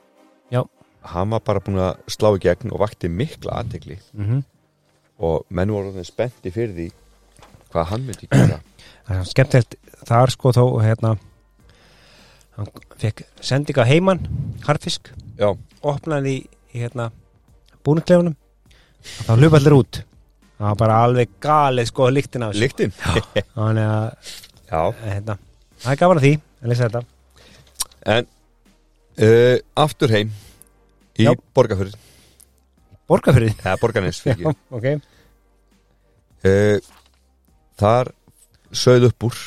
[0.51, 0.63] Já.
[1.13, 4.43] hann var bara búin að slá í gegn og vakti mikla aðtegli mm -hmm.
[5.21, 6.87] Og menn voru spennti fyrir því
[7.71, 8.59] hvað hann myndi gera.
[9.07, 9.77] Það er skemmtilegt.
[10.07, 11.15] Þar sko þó hérna
[12.57, 12.69] hann
[13.01, 14.21] fekk sendinga heimann
[14.65, 16.41] harfisk, Já, opnaði í,
[16.75, 17.07] í hérna
[17.85, 20.01] búniklefunum og þá hlupa allir út.
[20.57, 24.35] Það var bara alveg galið sko líktin af líktinn þannig að
[24.71, 25.37] Já, hérna,
[25.81, 27.01] það er gaman að því að lesa þetta.
[28.15, 28.29] En
[29.25, 30.35] uh, aftur heim
[31.17, 31.33] í Já.
[33.11, 34.87] Borgarfyrði eða Borganes fyrir Já, ok,
[36.47, 36.77] uh,
[37.81, 38.13] þar
[38.71, 39.39] sögð upp úr.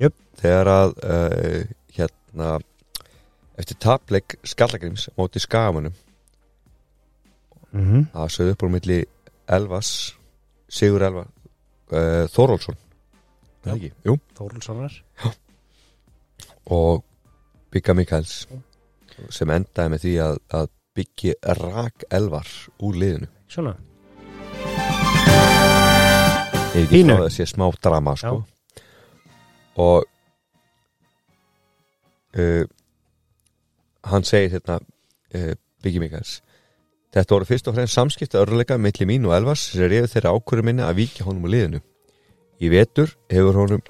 [0.00, 0.14] Jöp.
[0.40, 1.62] þegar að uh,
[1.96, 2.52] hérna
[3.58, 5.94] eftir tapleik skallagrims móti skagamunum
[7.72, 8.06] mm -hmm.
[8.12, 9.04] það sögð upp úr milli
[9.48, 10.14] Elvas
[10.68, 11.26] Sigur Elva
[11.92, 12.24] uh,
[13.68, 15.02] ekki, jú, Þórulssonar
[16.66, 17.04] og
[17.70, 18.46] Bygga Mikaels
[19.30, 22.48] sem endaði með því að, að byggi rak Elvar
[22.82, 23.30] úr liðinu.
[23.48, 23.76] Svona,
[26.74, 27.16] ég er ekki Pínu.
[27.16, 28.42] frá að sé smá drama sko.
[29.78, 30.04] og
[32.38, 32.64] uh,
[34.10, 36.40] hann segir hérna uh, Biggi Mikaels
[37.14, 40.66] þetta voru fyrst og fremst samskipta örleika milli mín og Elvas sem reyði þeirra ákvöru
[40.66, 41.80] minni að víkja honum úr liðinu.
[42.60, 43.82] Í vetur hefur honum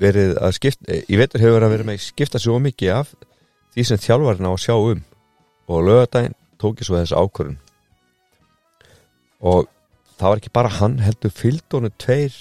[0.00, 3.14] verið að skipta í vetur hefur hann verið með að skipta svo mikið af
[3.74, 5.02] því sem þjálfarinn á að sjá um
[5.70, 7.58] og lögadaginn tók ég svo þessi ákvörun
[9.40, 9.68] og
[10.18, 12.34] það var ekki bara hann heldur fylgdónu tveir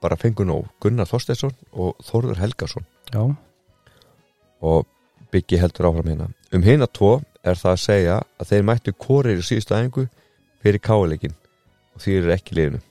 [0.00, 0.68] bara fengur nóg.
[0.80, 2.86] Gunnar Þorsteinsson og Þórður Helgason.
[3.12, 3.22] Já,
[4.62, 4.86] og
[5.32, 6.28] byggi heldur áfram hérna.
[6.54, 10.06] Um hérna tvo er það að segja að þeir mættu korir í síðustu æfingu
[10.62, 11.36] fyrir káleikin
[11.94, 12.82] og því eru ekki liðinu.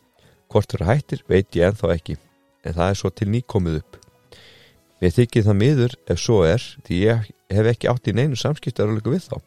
[0.52, 2.18] Hvort þeir hættir veit ég ennþá ekki
[2.66, 3.98] en það er svo til nýkomið upp.
[5.02, 8.84] Mér þykir það miður ef svo er því ég hef ekki átt í neinu samskipti
[8.84, 9.38] að við þá.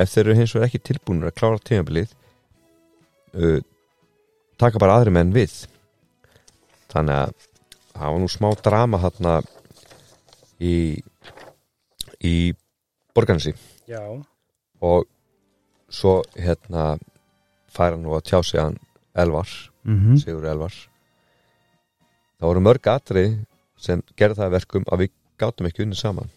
[0.00, 2.12] Ef þeir eru hins vegar ekki tilbúinur að klára tímabilið
[3.36, 3.60] uh,
[4.60, 5.54] taka bara aðri menn við.
[6.92, 7.48] Þannig að
[7.92, 9.34] það var nú smá drama þarna
[10.62, 10.76] í
[12.22, 12.36] í
[13.12, 13.52] borgansi
[13.90, 14.00] já,
[14.80, 15.08] og
[15.92, 16.94] svo hérna
[17.72, 18.78] færa nú að tjá sig hann
[19.12, 19.48] Elvar,
[19.84, 20.72] mm Sigur Elvar.
[22.38, 23.34] Það voru mörg atrið
[23.76, 26.30] sem gerði það að verkum að við gátum ekki unni saman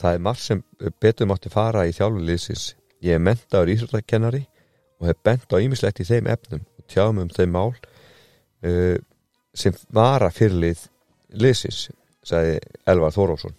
[0.00, 0.62] það er margt sem
[1.02, 2.66] betur mátti fara í þjálfurliðsins
[3.04, 4.44] ég er mentaður ísröldakennari
[5.00, 8.96] og hef bent á ýmislegt í þeim efnum og tjáum um þeim mál uh,
[9.56, 10.86] sem vara fyrirlið
[11.36, 11.88] liðsins,
[12.24, 13.56] sagði Elvar Þórósson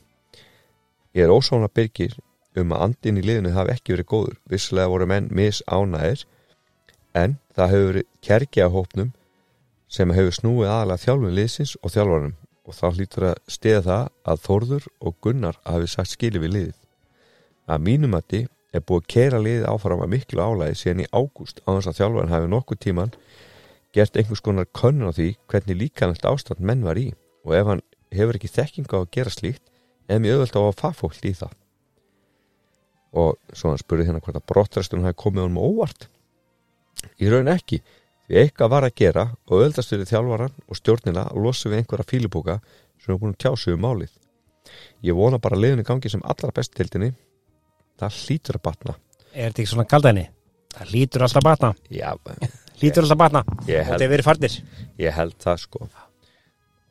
[1.17, 2.17] ég er ósána byrgir
[2.57, 4.37] um að andin í liðinu hafi ekki verið góður.
[4.49, 6.25] Vissilega voru menn mis ánæðir
[7.17, 8.01] en það hefur
[8.65, 9.13] á hópnum
[9.87, 12.35] sem hefur snúið aðalega þjálfum liðsins og þjálfarum
[12.67, 16.77] og þá hlýtur að stiða það að Þórður og Gunnar hafi sagt skili við liðið.
[17.67, 18.41] Að mínumatti
[18.75, 21.99] er búið að kera liðið áfram að miklu álæði síðan í ágúst á þess að
[22.01, 23.13] þjálfarinn hafi nokkuð tíman
[23.95, 27.07] gert einhvers konar könnun á því hvernig líkanlegt ástand menn var í
[27.47, 29.63] og ef hann hefur ekki þekkinga á að gera slíkt
[30.07, 31.55] eða mjög öðvöld á að fagfólk í það.
[33.17, 36.09] Og svo hann spurði hérna hvort að brottræstunum hafi komið honum óvart.
[37.21, 37.81] Í raun ekki,
[38.27, 42.09] því eitthvað var að gera og öðvöldast fyrir þjálfaran og stjórnina að losa við einhverja
[42.11, 42.59] fílubóka
[43.01, 44.13] sem er búin að tjá sig um málið.
[45.05, 47.13] Ég vona bara að liðinu gangi sem allra best tildinni.
[47.97, 48.97] Það hlýtur að batna.
[49.31, 50.27] Er þetta ekki svona kaldæni?
[50.77, 52.11] Það lítur alltaf batna Já,
[52.81, 54.57] Lítur alltaf batna ég Og held, þetta er verið farnir
[55.01, 55.87] ég held það sko.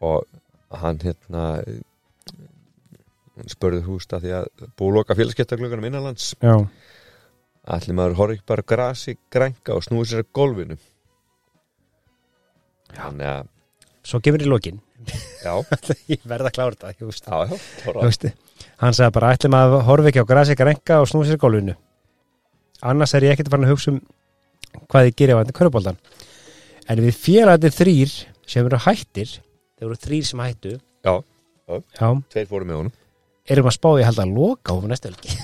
[0.06, 1.44] Og hann hérna
[3.52, 6.56] spurði húst að því að búið að loka félagskeptaglögunum innanlands Já,
[7.76, 10.78] allir maður horfði ekki bara grasi grænka og snúið sér að golfinu
[12.96, 13.48] þannig að
[14.06, 14.80] svo í lokin.
[15.42, 15.52] Já,
[16.12, 17.56] Ég verða að klára þetta já,
[18.24, 18.32] já,
[18.80, 21.74] Hann sagði bara ætlum að horfa ekki á grasi renka og snúa sér gólfinu?
[22.86, 24.00] Annars er ég ekkert farin að hugsa um
[24.90, 25.98] hvað ég gerir á þetta köruboltan
[26.86, 28.12] En við félagarnir þrýr
[28.46, 29.30] sem eru hættir
[29.76, 30.76] þeir eru þrýr sem hættu.
[31.04, 31.14] Já,
[31.66, 32.94] Já, tveir fóru með honum.
[33.50, 35.30] Erum að spá ég held að loka hófa næstu helgi?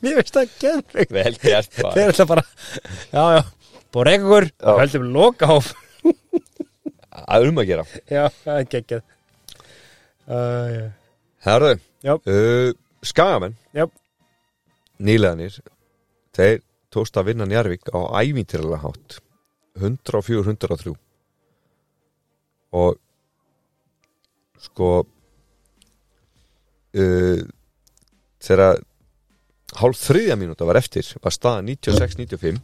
[0.00, 1.12] Mér veist það geðveikt.
[1.12, 2.44] Vel gert Þeir eru alltaf bara
[3.12, 3.42] Já, já,
[3.94, 4.72] búið ykkur Já.
[4.80, 5.72] höldum loka hóf
[7.34, 7.84] að um að gera.
[8.10, 9.02] Já, það er geggjað.
[11.46, 11.72] Herðu,
[12.06, 12.70] uh,
[13.06, 13.56] skagamenn.
[15.00, 15.56] Nýleganir
[16.36, 16.60] þeir
[16.92, 19.20] tókst að vinna Njarvík á ævintýralega hátt.
[19.80, 20.92] 104-103
[22.76, 22.98] og
[24.60, 24.88] sko
[26.94, 27.40] uh,
[28.42, 28.82] þegar
[29.80, 32.60] hálf þriðja mínúta var eftir var staða 96-95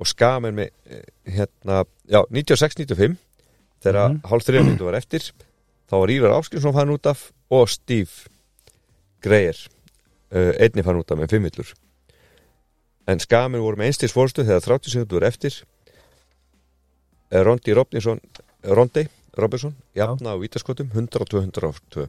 [0.00, 1.02] og skamenn með eh,
[1.38, 3.16] hérna, já, 96-95
[3.82, 4.20] þegar Mhm.
[4.30, 5.30] hálf þriðja mínúta var eftir
[5.90, 8.10] þá var Ívar Áskinsson fann út af og Steve
[9.22, 9.56] Greyer
[10.32, 11.72] uh, einni fann út af með fimmillur
[13.06, 15.62] en skamenn voru með einstins fórstu þegar 30 sekundur voru eftir
[17.30, 18.20] Eh, Rondi Robinson
[18.62, 19.02] Rondi
[19.36, 22.06] Robinson jafna á vítaskotum 102-102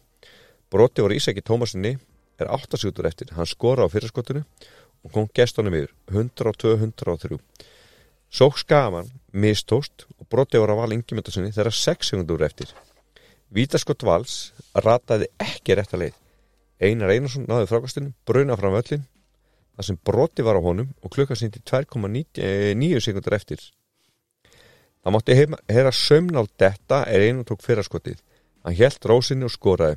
[0.69, 1.95] broti voru Ísaki Tómasinni
[2.38, 4.43] er 8 sekundur eftir, hann skora á fyrirskotinu
[5.03, 7.40] og kom gestunum yfir 102-103
[8.30, 12.73] Sók Skaman mistóst og broti voru að val yngjumöndasinni þegar 6 sekundur eftir
[13.53, 14.38] Vítaskott vals
[14.75, 16.17] rataði ekki rétt að leið
[16.83, 19.07] Einar Einarsson náði frákastinu bruna fram völlin
[19.77, 23.61] þar sem broti var á honum og klukka sýndi 2,9 sekundur eftir
[25.07, 25.35] Það mátti
[25.72, 28.17] heyra, sömnál detta er einu tók fyrraskotið.
[28.67, 29.95] Hann hélt rósinni og skoraði.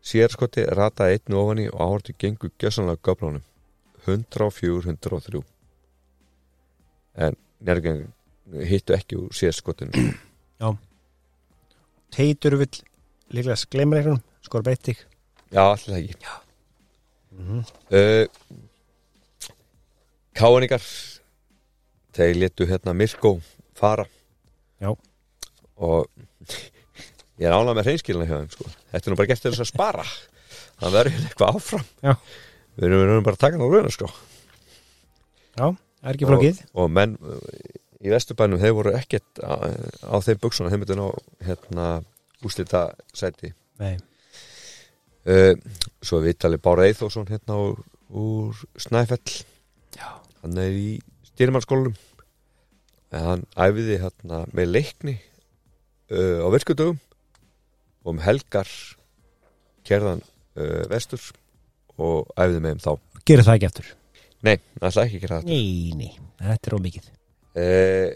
[0.00, 3.42] Sérskoti rataði einn ofan í og áhortu gengur gjössanlega göflunum.
[4.06, 5.42] 104-103.
[7.26, 8.06] En nærgang
[8.68, 9.92] hittu ekki úr sérskotinu.
[12.14, 12.80] Teitur vill
[13.34, 16.16] líklega glemur einhvern skor beitt Já, allir ekki.
[16.24, 16.34] Já.
[17.38, 18.26] Uh,
[20.36, 20.82] Káningar
[22.16, 23.38] þeir letu hérna Mirko
[23.78, 24.04] fara.
[24.82, 24.92] Já.
[25.78, 26.06] Og
[27.40, 28.68] ég er ánað með hreinskilina hjá þeim sko.
[28.92, 30.06] Þetta er nú bara gert til þess að spara.
[30.78, 31.86] Það verður hérna eitthvað áfram.
[32.04, 32.14] Já.
[32.78, 34.10] Við erum, við erum bara að taka hann á rauna sko.
[35.58, 35.68] Já.
[35.98, 36.60] Það er ekki flókið.
[36.72, 37.38] og, og menn uh,
[37.98, 39.54] í vesturbænum þeir voru ekkert á,
[40.06, 41.06] á þeim buksuna þeim myndi ná
[41.46, 41.86] hérna
[42.46, 42.84] úslita
[43.16, 43.50] sæti
[43.82, 43.96] Nei.
[45.26, 45.54] uh,
[46.02, 49.42] svo við tali Bára Eithósson hérna úr, úr Snæfell
[49.98, 50.22] Já.
[50.44, 50.92] hann er í
[51.32, 51.98] stýrimannskólanum
[53.10, 55.18] en hann æfiði hérna með leikni
[56.12, 57.00] uh, á virkudögum
[58.04, 58.70] og um helgar
[59.88, 61.22] kerðan uh, vestur
[61.98, 62.92] og æfiði með þeim þá
[63.28, 63.88] Gerir það ekki eftir.
[64.46, 67.08] Nei, ætla ekki gera þetta Nei, nei, þetta er ómikið.
[67.58, 68.08] uh,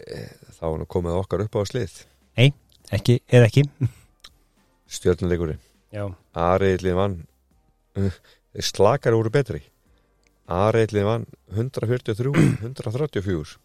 [0.57, 1.99] þá er nú komið okkar upp á slið
[2.93, 3.63] Ekki, eða ekki.
[4.93, 5.61] stjörnuleikurinn
[5.93, 6.03] Já.
[6.37, 7.15] Ariðlið vann
[7.95, 9.61] þeir slakar voru betri
[10.53, 12.33] Ariðlið vann 143
[12.67, 13.55] 134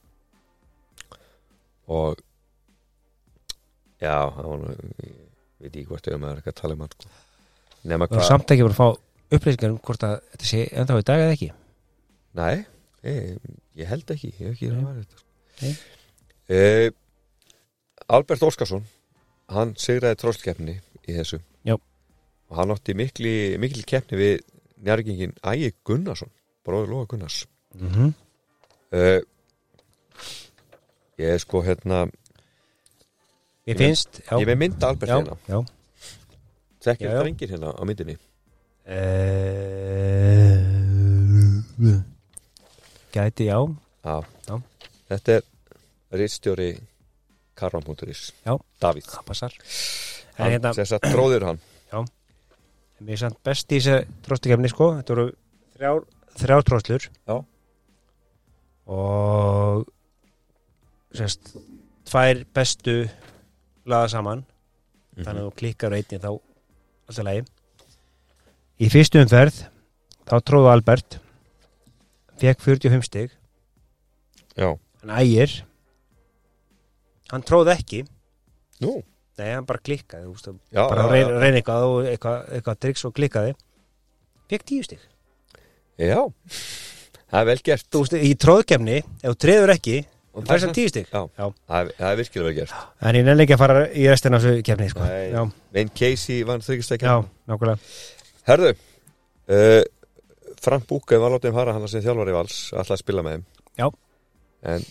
[1.89, 2.19] og
[3.99, 5.15] já, það var ég
[5.59, 7.09] veit ekki hvort ég maður ekki að tala um hann sko.
[7.89, 11.07] er hvað samt ekki bara að fá upplýsingar um hvort að þetta sé ennþá í
[11.09, 11.49] dag eða ekki.
[12.35, 12.65] Nei,
[13.03, 13.37] ég,
[13.79, 14.77] ég held ekki ég hef ekki Nei.
[14.79, 15.17] að vera þetta
[16.55, 16.89] uh,
[18.09, 18.85] Albert Óskarsson
[19.53, 20.75] hann sigraði tróllkeppni
[21.09, 21.75] í þessu Já.
[21.77, 24.41] og hann átti mikli, mikli keppni við
[24.85, 26.31] njárgingin Ægi Gunnarsson
[26.65, 27.47] bróður Lóa Gunnars
[27.79, 28.13] Mm -hmm.
[28.97, 29.21] uh,
[31.19, 32.09] ég er sko hérna
[33.67, 34.39] Ég finnst, já.
[34.41, 35.63] ég með mynd Albert já, hérna já.
[36.81, 37.21] þekkir já.
[37.21, 38.17] drengir hérna á myndinni
[38.89, 38.95] Uh,
[43.19, 43.59] gæti, já.
[44.07, 44.17] Já.
[44.49, 44.55] Já.
[45.13, 46.71] þetta er rittstjóri
[47.59, 48.55] Karvan.is Já.
[48.81, 49.59] Davíð Það passar.
[50.39, 51.65] Hann, hérna, þess að tróður hann
[52.99, 54.89] mér er samt best í þessu tróstikefni, sko.
[54.99, 55.27] Þetta voru
[55.77, 56.01] þrjár,
[56.41, 57.05] þrjár tróslur.
[57.31, 57.37] Já.
[58.91, 59.85] Og
[61.15, 61.53] sérst,
[62.09, 62.97] tvær bestu
[63.89, 64.43] laða saman.
[65.19, 67.47] þannig að þú klikkar einni þá alltaf lægi
[68.79, 69.57] í fyrstu umferð
[70.29, 71.17] þá tróðu Albert
[72.41, 73.31] fekk 45 stig.
[74.59, 74.73] Já,
[75.05, 75.55] en ægir.
[77.33, 78.03] Hann tróði ekki.
[78.83, 78.99] Nú,
[79.39, 81.41] nei, hann bara klikkaði veist, já, bara já, reyna, já.
[81.43, 83.57] reyna eitthvað og eitthvað, eitthvað triks og klikkaði.
[84.49, 85.03] Fekk 10 stig.
[85.99, 86.21] Já.
[87.29, 87.89] Það er vel gert.
[87.93, 89.99] Þú veist, í tróðkefni, ef þú treður ekki
[90.39, 91.07] Og það- sem 10 stig.
[91.13, 91.21] Já.
[91.37, 91.47] Já.
[91.69, 92.75] það er, er virkilega vel gert.
[93.03, 95.09] En ég nefn ekki að fara í restina af þessu kefni sko.
[95.75, 97.79] Wayne Casey vann þryggjastækja já, nákvæmlega.
[98.49, 99.83] Herðu uh,
[100.63, 103.45] Frank Búken var látið um fara hann sem þjálfari vals alltaf að spila með þeim.
[103.79, 103.89] Já.
[104.73, 104.85] en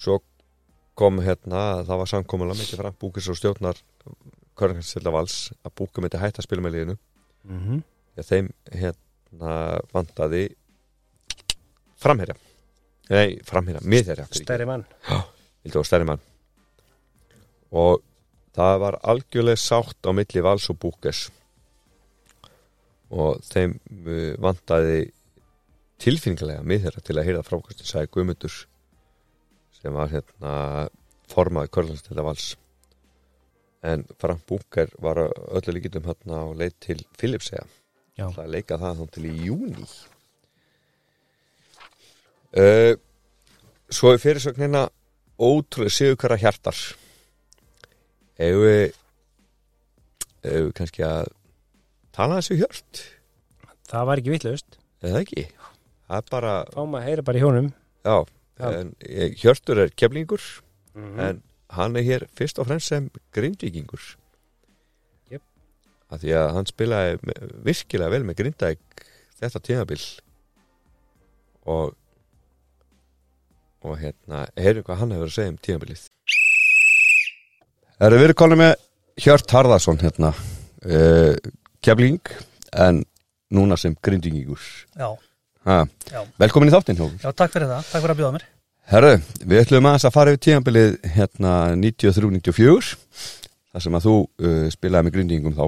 [0.00, 0.20] svo
[0.96, 3.82] kom hérna það var samkomulega með Frank Búkens og stjórnar
[4.56, 6.96] Körnarkansilla vals að Búken myndi hætta að spila með liðinu.
[7.46, 7.82] Mm -hmm.
[8.16, 9.52] ja, þeim hérna
[9.92, 10.42] vantaði
[12.00, 12.36] framherja.
[13.12, 14.86] Nei, framherja, miðherja stærri mann.
[15.84, 16.20] Stærri mann.
[17.70, 18.00] Og
[18.56, 21.26] það var algjörlega sátt á milli Vals og Búkes
[23.14, 25.06] og þeim uh, vantaði
[26.02, 28.56] tilfinningarlega miðherra til að heyra frákastin sagði Guðmundur
[29.76, 30.54] sem var hérna
[31.30, 32.50] formaði Körlandstilda Vals
[33.86, 37.64] en Frank Búker var öllu líkitum hérna á leið til Filipsega
[38.16, 38.28] Já.
[38.32, 39.88] það leika það þá til í júni
[42.56, 42.92] uh,
[43.92, 44.86] svo er fyrirsögnina
[45.36, 46.78] ótrúlega sigurkara hjartar
[48.36, 48.84] ef við
[50.46, 51.32] ef við kannski að
[52.16, 53.02] tala þessu hjört.
[53.90, 54.78] Það var ekki vitlaust.
[55.04, 55.46] Eða ekki?
[56.06, 57.72] Það er bara, fáum að heyra bara í hjónum
[58.06, 58.16] já,
[58.56, 58.68] Já.
[58.70, 60.40] En, eh, hjörtur er keflingur
[60.96, 61.42] mm en
[61.76, 64.00] hann er hér fyrst og fremst sem grindvíkingur.
[65.30, 65.42] Jep.
[66.10, 67.18] af því að hann spilaði
[67.66, 69.04] virkilega vel með grindæk
[69.40, 70.02] þetta tímabil.
[71.66, 71.94] Og
[73.86, 76.06] og hérna, heyrum hvað hann hefur að segja um tímabilið.
[78.06, 78.74] Erum við konið með
[79.24, 80.32] Hjört Harðarsson hérna.
[80.84, 81.36] Uh,
[81.86, 82.34] kefling
[82.74, 83.00] en
[83.54, 83.94] núna sem
[86.10, 88.46] já, Velkomin í þáttinn Hófur já, takk fyrir það, takk fyrir að bjóða mér.
[88.86, 92.92] Herru, við ætlum að fara yfir tíðanbilið hérna 93-94
[93.72, 95.64] þar sem að þú uh, spilaði með grindingum þá.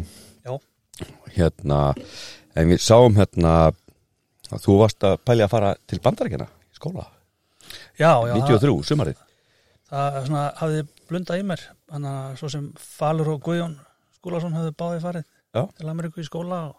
[0.47, 0.53] Já.
[1.35, 1.79] Hérna,
[2.55, 7.09] en við sáum hérna að þú varst að pælja að fara til bandarækjana í skóla.
[7.99, 9.27] Já, já, það, 93, sumarið.
[9.89, 13.77] Það svona, hafði blundað í mér Þannig að svo sem Falur og Guðjón
[14.19, 15.63] Skúlason hafði báði farið Já.
[15.79, 16.77] til Ameríku í skóla og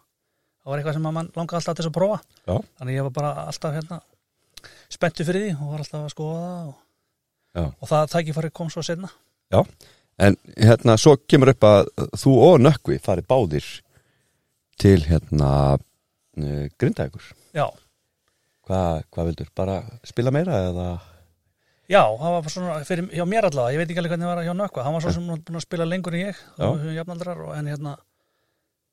[0.62, 2.56] það var eitthvað sem mann langaði alltaf til þess að prófa Já.
[2.80, 4.00] Þannig ég var bara alltaf hérna
[4.92, 6.78] spenntu fyrir því og var alltaf að skoða það og,
[7.58, 7.64] Já.
[7.66, 9.12] og það tækifæri kom svo senna
[10.20, 11.86] En hérna, svo kemur upp að
[12.20, 13.68] þú og Nökkvi farið báðir
[14.80, 17.70] til hérna uh, grindækur Já,
[18.68, 19.48] Hvað hva vildur?
[19.58, 20.90] Bara spila meira eða?
[21.90, 24.46] já, það var svona fyrir, hjá mér allavega, ég veit ekki alveg hvernig það var
[24.46, 26.68] hjá Nökkva hann var svo sem búin að spila lengur en ég Já.
[26.68, 27.96] og við jafnaldrar og en hérna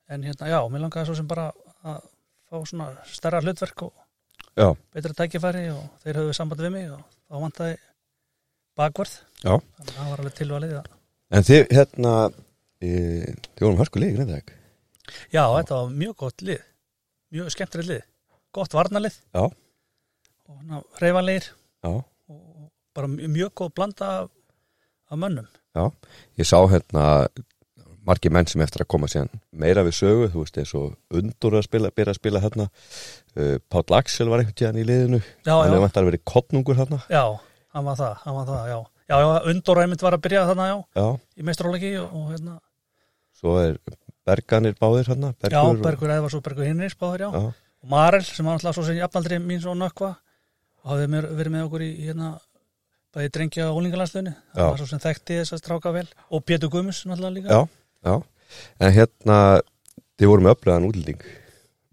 [0.09, 1.49] en hérna, já, mér langaði svo sem bara
[1.87, 2.03] að
[2.47, 3.93] fá svona stærra hlutverk og
[4.57, 7.75] Já, betra tækifæri og þeir höfðu samband við mig og þá vantaði
[8.77, 9.17] bakvörð.
[9.43, 9.53] Já.
[9.53, 10.77] Þannig að það var alveg tilvalið
[11.27, 12.13] En þið, hérna
[12.79, 12.89] e,
[13.57, 14.53] Þið vorum hörkulega í Grindavík
[15.31, 16.63] Já, þetta var mjög gott lið.
[17.35, 18.01] Mjög skemmtrið lið,
[18.55, 19.43] gott varnalið Já,
[20.47, 20.57] og
[21.83, 24.09] já, og bara mjög, góð blanda
[25.07, 25.47] af mönnum.
[25.75, 25.91] Já.
[26.37, 27.27] Ég sá hérna
[28.07, 31.57] margir menn sem eftir að koma síðan meira við sögu, þú veist, eins og undur
[31.59, 35.21] að spila, byrja að spila hérna uh, Páll Axel var einhvern tíðan í liðinu.
[35.45, 37.23] Já, hann hefur vantar að vera kottnungur hérna Já,
[37.75, 38.79] hann var það, hann var það, já.
[39.07, 42.57] Já, já, Undur einmitt var að byrja þarna, já, Já, í meistróleiki og, og hérna,
[43.37, 43.77] svo er
[44.27, 47.29] Berganir báðir hérna já, Bergur, Bergur Eðvars og Bergur Hinris báður, já.
[47.31, 50.09] já, og Marel sem var alltaf svo sem jafnaldri mín svo nökkva
[50.83, 52.33] og hafði verið með okkur í hérna,
[53.15, 54.39] bæði drengja og úlingalandstöðinu Já.
[54.57, 56.05] það var svo sem þekkti þess að stráka vel.
[56.31, 57.55] Og Pétur Guðmus náttúrulega líka.
[57.55, 58.15] Já, já.
[58.81, 59.37] En hérna,
[60.17, 61.25] þið voru með öflegan útlending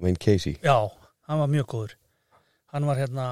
[0.02, 0.59] Wayne Casey.
[0.65, 0.76] Já,
[1.28, 1.97] hann var mjög góður.
[2.75, 3.26] Hann var hérna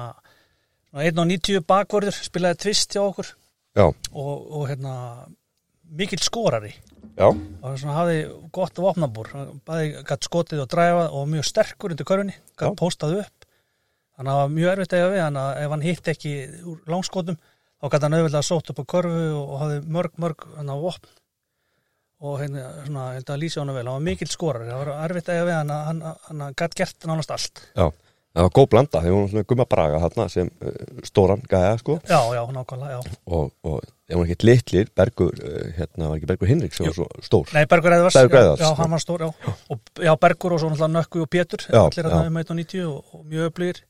[0.93, 3.31] 1.90 bakvörður, spilaði tvist hjá okkur.
[3.73, 4.95] Já, og, og hérna
[5.93, 6.73] mikill skorari.
[7.17, 8.19] Já, og svona hafði
[8.53, 9.31] gott vopnabúr.
[9.67, 13.47] Bæði gætt skotið og dræfað og mjög sterkur undir körfunni, gætt postað upp.
[14.13, 16.33] Þannig að það var mjög erfitt að eiga við hann að ef hann hitt ekki
[16.69, 17.37] úr langskotum
[17.83, 20.77] þá gætt hann auðvitað sótt upp á körfu og, og hafði mörg, mörg hann á
[20.77, 21.09] vopn
[22.23, 23.83] og hérna, svona, ég held að lýsa hann vel.
[23.83, 26.79] Hann var mikill skorari, það var erfitt að eiga við hann að hann, hann, gætt
[26.79, 27.63] gert nánast allt.
[27.75, 27.87] Já
[28.33, 31.99] Það var góð blanda, þeir voru svona gumma braga hérna sem uh, stóran gæja sko.
[32.09, 33.17] Já, já, nákvæmlega, já.
[33.29, 36.95] Og, og þeir voru ekkert litlir Bergur, uh, hérna var ekki Bergur Hinrik sem var
[36.97, 37.53] svo stór?
[37.53, 39.53] Nei, Bergur Bergur já, hann var stór, já.
[39.69, 43.13] Og, já, Bergur og svo náttúrulega Nökku og Pétur, Já, allir hérna um 1.90 og,
[43.13, 43.83] og mjög öflugir.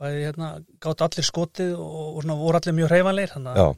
[0.00, 0.50] Bæði hérna,
[0.84, 3.72] gátt allir skotið og, og svona, voru allir mjög hreyfanlegir, þannig að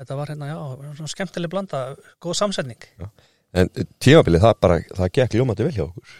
[0.00, 0.58] þetta var hérna, já,
[0.98, 1.82] svona skemmtileg blanda,
[2.22, 2.88] góð samsetning.
[3.56, 6.16] en uh, tímabilið það bara, það gekk ljómandi vel hjá okkur.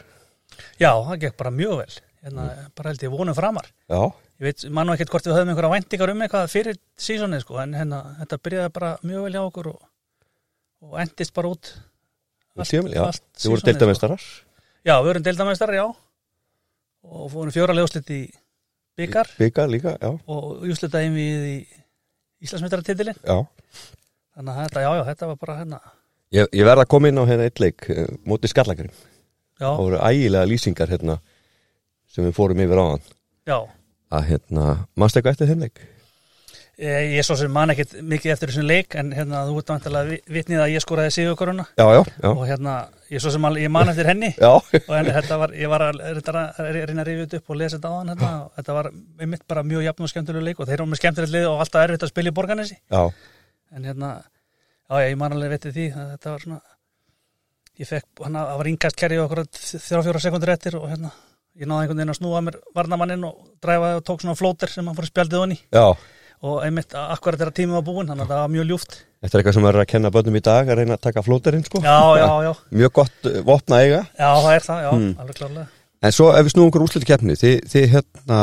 [0.81, 2.47] Já, það gekk bara mjög vel, hérna,
[2.79, 3.69] bara held ég vonum framar.
[3.91, 4.01] Já,
[4.37, 7.57] Ég veit, mann og ekkert hvort við höfum einhverja væntingar um eitthvað fyrir sísonið, sko,
[7.63, 9.79] en hérna, þetta byrjaði bara mjög vel hjá okkur og,
[10.85, 11.71] og endist bara út.
[12.61, 13.07] tímabilið, já.
[13.07, 14.27] allt Þið voru deildameistarar
[14.87, 15.87] Já, við erum deildamæstar, já,
[17.09, 18.21] og fórum fjóra leðuslit í
[19.01, 19.33] byggar.
[19.41, 21.57] Byggar líka, já, og úslita einvið í
[22.45, 23.39] Íslandsmeistaratitilin já.
[24.37, 25.81] Þannig að þetta, já, já, þetta var bara hérna.
[26.37, 29.83] Ég, ég verð að koma inn á hérna eitt leik uh, móti skallakarim já, Það
[29.85, 31.19] voru ægilega lýsingar hérna
[32.13, 33.05] sem við fórum yfir á hann
[33.47, 33.59] já,
[34.19, 34.65] að hérna,
[34.99, 35.85] mannst eitthvað eftir þeim leik?
[36.83, 40.19] Ég, ég svo sem man ekkit mikið eftir þessum leik en hérna þú ert vantilega
[40.37, 41.67] vitnið að ég skoraði sigurkoruna.
[41.79, 42.77] Já, já, já, og hérna,
[43.13, 44.33] ég svo sem ég man eftir henni.
[44.45, 46.71] Já, og en þetta var, ég var að reyna að að
[47.09, 49.85] rifja þetta upp og lesa þetta á hann hérna, og þetta var einmitt bara mjög
[49.87, 52.33] jafn og skemmtilega leik og þeir eru með skemmtilegt lið og alltaf erfitt að spila
[52.33, 54.11] í borganessi en hérna,
[54.91, 56.61] já, ég man alveg vitið því að þetta var svona
[57.77, 61.13] ég fekk, hann það var yngast kerri okkur þrjá fjóra sekundur eftir og hérna
[61.57, 64.87] ég náði einhvern veginn að snúa mér varnamanninn og dræfaði og tók svona flóter sem
[64.87, 65.87] hann fór að spjaldið honni já
[66.45, 68.97] og einmitt akkurat þegar tímið var búinn þannig að það var mjög ljúft.
[69.23, 71.65] Þetta er eitthvað sem verður að kenna börnum í dag að reyna að taka flóterinn
[71.67, 71.81] sko.
[71.83, 74.03] Já, já, já, Mjög gott uh, vopna eiga.
[74.19, 75.15] Já, það er það, já, Hmm.
[75.23, 75.67] alveg klárlega.
[76.03, 78.41] En svo ef við snúum okkur úrslutu keppni þið, þið hérna,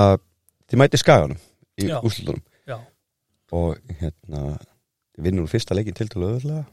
[0.72, 1.38] þið mæti skaganum
[1.78, 2.78] í já,
[3.54, 4.44] og hérna
[5.22, 6.64] vinnur fyrsta leikin til til auðvitað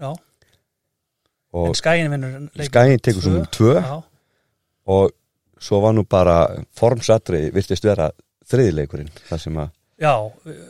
[0.00, 0.10] já,
[1.52, 3.74] og skæin vinnur leik skagin tekur svo um tvö.
[3.76, 3.98] Já,
[4.88, 5.12] og
[5.62, 8.08] svo var nú bara formsatri virtist vera
[8.50, 9.68] þriðileikurinn þar sem að,
[10.02, 10.14] já
[10.44, 10.60] við,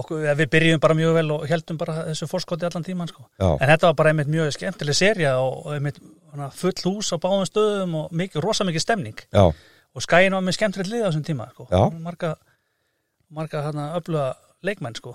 [0.00, 3.24] okkur, við byrjum bara mjög vel og heldum bara þessu fórskoti allan tíman sko.
[3.40, 6.00] En þetta var bara einmitt mjög skemmtileg serja og einmitt
[6.58, 9.24] full hús á báðum stöðum og mikið, rosa mikið stemning.
[9.32, 9.52] já,
[9.94, 11.68] Og skæin var með skemmtilegt lið á þessum tíma, sko.
[12.02, 12.32] Marga,
[13.30, 13.60] marga
[13.94, 14.32] öfluga
[14.66, 15.14] leikmenn, sko.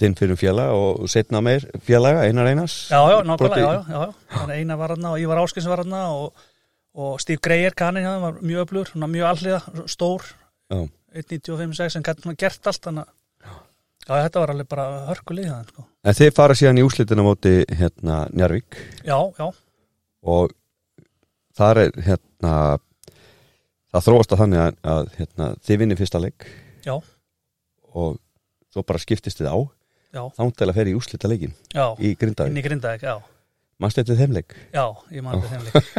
[0.00, 4.54] Þinn fyrir félag og setna meir félaga, einar einars já, já, nákvæmlega, já, já, já,
[4.56, 6.46] eina var hana og Ívar Áskins var hana og,
[6.96, 10.24] og Steve Greyer, kannin þeim, var mjög öflugur, mjög alliða, stór,
[10.70, 10.86] Já.
[11.14, 13.16] 1.95.6 sem gæti svona gert allt, þannig
[14.10, 15.86] að þetta var alveg bara hörkulið það, sko.
[16.04, 19.46] En þið fara síðan í úrslitina móti hérna Njarvík Já, já,
[20.34, 20.54] og
[21.58, 22.54] þar er hérna
[23.90, 26.48] það þróast að þannig að, að hérna, þið vinnir fyrsta leik.
[26.86, 26.94] Já,
[27.90, 28.18] og
[28.70, 29.58] svo bara skiptist þið á.
[30.10, 33.04] Já, þántilega fer í úrslita leikin já, í Grindavík, í Grindavík,
[33.80, 34.84] já, mannst þetta þeim leik já,
[35.14, 35.90] ég man þetta þeim leik.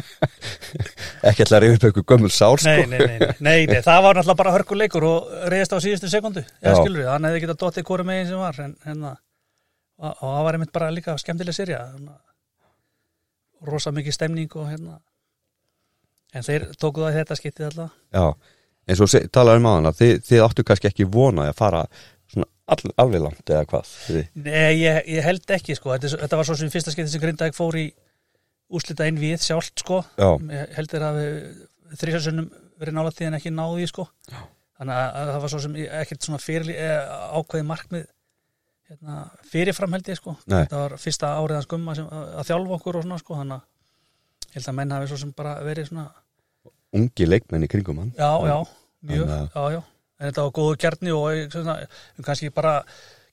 [1.32, 2.72] ekki ætla að reyða upp eitthvað gömul sár sko.
[2.72, 6.44] Nei, nei, nei, nei, nei, það var náttúrulega bara hörkuleikur og reyðist á síðustu sekundu,
[6.46, 6.62] Já.
[6.62, 9.20] eða skilur við, hann hefði getað dottið hvori megin sem var, en, en að,
[10.12, 11.82] og það var einmitt bara líka skemmtileg sérja,
[13.68, 14.98] rosa mikið stemning og hérna,
[16.34, 18.26] en þeir tóku það í þetta skiptið alltaf, Já,
[18.88, 21.86] eins og talaður um aðan að þið, þið áttu kannski ekki vonaði að fara
[23.26, 23.92] langt eða hvað?
[24.46, 27.58] Nei, ég, ég held ekki, sko, þetta, þetta var svo sem fyrsta skiptið sem Grindavík
[27.58, 27.90] fór í
[28.72, 31.22] úslita inn við sjálft, sko, Já, ég held þeir að
[32.00, 32.48] þrísarsunnum
[32.82, 34.08] verið nála því en ekki náði, sko,
[34.80, 36.74] þannig að, að það var svo sem ekkert svona fyrir,
[37.36, 38.10] ákveði markmið
[38.92, 40.36] hérna, fyrirfram held ég sko.
[40.46, 40.64] Nei.
[40.64, 43.38] þetta var fyrsta árið hans gumma sem, að, að þjálfa okkur og svona sko.
[43.40, 46.08] Þannig að ég held að menn hafi svo sem bara verið svona
[47.00, 48.14] ungi leikmenn í kringum hann.
[48.18, 48.58] Já, já,
[49.12, 49.82] mjög, já, já
[50.22, 51.80] en þetta var góðu kjarni og svona,
[52.22, 52.78] kannski bara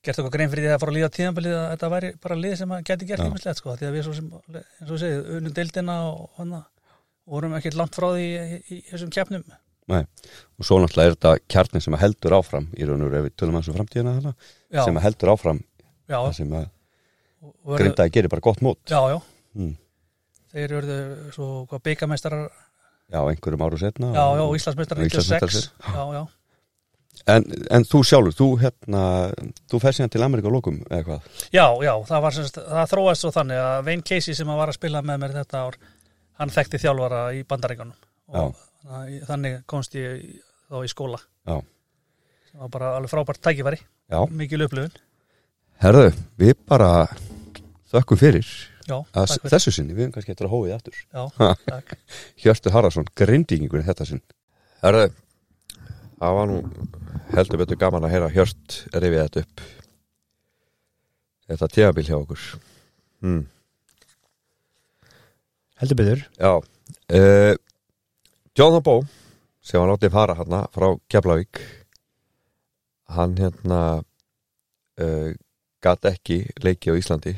[0.05, 2.55] gert okkur grein fyrir því að fara að líða tíðanbilið að þetta væri bara lið
[2.61, 5.57] sem að geti gert ímislegt sko, því að við svo sem, eins og segið, unnum
[5.57, 6.61] deildina og hana,
[7.29, 9.45] vorum ekkert langt frá því í, þessum keppnum.
[9.89, 10.03] Nei.
[10.61, 13.25] og svo náttúrulega er þetta kjarnin sem að heldur áfram í raun og veru ef
[13.25, 14.33] við tölum hans um framtíðina hana,
[14.77, 15.63] sem að heldur áfram
[16.05, 16.67] já, það sem að
[17.79, 18.83] grindaði gerir bara gott mót.
[18.85, 19.17] Já, já,
[19.57, 19.73] mm.
[20.53, 20.99] þeir eru
[21.33, 22.51] svo hvað byggamestrar,
[23.09, 25.97] já, einhverjum áru setna já, já, og 96, Íslandsmeistarar.
[25.97, 26.38] já, já
[27.35, 27.45] en,
[27.77, 29.03] en þú sjálfur, þú hérna
[29.71, 31.27] þú fer síðan til Ameríka lókum eða hvað?
[31.55, 34.73] Já, já, það var semst, það þróast svo þannig að Wayne Casey sem að var
[34.73, 35.79] að spila með mér þetta ár,
[36.41, 37.95] hann þekkti þjálfara í bandaríkanum
[38.29, 40.25] og það- þannig komst ég
[40.69, 41.19] þá í skóla.
[41.49, 41.59] Já.
[42.51, 43.79] sem var bara alveg frábært tækifæri,
[44.13, 44.93] já, mikil upplifun.
[45.83, 47.07] Herðu, við bara
[47.93, 48.47] þökkum fyrir
[48.89, 49.51] Já, fyrir.
[49.53, 50.97] þessu sinni, við höfum kannski eftir að hóið aftur.
[51.13, 51.93] Já, takk.
[52.41, 54.23] Hjörtur Haraldsson, grindíkingur þetta sinn.
[54.83, 55.11] Herðu,
[56.19, 56.59] það var nú
[57.35, 59.63] heldur betur gaman að heyra Hjört rifið þetta upp.
[61.49, 62.49] Þetta tíðabil hjá okkur.
[63.25, 63.47] Hmm.
[65.81, 66.23] heldur betur.
[66.39, 67.55] Já uh,
[68.55, 68.95] Jonathan Bó
[69.63, 71.61] sem var látið fara hérna frá Keflavík
[73.15, 73.83] hann hérna
[75.03, 75.31] uh,
[75.83, 77.35] gat ekki leiki á Íslandi.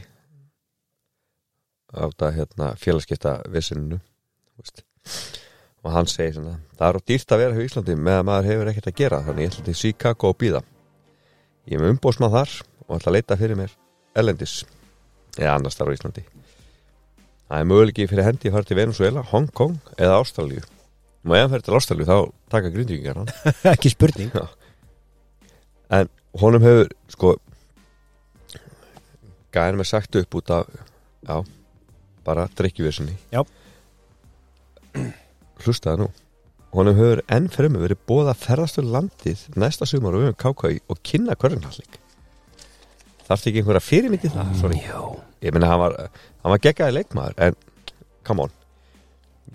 [1.91, 4.01] Á þetta hérna félagskipta vissininu
[5.85, 8.73] og hann segir svona það er dýrt að vera hjá Íslandi með að maður hefur
[8.73, 10.65] ekkert að gera þannig ég ætla til Chicago og býða
[11.71, 13.79] ég er með umbóðsmann þar og ætla að leita fyrir mér
[14.21, 14.61] Ellendis
[15.39, 16.27] eða annars þar á Íslandi
[17.51, 20.61] Það er möguleiki fyrir hendi að fara til Venezuela, Hong Kong eða Ástralíu.
[21.27, 22.19] Og ef hann fer til Ástralíu þá
[22.55, 23.33] taka grindvíkingar hann.
[23.73, 24.37] ekki spurning
[25.91, 27.33] En honum hefur, sko,
[29.51, 30.71] gæðin með sagt upp út af,
[31.27, 31.41] já,
[32.23, 33.17] bara drikkjuversinni.
[33.35, 33.43] Já.
[35.65, 36.11] Hlustaði nú.
[36.75, 40.41] Honum hefur enn fremur verið bóða að ferðast um landið næsta sumar og við höfum
[40.45, 41.99] kákaði og kynna körnhallik.
[43.27, 44.65] Þarf ekki einhverja fyrirmyndi það?
[44.79, 45.01] Já,
[45.41, 45.97] Ég meina, hann var,
[46.45, 47.55] hann var geggaði leikmaður, en,
[48.27, 48.57] come on.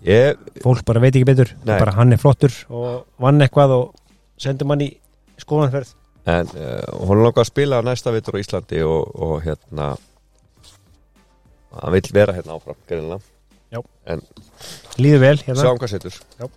[0.06, 3.85] Ég, fólk bara veit ekki betur bara hann er flottur og vann eitthvað og
[4.42, 4.90] sendur mann í
[5.40, 5.93] skoðanferð
[6.25, 9.92] En uh, hún er langar að spila næsta vitur á Íslandi og, og hérna
[11.75, 13.22] hann vill vera hérna áfram greinilega.
[15.01, 15.59] Líður vel hérna.
[15.61, 16.19] Sjáum hvað setur.
[16.39, 16.47] Já.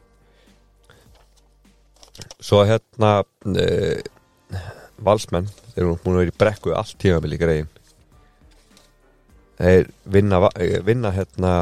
[2.42, 4.58] Svo hérna uh,
[5.04, 7.70] valsmenn þeir eru búin að vera í brekku allt tímabili í greiðin.
[9.58, 11.52] Þeir vinna, eh, vinna hérna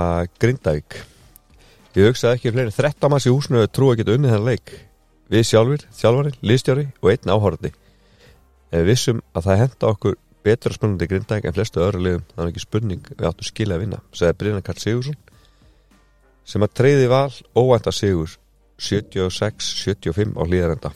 [0.41, 0.99] Grindavík.
[1.97, 4.75] Ég hugsaði ekki fleiri en 13 manns í húsinu trú að geta unnið þennan leik.
[5.33, 7.73] Við sjálfur, þjálfarinn, liðstjóri og einn
[8.67, 12.25] ef við vissum að það henda okkur betra spennandi Grindavík en flestu öðru liðum.
[12.35, 15.19] Þannig ekki spurning við áttum skilja að vinna sagði Brynjar Karl Sigursson
[16.47, 18.39] sem að treyði val óvænta sigur
[18.79, 20.93] 76-75 á hlýðarenda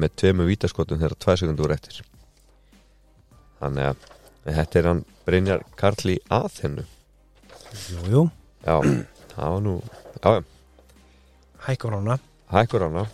[0.00, 2.00] með tveimu vítaskotum þegar tvær sekundur eftir.
[3.60, 4.10] Þannig að
[4.44, 8.22] en þetta er hann Brynjar Karl í aðhennu jú, jú,
[8.64, 8.76] já,
[9.32, 9.74] það var nú
[10.20, 10.32] já,
[11.66, 12.18] hækkur hana
[12.52, 13.06] hækkur hana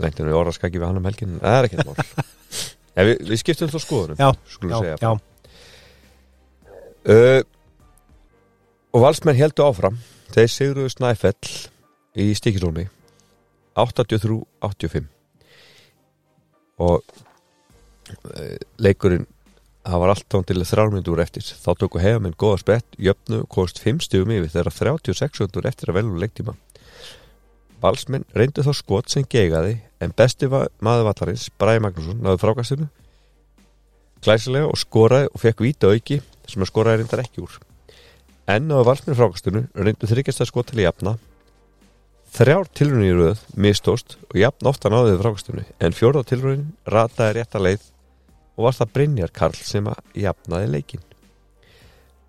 [0.00, 1.96] lengti nú í orðaskaki við hann um helgin en það er ekkert mál.
[2.90, 4.96] Ja, við, við skiptum þá skoðunum já, já, segja.
[4.98, 5.10] já,
[7.14, 7.42] uh,
[8.90, 10.00] og valsmenn heldur áfram
[10.34, 11.50] þeir sigruðu Snæfell
[12.20, 12.86] í stíkisólmi
[13.78, 15.06] 83-85
[16.80, 19.28] og uh, leikurinn
[19.80, 21.44] það var allt án til þrjármyndur eftir.
[21.44, 26.00] Þá tóku hefamenn góða spett jöfnu kost 5 stugum yfir þegar 36 hundur eftir að
[26.00, 26.56] velja leiktíma.
[27.80, 32.90] Valsmenn reyndu þá skot sem geigaði en besti maður vallarins Bræði Magnússon náðu frákastinu
[34.20, 37.56] glæsilega og skoraði og fekk víta auki sem að skoraði reyndar ekki úr
[38.50, 41.12] enn á valsmenn frákastinu reyndu þryggjast að skot til að jafna.
[42.30, 47.62] Þrjár tilrunni í röð mistóst og jafn ofta náðið frákastinu en fjórða tilrunnin rataði rétta
[47.62, 47.86] leið
[48.56, 51.02] og var það Brynjar Karl sem að jafnaði leikin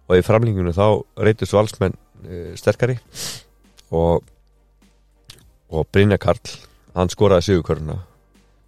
[0.10, 0.86] og í framlinginu þá
[1.22, 2.98] reyndust valsmenn uh, sterkari
[3.94, 4.26] og
[5.72, 6.56] og Brynjar Karl
[6.98, 8.00] hann skoraði sigurköruna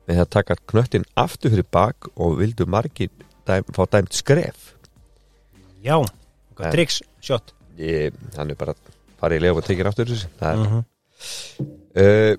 [0.08, 3.10] með það að taka knöttin aftur fyrir bak og vildu margir
[3.48, 4.74] dæm, fá dæmt skref.
[5.84, 7.54] Já En- Drix, shot.
[7.80, 8.76] Ég, hann er bara
[9.22, 10.32] farið í leif og tekið aftur þessu.
[10.40, 10.84] Það er mm -hmm.
[12.04, 12.34] uh,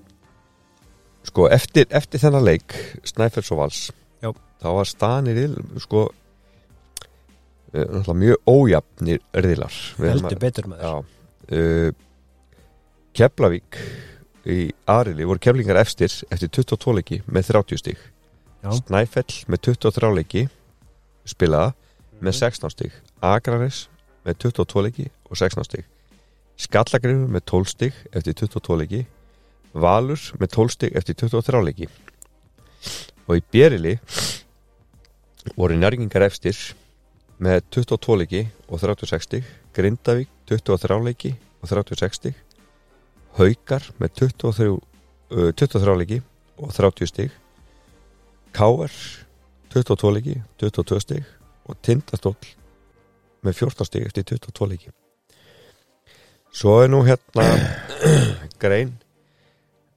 [1.25, 3.81] sko eftir, eftir þennan leik Snæfells og Vals
[4.21, 4.31] Já.
[4.61, 6.11] þá var stanir sko uh,
[7.73, 10.93] náttúrulega mjög ójafnir erum heldur betur með já,
[11.51, 11.91] uh,
[13.15, 13.79] Keflavík
[14.45, 14.59] í
[14.91, 17.97] Arili voru keflingar efstir eftir 22 leiki með 30 stig.
[18.61, 18.71] Já.
[18.81, 20.45] Snæfell með 23 leiki
[21.25, 21.73] spilaða
[22.21, 22.93] með 16 stig.
[23.23, 23.85] Akranes
[24.25, 25.85] með 22 leiki og 16 stig.
[26.65, 29.01] Skallagrifur með 12 stig eftir 22 leiki.
[29.75, 31.89] Valur með 12 stig eftir 23 leiki.
[33.27, 33.97] Og í Bjerili
[35.55, 36.57] voru nærgingar efstir
[37.41, 39.47] með 22 leiki og 36 stig.
[39.75, 42.35] Grindavík 23 leiki og 36 stig.
[43.35, 46.21] Haukar með 23, uh, 23 leiki
[46.55, 47.33] og 30 stig.
[48.55, 48.93] Káar
[49.75, 51.25] 22 leiki, 22 stig.
[51.65, 52.37] Og Tindastóll
[53.45, 54.93] með 14 stig eftir 22 leiki.
[56.55, 57.47] Svo er nú hérna
[58.63, 58.95] grein.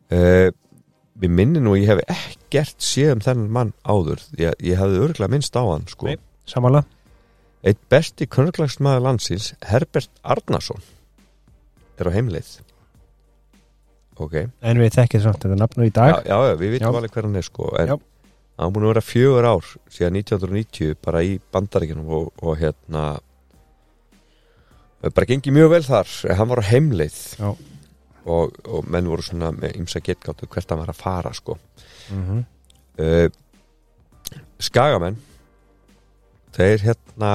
[0.08, 0.50] Uh,
[1.18, 4.22] við minni nú ég hef ekkert séð um þennan mann áður.
[4.40, 6.14] Ég, ég hefði örgulega minnst á hann sko.
[6.48, 6.86] Samanlega
[7.66, 10.82] eitt besti körnklagsmaður landsins Herbert Arnason
[11.98, 12.58] er á heimleið.
[14.18, 14.36] Ok.
[14.62, 16.22] En við þekkið samt þetta nafn nú í dag.
[16.26, 17.96] Já, já, við vitum alveg hver hann er sko en Já.
[18.58, 23.04] hann búin að vera fjögur ár síðan 1990 bara í bandaríkjunum og, og hérna
[25.02, 26.14] bara gengið mjög vel þar.
[26.38, 27.18] Hann var á heimleið.
[28.28, 31.58] Og, og menn voru svona með ymsa getgáttu hvert hann var að fara sko.
[32.12, 32.44] Mm
[32.98, 33.28] uh,
[34.58, 35.16] Skagamenn
[36.56, 37.32] þeir hérna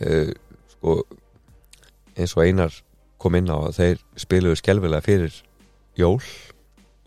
[0.00, 0.30] uh,
[0.72, 0.94] sko
[2.16, 2.74] eins og einar
[3.20, 5.40] kom inn á að þeir spiluðu skelfilega fyrir
[5.98, 6.22] jól.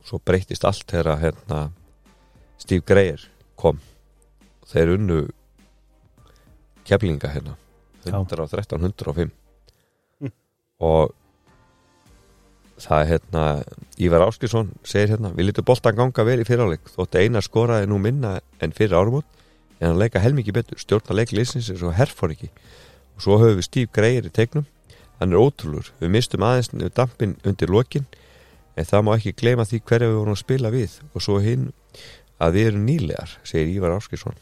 [0.02, 1.62] Og svo breytist allt þegar hérna
[2.62, 3.26] Steve Greyer
[3.60, 3.82] kom.
[4.62, 5.22] Og þeir unnu
[6.86, 7.58] keflinga hérna.
[8.06, 9.32] 113, 105
[10.22, 10.32] Mm.
[10.80, 11.14] og
[12.82, 13.44] það er hérna
[14.02, 18.00] Ívar Áskilsson segir hérna við lítum boltan ganga vel í fyriráleik þótt einar skoraði nú
[18.02, 19.26] minna en fyrir árumót
[19.80, 20.78] en hann leika helmingi betur.
[20.82, 22.50] Stjórna leikliðsins er svo herfor ekki
[23.16, 24.66] og svo höfum við Steve Greyer í teiknum.
[25.20, 28.06] Hann er ótrúlur, við mistum aðeins dampin undir lokin
[28.78, 30.96] en það má ekki gleyma því hverja við vorum að spila við.
[31.14, 31.72] Og svo hinn
[32.42, 34.38] að við erum nýlegar segir Ívar Áskilsson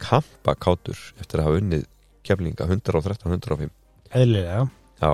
[0.00, 1.86] kampa kátur eftir að hafa unnið
[2.26, 3.70] keflinga 113-105
[4.10, 4.64] Eðlilega.
[5.00, 5.12] Já.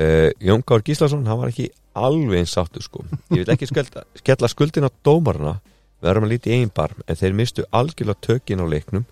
[0.00, 3.02] Uh, Jón Gár Gíslason, hann var ekki alveg eins sáttu sko.
[3.34, 5.58] Ég vil ekki skelda, skella skuldin á dómarna
[6.00, 9.04] við erum að líti einn barm en þeir mistu algjörlega tökin á leiknum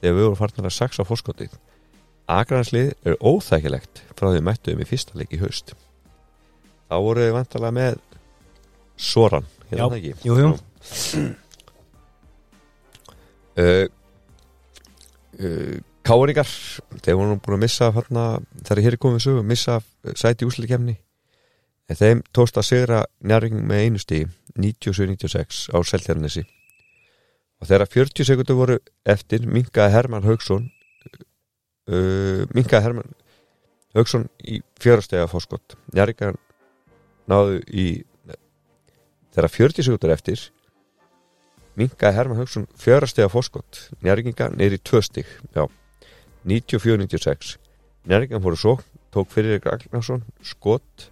[0.00, 1.58] þegar við vorum farnar að saxa fórskotið
[2.30, 5.72] Akranslið er óþækilegt frá því mættuðum í fyrsta leik í haust.
[6.86, 7.96] Þá voru við vantarlega með
[9.00, 10.12] Soran, hérna Já, það ekki?
[10.28, 10.50] Jú, jú.
[13.58, 13.86] uh,
[15.40, 15.76] uh,
[16.10, 16.48] Káringar
[17.04, 19.76] þeir voru nú búin að missa þegar hér er komið sögu, missa
[20.18, 20.96] sæti úsleikefni
[21.86, 26.42] en þeim tókst að sigra njárvíking með einu stíð 97-96 á Seltjarnesi
[27.62, 30.66] og þegar 40 sekundur voru eftir minkaði Hermann Haugsson
[31.86, 33.16] uh, minkaði Hermann
[33.94, 36.40] Haugsson í fjörastega fórskott njárvíkingar
[37.30, 37.90] náðu í
[39.30, 40.48] þegar 40 sekundur eftir
[41.78, 45.68] minkaði Hermann Haugsson fjörastega fórskott njárvíkingar neyri tvö stig já
[46.46, 47.56] 94-96
[48.08, 48.74] njárvíkingar fóru svo
[49.12, 51.08] tók fyrir Ragnarsson skott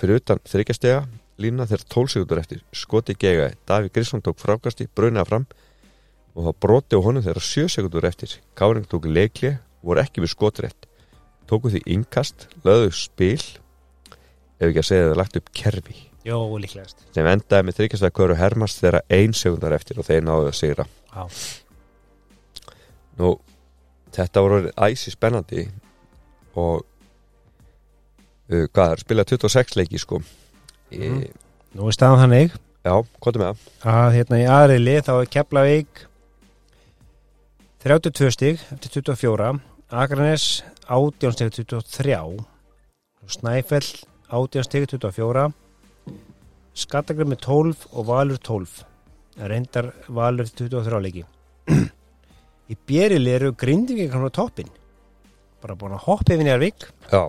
[0.00, 1.02] fyrir utan þryggjastega
[1.40, 2.60] lína þegar 12 sekundur eftir.
[2.76, 5.48] Skoti gegaði, Davík Grisson tók frákasti braunaði fram
[6.36, 8.36] og það broti á honum þegar 7 sekundur eftir.
[8.56, 10.90] Káring tók leikli, voru ekki við skotrætt
[11.50, 13.40] tóku því innkast löðu spil
[14.60, 15.96] ef ekki að segja að það lagt upp kerfi.
[16.20, 16.36] Jó,
[17.14, 20.84] sem endaði með þryggjastega köru Hermans þegar 1 sekundar eftir og þeir náðu að sigra.
[21.14, 21.22] Já.
[23.20, 23.32] Nú,
[24.16, 25.64] þetta voru æsi spennandi
[26.58, 26.82] og
[28.50, 30.20] uh, hvað er, spila 26 leiki sko.
[30.90, 31.24] Í, Mhm.
[31.78, 32.54] Nú er staðan þannig.
[32.82, 33.66] Já, hvað er með það?
[33.92, 36.00] að hérna í aðri lið þá er Keflavík
[37.84, 39.50] 32 stig eftir 24
[40.02, 40.46] Akranes
[40.88, 42.44] 18 stig eftir 23
[43.30, 43.90] Snæfell
[44.30, 45.46] 18 stig eftir 24
[46.80, 48.82] Skattagrið með 12 og Valur 12
[49.50, 51.24] reyndar Valur 23 leiki
[52.70, 54.70] í bjerili eru grindingi kannar toppin
[55.60, 57.28] bara búin að hoppa yfir Njárvík Já,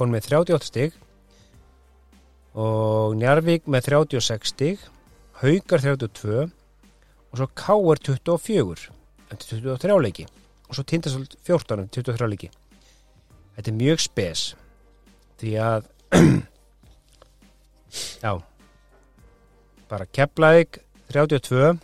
[0.00, 0.96] konum með 38 stig.
[2.58, 4.82] Og Njarvík með 36 stig.
[5.40, 6.46] Haukar 32
[7.30, 8.90] og svo Káar 24
[9.30, 10.26] eftir 23 leiki.
[10.68, 12.50] Og svo Tindasöld 14 eftir 23 leiki.
[13.56, 14.44] Þetta er mjög spes.
[15.40, 15.88] Því að
[18.24, 18.32] já.
[19.90, 21.78] Bara Keflavík 32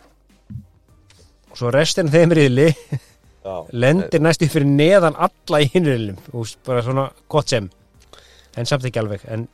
[1.57, 2.67] og svo restin þeim riðli
[3.73, 6.19] lendir næstu fyrir neðan alla í hinriðlum
[6.67, 7.69] bara svona gott sem.
[8.57, 9.47] En samt ekki alveg en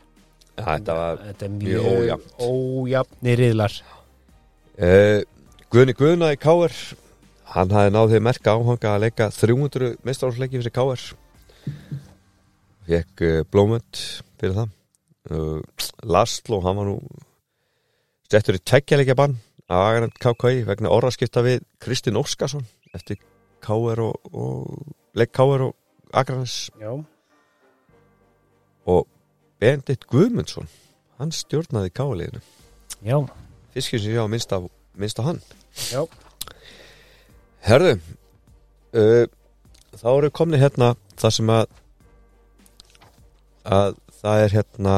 [0.53, 3.77] Þetta var þetta er mjög mjög ójafni riðlar.
[4.75, 5.23] Uh,
[5.71, 6.75] Guðni Guðna í Káar
[7.53, 11.07] Hann hafði náð því merka áhanga að leika 300 meistarálsleiki fyrir Káar
[12.83, 14.03] fekk uh, blómönd
[14.41, 14.75] fyrir það.
[15.31, 16.99] Uh, Laslo, hann var nú
[18.27, 19.39] settur í tveggjarleikja bann
[19.71, 23.19] Agarand KKI vegna orðaskipta við Kristinn Óskarsson eftir
[23.63, 25.75] KR og, og leik KR og
[26.13, 26.67] Agarans
[28.85, 29.07] og
[29.63, 30.67] Bendit Guðmundsson
[31.19, 32.41] hann stjórnaði KR-leginu
[33.03, 33.17] já,
[33.73, 34.59] fiskir sem ég á minnst á,
[34.99, 35.39] minnst á hann.
[35.91, 36.03] Já.
[37.63, 37.95] Herðu
[38.99, 39.25] uh,
[39.95, 41.65] þá eru komni hérna það sem að
[43.63, 44.95] að það er hérna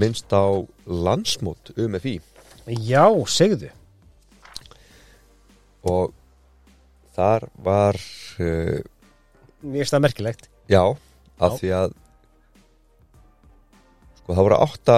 [0.00, 2.16] minnst á landsmót UMFI
[2.66, 3.70] Já, segðu
[5.82, 6.12] og
[7.16, 8.78] þar var uh,
[9.62, 10.82] Mér finnst það merkilegt já,
[11.42, 11.58] af Já.
[11.58, 11.96] því að
[14.20, 14.96] sko það voru átta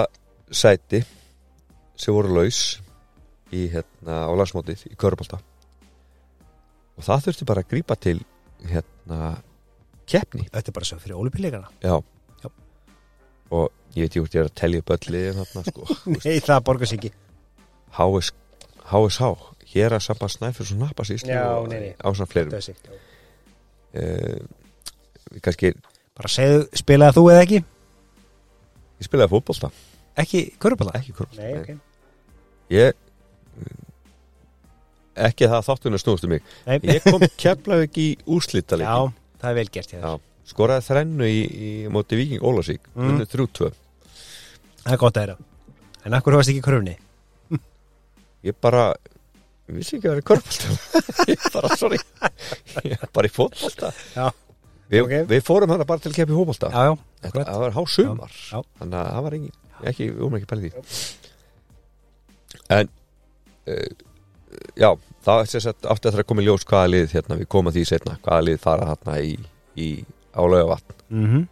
[0.53, 1.01] sæti
[1.97, 2.61] sem voru laus
[3.55, 5.41] í hérna á landsmótið í Körbólta
[6.95, 8.19] og það þurfti bara að grípa til
[8.65, 9.35] hérna
[10.09, 11.97] keppni Þetta er bara svo fyrir ólupillegana Já.
[12.45, 12.49] Já.
[13.57, 15.97] Og ég veit ég hvort ég er að telja upp öll liðin þarna sko.
[16.13, 17.13] Nei, það borgar sig ekki
[17.93, 18.31] HS,
[18.91, 19.29] HSH
[19.75, 21.93] hér að samband snæfur svo nappa síst Já, nei, nei.
[21.99, 22.69] á svona fleirum Það
[23.95, 25.73] er uh, kannski,
[26.15, 27.61] Bara segðu, spilaði þú eða ekki?
[28.95, 29.71] ég spilaði fótbolta
[30.15, 30.93] Ekki köruballa?
[30.95, 32.93] ekki korfbólta Nei, ok ég
[35.15, 38.95] ekki það þáttunum snústu mig Nei, ég kom keflaði ekki í úrslita já,
[39.41, 39.95] það er vel gert
[40.45, 43.15] skoraði þrennu í, í móti Viking Ólasík Mm.
[43.17, 43.27] mm.
[43.31, 43.71] 3-2
[44.85, 45.37] Það er gott að þeirra
[46.05, 46.95] En akkur varst ekki í körfunni?
[48.45, 48.85] Ég bara
[49.65, 51.99] ég vissi ekki að það er korfbólta ég bara, sorry.
[52.85, 53.91] Ég er bara í fótbolta.
[54.15, 54.27] Já.
[54.93, 55.13] við, Ok.
[55.31, 56.17] við fórum hana bara til að
[56.89, 57.47] já, Þetta, akkurat.
[57.49, 58.35] það var há sumar.
[58.35, 58.59] Já, já.
[58.79, 59.55] þannig að það var engin
[59.91, 60.73] ekki, við vorum ekki pælið í
[62.75, 62.89] en
[63.67, 63.89] uh,
[64.79, 64.89] já,
[65.25, 67.79] það er þess að aftur að koma í ljós hvaða lið hérna, við komum að
[67.79, 69.33] því setna, hvaða lið fara hérna í,
[69.75, 69.89] í
[70.37, 71.43] álauga vatn mm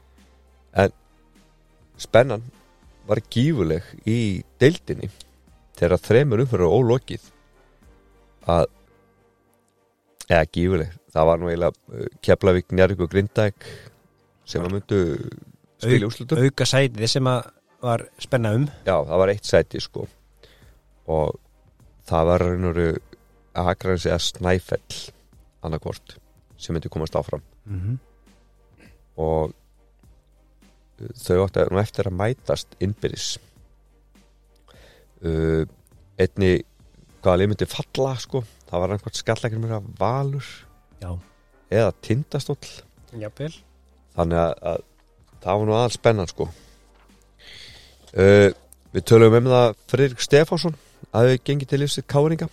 [2.03, 2.41] spennan
[3.07, 5.07] var gífuleg í deildinni
[5.79, 7.29] þegar þremur umfyrir ólokið
[8.53, 8.67] að
[10.29, 13.67] eða gífuleg, það var nú eiginlega uh, Keflavík, Njarvík og Grindæk
[14.47, 15.01] sem að myndu
[15.81, 17.49] spila úrslutum Auka sætið sem að
[17.83, 18.67] var spenna um.
[18.87, 20.05] Já, það var eitt sæti sko.
[21.11, 21.33] Og
[22.07, 22.87] það var raunveru
[23.59, 24.99] Akrains eða Snæfell
[25.63, 26.15] annarkvort
[26.57, 27.43] sem myndi komast áfram.
[27.65, 27.97] Mm -hmm.
[29.17, 29.53] og
[31.01, 33.37] uh, þau áttu nú eftir að mætast innbyrðis
[35.27, 35.63] uh,
[36.19, 36.53] einni
[37.23, 38.43] hvaða lið myndi falla sko.
[38.69, 40.49] Það var einhvern skallækir mér að valur.
[41.03, 41.11] Já,
[41.71, 42.73] eða tindastóll.
[43.13, 43.53] Jafnvel.
[44.17, 44.83] Þannig að, að
[45.43, 46.49] það var nú aðal spennan sko.
[48.13, 48.49] Uh,
[48.93, 50.75] við tölum um það Friðrik Stefánsson
[51.13, 52.49] að við gengið til lífsið káringa.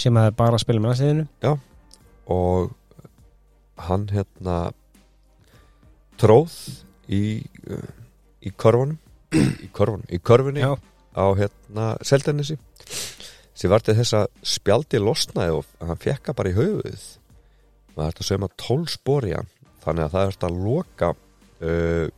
[0.00, 1.26] Sem að bara spila með aðstæðinu
[2.32, 2.70] og
[3.82, 4.56] hann hérna
[6.20, 6.54] tróð
[7.12, 7.42] í
[8.42, 8.98] í korfunum
[9.34, 10.72] í korfunum, í korfunni Já.
[11.12, 12.58] Á hérna Seldarnesi
[13.52, 17.04] sem var til þess að spjaldi losnaði og hann fekka bara í höfuð
[17.96, 19.50] maður hægt að sögma tól spor í hann
[19.84, 22.08] þannig að það er að loka uh,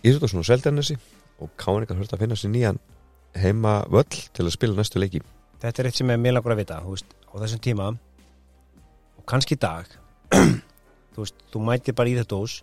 [0.00, 0.96] Íþjóðarsson og Seldarnesi
[1.40, 2.80] og káningar höfst að finna sér nýjan
[3.36, 5.20] heima völl til að spila næstu leiki.
[5.60, 7.90] Þetta er eitt sem er mjög langur að vita veist, á þessum tíma
[9.20, 9.88] og kannski í dag
[11.12, 12.60] þú veist, þú mætir bara í þetta hús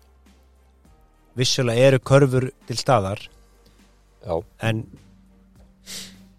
[1.37, 3.21] vissulega eru körfur til staðar
[4.25, 4.35] Já,
[4.69, 4.81] en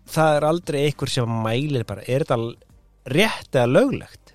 [0.08, 2.39] það er aldrei einhver sem mælir bara, er þetta
[3.15, 4.32] rétt eða löglegt?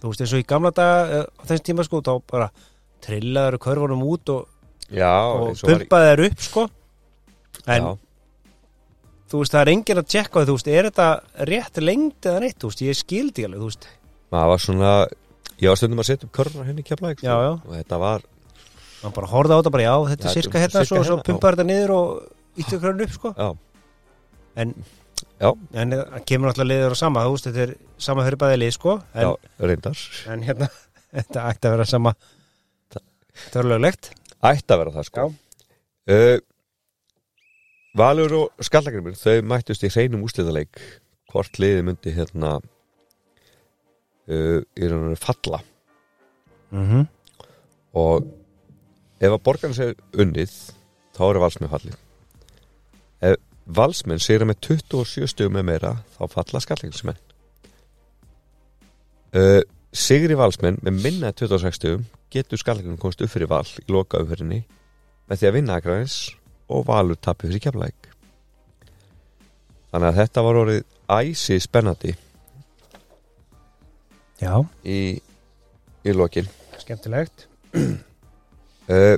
[0.00, 2.48] Þú veist eins og í gamla daga eh, á þessum tíma sko, þá bara
[3.06, 4.48] trillaður körfunum út og,
[5.32, 6.66] og var í- upp sko.
[7.66, 7.92] En já,
[9.32, 11.08] þú veist það er enginn að tjekka þú veist, er þetta
[11.50, 13.88] rétt lengt eða neitt, þú veist, ég skildi alveg þú veist,
[14.34, 14.92] maður var svona
[15.56, 17.52] ég var stundum að setja upp körna henni keflaðik Já, já.
[17.56, 18.26] og þetta var
[19.06, 21.56] mann bara horfði á þetta bara, já, þetta er er hérna svo, svo hérna, pumpaði
[21.56, 23.32] þetta niður og íttu körn upp sko.
[23.36, 23.48] Já,
[24.56, 24.72] en,
[25.92, 29.26] það kemur náttúrulega liður á sama, þú veist, þetta er sama bæði lið sko en,
[29.26, 29.30] já,
[30.32, 30.70] en hérna,
[31.16, 32.14] þetta ætti að vera sama
[33.36, 34.04] þetta er löglegt
[34.44, 35.26] ætti að vera það sko.
[36.06, 36.38] Uh,
[37.96, 40.74] Valur og Skallagrimur þau mættust í hreinum úslitaleik
[41.32, 45.62] hvort liði myndi hérna uh, í rauninu falla.
[46.74, 47.04] Mm -hmm.
[47.94, 48.26] og
[49.20, 50.54] ef að borgarna sér unnið
[51.16, 51.96] þá eru valsmenn fallið
[53.30, 53.38] ef
[53.78, 57.22] valsmenn sér með 27 stugum með meira þá falla skallingsmenn
[59.36, 59.62] uh,
[59.96, 64.20] Sigri valsmenn með minna en 26 stugum getur skallingum komst upp fyrir val í loka
[64.20, 64.60] umfyrinni
[65.26, 66.18] með því að vinna aðgræðins
[66.68, 68.10] og valur tapir fyrir kemlaðik
[69.90, 70.82] þannig að þetta var orðið
[71.16, 72.16] æsi spennandi
[74.40, 74.52] já,
[74.84, 75.16] í,
[76.04, 76.48] í lokin.
[76.82, 77.46] Skemmtilegt
[78.90, 79.16] uh,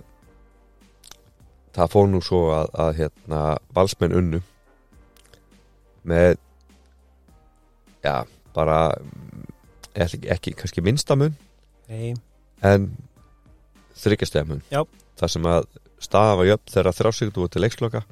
[1.79, 3.43] það fór nú svo að, að hérna,
[3.77, 4.41] valsmenn unnu
[6.09, 6.39] með
[8.05, 8.25] já,
[8.57, 8.79] bara
[9.95, 11.37] ekki, ekki kannski minnstamun
[11.89, 12.15] Nei,
[12.65, 12.91] en
[13.99, 14.83] þryggjastefmun Já.
[15.19, 15.69] það sem að
[16.03, 18.05] staða var jöfn þegar þrjásíkt úr til leiksloka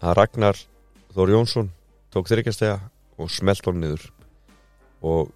[0.00, 0.58] að Ragnar
[1.10, 1.70] Þór Jónsson
[2.14, 2.78] tók þryggjastega
[3.20, 4.06] og smelt honum niður
[5.06, 5.30] og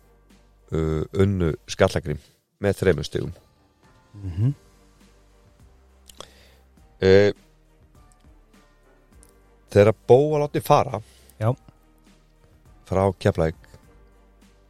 [0.75, 2.21] uh, unnu skallagrim
[2.63, 3.35] með þreymur stegum
[4.15, 4.55] mm
[7.05, 7.31] uh,
[9.75, 11.01] þegar Bó var látið fara
[11.41, 11.51] Já.
[12.89, 13.59] frá Keflæk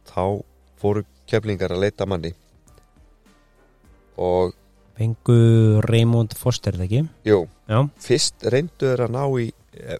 [0.09, 0.21] þá
[0.81, 2.31] fóru keflingar að leita manni.
[4.21, 4.53] Og
[4.95, 6.99] Fengu Raymond Foster, það ekki?
[7.27, 9.97] jú, Já, fyrst reyndu þeir að ná í eh,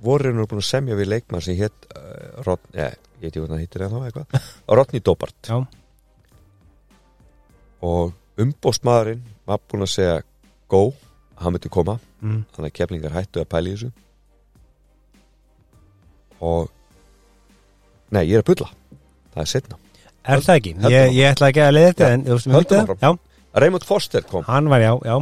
[0.00, 3.42] voru nú búin að semja við leikmann sem hétt uh, Rod, eh, ég veit ekki
[3.50, 4.46] það hittir en þá eitthvað.
[4.78, 5.36] Rodney Dobart.
[5.50, 5.58] Já,
[7.84, 10.16] og umbóstmaðurinn var búin að segja
[10.72, 10.82] go,
[11.38, 11.98] hann myndi koma.
[12.20, 12.42] Mm.
[12.54, 13.90] þannig að keflingar hættu að pæla í þessu.
[16.48, 16.68] Og
[18.14, 18.70] nei, ég er að bulla.
[19.34, 19.78] Það er setna
[20.28, 20.74] Er það ekki?
[20.76, 23.18] Höldum Ég, ég ætla ekki að leiða þetta Já, en þú veist, höldum myndið það?
[23.62, 24.44] Raymond Foster kom.
[24.48, 25.14] Hann var já, já.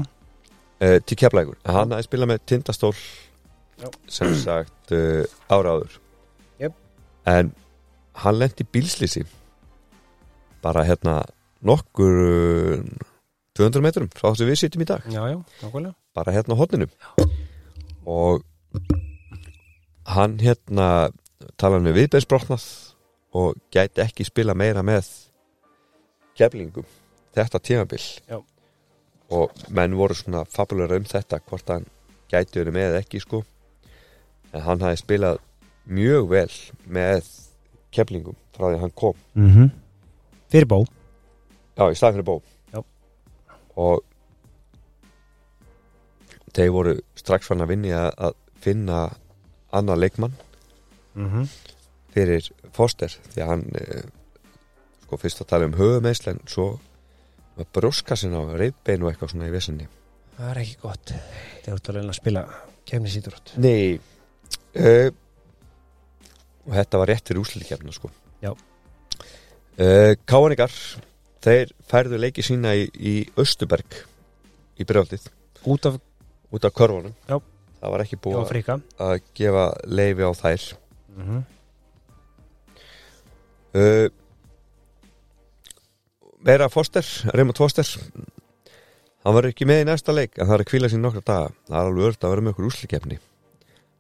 [0.77, 2.91] Uh, til keflægur hann hafði spilað með tindastól
[3.81, 3.89] Já.
[4.13, 5.23] sem sagt uh,
[5.53, 5.95] ára áður.
[6.61, 6.75] Jep.
[7.29, 7.53] en
[8.25, 9.23] hann lendi bílslýsi
[10.65, 11.21] bara hérna
[11.65, 12.83] nokkur uh,
[13.57, 15.07] 200 metrum frá þessu við sittum í dag.
[15.09, 16.89] Já, já, nákvæmlega bara hérna á hotninu
[18.07, 18.43] og
[20.17, 20.89] hann hérna
[21.61, 22.67] talaði með viðbeinsbrotnað
[23.37, 25.09] og gæti ekki spila meira með
[26.39, 26.87] keflingum
[27.37, 28.41] þetta tímabil Já.
[29.33, 31.89] og menn voru svona fabulegur um þetta hvort hann
[32.33, 33.43] gæti verið með ekki sko
[34.53, 35.43] en hann hafi spilað
[35.87, 36.51] mjög vel
[36.91, 37.29] með
[37.95, 39.71] keflingum frá því að hann kom mm -hmm.
[40.51, 40.85] Fyrir bó
[41.77, 42.41] Já, í staðin fyrir bó
[42.73, 42.83] Já.
[43.77, 44.03] Og
[46.57, 49.01] þeir voru strax fann að vinni að, að finna
[49.77, 50.35] annar leikmann
[51.15, 51.49] mm -hmm.
[52.15, 54.05] fyrir Foster því að hann eh,
[55.05, 56.79] sko fyrst að tala um höfumeisl en svo
[57.57, 59.89] var brjóskassin á reyðbein og eitthvað svona í vesinni
[60.37, 62.43] Það er ekki gott Þegar þú ert að reyna að spila
[62.85, 63.97] kemnisítrótt Nei
[64.77, 65.11] uh,
[66.67, 68.11] og þetta var rétt fyrir úsliðkjafna sko
[68.43, 68.53] Já.
[68.53, 70.75] uh, Káanikar
[71.47, 74.03] þeir færðu leiki sína í, í Östuberg
[74.77, 75.31] í brjóldið
[75.67, 75.97] Út af
[76.53, 77.15] út af körfunum.
[77.29, 77.41] Já.
[77.81, 80.63] það var ekki Já, búið að- fríka að gefa leifi á þær.
[81.17, 81.45] Mm -hmm.
[83.75, 84.09] uh,
[86.47, 87.87] Meira Foster Raymond Foster
[89.25, 91.51] hann var ekki með í næsta leik en það er að kvíla sín nokkra daga.
[91.67, 93.19] Það er alveg öll að vera með okkur úslikefni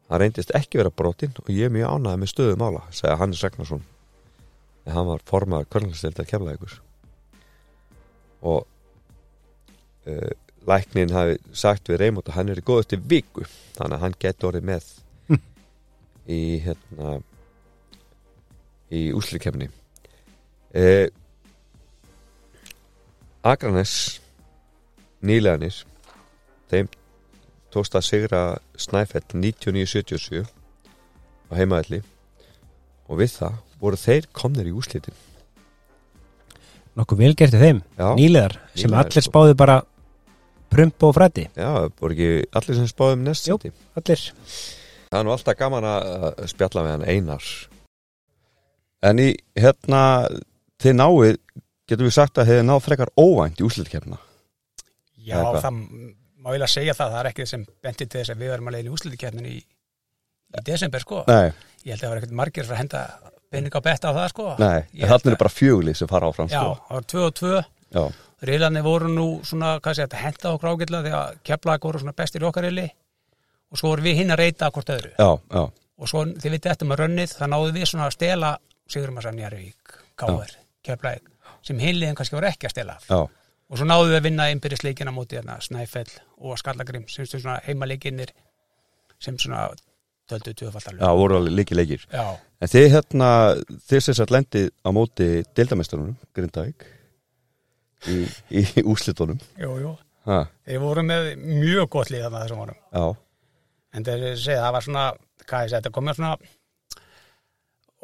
[0.08, 3.42] hann reyndist ekki vera brotinn og ég er mjög ánægði með stöðu mála segja Hannes
[3.42, 3.82] Ragnarsson.
[4.86, 6.76] En hann var formaður körnlastildar kemlaðið
[8.46, 8.66] og
[10.06, 10.30] uh,
[10.66, 13.46] læknin hafi sagt við Raymond að hann er í góð eftir viku
[13.76, 14.92] þannig að hann geti orðið með
[16.36, 17.16] í hérna
[18.90, 21.06] í úslikefni uh,
[23.46, 24.20] Akranes
[25.22, 25.84] nýleganir
[26.70, 26.90] þeim
[27.74, 28.42] tókst að sigra
[28.80, 30.42] Snæfell 99-77
[31.46, 32.02] á heimaðalli
[33.06, 35.22] og við það voru þeir komnir í úslitin
[36.96, 39.30] Nokkuð vel gert í þeim Já, Nýlegar sem nýliðar, allir sko.
[39.30, 39.76] spáðu bara
[40.72, 41.70] Prump og frætti já,
[42.00, 42.28] voru ekki
[42.58, 43.56] allir sem spáðum næst Jú.
[43.96, 44.22] Allir
[45.06, 47.46] Það er nú alltaf gaman að spjalla með hann Einar
[49.06, 50.00] En í hérna
[50.82, 51.38] þið náið,
[51.88, 54.18] getum við sagt að þið náð frekar óvænt í úslitkefna
[55.26, 55.60] Já, hvað?
[55.64, 55.78] það
[56.46, 58.68] má ég að segja það, það er ekki sem benti til þess að við varum
[58.70, 61.22] að leiðin í úslutikefnin í, í desember sko.
[61.26, 61.48] Nei,
[61.86, 63.00] Ég held að það var ekkert margir fyrir að henda
[63.50, 64.46] pening á betta á það sko.
[64.60, 66.76] nei, að- er bara fjögli sem fara áfram Já, sko.
[66.86, 67.64] það var tvö og tvö.
[67.96, 68.04] Já,
[68.46, 72.14] Riðlarnir voru nú svona, hvað sé þetta, henda okkur ágætlega því að keflag voru svona
[72.16, 72.86] bestir í okkar riðli
[73.72, 75.12] og svo voru við hinn að reyta hvort öðru.
[75.18, 75.64] já, já,
[75.96, 78.50] Og svo þið vitið eftir með rönnið, það náðu við svona að stela
[78.86, 80.50] Sigurum að sann Jærvík, Káver,
[80.84, 81.30] Keflæk,
[81.64, 83.16] sem hinliðin kannski voru ekki að stela já,
[83.66, 87.56] og svo náðu við að vinna innbyrðisleikina móti hérna, Snæfell og Skallagrim sem stu svona
[87.64, 88.30] heimaleikinnir
[89.18, 89.70] sem svona
[90.30, 92.04] töldu tvöfaldar já, voru alveg líki leikir.
[92.12, 93.30] Já, En þið hérna,
[93.88, 95.26] þið sem sagt lendið á móti
[95.56, 96.86] deildamestarunum, Grindavík
[98.10, 98.18] í,
[98.50, 99.94] í úslitunum jú, jú.
[100.26, 102.78] Ha, þeir voru með mjög gott lið þarna þessum árum.
[102.90, 103.04] Já,
[103.94, 105.04] en þeir segja það var svona,
[105.44, 106.32] hvað ég segi, þetta komið svona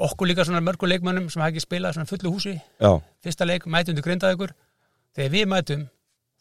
[0.03, 2.55] okkur líka svona mörgu leikmönnum sem hafa ekki spilað svona fullu húsi.
[2.79, 2.93] Já,
[3.25, 4.55] fyrsta leik mætum til Grindavíkur.
[5.17, 5.83] Þegar við mætum,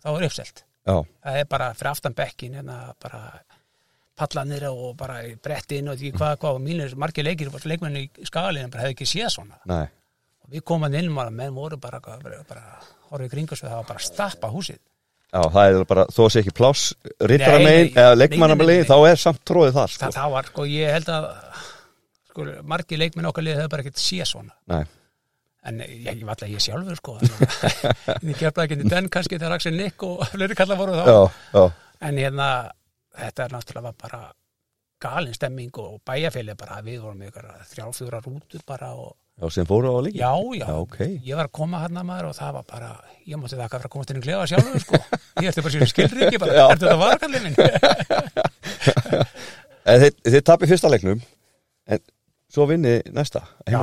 [0.03, 0.63] þá er uppselt.
[0.87, 3.23] Já, það er bara fyrir aftan bekkin hérna bara
[4.21, 8.71] pallanir og bara brettin og því hvað, hvað og mínir margir leikir, leikmenni í skaliðin
[8.73, 9.59] bara hefði ekki séð svona.
[9.69, 9.85] Nei,
[10.45, 12.65] og við komum inn og menn voru bara, bara, bara
[13.11, 14.79] horfið í kringu svo það var bara að stappa húsið.
[15.31, 16.89] Já, það er bara, þó sé ekki pláss
[17.23, 18.89] rittara Nei, megin nei, eða nei, leikmanna nei, nei, megin, nei.
[18.89, 20.01] þá er samt tróðið þar sko.
[20.01, 21.27] það, það var sko, ég held að
[22.31, 24.51] sko, margir leikminn okkar liðið hefur bara ekkert sé svona.
[24.73, 24.81] Nei,
[25.71, 27.15] en ég, var alltaf ég sjálfur sko
[28.27, 31.07] ég gerði ekki den kannski þegar Axel Nick og fleiri kalla voru þá.
[31.07, 31.21] Já,
[31.55, 31.63] já,
[32.09, 32.51] en hérna,
[33.21, 34.21] þetta er náttúrulega bara
[35.01, 39.91] galin stemming og bæjarfélið bara, við vorum ykkur þrjálfjóra rútur bara og já, sem fóru
[39.91, 40.97] á líki já, já, Já, ok.
[41.25, 42.89] ég var að koma hann maður og það var bara,
[43.25, 45.01] ég mátti þakka fyrir að komast inn í klefa sjálfur sko,
[45.41, 47.55] ég ætti bara sér skilriki bara, er þetta varkallið minn?
[49.91, 51.21] En þið, þið tapir fyrsta leiknum
[51.89, 52.01] en
[52.53, 53.81] svo vinni næsta Já,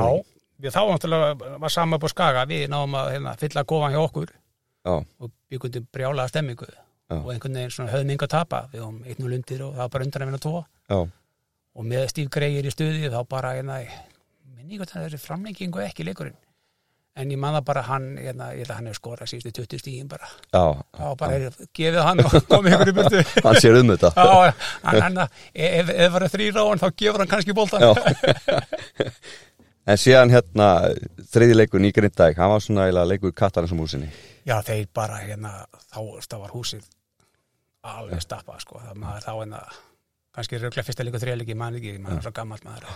[0.63, 3.99] við þá náttúrulega var sama upp á skaga, við náðum að hérna, fylla kofan hjá
[4.05, 4.31] okkur
[4.87, 6.69] Já, og byggundum brjálaða stemmingu
[7.09, 7.17] Já.
[7.19, 8.59] og einhvern veginn svona höfðum yngur að tapa.
[8.71, 10.59] Við höfum einn og lundir og það var bara undan að vinna tvo.
[10.89, 10.99] Já,
[11.79, 13.79] og með Greyer í stuði þá bara, hérna,
[14.59, 16.37] minni ykkur það er framlengingu ekki leikurinn.
[17.19, 20.11] En ég man það bara hann, ég held að hann hefur skorað síðustu 20 stíðin
[20.11, 20.29] bara.
[20.53, 20.61] Já,
[20.95, 23.23] þá bara er, gefið hann og komið ykkur í burtu.
[23.47, 24.11] Hann sér um þetta.
[24.15, 24.53] Já,
[24.85, 25.19] hann, hann,
[25.51, 27.91] ef, það var þrýra á hann þá gefur hann kannski bóltan Já.
[29.89, 30.69] En síðan hérna
[31.33, 34.11] þriði leikur í Grindæk, hann var svona eiginlega leikur kattarins um húsinni
[34.45, 35.53] Já, þeir bara hérna,
[35.89, 36.85] þá, var húsið
[37.89, 38.81] alveg stappað, sko.
[38.85, 39.61] Það maður þá hérna,
[40.35, 42.89] kannski röglega fyrsta líka þrjálíki, mann ekki, maður er svo gammalt maður.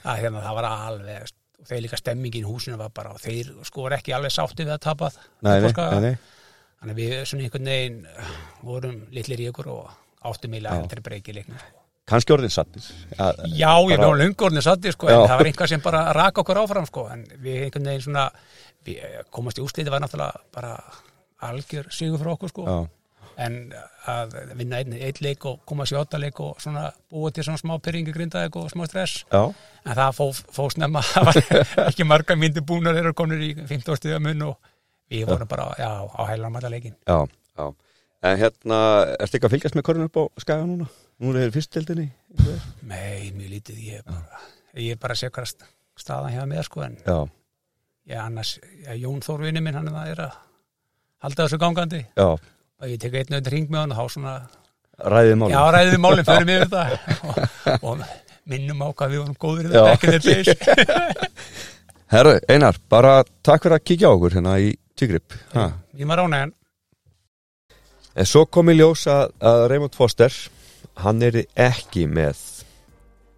[0.00, 3.50] Að hérna, það var alveg, og þeir líka stemmingin í húsinu var bara, og þeir
[3.68, 5.18] sko var ekki alveg sátti við að.
[5.46, 5.88] Nei, nei, Sko.
[6.80, 7.98] Þannig að við svona einhvern veginn
[8.64, 9.90] vorum litlir í ykkur og
[10.30, 10.64] áttum í Já.
[10.70, 11.60] lagin breyki leiknum.
[12.10, 15.82] Kannski orðin sattir ja, Já, ég var löngorni satti, sko, en það var einhver sem
[15.84, 18.24] bara rak okkur áfram, sko, en við einhvern veginn svona,
[18.86, 20.72] við komast í úsliti var náttúrulega bara
[21.50, 22.64] algjör sigur fyrir okkur, sko.
[22.66, 22.78] Já,
[23.40, 23.56] en
[24.10, 27.60] að vinna einn, einn leik og koma sér átta leik og svona búið til svona
[27.60, 29.24] smá pyrringi grindaðeg og smá stress.
[29.32, 29.42] Já,
[29.84, 31.40] en það fó, fó snemma það var
[31.86, 34.72] ekki marga myndi búnar þeirra konur í 15 stíða mun og
[35.10, 37.24] við vorum bara já, á heilan mæta leikin já,
[37.56, 37.66] já.
[38.20, 38.78] En hérna,
[39.16, 40.90] ertu ekki að fylgjast með korun upp á skaga núna?
[41.20, 42.10] Núna er fyrstildinni
[42.84, 44.44] Nei, mjög lítið, ég er bara
[44.76, 45.54] ég er bara að sé hvað
[45.98, 47.18] staðan hefða með sko en Já,
[48.12, 48.54] ég annars,
[48.84, 50.38] já, Jón Þór vinni minn hann er að
[51.24, 52.00] halda þessu gangandi.
[52.16, 52.28] Já,
[52.80, 54.34] og ég tek einn auðvitað hring með hann og þá svona
[55.14, 56.84] ræðið málum Já, ræðið málum, förum yfir þetta
[57.28, 58.04] og, og
[58.50, 59.82] minnum á hvað við vorum Já.
[60.04, 61.28] þetta, ekki þetta.
[62.14, 63.12] Herru, Einar, bara
[63.46, 65.36] takk fyrir að kíkja á okkur hérna í Tígrip.
[65.96, 66.50] Ég maður ánægjan.
[68.18, 70.34] En svo kom í ljós að, að Raymond Foster
[71.00, 72.40] hann er ekki með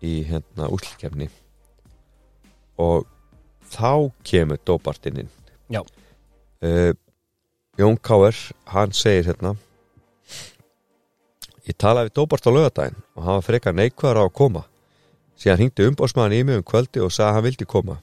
[0.02, 1.28] í hérna útlkefni
[2.82, 3.04] og
[3.70, 5.30] þá kemur dópartinn inn
[5.70, 5.82] Já.
[5.84, 6.90] uh,
[7.80, 8.36] Jón Káer
[8.68, 9.54] hann segir hérna
[11.64, 14.62] ég talaði við dópart á lögadaginn og hann var frekar neikvæður á að koma.
[15.38, 17.96] Síðan hringdi umbóðsmaðan í mig um kvöldi og sagði að hann vildi koma.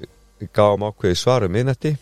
[0.00, 1.92] Við, gáum ákveði svarum miðnætti.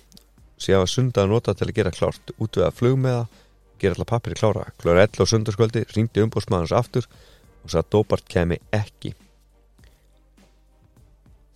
[0.60, 3.40] Síðan var sundaði nota til að gera klárt út við að flug með það
[3.82, 4.66] gera allar pappir klára.
[4.78, 9.14] Klóra 11 á sundarskvöldi ringdi umbóðsmaðans aftur og sagði að dópart kemi ekki.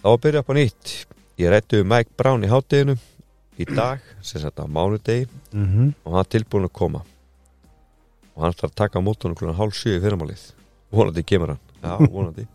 [0.03, 0.97] Þá að byrja upp á nýtt.
[1.39, 2.99] Ég rættu um Mike Brown í hátteginu
[3.59, 5.95] í dag, sem sagt á mánudegi mm -hmm.
[6.05, 7.03] og hann er tilbúin að koma.
[8.35, 10.53] Og hann ætlar að taka á mótunum klúna hálf sjö í fyrramálið.
[10.93, 12.47] Vonandi kemur hann, já vonandi.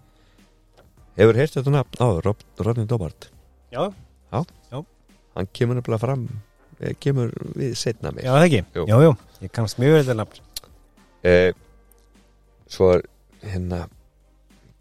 [1.17, 2.21] Hefur heyrt þetta nafn?
[2.25, 3.29] Rob, Rodney Dobart.
[3.71, 3.91] Já,
[5.35, 6.27] hann kemur nefnilega fram
[6.79, 8.61] eh, kemur við setna mér já það ekki?
[8.75, 8.85] Jú.
[8.89, 10.41] Jú, jú, ég kannast mjög vel þetta nafn.
[11.23, 11.53] Eh,
[12.67, 13.05] svo er
[13.53, 13.87] hérna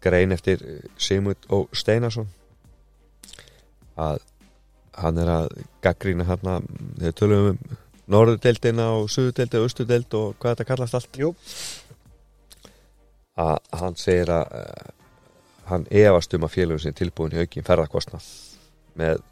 [0.03, 2.29] grein eftir eh, Sigmund og Steinarsson.
[3.99, 4.21] Að
[4.99, 5.47] hann er að
[5.83, 6.59] gaggrína hérna
[6.99, 7.77] þegar tölum um
[8.13, 11.19] norðudeldina og suðudeldi og austudeld og hvað þetta kallast allt.
[11.19, 11.33] Jú.
[13.39, 14.89] að hann segir að uh,
[15.71, 18.27] hann efast um að félagum sinni tilbúin í aukin ferðarkostnað
[18.99, 19.23] með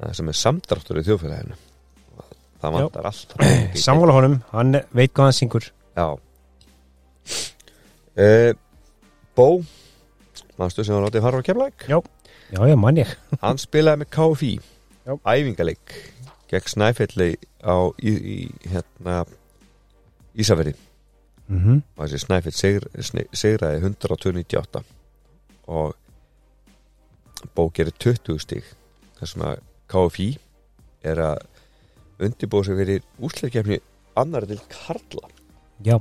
[0.00, 1.56] það sem er samdráttur í þjóðfélaginu.
[2.64, 2.76] Það Já.
[2.76, 3.32] vantar allt
[3.76, 5.70] Sammála honum, hann veit hvað hann syngur.
[5.96, 6.06] Já.
[8.14, 8.52] Uh,
[9.34, 9.48] Bó
[10.60, 11.98] Manstu sem hann látið fara á kemlaik Já,
[12.54, 13.10] já, mann ég.
[13.42, 14.73] Hann spilaði með KFI Já.
[15.04, 15.94] Æfingaleik
[16.48, 17.34] Gegn Snæfelli
[17.64, 18.38] á í, í,
[18.70, 19.24] hérna
[20.34, 20.74] Ísaferi
[21.48, 21.82] mm -hmm.
[21.96, 24.84] og þessi Snæfell sigr, sne- sigraði 128
[25.66, 25.94] og
[27.54, 28.64] Bó gerir 20 stig.
[29.18, 29.58] Þar sem að
[29.92, 30.28] KFI
[31.04, 31.38] er að
[32.24, 33.80] undirbúa sig fyrir úsleikefni
[34.16, 35.28] annar til Karla.
[35.84, 35.98] Já,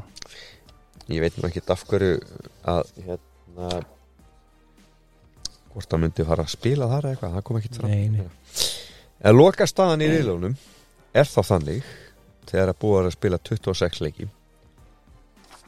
[1.10, 2.22] ég veit nú ekki af hverju
[2.64, 3.82] að hérna
[5.74, 7.90] hvort það myndi fara að spila þar eitthvað, það kom ekki fram.
[7.90, 8.28] Nei, nei.
[9.24, 10.56] En loka staðan í riðlunum
[11.16, 11.84] er þá þannig
[12.50, 14.28] þegar að búa að spila 26 leiki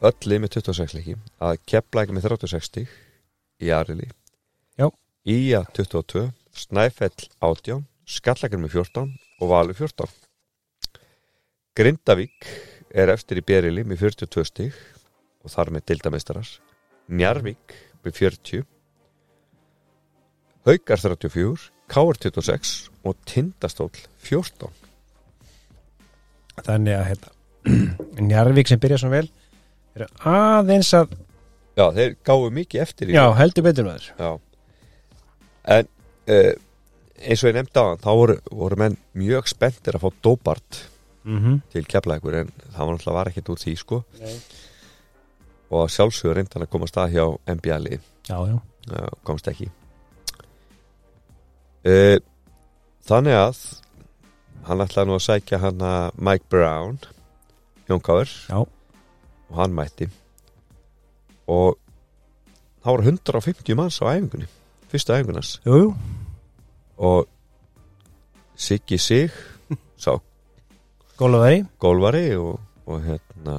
[0.04, 2.92] öll lið með 26 leiki að kepla ekki með 36 stig
[3.64, 4.10] í Arili
[4.76, 4.90] Já.
[5.24, 6.26] Ía 22
[6.56, 10.12] Snæfell 18 Skallagur með 14 og Valur 14
[11.76, 12.50] Grindavík
[12.96, 14.76] er efstir í Berili með 42 stig
[15.44, 16.52] og þar með dildameistarar
[17.08, 18.68] Njarvík með 40
[20.66, 22.74] Haukar 34 Káur 26
[23.06, 23.90] og Tindastól
[24.26, 24.70] 14
[26.66, 27.32] þannig að hérna,
[28.28, 29.28] Njarvík sem byrja svona vel
[29.96, 31.14] eru aðeins að
[31.76, 34.30] Já, þeir gáðu mikið eftir já, heldur betur með Já.
[35.76, 35.88] En
[36.32, 36.52] uh,
[37.20, 40.80] eins og ég nefndi á hann þá voru, voru menn mjög spenntir að fá Dóbart
[41.26, 41.60] mm -hmm.
[41.72, 44.04] til keflækur en það var náttúrulega var ekkert úr því sko.
[44.20, 44.36] Nei.
[45.70, 47.98] og sjálfsögur reyndan að koma stað hjá NBA-li
[48.28, 49.70] já, já, Já, komst ekki
[53.06, 53.58] Þannig að
[54.66, 56.96] hann ætlaði nú að sækja hann að Mike Brown
[57.86, 60.08] Jónkáður og hann mætti.
[61.46, 61.76] Og
[62.82, 64.48] það voru 150 manns á æfingunni
[64.90, 65.94] fyrstu æfingunars jú, jú.
[66.96, 67.26] Og
[68.56, 69.30] Siggi Sig
[70.02, 70.18] sá
[71.16, 73.56] Gólaværi gólvari og, og hérna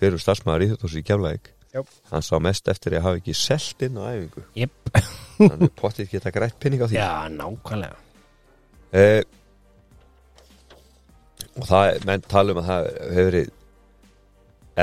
[0.00, 1.80] fyrir starfsmæður í þetta í keflæk Já.
[2.12, 4.44] hann sá mest eftir að hafa ekki selt inn á æfingu.
[4.54, 4.90] Jep.
[5.40, 6.98] þannig pottið geta grætt pinning á því.
[7.00, 7.96] Já, nákvæmlega.
[8.94, 9.22] Eh,
[11.58, 12.86] og það, er- menn tala um að það
[13.16, 13.50] hefur verið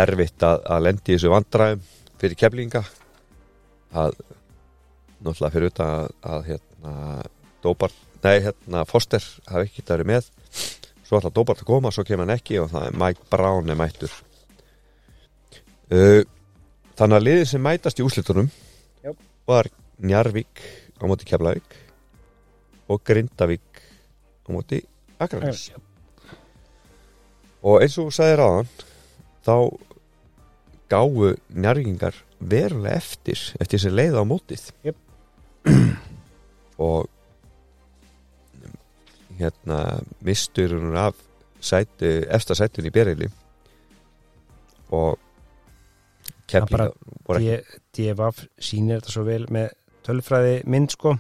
[0.02, 1.86] erfitt að, að lendi í þessu vandræðum
[2.22, 2.82] fyrir keflinga.
[3.92, 4.20] Að
[5.22, 6.94] náttúrulega fyrir utan að, að hérna
[7.62, 10.30] Dóbart, nei hérna Foster hafi ekki getað verið með.
[11.08, 13.80] Svo ætla Dóbart að koma, svo kemur hann ekki og það er Mike Brown er
[13.80, 14.14] mættur.
[15.92, 16.24] Uh,
[17.02, 18.50] þannig að liðin sem mætast í úslitunum
[19.02, 19.14] Já.
[19.50, 19.70] var
[20.06, 20.62] Njarvík
[21.02, 21.78] á móti Keflavík
[22.94, 23.82] og Grindavík
[24.46, 24.84] á móti
[25.18, 25.72] Akranes
[27.66, 28.70] og eins og þú sagðir aðan
[29.42, 29.56] þá
[30.94, 35.02] gáu njárgingar verulega eftir eftir þessi leið á mótið Jep.
[36.86, 37.10] og
[39.42, 39.82] hérna
[40.22, 41.18] mistur hún af
[41.62, 43.30] sæti, efsta sætun í berili
[44.94, 45.18] og
[47.96, 49.70] DFF sýnir þetta svo vel með
[50.06, 51.16] tölfræði mynd sko.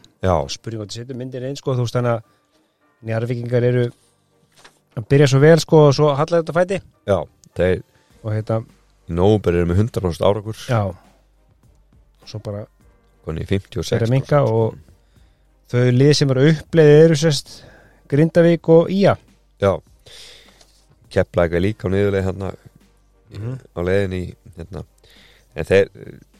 [0.51, 2.23] Spurning hvað þið setur myndir einn sko þú veist þannig að
[3.11, 3.83] njárvikingar eru
[4.97, 6.79] að byrja svo vel sko og svo hallar þetta fæti.
[7.07, 7.17] Já,
[7.57, 7.81] þeir
[8.21, 8.57] og hérna,
[9.09, 10.81] í nóvumber eru með 100% árakur já.
[12.21, 12.65] Og svo bara
[13.25, 14.75] koni 56 Þeir að minnka og-
[15.71, 17.63] þau lið sem eru uppleiðið eru sérst
[18.11, 19.15] Grindavík og Ía.
[19.61, 19.77] Já.
[21.11, 22.51] Kepplæka líka á niðurleið hérna
[23.31, 23.53] Mhm.
[23.75, 24.83] á leiðin í hérna.
[25.55, 25.89] En þeir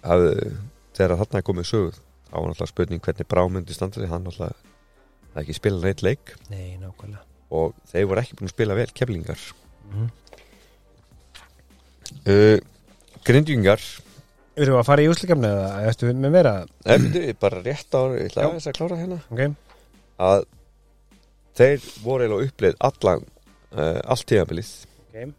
[0.05, 0.51] hafðu
[0.97, 1.99] þegar þarna komið söguð
[2.31, 6.33] á náttúrulega spurning hvernig brámyndi standa sig hann náttúrulega ekki spila neitt leik.
[6.51, 7.23] Nei, nákvæmlega.
[7.55, 9.43] Og þeir voru ekki búin að spila vel keflingar.
[9.91, 10.09] Mhm.
[12.27, 12.57] uh,
[13.27, 13.83] grindjungar
[14.55, 16.53] við að fara í úslikefni eða eftir við með vera
[16.95, 18.47] eftir bara rétt á ég ætla Já.
[18.47, 19.19] aðeins að klára hérna.
[19.31, 19.41] Ok,
[20.27, 20.43] að
[21.59, 23.23] þeir voru eiginlega uppleið allan
[23.75, 24.71] uh, allt tíðabilið
[25.07, 25.33] ok,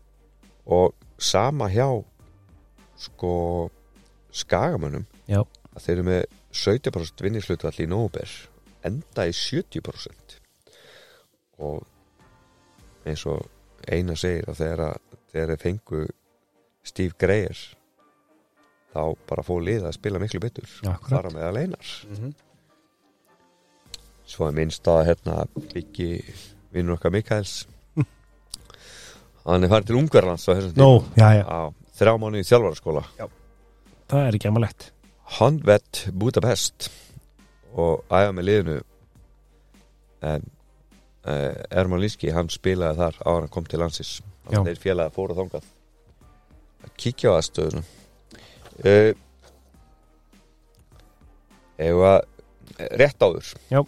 [0.78, 1.86] og sama hjá
[3.02, 3.34] sko
[4.32, 5.42] skagamönnum Já.
[5.72, 6.22] að þeir eru með
[6.52, 8.32] 17% vinningslutvall í nóber
[8.86, 10.38] enda í 70%
[11.62, 11.82] og
[13.08, 13.44] eins og
[13.88, 14.98] eina segir að þegar,
[15.32, 16.02] þeir fengu
[16.86, 17.58] Steve Greyer
[18.92, 22.32] þá bara fóð lið að spila miklu betur með að leinar mm -hmm.
[24.34, 26.10] svo er minnst að hérna byggi
[26.72, 27.66] vinnur okkar Mikaels.
[29.44, 29.96] Hann er farið til
[30.56, 33.04] þessum Nó, já, já, á þrjá mánu í þjálfaraskóla.
[34.10, 34.88] Það er ekki amalegt.
[35.38, 36.90] Honvet Budapest.
[37.72, 38.80] Og æfa með liðinu.
[40.22, 40.44] En
[41.26, 44.20] uh, Erman Líski hann spilaði þar á hann kom til landsins.
[44.50, 44.60] Já.
[44.66, 45.66] þeir félagi fóru þangað.
[46.82, 47.82] Að kíkja á aðstöðuna.
[48.82, 49.12] Uh,
[51.78, 52.20] ef að
[53.00, 53.52] rétt áður.
[53.70, 53.82] Já.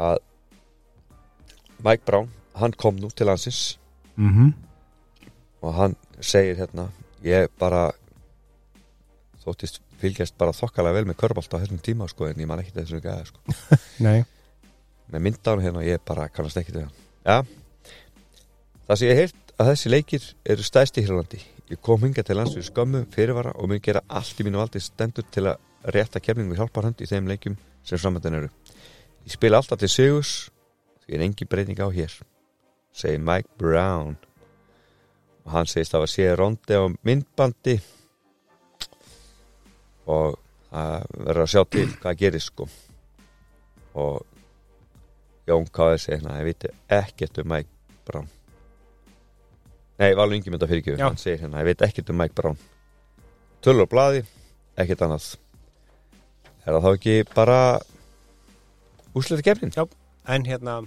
[0.00, 0.18] að
[1.84, 3.78] Mike Brown hann kom nú til landsins.
[4.16, 4.52] Mm -hmm.
[5.62, 6.88] og hann segir hérna
[7.26, 7.90] ég bara
[9.44, 12.74] þóttist fylgjast bara þokkalega vel með körbált á þessum tíma sko en ég man ekki
[12.76, 13.56] þessum gæða sko.
[14.06, 14.24] Nei,
[15.12, 16.94] með myndaðum hérna ég bara kannast ekki við hann.
[17.24, 17.36] Já
[18.86, 21.42] það sem ég heyrt að þessi leikir eru stæðst í Írlandi.
[21.70, 24.80] Ég kom hinga til lands við skömmu fyrirvara og mun gera allt í mínu valdi
[24.82, 28.50] stendur til að rétta kemningu hjálparhönd í þeim leikjum sem framöndan eru.
[29.28, 30.34] Ég spila alltaf til Sigurs
[31.04, 32.12] því er engin breyting á hér
[32.94, 34.16] segir Mike Brown
[35.54, 37.76] hann segist að sé rondi á myndbandi
[40.10, 40.36] og
[40.70, 42.68] það verður að sjá til hvað gerist sko
[44.00, 44.26] og
[45.50, 45.98] Jón K.R.
[45.98, 46.68] segir hérna ég veit
[47.00, 48.28] ekkert um Mike Brown
[49.98, 51.08] nei, Valur Ingi mynda fyrir ekki Já.
[51.08, 52.58] hann segir hérna, ég veit ekkert um Mike Brown
[53.64, 54.22] tölur og blaði,
[54.78, 55.32] ekkert annað
[56.64, 57.58] er það þá ekki bara
[59.16, 59.74] úsleita kefnin?
[60.30, 60.80] en hérna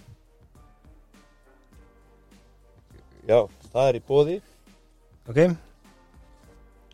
[3.24, 4.40] Já, það er í bóði
[5.30, 5.56] ok,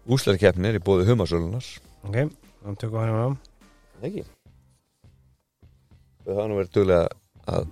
[0.09, 1.65] Úsleirkeppnin er í bóði humasölunar
[2.05, 2.17] ok
[2.61, 3.29] þá tökum við hann á
[4.05, 4.23] Ekki?
[6.23, 7.05] Það hafa nú verið duglega
[7.49, 7.69] að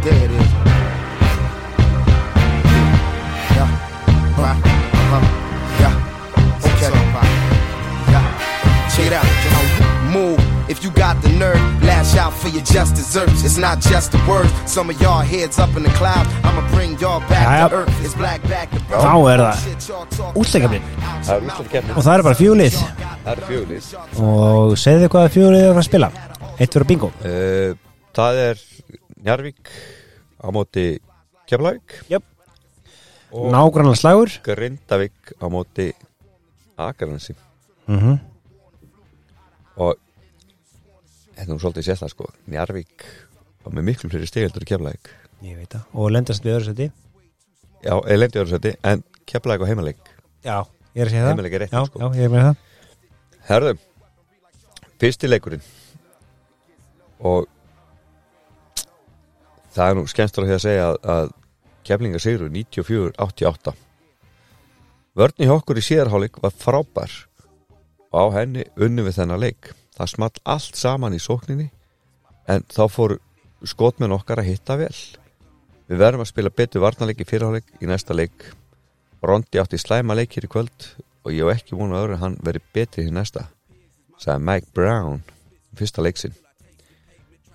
[0.00, 0.49] There it is.
[10.70, 13.42] If you got the nerve, lash out for your just desserts.
[13.42, 14.52] It's not just the words.
[14.70, 16.26] Some of y'all heads up in the cloud.
[16.46, 17.68] I'ma bring y'all back Jæja.
[17.68, 18.04] to earth.
[18.04, 18.78] It's black back to.
[18.90, 19.80] Þá er það
[20.40, 20.86] útleikaflinn
[21.24, 23.88] Það er úsleirkeppnin og það er bara fjúlið Það er fjölið
[24.24, 26.08] og segðu þið hvað fjúlið er að spila
[26.56, 27.74] eitt fyrir bingo uh,
[28.16, 28.64] Það er
[29.20, 29.72] Njarvík
[30.40, 30.86] á móti
[31.50, 31.96] Keflavík
[33.30, 35.90] og nágrannar slagur Grindavík á móti
[36.80, 37.36] Akaransi
[37.90, 38.18] mm
[39.80, 39.96] og
[41.40, 42.28] þetta er nú svolítið sérlega sko.
[42.52, 43.04] Njarvík
[43.64, 45.12] var með miklu fleiri stegildur í Keflavík.
[45.46, 45.86] Ég veit það.
[45.96, 46.90] Og lendast við öðru seti
[47.80, 50.10] Já, eða lendi öðru seti en Keflavík og heimaleik.
[50.44, 50.58] Já,
[50.92, 51.30] ég er að segja það.
[51.32, 52.02] Heimileik er já, sko.
[52.02, 52.66] já, ég er með það.
[53.48, 53.72] Herðu,
[55.00, 55.64] fyrsti leikurinn.
[57.30, 57.48] Og
[59.74, 61.32] það er nú skemmstur að því að segja að, að
[61.86, 63.74] keflinga sigur 94-88
[65.18, 67.14] Vörni hjá okkur í síðarháleik var frábær
[68.10, 71.68] og á henni unnu við þennan leik það small allt saman í sókninni
[72.50, 73.18] en þá fór
[73.68, 74.94] skotmenn okkar að hitta vel.
[75.90, 78.48] Við verðum að spila betur varnarleik í fyrirháleik í næsta leik.
[79.22, 80.90] Rondi átti slæma leikir í kvöld
[81.24, 83.46] og ég hef ekki vonu að öðru en hann veri betri í næsta
[84.20, 85.20] sagði Mike Brown
[85.76, 86.36] fyrsta leiksinn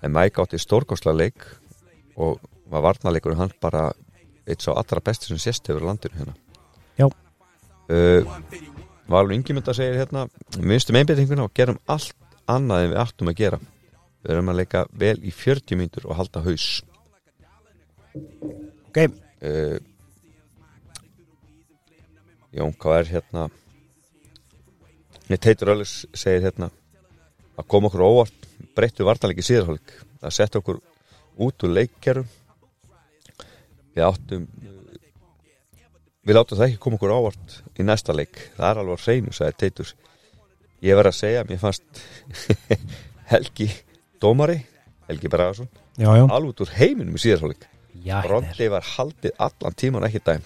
[0.02, 1.46] en Mike átti stórkostla leik
[2.16, 3.90] og var varnarleikur hann bara
[4.46, 6.34] eitt svo allra besti sem sést hefur landinu hérna.
[6.98, 7.06] Já.
[7.90, 8.22] uh,
[9.10, 10.26] Valur Ingimunda segir hérna
[10.58, 12.14] minnstum einbyrtinguna og gerum allt
[12.50, 13.58] annað en við áttum að gera.
[14.22, 16.66] Við erum að leika vel í 40 mínútur og halda haus.
[18.88, 19.76] Ok, uh,
[22.56, 23.46] Jón, hvað er hérna.
[25.26, 26.70] Mér teitur Öllis segir hérna
[27.56, 29.92] að koma okkur óvart breyttu vartanleiki síðarhálfleik.
[30.22, 30.80] Að setja okkur
[31.46, 32.30] út úr leikkerum.
[33.96, 34.48] Við áttum
[36.26, 39.58] við látum það ekki koma okkur óvart í næsta leik, það er alveg hreinu sagði
[39.62, 39.92] teitur
[40.86, 42.02] ég verð að segja, mér fannst
[43.32, 43.68] Helgi
[44.22, 44.58] Dómari
[45.08, 45.30] Helgi
[45.96, 50.04] já alveg út úr heiminum í síðarhálfleik já, þetta er- Rondi var haldið allan tíman
[50.08, 50.44] ekki dæm.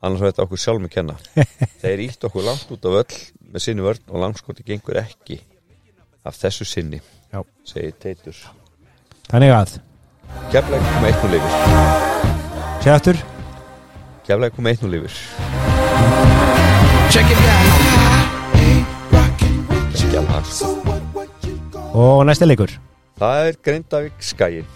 [0.00, 1.14] Annars var þetta okkur sjálfum að kenna.
[1.82, 3.18] Þeir ítt okkur langt út af öll
[3.52, 5.36] með sinni vörn og langskoti gengur ekki
[6.24, 7.00] af þessu sinni
[7.32, 7.42] Já.
[7.68, 8.36] segir Teitur.
[9.30, 9.76] Þannig að,
[10.54, 11.54] Keflæk kom eitt nú lifir
[12.80, 13.22] segja aftur.
[14.28, 15.16] Keflæk kom eitt nú lifir
[17.10, 17.89] Check it out.
[20.20, 22.70] Alveg og næsti leikur.
[23.18, 24.66] Það er Grindavík skæin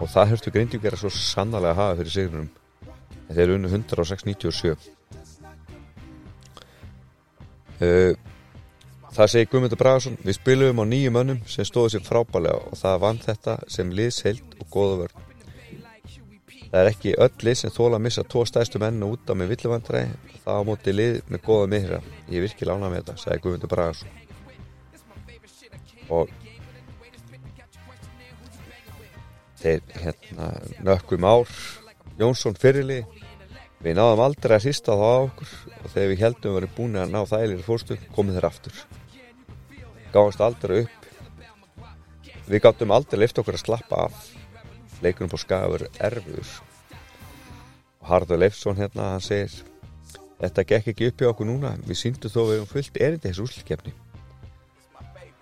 [0.00, 2.48] og það hörstu Grindavík er að svo sannarlega að hafa fyrir sigurnum
[3.28, 4.74] en þeir eru unnu 106.97
[7.80, 8.12] uh,
[9.14, 13.02] það segir Guðmundur Bragason við spilum á nýju mönnum sem stóðu sér frábælega og það
[13.06, 15.30] vann þetta sem liðsheild og góða vörn.
[16.74, 19.54] Það er ekki öll lið sem þóla að missa tvo stæðstu menn út af með
[19.54, 23.42] villuvandræði það á móti lið með góða miðra ég er virkilega ánað með þetta, sagði
[23.44, 24.23] Guðmundur Bragason
[26.12, 26.28] og
[29.62, 30.50] þeir hérna
[30.84, 31.48] nökkum ár
[32.14, 33.00] Jónsson fyrirli
[33.82, 35.54] við náðum aldrei að hrista þá á okkur.
[35.80, 38.84] Og þegar við heldum að verið búin að ná þægilegri fórstu komið þeir aftur.
[40.14, 41.08] Gáðast aldrei upp.
[42.46, 44.30] Við gáttum aldrei lift okkur að slappa af.
[45.02, 46.54] Leikunum på skaga verið erfiður.
[47.98, 49.58] Og Harður Leifsson hérna hann segir
[50.38, 51.74] þetta gekk ekki upp í okkur núna.
[51.82, 53.96] Við síndum þó við um fullt erindi þessu úslikefni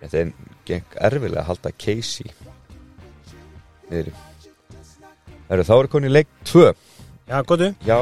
[0.03, 0.31] þetta er
[0.67, 2.29] gekk erfilega að halda Casey
[3.89, 4.13] niður
[5.49, 6.69] Heru, þá er koni leik 2
[7.27, 7.97] já, góðu, já.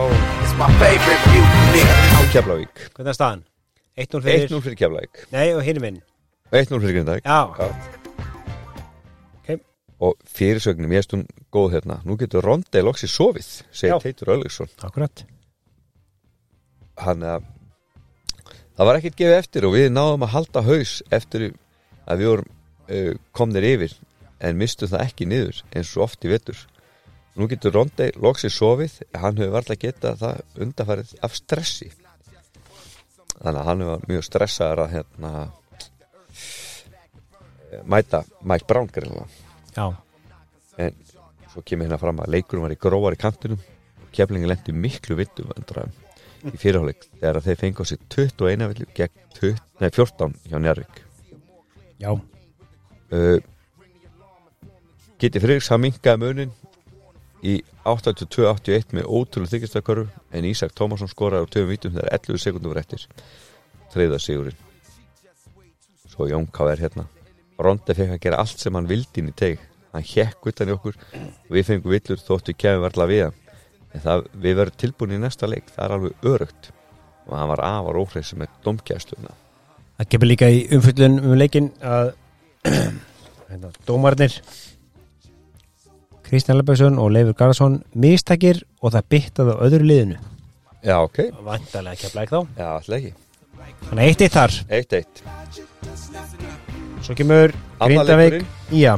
[2.32, 2.84] Keflavík.
[2.96, 3.42] Hvernig er staðan?
[4.00, 5.24] 1-0 fyrir, 1-0 fyrir Keflavík.
[5.34, 5.98] Nei og hinn minn
[6.52, 7.26] 1-0 fyrir Grindavík.
[7.28, 7.40] Já,
[10.02, 12.00] og fyrirsögnum ég stund góð hérna.
[12.06, 14.00] Nú getur Rondé loksi sofið segir.
[14.02, 15.24] Teitur Ölliksson akkurat.
[17.02, 17.46] Hann að
[18.78, 21.52] það var ekkert gefið eftir og við náðum að halda haus eftir
[22.06, 23.96] að við vorum uh, komnir yfir
[24.42, 26.60] en mistum það ekki niður eins og oft í vetur.
[27.38, 28.96] Nú getur Rondé loksið sofið.
[29.16, 31.92] Hann hefur varla getað það undarfærið af stressi.
[33.38, 35.32] Þannig að hann hefur mjög stressaður að hérna
[37.88, 38.90] mæta Mike Brown
[40.82, 40.96] en
[41.52, 43.62] svo kemur hérna fram að leikurinn var í gróar í kantinum.
[44.02, 45.52] Og keflingin lendi miklu vittum
[46.42, 51.11] í fyrirháleik þegar þeir fengi á sig 21 villu gegn 20, nei, 14 hjá Njarvík
[52.02, 53.40] já, uh,
[55.22, 56.54] Geti Friðriks hann minkaði munin
[57.46, 62.74] í 82-81 með ótrúlega þykistakörfu en Ísak Tómasson skoraði á töfum vítum þegar 11 sekundum
[62.74, 63.04] var eftir.
[63.94, 64.64] Þriða sigurinn.
[66.10, 66.66] Svo Jón K.
[66.72, 67.06] er hérna.
[67.62, 70.76] Ronda fekk að gera allt sem hann vildi inn í teg hann hjekk utan í
[70.76, 70.98] okkur.
[71.54, 73.40] Við fengum villur þóttu kemur varla við hann.
[73.92, 75.70] En það, við verðum tilbúin í næsta leik.
[75.70, 76.74] Það er alveg örugt
[77.28, 79.38] og hann var afar óhreysi með domkjæstuna
[80.02, 82.08] Það kemur líka í umfyllun um leikin að
[83.52, 84.34] hérna, dómarnir
[86.26, 90.18] Kristján Leppesson og Leifur Garðarsson mistakir og það byttaði á öðru liðinu.
[90.82, 92.40] Já ok, Vantarlega ekki að blæk þá.
[92.58, 93.12] Já alltaf ekki.
[93.92, 94.58] Þannig eitt eitt þar.
[94.80, 95.22] 1-1
[97.06, 98.10] Svo kemur Grindavík.
[98.24, 98.50] leikurinn.
[98.74, 98.94] Já,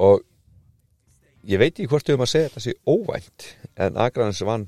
[0.00, 0.24] og
[1.44, 4.64] ég veit ekki hvort við um að segja þetta sé óvænt en Akranes vann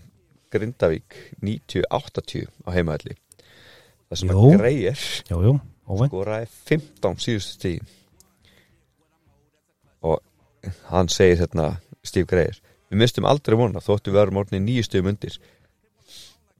[0.52, 3.16] Grindavík 90-80 á heimaðalli
[4.10, 4.40] það sem að
[5.86, 6.10] óvænt.
[6.10, 7.96] Skoraði 15 síðustu stíðin
[10.00, 10.20] og
[10.90, 11.70] hann segir hérna
[12.04, 12.58] Steve Greyer
[12.90, 15.36] við mistum aldrei vona þóttu við erum orðinni nýju stöðum undir.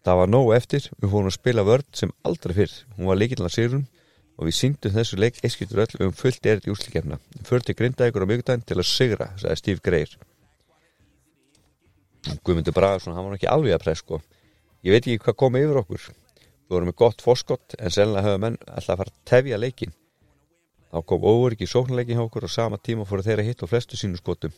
[0.07, 0.87] Það var nóg eftir.
[1.03, 2.77] Við fórum að spila vörd sem aldrei fyrr.
[2.97, 3.87] Hún var líkilega sigurum
[4.39, 5.99] og við syngdum þessu leik eiskiptur öll.
[6.07, 10.15] Um fullt erið í úslikefna til Grindavíkur á miðgudaginn til að sigra sagði Steve Greyer.
[12.45, 14.21] Guðmundur Bragarsson hann var ekki alveg að press sko.
[14.87, 16.09] Ég veit ekki hvað kom yfir okkur
[16.71, 19.95] við vorum með gott forskott en sennilega höfum menn alltaf að fara að tefja leikin
[20.91, 23.99] þá kom óverki í sóknarleikin hjá okkur og sama tíma fóru þeirra hitt og flestu
[23.99, 24.55] sínu skotum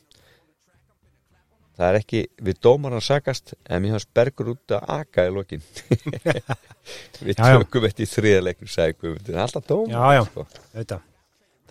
[1.76, 5.32] það er ekki við dómar að sagast en mér hans bergur út að aka í
[5.32, 5.62] lokin
[7.24, 7.56] við Já, já.
[7.62, 10.22] tökum þetta í þriðaleikur sagði Guðmundur, en alltaf dómar Já, já.
[10.28, 10.44] sko.
[10.74, 11.08] Auðvitað.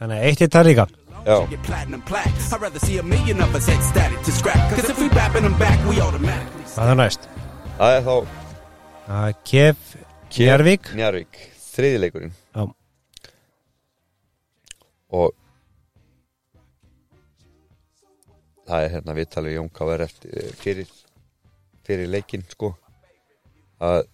[0.02, 0.86] Þannig að eitt eitt þar líka
[1.22, 1.38] já.
[6.74, 7.28] Hvað er það næst?
[7.78, 8.16] það er þá
[9.12, 9.78] Það er Kef
[10.32, 11.40] Njarvík Njarvík,
[11.74, 12.64] þriðileikurinn Já.
[15.12, 15.34] og
[18.72, 19.70] það er hérna viðtalið Jón
[20.06, 20.94] eftir eh, fyrir,
[21.84, 22.72] fyrir leikinn sko.
[23.82, 24.06] Að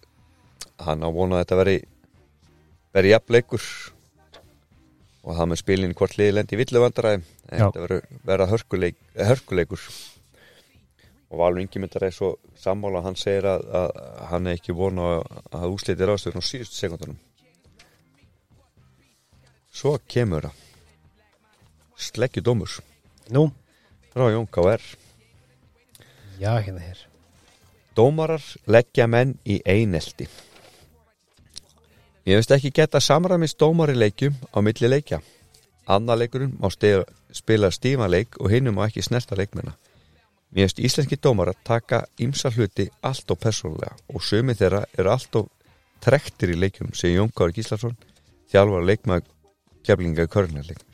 [0.82, 1.78] hann á vona að þetta veri
[2.96, 3.64] veri jafnleikur
[5.22, 7.26] og það með spilin hvort liði lendi í villuvandræðum.
[7.48, 9.86] En þetta veri vera hörkuleik, hörkuleikur
[11.28, 15.40] og Valur Ingimundar er svo sammála hann segir að, að hann er ekki vona að,
[15.60, 17.18] að úslitir ástöðun á síðustu sekundunum
[19.78, 20.64] svo kemur það.
[21.98, 22.72] Sleggju dómur.
[23.34, 23.48] Nú,
[24.12, 24.82] frá Jón K.R.
[26.38, 27.00] já, hérna hér.
[27.94, 30.28] Dómarar leggja menn í einelti.
[32.28, 35.20] Ég veist ekki geta samræmis dómar í leikjum á milli leikja.
[35.88, 39.74] Annar leikurinn má stiga, spila stíma leik og hinnum má ekki snerta leikmenna
[40.54, 45.40] Mér veist íslenski dómarar taka ímsa hluti allt og persónulega og sömi þeirra eru allt
[45.42, 45.50] og
[46.04, 47.96] trektir í leikjum sem Jón Kári Gíslason
[48.52, 49.28] þjálfar leikmaður
[49.84, 50.88] keflinga í körnarleik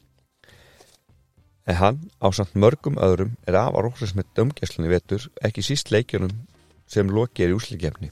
[1.64, 6.34] En hann, á samt mörgum öðrum, er afar óhrins með dömgæslunni vetur, ekki síst leikjunum
[6.90, 8.10] sem loki er í úslikefni.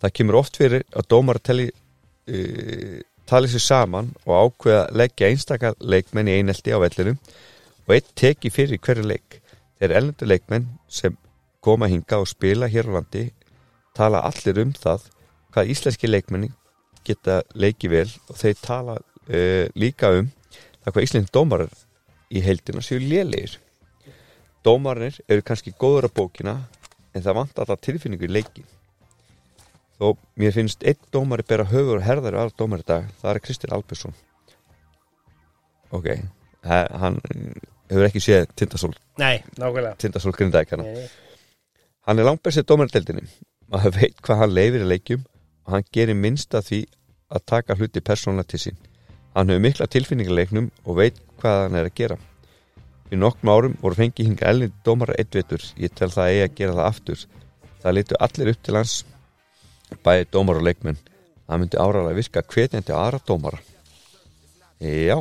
[0.00, 2.96] Það kemur oft fyrir að dómar tali, uh,
[3.28, 7.20] tali sér saman og ákveða að leggja einstakar leikmenn í einelti á vellinum
[7.84, 9.41] og eitt teki fyrir hverju leik.
[9.82, 11.16] Þeir ellendu leikmenn sem
[11.58, 13.22] koma hinga og spila hér á landi
[13.98, 15.08] tala allir um það
[15.50, 16.52] hvað íslenski leikmenni
[17.02, 20.28] geta leiki vel og þeir tala uh, líka um
[20.84, 21.74] það hvað íslenski dómarar
[22.30, 23.56] í heildina séu lélegir.
[24.62, 26.54] Dómarnir eru kannski góður á bókina
[27.10, 28.62] en það vant alltaf tilfinningu í leiki.
[29.98, 33.44] Þó mér finnst einn dómari bera höfur og herðar aðra dómari í dag, það er
[33.48, 34.14] Kristinn Albersson.
[35.90, 36.06] Ok,
[36.70, 37.18] hann
[37.92, 40.86] hefur ekki séð Tindasól, Nei, nákvæmlega Tindasól grindækana.
[40.88, 41.08] Nei.
[42.06, 43.28] Hann er langt bestið dómardeldinni.
[43.72, 45.22] Maður veit hvað hann leifir í leikjum
[45.66, 46.80] og hann gerir minnst að því
[47.32, 48.80] að taka hluti persónlega til sín.
[49.36, 52.18] Hann hefur mikla tilfinningarleiknum og veit hvað hann er að gera.
[53.12, 55.62] Í nokkrum árum voru fengið hinga elnindi dómara eittvetur.
[55.76, 57.24] Ég tel það eigi að gera það aftur.
[57.82, 58.94] Það litu allir upp til hans,
[60.04, 61.00] bæði dómar og leikmenn.
[61.46, 63.62] Það myndi áralega virka hvetjandi aðra dómara.
[64.80, 65.18] Já.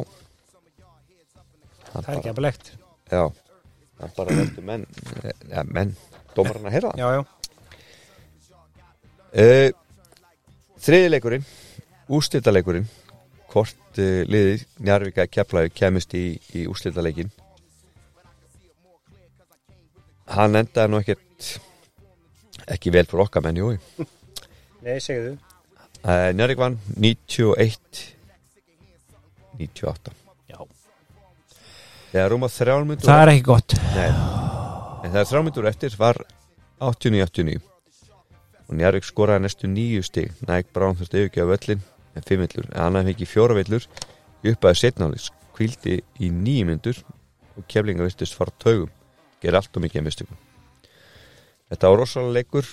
[1.91, 2.71] Það er ekki bara, aflegt
[3.11, 3.23] já.
[4.01, 4.85] Hann bara veldur menn,
[5.51, 5.91] ja, menn,
[6.35, 7.01] dómarana að heyra það.
[7.01, 7.21] Já, já.
[9.31, 9.69] Uh,
[10.81, 11.45] þriðileikurinn
[12.11, 12.87] úrslitaleikurinn
[13.51, 16.25] hvort uh, liðið Njarvika Keflavík kemist í,
[16.57, 17.31] í úrslitaleikin
[20.31, 21.51] hann endaði nú ekkert
[22.71, 23.71] ekki vel fyrir okkar menn, jú
[24.85, 25.35] Nei, segðu.
[26.01, 28.03] Uh, Njarvik vann 91
[29.59, 30.15] 98
[30.49, 30.59] Já.
[32.11, 33.75] Þegar rúma þrjálmyndur Það er ekki gott.
[33.95, 34.09] Nei,
[35.01, 36.19] en þegar þrjálmyndur eftir var
[36.81, 37.61] 89-89
[38.67, 40.31] og Njarvík skoraði næstu nýju stig.
[40.47, 41.83] Næg Brán þurfti yfirgefa völlin
[42.15, 43.87] en fimm villur, en annar fengi fjóra villur
[44.43, 47.01] í uppaði setnális kvildi í nýju myndur
[47.57, 48.91] og keflinga virtist fara á taugum.
[49.41, 50.39] Gerir allt og mikið mistökum.
[51.71, 52.67] Þetta var rosalega leikur.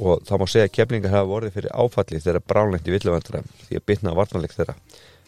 [0.00, 3.76] Og þá má segja að keflingar hafa vorið fyrir áfalli þegar bránlegt í villuvandra því
[3.76, 4.78] að bitna á varnarleik þeirra.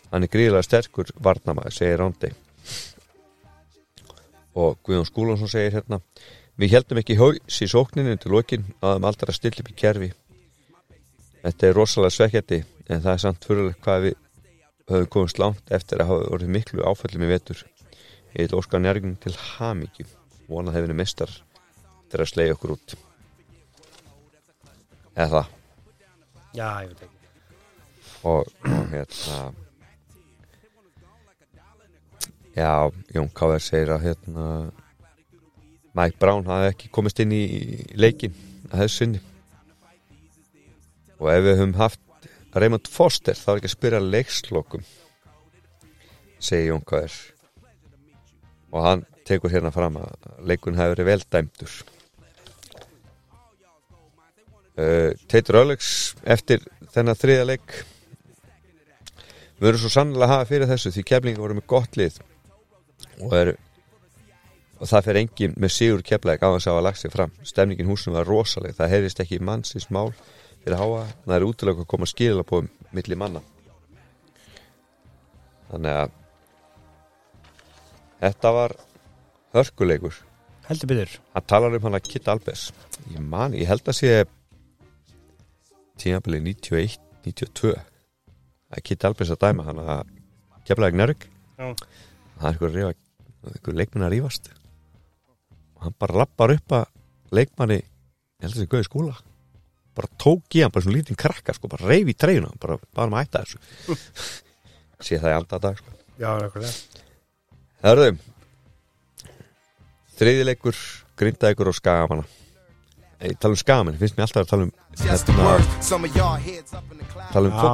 [0.08, 2.30] Hann er gríðlega sterkur varnamaður segir Rándi
[4.54, 6.00] og Guðjón Skúlonsson segir hérna
[6.60, 10.10] við heldum ekki haus í sókninu til lokin aðum aldrei að stilla upp í kerfi.
[11.44, 14.20] Þetta er rosalega svekkjandi en það er samt fyrirlega hvað við
[14.90, 17.64] höfum komist langt eftir að hafa orðið miklu áfællum í vetur.
[18.34, 20.06] Ég vil óska nærgum til hamingju.
[20.48, 21.32] Vonað hefinu mestar
[22.12, 22.96] til að slegja okkur út.
[25.14, 25.52] Eða það.
[26.54, 27.20] Já, ég veit ekki.
[28.24, 28.50] Og
[28.94, 29.63] hérna
[32.54, 34.48] já, Jón Káver segir að hérna
[35.94, 37.44] Mike Brown hafði ekki komist inn í
[37.98, 38.34] leikin
[38.70, 39.22] að þessu sinni.
[41.20, 44.84] Og ef við höfum haft Raymond Foster þá er ekki að spyrja leikslokum
[46.42, 47.16] segir Jón Káver.
[48.74, 51.74] Og hann tekur hérna fram að leikun hefur verið vel dæmdur.
[54.74, 55.88] Uh, Teitur Ölegs
[56.26, 57.74] eftir þennan þriða leik
[59.54, 62.16] við verðum svo sannlega að hafa fyrir þessu því keflingar voru með gott lið
[63.20, 63.52] og, er,
[64.80, 67.34] og það fer engin með sigur keflæk á þess að lagt sig fram.
[67.46, 68.76] Stemningin húsinu var rosaleg.
[68.78, 70.12] Það heyrist ekki mannsins mál
[70.64, 71.06] fyrir að háa.
[71.26, 72.62] Það er útilega að koma skilila på
[72.94, 73.42] milli manna.
[75.70, 76.14] Þannig að
[78.24, 78.76] þetta var
[79.54, 80.22] hörkuleikur.
[80.64, 82.68] Heldur byrður hann talar um hann að Kit Albers.
[83.12, 84.12] Ég man, ég held að sé
[86.00, 87.74] tímabili 91 92
[88.74, 90.12] að Kit Albers að dæma hann að
[90.66, 91.26] keflaði Gnarrik
[91.58, 91.68] Já.
[91.68, 92.94] það er eitthvað, rífa,
[93.52, 94.50] eitthvað leikmenn að rífast.
[95.76, 96.84] Og hann bara lappar upp að
[97.34, 97.86] leikmanni ég
[98.44, 99.16] held að það sé gauði skóla
[99.94, 103.12] bara tók í hann, bara svona lítinn krakka sko, bara reyf í treyjuna, bara, bara
[103.12, 103.58] maður ætta þessu.
[105.06, 105.94] Sé það í anda dag sko.
[106.18, 106.72] Já, nákvæmlega
[107.84, 108.10] Hörðu
[110.14, 110.78] Þriðileikur,
[111.18, 112.26] grindaðikur og skagamanna
[113.24, 115.02] Ég tala um skagamann, finnst mér alltaf að tala um the
[116.44, 116.80] hérna,
[117.32, 117.64] tala um Já,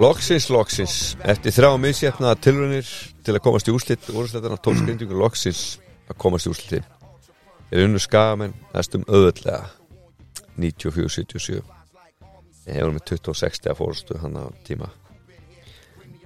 [0.00, 0.06] er.
[0.06, 0.94] Loksins, loksins.
[1.22, 2.88] Eftir þrjá misjæfna tilrunir
[3.24, 6.80] til að komast í úrslit úrslitarna tók skrindingur loksins að komast í úrsliti
[7.70, 9.68] Þeir unnu skagamenn næstum auðvöldlega
[10.58, 11.60] 94-77
[12.66, 14.90] Ég hefur með 26 að fórstu hann á tíma.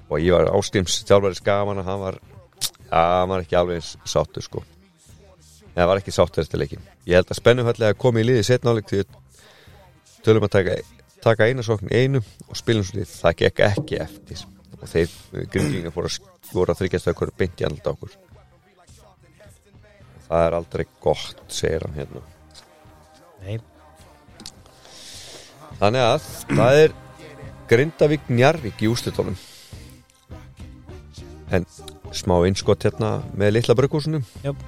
[0.08, 2.18] Og ég var ástims þjálfari skagamanna hann var,
[2.90, 4.64] hann var ekki alveg sáttur sko.
[5.74, 9.08] Það var ekki sáttur eftir leikin ég held að spennuhallega komi í liði setnáleik að
[10.24, 10.76] tölum að taka,
[11.24, 14.46] taka eina sókn í einu og spilum svo lið það gekk ekki eftir.
[14.80, 15.12] Og þeir
[15.52, 18.16] gringingar fóru að, voru að þryggjast að hverju beint í andlita okkur.
[20.24, 22.24] Það er aldrei gott segir hann hérna.
[23.44, 23.58] Nei,
[25.80, 26.94] Þannig að það er
[27.68, 29.36] Grindavík Njarvík í úslitónum
[31.54, 31.66] En
[32.14, 34.20] smá innskott hérna með litla brugghúsinu.
[34.44, 34.62] Jöp.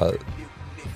[0.00, 0.16] að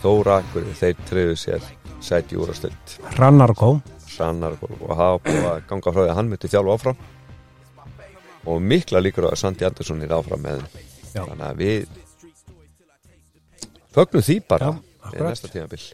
[0.03, 1.65] Þóra Akkur þeir treyðu sér
[2.05, 3.83] sæti úr að stöld Hrannar kom
[4.15, 7.03] sannar og hafa búið að ganga frá því að hann myndi þjálfa áfram
[8.45, 10.65] og mikla líkur á að Sandi Andersson er áfram með.
[11.15, 11.23] Já.
[11.25, 11.87] þannig að við
[13.95, 15.29] fögnum því bara akkurat.
[15.31, 15.85] næsta tímabil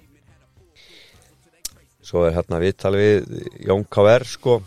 [2.10, 3.34] svo er hérna við tala við
[3.68, 4.24] Jón K.R.
[4.26, 4.60] sko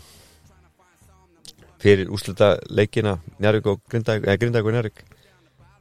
[1.82, 5.04] fyrir úslita leikina Njarvík og Grindag eða Grindag og Njarvík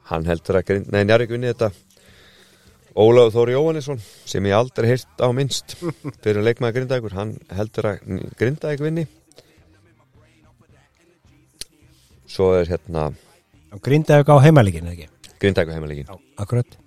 [0.09, 1.71] hann heldur að Njarvík vinni þetta
[2.93, 5.73] Ólafur Þóri Jóhannesson sem ég aldrei heyrt á minnst
[6.23, 8.03] fyrir leikmaður Grindavíkur, hann heldur að
[8.37, 9.07] Grindavík vinni
[12.29, 13.09] svo er hérna
[13.81, 15.33] Grindavík á heimalíkin, eða ekki?
[15.41, 16.79] Grindavík heimalegin Já, akkurat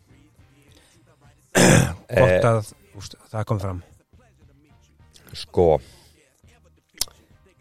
[2.06, 2.20] Eh.
[2.20, 2.68] Gott að
[3.00, 3.78] úst, það kom fram
[5.34, 5.64] sko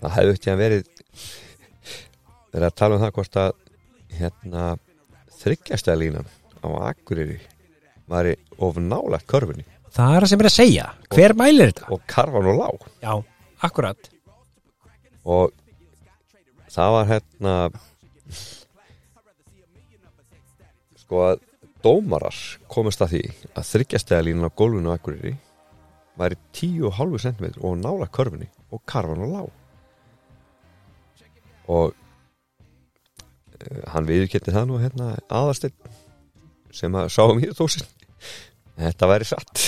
[0.04, 0.92] það hefði ekki að verið
[2.54, 3.56] verið að tala um það hvort að
[4.20, 4.68] hérna
[5.42, 6.30] þryggjastæða línan
[6.62, 7.40] á Akureyri
[8.11, 9.66] var of nálægt körfunni.
[9.95, 10.85] Það er það sem er að segja.
[11.16, 11.90] Hver mælir þetta?
[11.93, 13.14] og karfan og lág Já,
[13.64, 14.09] akkurat.
[15.25, 15.53] Og
[16.75, 17.53] það var hérna
[21.06, 21.43] sko að
[21.85, 22.38] dómarar
[22.72, 25.35] komast að því að þryggjastæðalínan á gólfinu á Akureyri
[26.17, 29.50] væri 10,5 cm og nála körfunni og karfan og lág
[31.75, 35.77] og uh, hann viðurketti það nú hérna aðarsteinn
[36.75, 37.88] sem að sá um hér þósin
[38.80, 39.66] þetta væri satt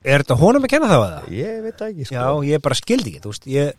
[0.00, 1.30] Er þetta honum að kenna það að það?
[1.36, 2.14] ég veit það ekki sko.
[2.16, 3.72] Já, ég bara skildi ekki, þú veist Ég,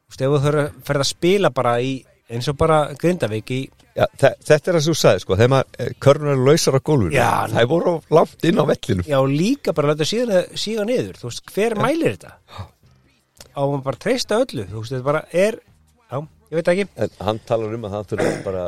[0.00, 0.52] þú veist, ef þú
[0.88, 1.90] ferð að spila bara í
[2.32, 3.58] eins og bara Grindavík í
[3.94, 7.12] Já, þe- þetta er að þú sagði sko þegar maður körnur er lausar á gólfinu
[7.14, 11.20] Já, það er voru langt inn á vellinu Já, líka bara láta síðan síðan niður
[11.20, 12.32] Þú veist, hver mælir þetta?
[13.54, 15.60] Á maður bara treysta öllu Þú veist, þetta bara er
[16.14, 18.64] ég veit ekki En hann talar um að hann þurfa bara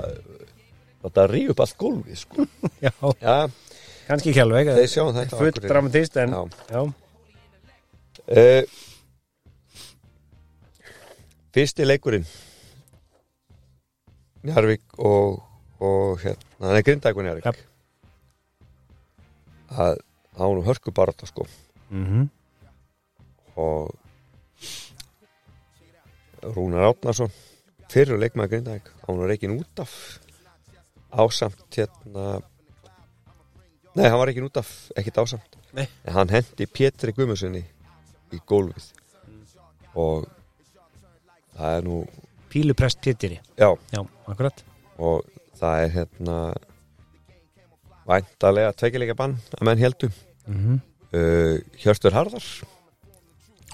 [1.15, 2.47] að ríða upp allt gólfið sko.
[2.85, 2.91] Já,
[3.23, 3.37] Já,
[4.09, 5.69] kannski ekki alveg þeir sjáum þetta á Full Akureyri.
[5.71, 6.43] dramatist en Já.
[6.71, 6.83] já.
[8.27, 8.63] Uh,
[11.55, 12.27] fyrsti leikurinn
[14.47, 15.41] Njarvík og,
[15.83, 17.53] og hérna, nei, Grindæk og Njarvík Ja.
[19.77, 19.99] að
[20.37, 21.47] það nú hörku barata sko
[21.91, 22.27] Mm
[23.57, 23.95] og
[26.43, 27.31] Rúnar Átnarsson
[27.89, 29.95] fyrir leikmaður Grindæk var reikin út af
[31.17, 32.27] ásamt hérna
[33.97, 35.57] nei, hann var reikin út af, ekkit ásamt.
[35.77, 35.87] Nei.
[36.05, 38.91] en hann hendi Pétri Guðmundsson í gólfið.
[39.97, 40.27] Og
[41.57, 41.99] það er nú
[42.53, 44.63] Píluprest Pétiri já, Já, akkurat.
[44.97, 45.25] Og
[45.57, 46.37] það er hérna
[48.07, 50.13] væntalega tveikileika bann að menn heldur
[50.47, 50.81] mm -hmm.
[51.13, 52.45] uh, Hjörstur Harðar.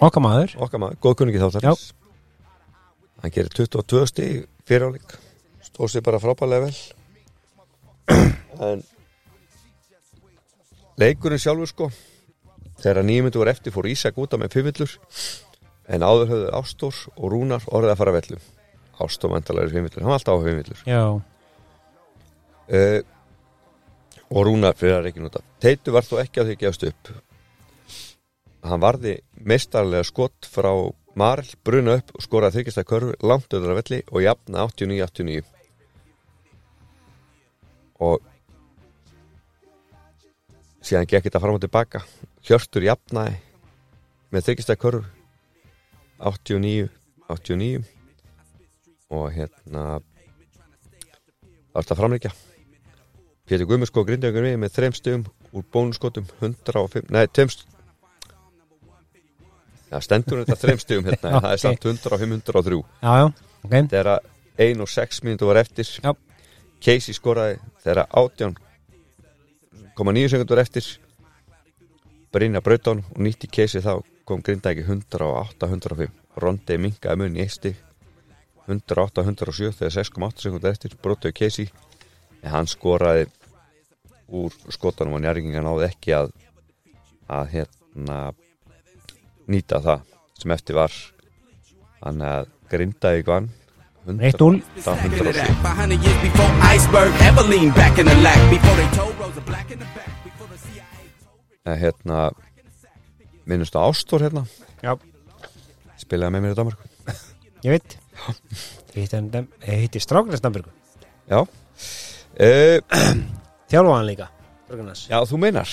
[0.01, 1.93] Okkar maður, góðkunningi þáttarins.
[3.23, 5.19] Hann gerir 22 stig fyrir áleik
[5.63, 6.75] stóð sér bara frábælega vel
[8.69, 8.83] en
[11.01, 11.91] leikurinn sjálfur sko
[12.83, 14.97] þegar nýmyndu var eftir fór Ísak út af með fimmillur
[15.93, 18.39] en áður höfðu Ástór og Rúnar orðið að fara vellu.
[19.03, 21.03] Ástór vantalega er fimmillur, hann var alltaf á fimmillur Já,
[22.79, 23.01] uh,
[24.33, 25.47] og Rúnar fyrir að reikin út af.
[25.63, 27.13] Teitu var þó ekki að að gefast upp.
[28.63, 30.71] Hann varði meistarlega skott frá
[31.19, 35.43] Marl bruna upp og skoraði þykist körfu langt öðra velli og jafna 89-89
[38.03, 38.23] og
[40.83, 42.03] síðan gekk þetta fram og tilbaka.
[42.47, 43.37] Hjörtur jafnaði
[44.33, 45.03] með þykist körfu
[46.23, 47.83] 89-89
[49.13, 49.85] og hérna
[51.77, 52.33] þetta framleikja.
[53.49, 57.67] Pétur Guðmursko grindjögur við með þreim stöðum úr bónuskotum 105, nei, tveim st-
[59.91, 63.27] það stendur þetta þreim stöðum hérna, Já, það er samt 105, 103 já, já,
[63.67, 63.75] ok.
[63.93, 64.13] Þegar
[64.69, 65.91] 1 og 6 mínútur var eftir.
[66.01, 66.13] Já.
[66.83, 68.57] Casey skoraði þegar 18
[69.95, 70.87] koma 9 sekundur eftir.
[72.33, 76.13] Brynja Brautón og nýtti Casey þá kom grindæki 108, 105
[76.43, 77.79] Rondi minkaði mun í eitt stig.
[78.67, 81.71] 108, 107 þegar 6,8 sekundur eftir brotuði Casey.
[82.43, 83.29] En hann skoraði
[84.33, 86.33] úr skotanum og njárgingan náði ekki að
[87.33, 88.19] að hérna
[89.49, 90.07] nýta það
[90.41, 90.95] sem eftir var.
[92.03, 93.51] Þannig að grindaði vann
[94.07, 94.63] 1-0.
[94.83, 98.39] 107 Behind the years before Iceberg ever leaned back in the lack.
[98.51, 100.11] Before they told Rosa Black in the back.
[100.25, 102.19] Before the CIA að hérna
[103.47, 104.43] minnust á Ástór hérna
[104.83, 104.97] Já.
[106.03, 106.81] spilaði með mér í Danmark
[107.63, 107.99] Ég veit
[108.99, 110.71] Ég hitti Stráknars Namburgu
[111.31, 112.79] já uh,
[113.71, 114.27] Þjálfa hann líka
[114.67, 115.71] Stráknars já þú meinar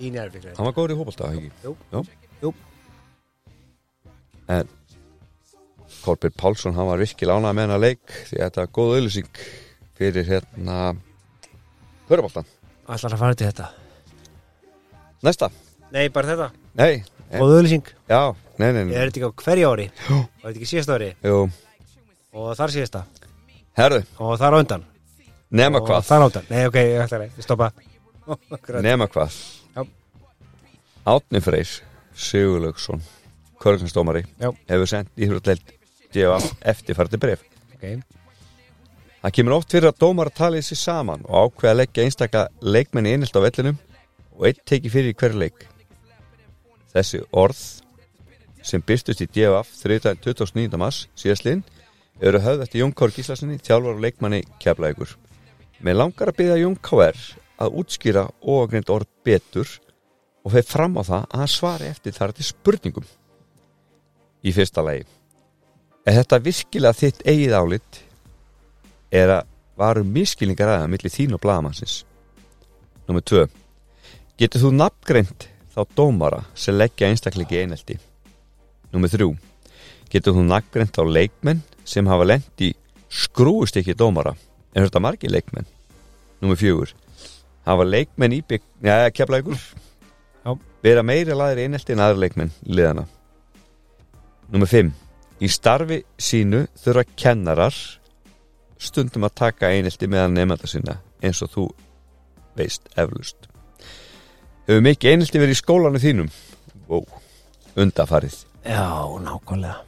[0.00, 1.76] Í Njárvík hann var góður í hópolta ekki Jú.
[1.92, 2.00] já.
[2.44, 2.54] Jú.
[4.56, 4.68] en
[6.06, 9.40] Kolbjörn Pálsson hann var virkilega ánægð með hennar leik því að þetta var góð auðlýsing
[9.98, 10.76] fyrir hérna
[12.08, 12.46] Köruboltan
[12.86, 13.68] Ætlar að fara til þetta?
[15.26, 15.48] Næsta?
[15.94, 16.48] Nei, bara þetta.
[16.78, 17.02] Nei
[17.40, 18.20] Og auðlýsing já
[18.60, 18.96] nei nei, Ég nei.
[19.00, 19.86] er þetta ekki á hverju ári?
[20.06, 21.08] Var þetta ekki síðasta ári?
[21.26, 21.40] Jú.
[22.36, 23.02] Og þar síðasta?
[23.76, 24.02] Herðu.
[24.22, 24.84] Og þar á undan?
[25.56, 26.06] Nema Og hvað.
[26.08, 26.46] þar á undan?
[26.52, 27.68] Nei, ok, ég ætla að stoppa.
[28.86, 29.34] Nema hvað.
[29.76, 29.82] Já.
[31.06, 31.74] Átni Freyr
[32.16, 33.02] Sigurlaugsson
[33.62, 34.50] Körgnarsdómari Já.
[34.70, 35.74] hefur sendt íþróttleild
[36.14, 37.42] DFF eftirfærdi bref
[37.76, 37.84] Ok,
[39.26, 43.14] Það kemur oft fyrir að dómar tali sér saman og ákveða að leggja einstaka leikmenni
[43.16, 43.80] einhelt á vellinum
[44.36, 45.64] og eitt teki fyrir í hverju leik.
[46.94, 47.62] Þessi orð
[48.62, 50.78] sem byrstust í DFF 29.
[50.78, 51.64] mars síðastlinn
[52.22, 55.16] eru höfð eftir Jón Kár Gíslasinni, þjálfar og leikmanni keflaðugur.
[55.82, 57.18] Með langar að byggja Jón Kár
[57.66, 59.68] að útskýra óagrind orð betur
[60.46, 63.14] og þeir fram á það að hann svari eftir þar til spurningum.
[64.46, 65.02] Í fyrsta lagi.
[66.06, 67.96] Er þetta virkilega þitt eigið álit
[69.10, 69.40] eða
[69.78, 71.96] varu miskilningar aðeins millir þín og blagamannsins
[73.08, 73.46] Númer 2
[74.38, 77.96] Getur þú nafngreint þá dómara sem leggja einstakleiki einelti?
[78.94, 79.26] Númer 3
[80.12, 82.70] Getur þú nafngreint þá leikmenn sem hafa lent í
[83.10, 84.36] skrúist ekki dómara?
[84.78, 85.66] En þetta margir leikmenn?
[86.38, 86.94] Númer 4
[87.66, 90.54] Hafa leikmenn íbygg Já, kefla ykkur Já.
[90.86, 93.08] Vera meiri laðir einelti en aðra leikmenn liðana
[94.54, 95.05] Númer 5
[95.36, 97.76] Í starfi sínu þurfa kennarar
[98.80, 101.66] stundum að taka einelti meðan nefnda sinna eins og þú
[102.56, 103.48] veist eflust
[104.66, 106.30] Hefur mikið einelti verið í skólanu þínum?
[106.88, 107.04] Ó,
[107.76, 108.88] undafarið já,
[109.26, 109.82] nákvæmlega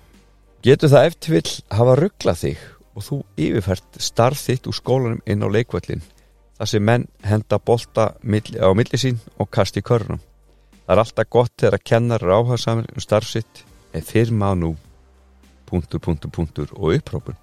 [0.65, 2.63] Getur það eftir vill hafa rugglað þig
[2.99, 6.03] og þú yfirfært starf þitt úr skólanum inn á leikvöllin
[6.59, 10.19] þar sem menn henda bolta á milli sín og kasti í körnum.
[10.85, 13.63] Það er alltaf gott þegar að kennar áhagsamir um starf sitt
[13.95, 14.73] en fyrir maður nú
[15.69, 17.37] punktur, punktur, punktur og upprópun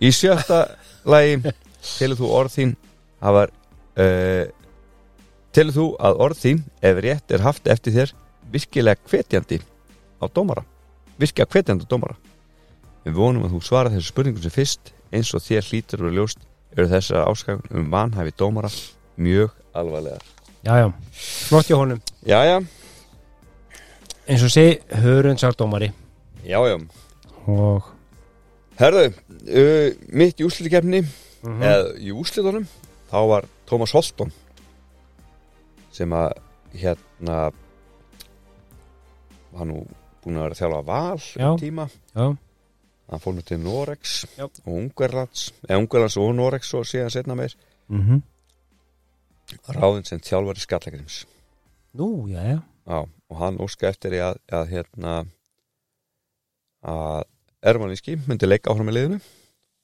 [0.00, 0.62] í sjötta
[1.04, 1.52] lagi
[1.98, 2.72] telur þú orð þín
[3.20, 3.46] hafa
[4.00, 4.44] uh,
[5.52, 8.14] telur þú að orð þín ef rétt er haft eftir þér
[8.50, 9.60] virkilega hvetjandi
[10.20, 10.64] á dómara?
[11.20, 12.16] Virkilega hvetjandi á dómara?
[13.04, 16.42] Við vonum að þú svarar þessu spurningum sem fyrst eins og þér hlýtur og ljóst
[16.76, 18.70] eru þessar áskagum um vanhæfi dómara
[19.20, 20.22] mjög alvarlegar.
[20.64, 20.86] Já, já,
[21.48, 22.00] flott hjá honum.
[22.26, 22.60] Jæja,
[24.28, 24.64] eins og sé,
[25.02, 25.90] hörundsardómari
[26.44, 26.78] já, já
[27.50, 27.88] og
[28.80, 31.02] Herðu, uh, mitt í úrslitkefni
[31.40, 31.62] Mhm.
[31.64, 32.66] eða í úrslitunum
[33.10, 34.32] þá var Tómas Holton
[35.92, 36.32] sem að
[36.76, 37.50] hérna
[39.52, 39.80] var nú
[40.22, 41.46] búin að vera að þjálfa val Já.
[41.50, 42.26] um tíma já,
[43.10, 44.44] hann fór nú til Norex Já.
[44.44, 47.56] og Ungarlands eða Ungarlands og Norex og síðan setna meir
[47.88, 48.20] mm
[49.74, 51.24] ráðin sem þjálfari skallagrims
[51.98, 55.14] nú, já, já og hann óska eftir að, að hérna
[56.86, 57.24] að
[57.60, 59.18] Ermaníski myndi leika áfram í liðinu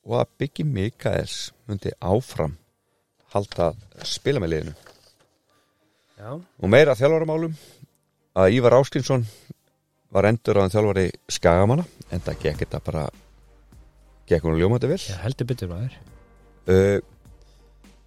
[0.08, 2.54] og að Byggi Mikaels myndi áfram
[3.34, 3.72] halda
[4.06, 4.72] spila með liðinu.
[6.16, 7.52] Já, og meira þjálfaramálum
[8.40, 9.26] að Ívar Áskinsson
[10.08, 13.02] var endur á hann þjálfari Skagamanna en það gekk þetta bara
[14.30, 15.02] gekk hún ljómandi vel.
[15.02, 15.98] Já heldur betur maður.
[16.66, 16.98] Uh,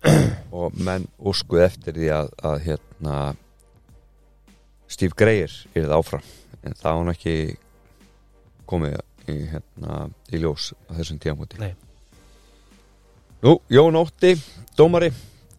[0.64, 3.20] og menn óskuð eftir því að, að hérna
[4.90, 6.26] Steve Greyer er það áfram
[6.66, 7.38] en það var hann ekki
[8.70, 8.98] komið
[9.30, 10.00] í, hérna,
[10.34, 11.74] í ljós á þessum tíamóti Nei.
[13.46, 14.34] Nú, Jón Ótti,
[14.78, 15.12] dómari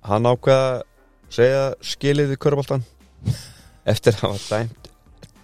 [0.04, 0.82] hann ákveða
[1.32, 2.84] segja skilið við körbaltan
[3.92, 4.90] eftir að hafa dæmt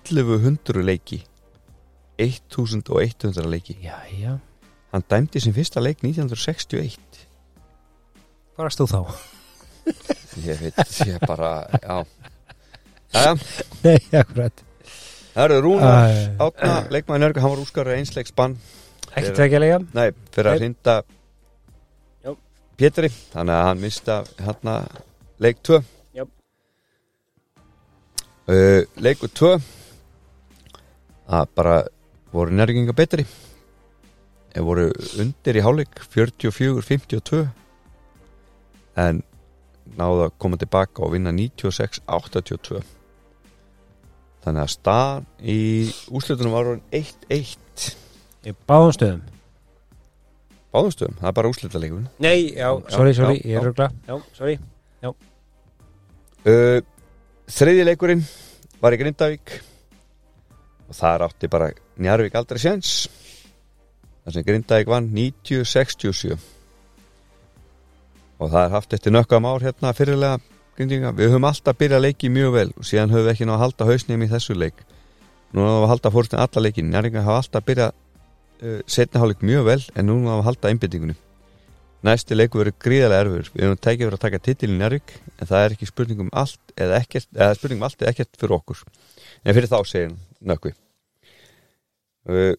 [0.07, 1.23] 1100 leiki
[2.17, 3.75] 1100 leiki.
[3.85, 4.39] Já, já,
[4.93, 7.27] hann dæmdi sin fyrsta leik 1961
[8.57, 9.01] hvað varst þú þá?
[10.47, 12.01] Ég veit, ég bara, já.
[13.15, 13.37] Jæja,
[13.85, 14.66] Nei, akkurat
[15.37, 16.17] það eru Rúnar.
[16.41, 18.57] Átna, leikmaður nörg, hann var úskar einsleik spann
[19.17, 21.05] Ekki tvekjalega Nei, fyrir að
[22.25, 22.33] Já.
[22.77, 24.77] Pétri, þannig að hann mista hérna
[25.41, 25.81] leik 2
[26.17, 26.25] Já.
[28.49, 29.53] uh, Leiku 2
[31.27, 31.77] að bara
[32.33, 33.25] voru nærginga betri
[34.57, 34.85] eða voru
[35.21, 37.43] undir í hálfleik 44-52
[39.01, 39.23] en
[39.97, 42.81] náðu að koma tilbaka og vinna 96-82
[44.47, 45.61] þannig að staðan í
[46.15, 47.91] úslutunum var orðin 1-1
[48.47, 49.25] Í báðum stöðum?
[50.77, 53.69] Báðumstöðum, það er bara úslitaleikum Nei, já, sorry, sorry, ég er já.
[53.71, 54.59] rögla Já, sorry.
[56.47, 56.79] Uh,
[57.51, 58.21] þriði leikurinn
[58.79, 59.55] var í Grindavík.
[60.87, 62.91] Og það átti bara Njarvík aldrei séns.
[64.23, 66.37] Þar sem Grindavík vann 90-67
[68.37, 72.33] og það er haft eftir nökkam ár hérna fyrirlega Grindinga, við höfum alltaf byrjað leiki
[72.33, 74.83] mjög vel og síðan höfum við ekki náða að halda hausnum í þessu leik.
[75.53, 79.71] Nú náðum við að halda fórstin alla leikin Njarvík hafa alltaf byrjað uh, setniháleik mjög
[79.71, 81.17] vel en nú náðum við að halda einbyttingunni
[82.07, 85.63] næsti leiku verður gríðarlega erfur við höfum tækið fyrir að taka titilin Njarvík en það
[85.63, 88.83] er ekki spurning um allt eða ekkert eða spurning um allt eða ekkert fyrir okkur.
[89.43, 90.21] En fyrir þá segir hann
[90.53, 90.75] nökkvi.
[92.27, 92.55] Uh,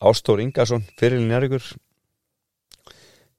[0.00, 1.66] Ástór Ingarsson fyrirlin Njarvíkur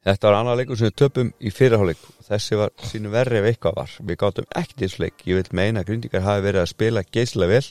[0.05, 3.49] þetta var annar leikur sem við töpum í fyrirháleik og þessi var sínu verri ef
[3.49, 3.93] eitthvað var.
[3.99, 5.25] Við gátum ekkert í þessu leik.
[5.27, 7.67] Ég vil meina að grindingar hafi verið að spila geislega vel.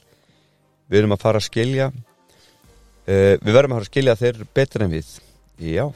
[0.90, 4.86] Við erum að fara að skilja uh, við verðum að fara að skilja þeir betur
[4.86, 5.12] en við.
[5.60, 5.86] Já.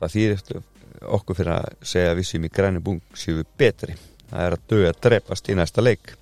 [0.00, 0.62] Það þýðir eftir
[1.02, 3.96] okkur fyrir að segja að við séum í græni búng séum við betri.
[4.32, 6.14] Það er að döga að drepast í næsta leik.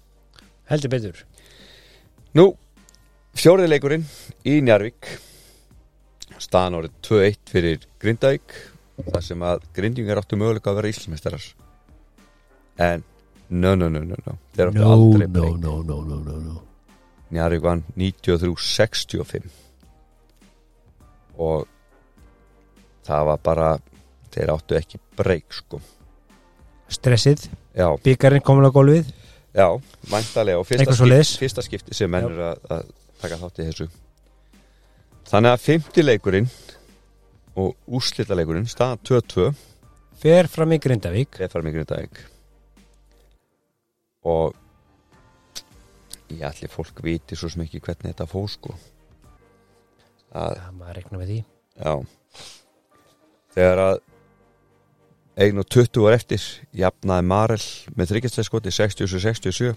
[0.71, 1.25] Heldur betur.
[2.39, 2.51] Nú,
[3.39, 4.07] fjórið leikurinn
[4.47, 5.09] í Njarvík
[6.41, 8.55] staðan árið 2-1 fyrir Grindavík
[9.09, 11.47] þar sem að grindingar áttu möguleika að vera íslensmestarar
[12.81, 13.05] en
[13.51, 14.37] no, no, no, no, no.
[14.57, 16.63] Þeir áttu aldrei breyk no, no, no, no, no.
[17.31, 19.49] Njarvík vann 93-65
[21.41, 21.67] og
[23.07, 23.71] það var bara
[24.35, 25.81] þeir áttu ekki breyk sko.
[26.91, 27.47] Stressið,
[27.77, 29.11] já, byggarinn komin á gólfið?
[29.55, 29.67] Já,
[30.11, 31.37] væntalega og fyrsta, svoleiðis.
[31.39, 32.91] fyrsta skipti sem menn eru að, að
[33.23, 33.87] taka þátt í þessu.
[35.31, 36.51] Þannig að fymti leikurinn
[37.59, 39.51] og úrslita leikurinn staðan 2-2
[40.21, 41.39] Fer fram í Grindavík.
[41.41, 42.19] Eða fara mig grindaðing
[44.23, 44.55] og
[46.31, 48.75] ég ætli fólk viti svo ekki hvernig þetta fór sko.
[50.37, 51.39] Að Já, maður rekna með því.
[51.81, 51.95] Já.
[53.57, 53.97] Þegar að
[55.41, 56.45] eigin og 20 var eftir
[56.77, 57.65] jafnaði Marel
[57.97, 59.73] með þryggjastæðskoti 67-67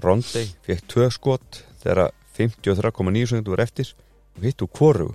[0.00, 3.94] Rondey fekk 2 skot þegar að 53,9 sekundur var eftir.
[4.36, 5.12] Og hittu hvoru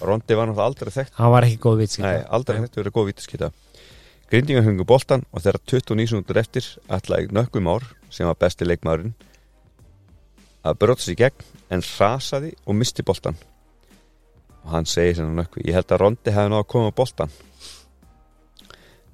[0.00, 1.14] Rondey var náttúrulega aldrei þekkt.
[1.16, 3.50] Hann var ekki góð vits Nei, aldrei þekkt verið góð vítaskita
[4.26, 9.14] Grindingar hengu boltan og þegar 29 sekundur eftir ætlaði nökkum ár sem var besti leikmaðurinn
[10.66, 13.38] að brota sig í gegn en hrasaði og misti boltan
[14.64, 17.34] og hann segir sem hann nökku ég held að Rondi hefði að koma á boltan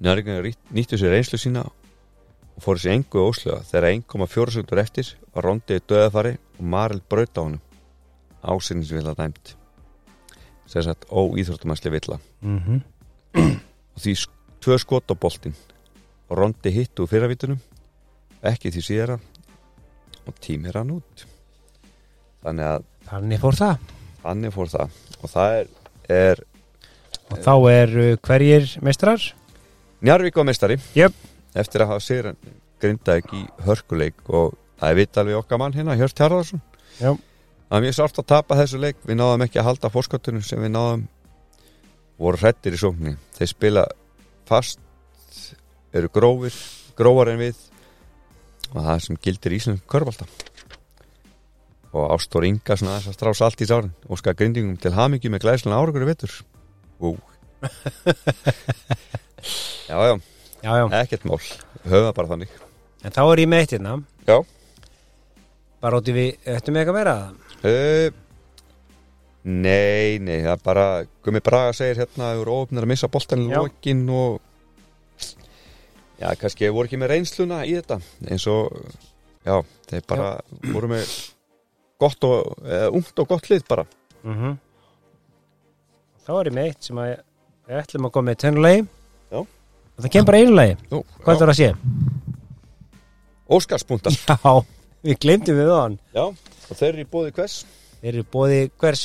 [0.03, 3.61] Njárvíkingar nýttu sér reynslu sína og fóru sér engu óslega.
[3.69, 7.61] Þegar 1,4 sekundur eftir var Rondi í döðafari og Marel braut á honum.
[8.43, 9.55] Ásinninsvilla dæmt
[10.73, 12.19] sem sagt óíþróttumæsli villa.
[12.41, 12.81] Mm
[13.93, 14.13] og því
[14.61, 15.53] tvö skot á boltin
[16.29, 17.59] og Rondi hitt úr fyrravítunum
[18.45, 19.17] ekki því síðara
[20.25, 21.25] og tímir hann út.
[22.43, 23.93] Þannig að Þannig fór það.
[24.23, 24.99] Hann fór það.
[25.21, 25.67] Og það er,
[26.09, 26.43] er
[27.33, 29.23] Og þá eru hverjir mestrar?
[30.03, 31.13] Njarvík á mestari Jöp.
[31.55, 32.35] eftir að hafa sigur
[32.81, 36.61] grindaðik í hörkuleik og það er vitt alveg okkar mann hérna Hjört Hjarðarsson
[36.99, 37.13] Já.
[37.73, 38.99] Það er mjög sárt að tapa þessu leik.
[39.01, 41.07] Við náðum ekki að halda fórskottunum sem við náðum.
[42.21, 43.17] Voru hrættir í sókninni.
[43.33, 43.83] Þeir spila
[44.45, 44.79] fast
[45.93, 46.53] eru grófir,
[46.99, 47.57] grófar en við.
[48.73, 50.29] Og það sem gildir Ísland körbalta
[51.93, 53.93] og Ástór Inga svona þess að strása allt í sárin.
[54.09, 56.39] Og skal grindingum til hamingju með glæslan árakur í vettur
[57.03, 57.13] Ú.
[59.89, 60.15] já, já,
[60.63, 60.85] Já, já.
[61.03, 61.41] Ekkert mál.
[61.83, 62.53] Höfum það bara þannig.
[63.03, 63.95] En þá er ég með eitt hérna.
[64.23, 64.37] Já.
[65.83, 67.15] Bara ótti við, ættum við eitthvað meira?
[67.63, 68.19] Uh,
[69.43, 70.83] Nei, nei, það er bara
[71.25, 73.57] Gummi Braga segir hérna að við voru ofnir að missa boltan í Já.
[73.59, 74.37] lokin og
[76.15, 77.97] já, kannski voru ekki með reynsluna í þetta
[78.31, 78.71] eins og
[79.43, 79.57] já,
[79.89, 80.29] þeir bara
[80.71, 81.11] voru með
[81.99, 83.85] gott og, eða, ungt og gott lið bara.
[84.23, 84.55] Mm
[86.23, 87.09] Þá er ég með eitt sem að
[87.67, 88.83] við ætlum að koma með tennulegi
[89.33, 89.39] Já.
[89.43, 90.77] Og það kemur bara einu lagi.
[90.87, 91.67] Nú, Hvað já, það að sé?
[93.57, 94.53] Óskarspunktar Já,
[95.03, 97.57] við glemdum við þann Já, og þeir eru bóði hvers?
[98.01, 99.03] Þeir eru bóði hvers?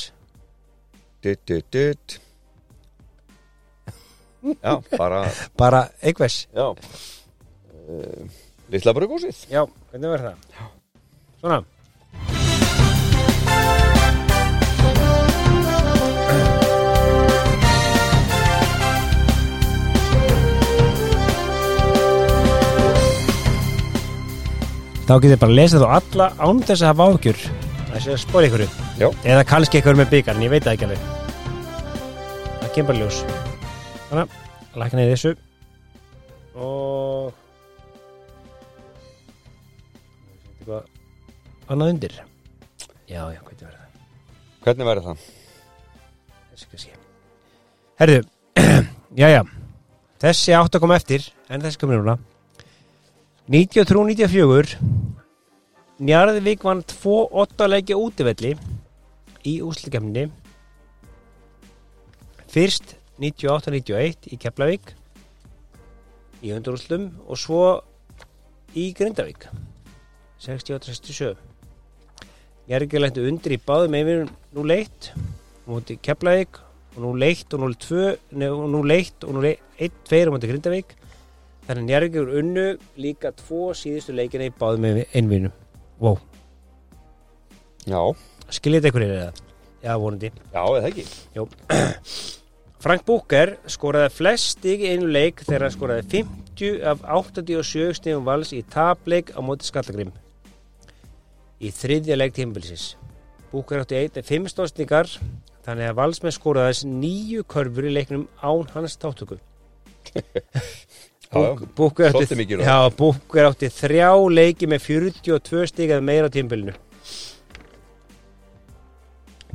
[1.24, 2.18] Dut, dut, dut
[4.62, 5.24] Já, bara
[5.58, 6.44] Bara einhvers.
[6.54, 6.68] Já.
[7.88, 8.28] Uh,
[8.70, 10.46] Lilla brugúsið Já, hvernig verður það?
[10.54, 10.68] Já.
[11.42, 11.58] Svona
[25.08, 27.38] Þá getið bara að lesa þá alla án þess að hafa áhugjur
[27.88, 28.64] Það sé að spóra ykkur
[29.00, 29.08] Já.
[29.24, 31.06] Eða kannski ykkur með byggarn, ég veit það ekki alveg.
[32.58, 33.22] Það kemur bara ljós.
[34.10, 34.36] Þannig,
[34.82, 35.32] lækna í þessu.
[36.58, 37.32] Og
[40.58, 42.20] eitthvað annað undir.
[43.08, 44.06] Já, já, hvað er það?
[44.66, 45.28] Hvernig væri það?
[46.58, 46.96] þessi sé
[47.98, 48.22] herðu,
[49.20, 49.42] já, já.
[50.22, 52.16] Þessi átt að koma eftir en þessi komið núna
[53.48, 54.76] 93-94
[56.04, 58.50] Njarðvík vann 2-8 leikja útivelli
[59.48, 60.26] í úslikefni
[62.52, 64.92] fyrst 98-91 í Keflavík
[66.44, 67.62] í undurúslum og svo
[68.76, 69.48] í Grindavík
[70.44, 71.32] 68-67
[72.68, 75.14] Njarðvík læntu undir í báðum einvinum nú leitt
[75.64, 76.60] múti Keflavík
[76.98, 80.52] og nú leitt og nú tvö nei, og nú leitt og nú 1-2 á múti
[80.52, 80.97] Grindavík
[81.68, 82.66] þannig að Njarðvík er unnu
[82.98, 85.54] líka tvo síðustu leikina í báðum einvinum
[86.00, 86.16] wow,
[87.88, 88.00] Já,
[88.52, 89.44] skiljið þetta ykkur er það?
[89.78, 90.30] Já, vonandi.
[90.52, 91.04] Já, eða ekki?
[92.84, 98.26] Frank Búker skoraði flest stig í einu leik þegar hann skoraði 50 af 87 stigum
[98.26, 100.12] vals í tapleik á móti Skallagrim
[101.58, 102.92] í þriðja leik tímabilsins.
[103.50, 105.10] Búker átti eitt fimm stóðstingar
[105.64, 109.40] þannig að valsmenn skoraðis nýju körfur í leiknum án hans tátöku.
[111.28, 112.36] Búker átti,
[113.44, 116.72] átti þrjá leiki með 42 stig eða meira á tímabilinu.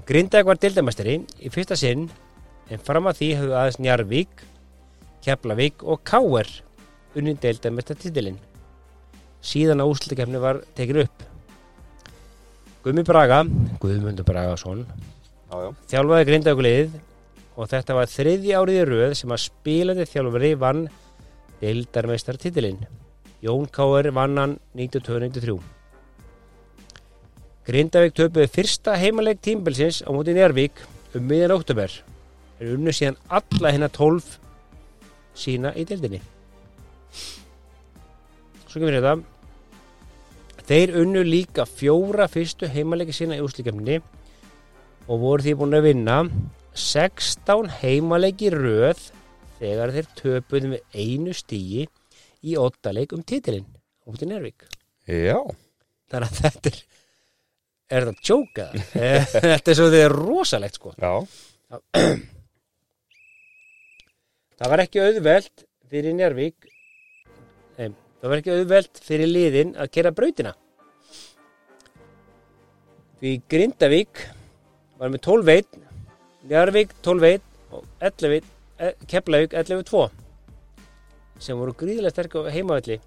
[0.06, 2.10] Grindag var dildamestari í fyrsta sinn
[2.70, 4.44] en fram að því höfðu aðeins Njarvík,
[5.24, 6.50] Keflavík og Káer
[7.18, 8.38] unnin deildamestar titilinn.
[9.44, 11.26] Síðan að úslutikefni var tekin upp.
[12.84, 13.42] Gumi Braga,
[13.80, 14.84] Guðmundur Bragason,
[15.54, 16.94] Já, já, þjálfaði grindagulegið
[17.54, 20.88] og þetta var þriðji árið í röð sem að spilandi þjálfari vann
[21.64, 22.84] deildarmeistar titilinn.
[23.44, 25.58] Jón Káer vann hann 92-93.
[27.64, 30.84] Grindavík töpuði fyrsta heimaleg tímbilsins á móti Njárvík
[31.16, 31.92] um miðjan óttúber.
[32.60, 34.36] Er unnu síðan alla hérna 12
[35.40, 36.20] sína í deildinni.
[38.68, 39.16] Svo kemur þetta.
[40.68, 44.00] Þeir unnu líka fjóra fyrstu heimalegi sína í úslikefni
[45.08, 46.20] og voru því búin að vinna
[46.74, 49.12] 16 heimalegi röð
[49.64, 51.88] þegar þeir töpuðu með einu stígi
[52.44, 53.70] í óttaleik um titilinn
[54.12, 54.68] út í Nervík.
[55.08, 55.40] já
[56.12, 56.84] Þannig að þetta er
[57.94, 58.68] er þetta tjóka?
[59.34, 60.94] þetta er svo er rosalegt sko.
[61.00, 61.14] Já,
[64.64, 66.68] Það var ekki auðvelt fyrir Njárvík
[67.80, 67.90] Nei,
[68.22, 70.54] það var ekki auðvelt fyrir liðin að kera brautina
[73.20, 74.22] Því Grindavík
[75.00, 75.80] var með 12 veit
[76.48, 77.44] Njarvík 12-1
[77.74, 78.42] og 11 e,
[78.82, 80.08] Keflavík 11-2
[81.44, 82.98] sem voru gríðilega sterk á heimavalli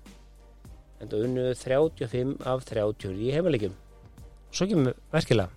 [1.01, 3.75] en það unnu 35 af 30 í heimaleikjum.
[4.55, 5.51] Svo kemur verkilega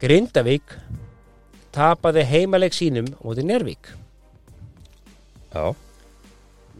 [0.00, 0.74] Grindavík
[1.74, 3.92] tapaði heimaleik sínum á móti Njarvík
[5.54, 5.74] Já,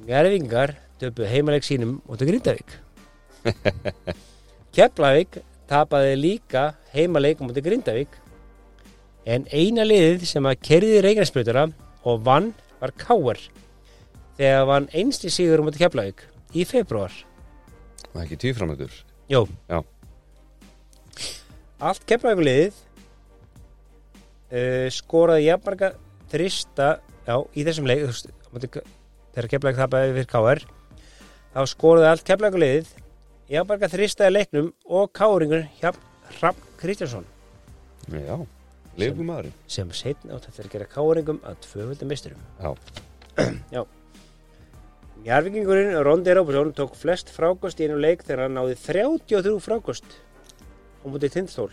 [0.07, 2.75] Njarvíkingar töpuð heimaleik sínum móti Grindavík.
[4.75, 5.41] Keflavík
[5.71, 8.19] tapaði líka heimaleik á móti Grindavík
[9.31, 11.69] en eina liðið sem að kerði Reykjanesbrutara
[12.09, 13.41] og vann var Káar
[14.39, 16.25] þegar vann einsti sigur á móti Keflavík
[16.57, 17.13] í februar
[18.11, 18.95] það er ekki tvíframöndur
[19.31, 19.79] Jó Já.
[21.81, 22.73] Allt Keflavíkuliðið
[24.51, 25.93] uh, skoraði jafnmarga
[26.31, 26.89] þrista
[27.27, 30.65] já, í þessum leik þegar Keflavík tapaði fyrir Káar
[31.55, 32.97] þá skoraði allt Keflavíkuliðið
[33.51, 37.27] jafnmarga þrista í leiknum og Káringur Hrafn Kristjánsson.
[38.09, 38.39] Já,
[39.01, 42.43] lifum maðurinn sem setna átt eftir að gera Káringum að tvöföldum misturum
[43.75, 43.83] Já,
[45.21, 50.19] Njarvíkingurinn Rondi Róbusson tók flest frákost í einu leik þegar hann náði 33 frákost
[51.01, 51.71] á mútið tindstól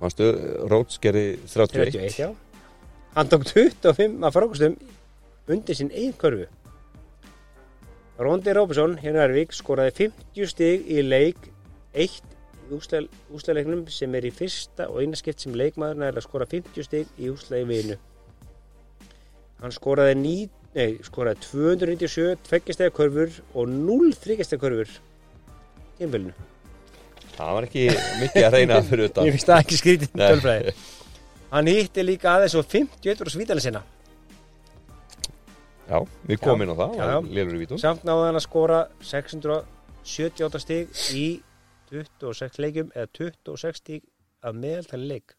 [0.00, 0.30] Manstu,
[0.68, 2.30] Rótskerri 31 31, já.
[3.14, 4.76] Hann tók 25 af frákostum
[5.50, 6.46] undir sinn eigin körfu.
[8.20, 11.50] Rondi Róbusson hér í Njarvík skoraði 50 stig í leik
[11.92, 12.29] 1 í
[12.76, 17.10] úsleiknum sem er í fyrsta og eina skipt sem leikmaður er að skora 50 stig
[17.18, 17.98] í úsleik vinu
[19.60, 20.36] Hann skoraði, ní,
[20.72, 24.94] nei, skoraði 297 tveggjastega körfur og 0 þryggjastega körfur
[25.98, 26.32] tímfélinu
[27.40, 27.84] Það var ekki
[28.20, 30.26] mikið að reyna fyrir Ég þetta finnst það ekki skrítið Nei.
[30.26, 30.74] tölfræði.
[31.50, 33.82] Hann hitti líka aðeins og 51 og svítalinn sinna.
[35.90, 36.90] Já, við komum inn á það,
[37.26, 41.24] í Samt náði hann að skora 678 stig í
[41.90, 44.04] 26 leikjum eða 26 stig
[44.46, 45.34] af meðaltali leik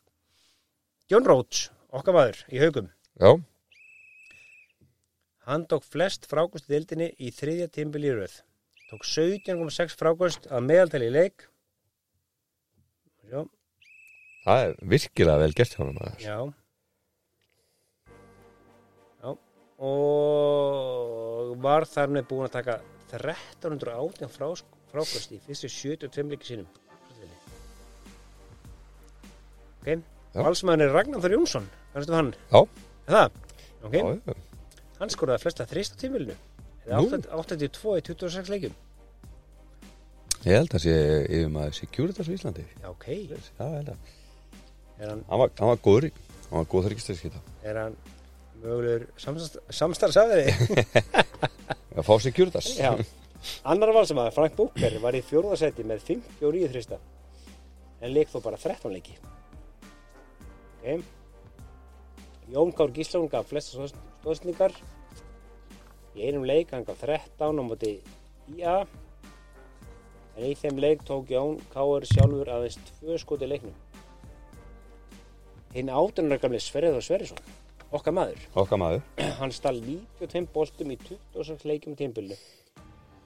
[1.12, 3.32] John Rhodes, okkar maður í haugum Já,
[5.50, 8.36] Hann tók flest frákost í deildinni í þriðja tímbil í röð.
[8.92, 11.48] Tók 17,6 frákost að meðaltali í leik.
[13.26, 13.42] Já,
[14.46, 16.22] það er virkilega vel gert hjá hann maður.
[16.22, 16.38] já.
[19.24, 19.30] Já,
[19.90, 22.78] og var þar með búin að taka
[23.10, 24.48] 1318 frá,
[24.92, 26.70] frákost í fyrstu 72 leiki sínum.
[29.82, 29.88] Ok,
[30.36, 30.44] Já.
[30.46, 32.32] valsmaðurinn er Ragnar Þór Jónsson, kannstu hann?
[32.52, 32.62] Já.
[33.10, 33.40] Það?
[33.88, 34.36] Ok, Já,
[35.02, 36.36] hann skoraði flesta þrist á tímilinu.
[36.92, 37.08] Nú.
[37.34, 38.76] 82 í 26 leikjum.
[40.42, 40.94] Ég held að sé
[41.30, 43.06] yfir maður Securitas í Íslandi Já, ok.
[43.30, 43.38] Já,
[45.02, 46.08] Er hann, Hann var, hann var góður
[46.50, 47.98] Hann var góð þryggstæðskita er hann
[48.62, 49.04] mögulegur
[49.70, 50.48] samstarfsafðri?
[51.98, 52.90] Að fá Securitas Já.
[53.66, 57.00] Annar valsamaður, Frank Búker, var í fjórðasetti með 59 þrista.
[58.02, 59.18] En leik þó bara 13 leiki.
[60.82, 61.04] Ok.
[62.52, 64.74] Jón Kár Gíslón gaf flesta stóðsningar.
[66.18, 67.94] Í einum leik hann gaf 13 á móti
[68.52, 68.82] IA.
[70.36, 73.78] En í þeim leik tók Jón Kár sjálfur aðeins tvö skoti leiknum.
[75.72, 77.38] Hinn áttunar gamli Sverriður Sverrisson,
[77.96, 78.42] okkar maður.
[78.60, 79.06] Okkar maður
[79.40, 82.36] Hann stál 95 boltum í 26 leikjum tímbilinu.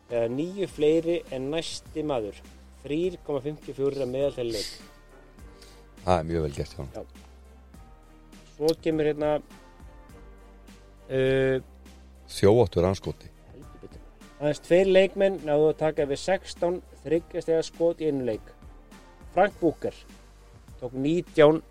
[0.09, 2.37] Eða nýju fleiri en næsti maður.
[2.85, 4.61] 3,54 meðaltæli.
[6.05, 7.07] Það er mjög vel gert hjá hann
[8.55, 9.29] Svo kemur hérna
[11.09, 11.57] uh,
[12.31, 13.31] Þjóóttur anskoti.
[14.35, 18.45] Aðeins tveir leikmenn náðu að taka við 16 þryggjastega skot í einu leik.
[19.33, 19.95] Frank Búker
[20.79, 21.61] tók 19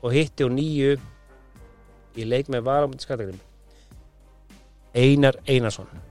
[0.00, 0.92] og hitti á nýju
[2.18, 3.40] í leik með varamöndi skattakrim.
[4.94, 6.09] Einar Einarsson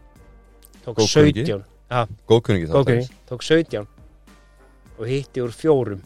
[0.85, 1.45] tók Góðkunningi.
[1.45, 3.87] 17 ja, Góðkunningi Góðkunni, tók 17
[4.99, 6.01] og hitti úr fjórum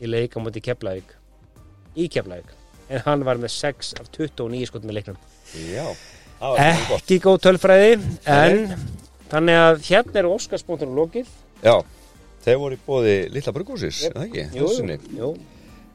[0.00, 1.14] í leik á móti Keflavík.
[1.96, 2.52] Í Keflavík.
[2.88, 5.18] En hann var með 6 af 29 skotum í leiknum.
[5.72, 5.86] Já,
[6.60, 7.92] ekki góð tölfræði
[8.28, 8.74] en
[9.30, 11.30] þannig að hérna er Óskarsbóntunum lokið.
[11.64, 11.76] Já,
[12.44, 14.48] þeir voru í bóði Lilla er það ekki?
[14.54, 14.72] jú,
[15.18, 15.30] jú.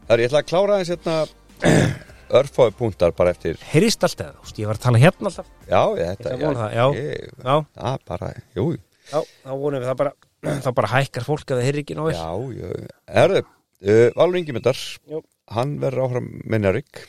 [0.07, 1.17] Það er ég ætla að klára eins hérna
[2.39, 5.49] örfáði punktar bara eftir heyrist alltaf, ég var að tala hérna alltaf.
[5.67, 6.85] Já, ég, þetta Ég að það, já.
[6.97, 8.67] ég, já, Já, bara, jú.
[9.11, 10.13] Já, þá vonum við það bara
[10.65, 12.69] þá bara hækkar fólk að það heyri ekki nóg Já, já,
[13.23, 15.23] erðu uh, Valur Ingimundar, Jú.
[15.55, 17.01] hann verður áfram með Njarvík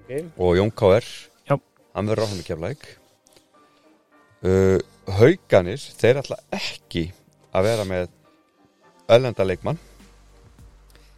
[0.00, 0.24] okay.
[0.36, 1.12] og Jón K.R.
[1.92, 2.84] Hann verður áfram með Keflæk
[4.48, 4.78] uh,
[5.18, 7.06] Hauganir þeir ætla ekki
[7.52, 8.06] að vera með
[9.12, 9.80] öllenda leikmann.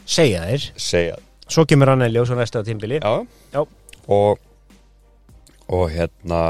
[0.04, 1.18] Segja þér, segja,
[1.54, 3.14] svo kemur hann að ljósa næsta tímbili já,
[3.54, 3.62] Já.
[4.08, 4.38] og
[5.68, 6.40] og hérna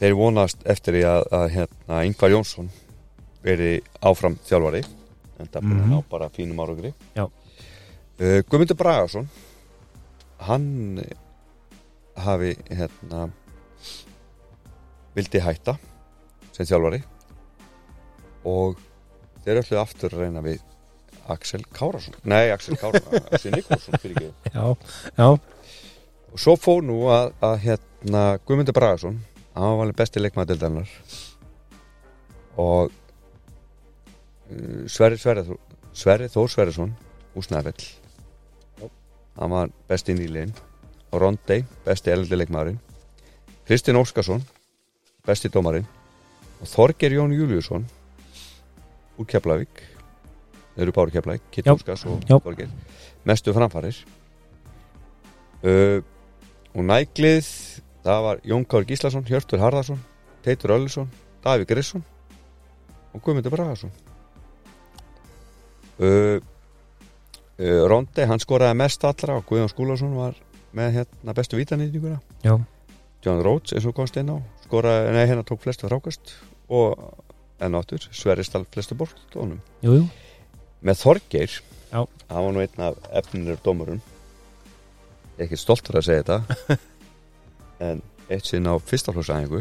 [0.00, 2.68] þeir vonast eftir að, að hérna Ingvar Jónsson
[3.44, 4.82] veri áfram þjálfari
[5.40, 5.92] en það búin að Mhm.
[5.92, 7.28] ná bara fínum árangri uh,
[8.48, 9.28] Guðmundur Bragason
[10.46, 11.02] hann
[12.16, 13.26] hafi hérna
[15.16, 15.76] vildi hætta
[16.56, 17.02] sem þjálfari
[18.48, 18.78] og
[19.44, 20.60] þeir öllu aftur að reyna við
[21.32, 24.30] Axel Kárasson nei Axel Kárasson, Axel Nikolsson fyrir ekki.
[24.54, 24.66] Já,
[25.16, 25.28] já,
[26.32, 29.20] og svo fór nú að, að hérna Guðmundur Bragason
[29.56, 30.90] hann var alveg besti leikmaðildarinnar
[32.62, 35.60] og uh, Sverri Sverri
[35.96, 36.96] Sverri Þór Sverrisson
[37.36, 37.86] úr Snæfell
[39.36, 40.54] hann var besti nýliðin
[41.12, 42.78] og Rondey, besti eldi leikmaðurinn.
[43.66, 44.42] Kristinn Óskarsson
[45.26, 45.86] besti dómarinn.
[46.60, 47.84] Og Þorger Jón Júliusson
[49.16, 49.82] úr Keflavík
[50.76, 51.74] eru báru Keflavík, Kitt Já.
[51.74, 52.38] Óskars og Já.
[52.38, 52.68] Þorger
[53.26, 53.96] mestu framfarir?
[55.64, 56.02] Uh,
[56.76, 57.48] og næglið
[58.04, 60.02] það var Jón Kár Gíslason, Hjörtur Harðarsson
[60.44, 61.08] Teitur Öllisson,
[61.42, 62.04] Davík Grisson
[63.14, 63.90] og Guðmundur Bragason.
[65.98, 66.38] Uh,
[67.58, 70.36] uh, Rondi hann skoraði mest allra og Guðjón Skúlason var
[70.76, 72.20] með hérna bestu vítanýtinguna.
[73.24, 76.36] John Rhodes eins og komst inn á skoraði, nei hérna tók flestu frákast
[76.68, 76.94] og
[77.62, 80.04] enn áttur Sverristal flestu bortónum jú, jú
[80.84, 81.56] með Þorgeir
[81.92, 82.00] Já.
[82.02, 84.02] hann var nú einn af efninir dómurum.
[85.36, 86.76] Ég er ekki stoltur að segja þetta.
[87.86, 87.98] En
[88.32, 89.60] eitt sinn á fyrsta hljósæðingu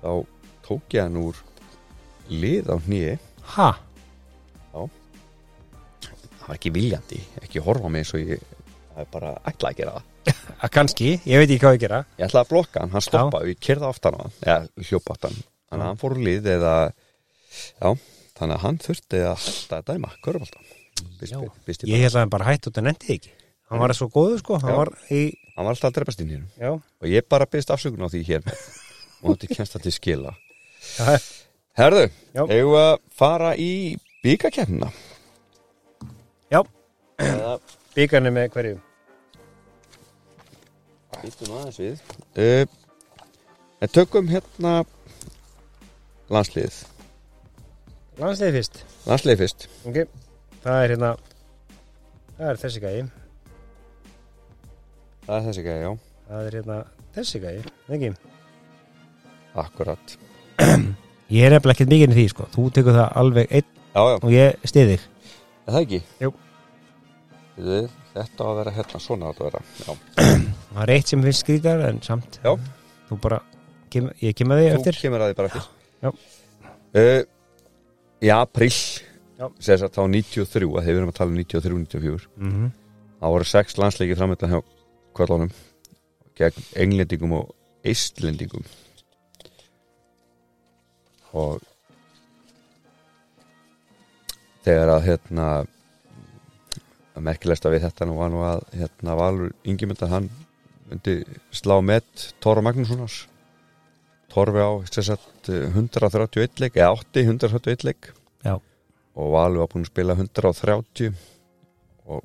[0.00, 0.12] þá
[0.64, 1.36] tók ég hann úr
[2.32, 3.18] lið á hnýi
[3.54, 3.68] ha,
[4.72, 9.78] það var ekki viljandi, ekki horfa mig eins og ég það er bara ætla að
[9.78, 10.06] gera það.
[10.64, 11.98] Að kannski, ég veit ekki hvað ég gera.
[12.18, 15.36] Ég ætla að blokka hann, hann stoppaði, ég kerði aftan á hann eða hljópa aftan,
[15.68, 16.72] þannig að hann fór úr lið eða,
[17.78, 17.90] já,
[18.38, 20.12] þannig að hann þurfti að hætta að dæma.
[21.66, 23.34] Vist ég held að hann bara hætti út að nendi ekki.
[23.68, 24.76] Hann var svo góður sko, hann Já.
[24.78, 25.22] var í
[25.54, 28.08] hann var alltaf að drefast inn í hérna já, og ég bara byrst afsökun á
[28.08, 28.48] því hér.
[29.26, 30.32] Og þetta það til skila.
[31.78, 32.04] Herðu,
[32.38, 33.70] eigum við að fara í
[34.22, 34.92] bíkakefnina
[36.54, 36.60] já.
[37.96, 38.76] bíkarnir með hverju?
[41.18, 42.04] Býtum aðeins við.
[42.38, 44.76] Uh, tökum hérna
[46.30, 46.78] landsliðið
[48.18, 49.68] landsliði fyrst, landsliðið fyrst.
[49.88, 49.98] Ok
[50.64, 51.10] það er hérna
[52.38, 52.96] það er þessi gæi.
[55.28, 55.90] Það er þessi gæði, já,
[56.28, 56.78] það er hérna
[57.18, 57.54] þessi gæi,
[57.96, 58.10] ekki?
[59.58, 60.16] Akkurat.
[61.38, 64.14] Ég er nefnilega ekkert mikið í því sko, þú tekur það alveg einn já, já,
[64.16, 65.02] og ég stiði þig.
[65.68, 65.98] Er það ekki?
[66.24, 66.30] Jú.
[67.58, 69.96] Við, þetta á að vera hérna, svona á að vera já.
[70.72, 72.52] það er eitt sem finnst skrýtar en samt Já.
[73.10, 73.42] þú bara,
[73.92, 75.00] kem, ég kem að því þú eftir.
[75.04, 75.68] kemur að því bara eftir.
[75.98, 76.08] Já.
[77.02, 77.20] uh,
[78.24, 79.46] í april Já.
[79.62, 82.70] segir það þá 93 að þeir verðum að tala um 93-94 mm -hmm.
[83.18, 84.60] Það voru sex landsleiki framöndan hjá
[85.14, 85.50] kvöldunum
[86.38, 88.64] gegn englendingum og eistlendingum
[91.32, 91.62] og
[94.64, 95.48] þegar að hérna
[97.18, 100.30] að merkilegsta við þetta nú var nú að hérna Valur Ingimundar hann
[100.88, 103.26] myndi slá met Tóra Magnússonars
[104.38, 104.70] Torfi á
[105.02, 108.12] sagt, 131 leik eða 80 131 leik.
[108.44, 108.54] Já.
[109.18, 111.08] og Valur var búin að spila 130
[112.06, 112.22] og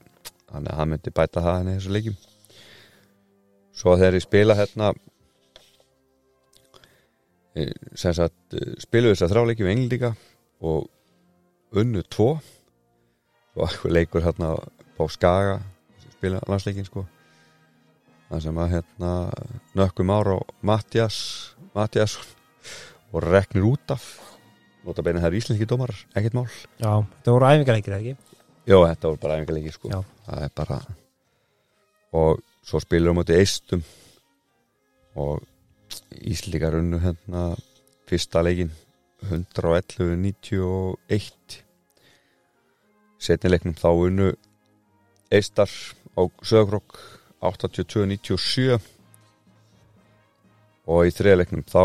[0.52, 2.20] þannig að hann myndi bæta það henni þessu leikjum.
[3.74, 4.92] Svo þegar ég spila hérna
[7.58, 10.14] eh, sem sagt eh, spiluðu þess að þráleikjum englíka
[10.62, 10.86] og
[11.82, 12.36] unnu tvo.
[13.58, 15.58] Og eitthvað leikur hérna á Skaga
[16.14, 17.08] spila landsleikin sko
[18.34, 19.12] það sem að hérna
[19.78, 21.18] nökkum ára á Mattias
[21.76, 22.28] Mattiasson
[23.14, 24.04] og reknir út af.
[24.84, 26.50] Nota beina það er íslenski dómarar, ekkert mál.
[26.82, 28.14] Já, það voru æfingarleikir ekki?
[28.68, 29.88] Jó, þetta voru bara æfingarleiki sko.
[29.94, 30.00] Já.
[30.26, 30.78] það er bara
[32.14, 32.32] og
[32.64, 33.82] svo spilur um átti eistum.
[35.16, 35.42] Og
[36.26, 37.56] Íslíkar unnu hérna
[38.10, 38.72] fyrsta leikin
[39.30, 41.60] 111-91
[43.22, 44.34] setni leiknum þá unnu
[45.34, 45.70] eistar
[46.18, 46.98] á Söðakrok
[47.50, 48.80] 82-97
[50.88, 51.84] og í þriða leiknum þá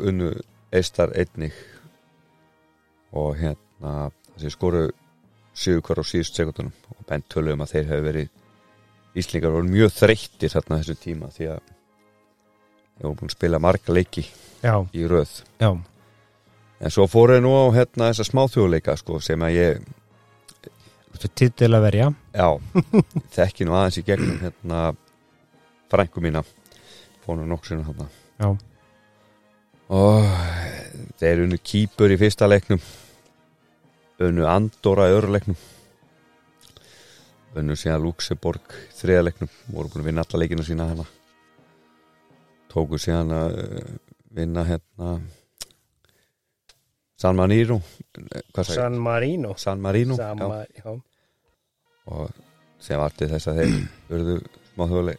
[0.00, 0.32] unnu
[0.72, 1.54] eistar einnig.
[3.12, 4.86] Og hérna þessi skoru
[5.52, 8.30] sigur hver á síðust sekundunum og bent töluðum að þeir hefur verið
[9.12, 13.92] Íslingar voru mjög þreyttir þarna þessu tíma því að þeir voru búin að spila marga
[13.92, 14.22] leiki
[14.62, 15.34] já, í röð.
[15.60, 15.68] Já,
[16.80, 19.90] en svo fóru þeir nú á hérna þessa smáþjóðleika sko sem að ég
[21.28, 22.08] titil að verja.
[22.34, 22.48] Já,
[23.36, 24.80] þekki nú aðeins í gegnum hérna
[25.92, 26.42] frængu mína.
[27.22, 28.08] Fónu nokksinu hérna
[28.40, 28.48] Já.
[29.94, 30.24] og
[31.20, 32.80] þeir unnu kýpur í fyrsta leiknum.
[34.22, 35.60] Unnu Andorra í öðru leiknum.
[37.58, 39.52] Unnu síðan Luxemburg í þriða leiknum.
[39.70, 41.06] Voru búin að vinna alla leikina sína hérna.
[42.72, 43.94] Tóku síðan að uh,
[44.32, 45.14] vinna hérna
[47.22, 47.78] San Marino?
[48.66, 49.54] San Marino.
[49.56, 51.02] San Marino San já, Ma- já.
[52.10, 52.30] Og
[52.82, 53.74] sem var til þess að þeir
[54.16, 55.16] urðu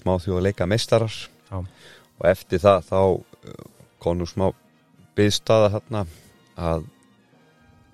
[0.00, 1.12] smáþjóðleika meistarar.
[1.50, 1.64] Já.
[2.20, 3.62] og eftir það þá uh,
[3.98, 4.50] kom nú smá
[5.18, 6.04] byðstaða hérna
[6.60, 6.84] að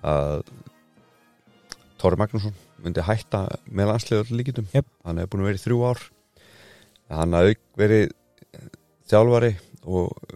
[0.05, 0.43] að
[1.97, 4.85] Tóri Magnússon myndi hætta með landsliður líkitum Jep.
[5.03, 6.03] hann hefur búin að vera í þrjú ár.
[7.09, 8.11] Hann hafði verið
[9.09, 9.53] þjálfari
[9.87, 10.35] og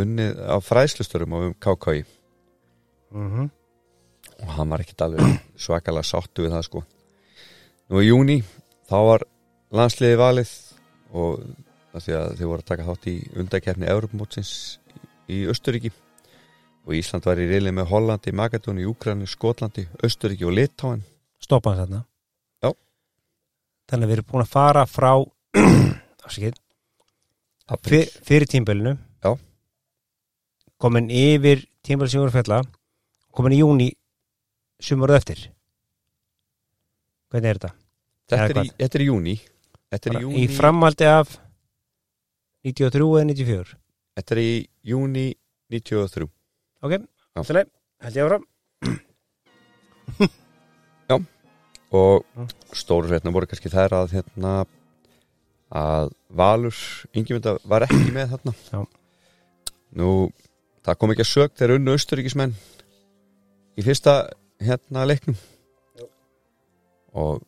[0.00, 2.04] unnið á fræðslustörum á um KKI
[3.10, 3.50] mm
[4.44, 6.82] og hann var ekkit alveg svakalega sáttu við það sko.
[7.90, 8.38] Nú í júni
[8.90, 9.24] þá var
[9.74, 10.52] landsliði valið
[11.10, 11.42] og
[11.96, 14.52] því að þau voru að taka þátt í undakefni Europamótsins
[15.30, 15.90] í Östuríki
[16.86, 21.02] og Ísland var í reilið með Hollandi, Magadóni, Úkrani, Skotlandi, Östuríki og Litáin
[21.42, 22.04] stoppa hans þarna?
[22.62, 22.70] Já.
[23.90, 25.12] þannig að við erum búin að fara frá
[27.86, 28.96] fyr, fyrir tímbölinu
[30.80, 32.62] komin yfir tímbölu sem voru fjalla.
[33.36, 33.88] Komin í júni
[34.80, 35.46] sumur eftir.
[37.30, 37.72] Hvernig er þetta?
[38.30, 39.34] þetta, er í, þetta er í júni
[39.90, 41.32] þetta er í júni, í framhaldi af
[42.66, 43.76] 93 eða 94
[44.20, 44.52] þetta er í
[44.92, 45.26] júni
[45.72, 46.28] 93
[46.84, 46.96] ok,
[47.40, 47.56] alltaf
[48.00, 48.44] held ég áfram.
[51.90, 52.46] Og Mm.
[52.70, 54.52] stóru hérna voru kannski þær að hérna
[55.74, 56.76] að Valur
[57.10, 58.52] Ingimynda var ekki með þarna.
[58.70, 58.80] Já.
[59.98, 60.30] nú
[60.86, 62.54] það kom ekki að sög þegar unnu austuríkismenn
[63.74, 64.14] í fyrsta
[64.60, 65.36] hérna leiknum.
[67.16, 67.40] Og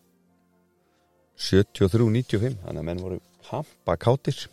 [1.43, 4.47] 73-95 þannig að menn voru hampa kátir.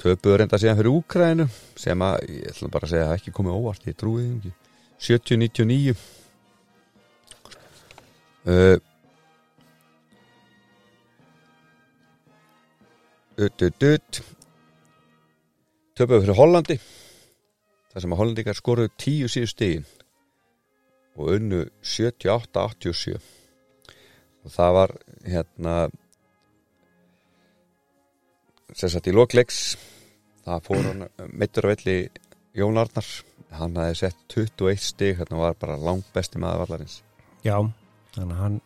[0.00, 1.46] Töpuður reynda síðan fyrir Úkræðinu
[1.78, 4.52] sem að, ég ætla bara að segja að ekki komið óvart, ég trúi því ekki.
[5.00, 5.96] 70-99
[8.46, 8.78] uh,
[13.40, 14.18] Ut, ut, ut.
[15.96, 16.76] Töpuðu fyrir Hollandi
[17.90, 19.86] þar sem að Hollandingar skoruðu tíu síðu stigin
[21.20, 23.18] og unnu 78-87
[24.40, 24.94] og það var
[25.28, 25.74] hérna
[28.76, 29.60] sem sagt í lokleiks
[30.46, 31.04] það fór hann
[31.40, 31.98] meittur að velli
[32.56, 33.06] Jón Arnar.
[33.54, 37.00] Hann hafði sett 21 stig hérna var bara langt besti maður vallarins.
[37.46, 37.56] Já,
[38.14, 38.58] þannig að hann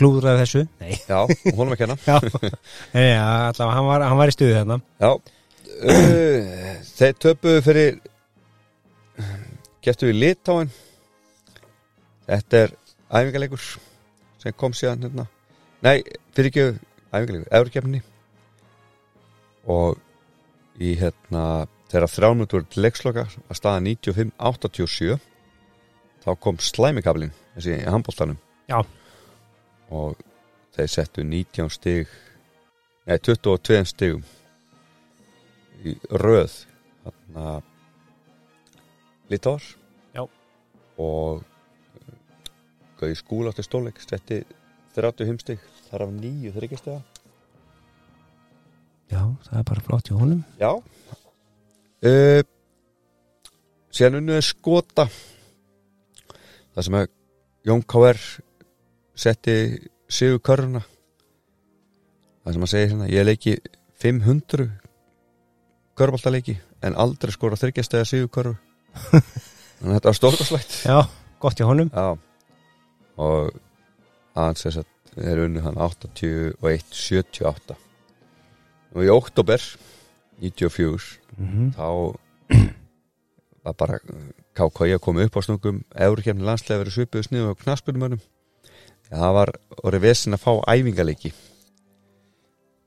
[0.00, 0.62] klúðraði þessu.
[0.80, 1.18] Nei, já,
[1.56, 2.16] honum að kenna já,
[3.50, 4.80] allavega hann var, hann var í stuði þarna.
[5.00, 5.10] Já.
[7.00, 8.00] Þeir töpuðu fyrir
[9.84, 10.70] Gettu við Litáin
[12.30, 12.74] Þetta er
[13.10, 13.62] æfingarleikur
[14.40, 15.26] sem kom síðan hérna.
[15.82, 16.02] Nei,
[16.36, 16.66] fyrir ekki
[17.10, 18.02] æfingarleikur Evrukefni
[19.70, 19.98] og
[20.80, 25.18] í hérna þegar þrjánútur leiksloka að staða 95-87
[26.22, 28.38] þá kom slæmikablin þessi í handbóltanum
[29.90, 30.20] og
[30.76, 32.12] þeir settu 19 stig
[33.08, 34.22] nei 22 stigum
[35.82, 36.60] í röð
[37.02, 37.69] þarna Litáar
[40.16, 40.24] Já.
[40.98, 41.46] og
[43.00, 44.42] Gauði skúla átti stóleik setti
[44.96, 47.00] 35 stig þar af nýju þryggjastega
[49.10, 50.42] já, það er bara flott hjá honum.
[50.60, 50.72] Já.
[52.00, 52.42] Uh,
[53.90, 55.04] Síðan unnuði skota
[56.70, 57.08] Það sem að
[57.66, 58.20] Jón K.R.
[59.18, 59.56] setti
[60.08, 60.80] sigur köruna
[62.40, 63.56] Það sem að segja hérna Ég leiki
[64.00, 64.70] 500
[66.00, 68.69] körbaltaleiki en aldrei skora þryggjastega sigur körfu
[69.80, 70.98] Að þetta var stórkaslægt já,
[71.40, 71.90] gott hjá honum.
[71.94, 72.18] Já.
[73.20, 73.54] Og
[74.36, 74.88] hans þess að
[75.30, 77.76] er unnu hann 81 78
[78.94, 79.62] og í oktober
[80.40, 81.88] 94 mm þá
[83.60, 83.98] var bara
[84.56, 88.22] KK að koma upp á snungum eurukefni landslega verið svipuðu sniðu og knaspunumönnum
[89.10, 89.52] það var
[89.82, 91.32] orðið vesin að fá æfingarleiki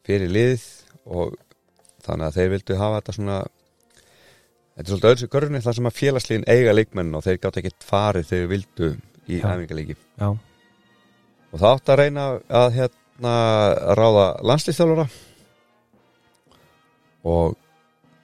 [0.07, 0.63] fyrir lið
[1.05, 1.35] og
[2.03, 3.37] þannig að þeir vildu hafa þetta svona
[4.73, 7.59] þetta er svolítið öðru sér körfunni þar sem að félagsliðin eiga leikmenn og þeir gátt
[7.61, 8.91] ekkert farið þegar vildu
[9.23, 13.35] í já, og það átt að reyna að hérna
[13.99, 15.07] ráða landslýstjálfara
[17.23, 17.55] og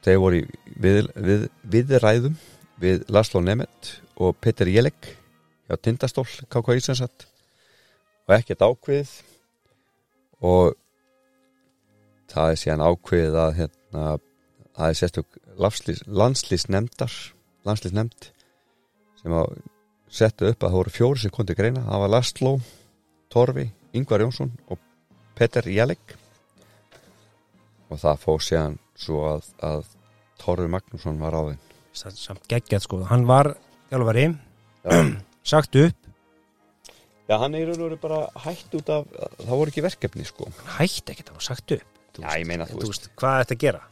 [0.03, 0.45] þeir voru í
[0.79, 2.35] við, við, viðræðum
[2.79, 5.13] við Laszlo Nemeth og Peter Jelek
[5.69, 7.27] hjá Tindastól KK Íslandsat.
[8.27, 9.11] Og ekkert ákveðið.
[10.45, 10.73] Og
[12.31, 14.05] það er síðan ákveðið að hérna,
[14.77, 17.13] það er sérstök landslýsnemndar
[17.67, 18.29] landslýsnemnd
[19.19, 19.57] sem að
[20.09, 21.83] settu upp að það voru fjóri sekundi greina.
[21.85, 22.53] Það var Laszlo
[23.29, 24.79] Torfi, Ingvar Jónsson og
[25.37, 26.15] Peter Jelek
[27.89, 29.83] og það fóð síðan svo að, að
[30.39, 31.65] Torfi Magnússon var á þeim
[31.99, 33.01] samt, geggjað sko.
[33.09, 33.53] Hann var
[33.89, 34.29] þjálfari,
[34.85, 34.99] Já.
[35.51, 36.09] sagt upp.
[37.29, 37.69] Já, hann er
[38.01, 40.47] bara hætt út af það voru ekki verkefni sko.
[40.79, 41.97] Hætti ekkert, hann var sagt upp.
[42.19, 43.11] Já, ég meina, þú veist.
[43.19, 43.83] hvað er þetta að gera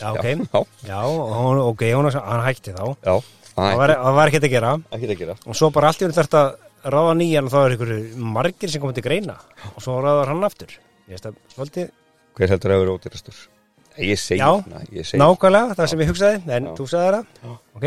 [0.00, 2.82] já, ok, Já, já, og hann- ok, hann, hann hætti þá.
[3.04, 3.14] Já,
[3.54, 4.72] það já var, það var ekkert að gera.
[4.96, 5.36] Ekki að gera.
[5.46, 6.50] Og svo bara allt í hún þarf að
[6.90, 9.36] ráða nýjan og þá er ykkur margir sem komið til greina.
[9.76, 10.72] Og svo ráðar hann aftur.
[11.08, 11.90] Ég veist að svolítið
[12.38, 13.38] Hver heldur að vera ódýrastur?
[13.98, 14.50] Ég segi Já,
[14.94, 16.74] ég segi nákvæmlega það sem ég hugsaði en Já.
[16.78, 17.24] þú sagði það.
[17.42, 17.56] Já.
[17.76, 17.86] ok,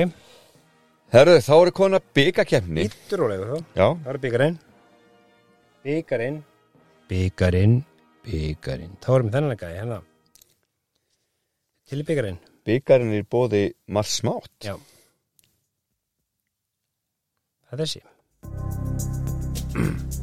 [1.13, 2.83] Herðu, þá eru kona byggakefni
[3.13, 4.57] leiður þá Já, það er byggarinn
[5.83, 6.37] byggarinn
[7.09, 7.75] byggarinn
[8.27, 9.99] byggarinn þá erum við þennan gæði hérna
[11.93, 13.63] til í byggarinn byggarinn er bóði
[13.93, 14.65] Mars Smátt.
[14.65, 14.73] Já.
[17.69, 18.01] það er þessi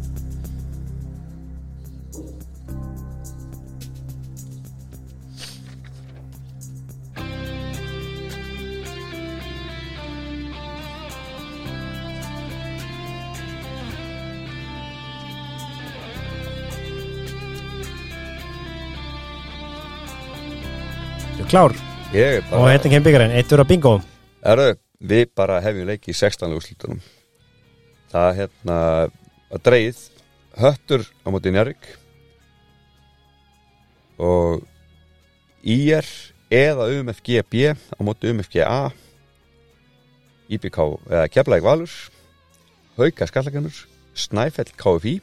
[21.50, 21.74] klár.
[22.14, 23.96] Er og bara hérna kemur byggarinn, eittur á bingo.
[24.44, 26.52] Herðu, við bara hefjum leiki í 16.
[26.54, 27.00] úrslutunum
[28.10, 28.76] Það er hérna
[29.50, 30.02] að dreigð
[30.60, 31.88] Höttur á móti Njarvík
[34.20, 34.62] og
[35.62, 36.06] IR
[36.52, 38.92] eða UMFGB á móti UMFGA
[40.50, 40.78] IBK
[41.10, 41.90] eða Keflæk Valur.
[42.98, 43.74] Hauka Skallaganur
[44.14, 45.18] Snæfell KFI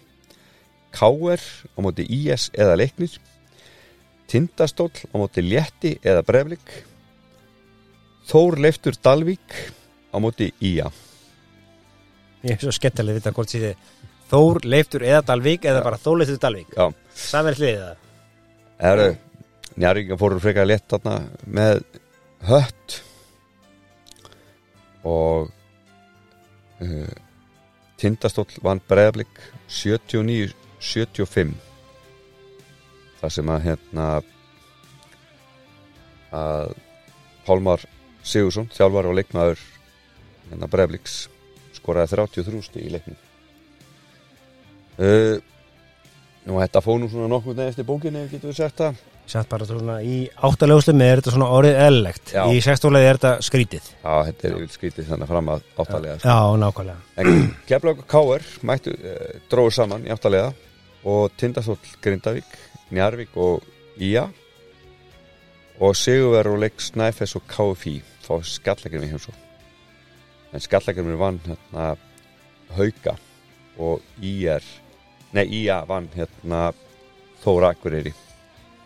[0.96, 3.16] KR á móti IS eða Leiknir
[4.28, 6.72] Tindastóll á móti Létti eða Breflik
[8.28, 9.54] Þór Leiftur Dalvík
[10.12, 10.90] á móti Ía.
[12.44, 13.70] Ég er svo skemmtilega að vita hvort síði
[14.28, 16.74] Þór, Leiftur eða Dalvík eða bara Þór, Leiftur, Dalvík.
[16.76, 18.04] Já, samverð hliðið það.
[18.78, 19.08] Það eru
[19.78, 21.16] Njarvíkja fóru frekar létt þarna
[21.46, 21.80] með
[22.50, 22.98] hött.
[25.08, 25.48] Og
[26.84, 27.14] uh,
[28.02, 29.40] Tindastóll vann Breiðablík
[29.72, 31.67] 79-75
[33.22, 34.08] það sem að hérna
[36.38, 36.74] að
[37.48, 37.84] Pálmar
[38.28, 39.62] Sigursson, þjálfar og leikmaður
[40.50, 41.20] hérna Breiðablíks
[41.78, 43.20] skoraði 33 stig í leiknum.
[44.98, 45.38] Uh,
[46.48, 49.00] Nú þetta fóð nú svona nokkuð neð eftir bókinni, getur við sagt það?
[49.28, 52.32] Satt bara svona í áttalegustum er þetta svona orðið eðlilegt.
[52.32, 52.44] Já.
[52.48, 53.90] í sextólegi er þetta skrítið.
[54.00, 57.02] Já, þetta er skrítið þannig fram að áttalega Já, nákvæmlega.
[57.20, 60.54] En Keflavík og Káir mættu uh, dróðu saman í áttalega
[61.08, 62.56] og Tindastóll Grindavík,
[62.92, 63.64] Njarvík og
[63.98, 64.28] Ía.
[65.80, 69.34] Og Sigurver og Leik Snæfess og KFI fá skallakirmi hjá svo
[70.54, 71.96] en skallakirmi vann hérna
[72.76, 73.16] Hauka
[73.78, 74.64] og IR
[75.36, 76.72] nei Ía vann hérna
[77.44, 78.14] Þóra Akureyri.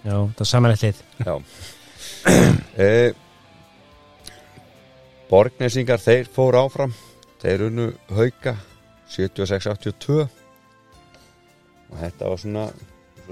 [0.04, 1.36] Já, það er samanlegt Já.
[2.82, 3.14] E,
[5.30, 6.94] Borgnesingar þeir fóru áfram.
[7.42, 8.56] Þeir unnu hauka
[9.12, 10.18] 76-82
[11.92, 12.66] og þetta var svona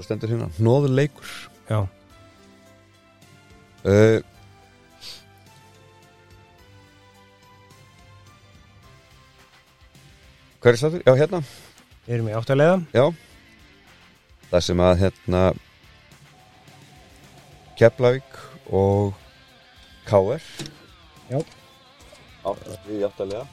[0.00, 1.32] svo stendur hérna, nóður leikur
[1.68, 1.84] Já,
[3.84, 4.22] e,
[10.60, 11.02] Hver er stættur?
[11.06, 11.38] Já, hérna.
[12.04, 13.04] Við erum í áttalega Já.
[14.50, 15.44] Það sem að hérna
[17.80, 18.40] Keflavík
[18.80, 19.14] og
[20.08, 20.50] KR
[21.30, 21.40] Já.
[22.88, 23.46] Við áttalega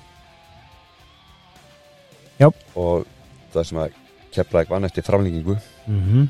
[2.40, 2.52] Já.
[2.76, 3.08] Og
[3.54, 4.04] það sem að
[4.38, 5.58] Keflavík vann eftir framlýkingu
[5.88, 6.28] mm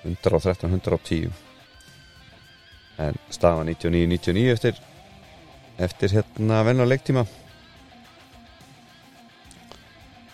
[0.00, 1.32] 113, 110
[3.00, 4.80] En stafa 99-99 eftir
[5.80, 7.24] eftir hérna venna leiktíma.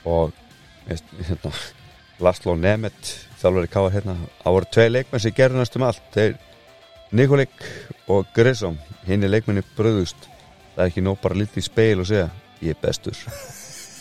[0.05, 0.33] Og
[0.87, 1.53] hérna
[2.19, 6.03] Laszlo Nemeth þjálfari káar hérna það voru tvei leikmenn sem gerðu næstum allt.
[6.15, 6.35] Þeir
[7.15, 7.69] Nikolik
[8.11, 10.27] og Grissom hinn er leikmenni bröðust
[10.75, 12.27] það er ekki nóg bara lítið í speil og segja
[12.61, 13.17] ég er bestur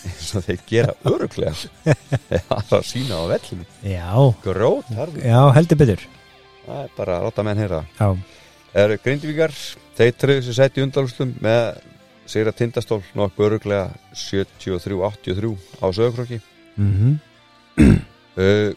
[0.06, 1.54] eins og þeir gera öruglega
[2.70, 3.66] það að sína á vellinu.
[3.86, 4.10] Já,
[4.46, 6.06] grót harfi já, heldur betur.
[6.66, 7.82] Það er bara að láta menn heyra.
[8.00, 8.08] Já,
[8.84, 9.54] eru Grindivíkar
[9.98, 11.84] þeir tröðu sér sætt í undanlúslum með
[12.26, 16.40] Sigra Tindastól nokkuð öruglega 73-83 á sögurkrokki
[16.76, 17.14] mm
[18.42, 18.72] uh,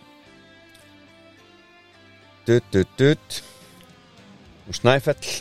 [2.49, 3.39] Dutt, dutt, dutt
[4.69, 5.33] og Snæfell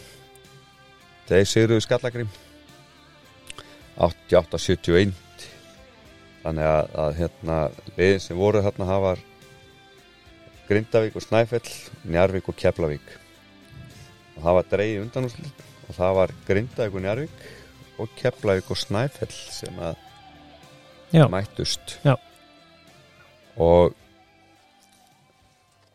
[1.27, 2.27] þeir sigruðu Skallagrim.
[3.97, 5.13] 88-71
[6.47, 7.55] þannig að, að hérna
[7.97, 9.15] liðin sem voru hérna hafa
[10.67, 11.71] Grindavík og Snæfell
[12.07, 13.07] Njarvík og Keflavík.
[14.37, 17.45] Og það var dreigið undanúslit og það var Grindavík og Njarvík
[17.97, 20.03] og Keflavík og Snæfell sem að
[21.15, 21.27] Já.
[21.31, 21.99] mættust.
[22.03, 22.15] Já.
[23.57, 23.95] og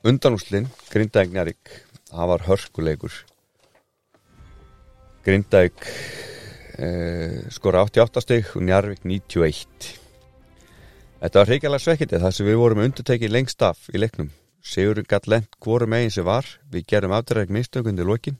[0.04, 1.74] undanúslin Grindavík Njarvík
[2.12, 3.16] það var hörkuleikur.
[5.24, 5.88] Grindavík
[6.76, 10.01] eh, skora 88 stig og Njarvík 91
[11.22, 14.30] Þetta var hreikjalega svekkindi þar sem við vorum undirtekið lengst af í leiknum.
[14.62, 16.46] Sigurinn gætt lent hvoru megin sem var.
[16.72, 18.38] Við gerum afturræk mistökundi lokin.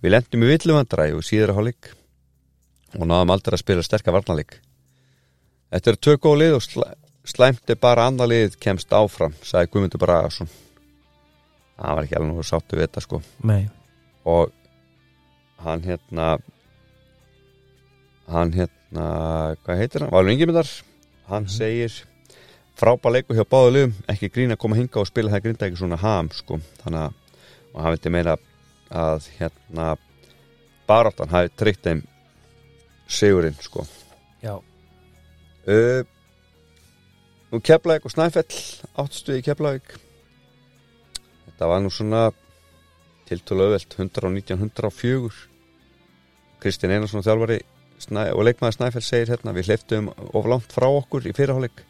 [0.00, 1.90] Við lentum í villumandræði og síðara hálfleik
[2.96, 4.56] og náðum aldrei að spila sterka varnarleik.
[5.68, 6.94] Þetta eru tvö góð lið og sla-
[7.28, 10.48] slæmt er bara annarlið kemst áfram, sagði Guðmundur Bragason
[11.78, 13.20] það var ekki alveg nú sáttu við þetta sko.
[13.46, 13.68] Nei,
[14.26, 14.50] og
[15.62, 16.28] hann hérna
[18.28, 19.06] hann hérna
[19.64, 20.68] hvað heitir hann, Valur Ingimundar
[21.28, 21.94] hann segir
[22.78, 25.80] frábæð leikur hjá báðu liðum, ekki grín að koma hinga og spila það grinda ekki
[25.80, 26.60] svona ham sko.
[26.82, 27.40] Þannig að,
[27.72, 28.36] og hann veitir meira
[28.88, 29.88] að hérna
[30.88, 32.02] baráttan hafi tryggt þeim
[33.08, 33.84] sigurinn sko.
[34.44, 36.02] Já, uh,
[37.52, 38.60] nú Keflavík og Snæfell
[38.94, 39.96] áttustuði Keflavík.
[41.48, 42.28] Þetta var nú svona
[43.28, 45.48] tiltölu auðvelt 119, 104
[46.62, 47.58] Kristinn Einarsson þjálfari
[48.06, 51.82] og leikmaður Snæfell segir hérna við hleyftum of langt frá okkur í fyrirháleik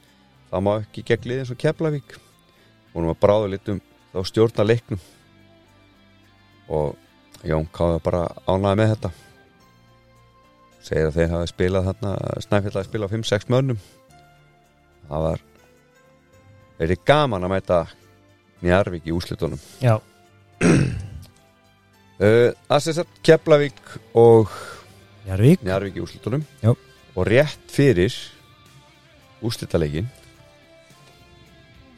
[0.49, 2.17] það má ekki gegn liðin svo Keflavík.
[2.99, 3.81] Nú var bráðu litum
[4.15, 5.01] þá stjórna leiknum.
[6.73, 6.97] Og
[7.47, 9.11] Jón káði bara ánæði með þetta.
[10.89, 12.15] Segir að þeir hafi spilað þarna
[12.47, 13.85] Snæfell hafi spilað á 5-6 mönnum.
[15.09, 15.45] Það var
[16.79, 17.79] verið gaman að mæta
[18.59, 20.01] Njarvík í úslitunum já,
[22.27, 23.79] uh, Keflavík
[24.19, 24.51] og
[25.29, 26.73] Jarvík Njarvík í úslitunum Já.
[27.15, 28.15] og rétt fyrir
[29.45, 30.09] úslitaleikin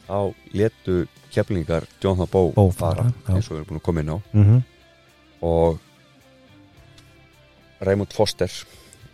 [0.08, 3.34] þá letu keflingar Jonathan Bó, Bó fara, já.
[3.36, 4.18] eins og við erum búin að koma inn á.
[4.34, 4.60] Mm
[5.40, 5.78] og
[7.80, 8.50] Raymond Foster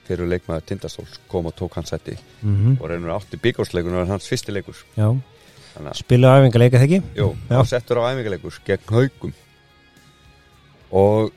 [0.09, 2.81] fyrir leikmaður Tindastóls kom og tók hans sætti -hmm.
[2.81, 4.75] og reynur átti byggársleikur og hans fyrsti leikur.
[4.97, 5.15] Já,
[5.75, 7.57] þannig að spilu æfinga leika þekki Jú, Já.
[7.57, 9.35] hann settur á æfingarleikur gegn haugum
[10.91, 11.33] og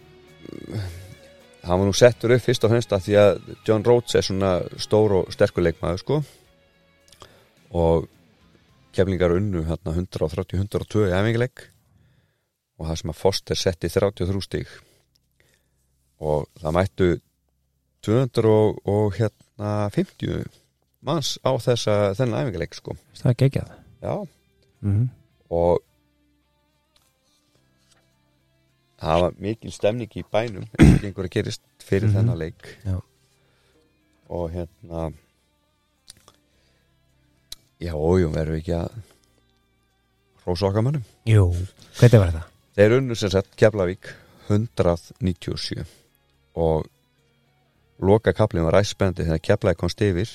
[1.63, 4.51] hann var nú settur upp fyrst og fremst að því að John Rhodes er svona
[4.79, 6.19] stór og sterkur leikmaður sko.
[7.79, 8.07] Og
[8.95, 11.65] keflingar unnu hérna 130-102 í æfingarleik.
[12.79, 14.71] Og það sem að Foster setti 33 stig.
[16.23, 17.09] Og það mættu
[18.07, 20.47] 200 og, og hérna 50
[21.05, 22.95] manns á þessa þennan æfingarleik sko.
[23.19, 23.77] Það er geggjað.
[23.99, 24.15] Já.
[24.79, 25.07] Mm -hmm.
[25.49, 25.83] og
[28.99, 30.65] það var mikil stemning í bænum
[31.25, 32.15] að gerist fyrir Mhm.
[32.17, 32.97] þennan leik Já.
[34.29, 35.13] og hérna
[37.79, 38.89] já, ójú, verðum við ekki að
[40.83, 41.45] mönnum Jú,
[41.99, 42.43] hvernig var þetta?
[42.75, 44.11] þeir unnu sem sett Keflavík
[44.49, 45.85] 197
[46.55, 46.87] og
[47.99, 50.29] loka kaplinn var ræspendi þegar Keflavík komst yfir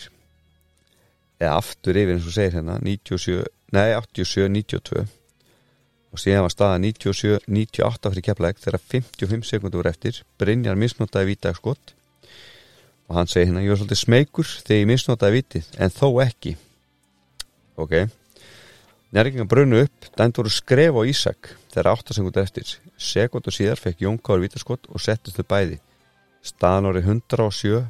[1.40, 3.44] eða aftur yfir eins og segir hérna 97,
[3.74, 5.06] nei 87, 92
[6.14, 10.20] og síðan var staða 97, 98 fyrir Keflavík þegar 55 sekundur voru eftir.
[10.38, 11.94] Brynjar misnotaði vítagskott
[13.08, 16.54] og hann segir hérna ég var svolítið smeykur þegar ég misnotaði vitið en þó ekki.
[17.82, 17.96] Ok.
[19.14, 22.70] Njárgingar brunnu upp, dæmt voru skref á Ísak þegar 8 sekundur eftir.
[22.94, 25.80] Sekundur síðar fekk Jón Káur vítaskott og settist þau bæði.
[26.46, 27.82] Staðan orðið 107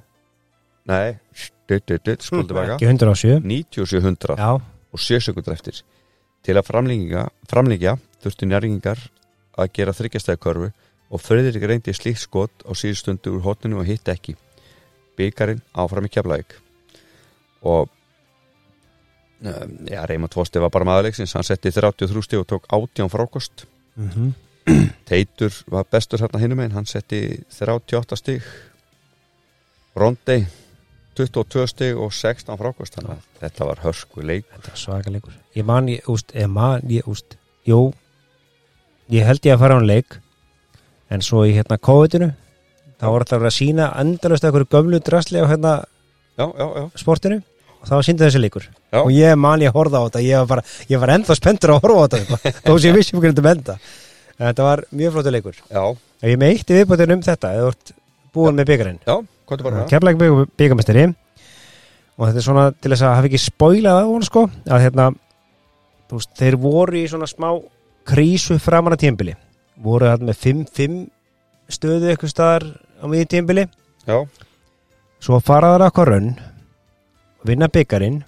[0.89, 1.17] nei,
[1.69, 2.79] dutt, spólum tilbaka.
[2.79, 5.85] Ekki 107 9700 Já, og 7 sekundur eftir.
[6.45, 7.95] Til að framlengja,
[8.25, 9.01] framlengja þurftu njárgingar
[9.57, 10.71] að gera þryggjastæðkörfu
[11.11, 14.37] og Freyðrik reyndi slíkt skot á síðustundu úr hotninu og hitt ekki.
[15.17, 16.57] Byggarinn áfram í keflavík.
[17.63, 17.89] Og
[19.45, 23.67] um, já, Reymond Foster var bara maðurleiksins hann setti 33 stíð og tók 18 frákost.
[23.97, 24.35] Mm
[25.05, 28.43] Teitur var bestur hérna hinum einn hann setti 38 stíg
[29.95, 30.47] Rondey
[31.15, 32.97] 22 stíg og 16 frákost.
[32.97, 35.37] Þannig að þetta var hörsku leik þetta var svaka leikur.
[35.55, 37.95] Ég man, ég, úst, ég man, ég, úst Jú,
[39.13, 40.21] ég held ég að fara á hann leik.
[41.13, 42.31] En svo í hérna COVID-inu
[43.01, 45.75] þá var alltaf að sína endalust eitthvað gömlu drasli á hérna
[46.39, 47.43] já, já, já, sportinu.
[47.83, 48.71] Og það var síndið þessi leikur.
[49.03, 51.83] Og ég man ég horfði á þetta ég var, bara, ég var ennþá spenntur að
[51.85, 52.55] horfa á þetta sko.
[52.67, 53.77] þó sem ég vissi fyrir þetta menda
[54.35, 55.61] en þetta var mjög flottu leikur.
[55.85, 57.93] Og ég með eitt í viðbútin um þetta eða ert
[58.35, 59.91] búin með byggarinn já, hvað er bara það?
[59.93, 61.05] kemlaði byggamestari
[62.15, 65.07] og þetta er svona til þess að hafa ekki spoilað á hún sko að hérna
[66.11, 67.49] veist, þeir voru í svona smá
[68.09, 69.37] krísu framan að tímbili
[69.85, 70.99] voru þarna með 5-5
[71.75, 72.67] stöðu eitthvað staðar
[73.01, 73.65] á miði tímbili
[74.05, 74.19] Já,
[75.25, 76.31] svo fara þar eitthvað raun
[77.45, 78.23] vinna byggarinn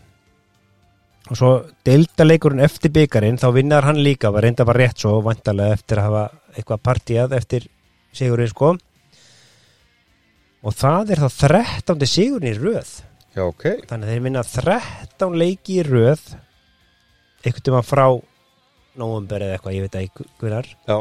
[1.27, 1.51] og svo
[1.87, 6.01] deilda leikurinn eftir byggarinn þá vinnar hann líka, var reynda bara rétt svo vantarlega eftir
[6.01, 6.25] að hafa
[6.55, 7.67] eitthvað partíað eftir
[8.15, 8.77] sigurinn sko.
[10.67, 12.07] Og það er þá 13.
[12.11, 12.93] sigurinn í röð.
[13.37, 13.67] Já, ok.
[13.91, 16.23] Þannig að þeir vinna 13 leiki í röð
[17.43, 18.07] einhvern tíma frá
[19.01, 20.97] nóvumber eða eitthvað, ég veit ekki hverjar Já,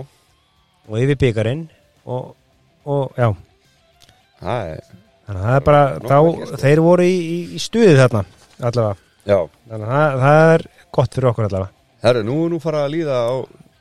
[0.86, 1.64] og yfir byggarinn
[2.06, 2.36] og,
[2.86, 3.30] og já,
[4.42, 4.82] er,
[5.26, 6.18] þannig að það er bara þá,
[6.66, 8.26] þeir voru í, í, í stuði þarna
[8.60, 9.40] allavega, já.
[9.72, 10.68] Þannig að það, það er
[11.00, 11.72] gott fyrir okkur allavega.
[12.06, 13.34] Herru, nú er nú fara að líða á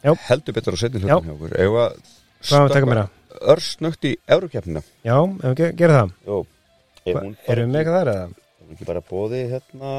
[0.05, 0.13] Já.
[0.29, 1.17] heldur betur setni Já.
[1.19, 2.73] hlutin hjá okkur.
[2.75, 3.09] Taka meira?
[3.45, 6.47] örsnögt í Eurókjafnina Já, ef við ge- gerum það.
[7.05, 8.27] Bara erum við með eitthvað þar eða?
[8.31, 9.91] ef hún ekki bara bóði hérna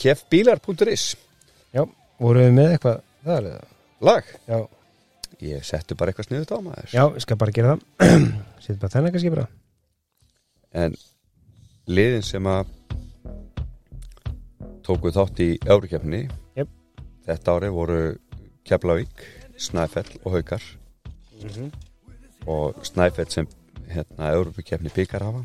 [0.00, 1.04] kefbílar.is
[2.16, 4.28] Já, vorum við með eitthvað það er það lag?
[4.48, 4.58] Já,
[5.44, 6.92] ég settu bara eitthvað sniðut á maður.
[6.94, 8.22] Já, ég skal bara gera það.
[8.64, 9.46] Sýtt bara þennan kannski bara.
[10.76, 10.96] En
[11.86, 12.72] liðin sem að
[14.86, 16.22] tóku þátt í Eurókefni
[16.56, 16.72] Jep.
[17.26, 18.00] þetta ári voru
[18.66, 19.26] Keflavík,
[19.60, 20.64] Snæfell og Haukar.
[22.46, 23.52] Og Snæfell sem
[23.92, 25.44] hérna Eurókefni byggar hafa.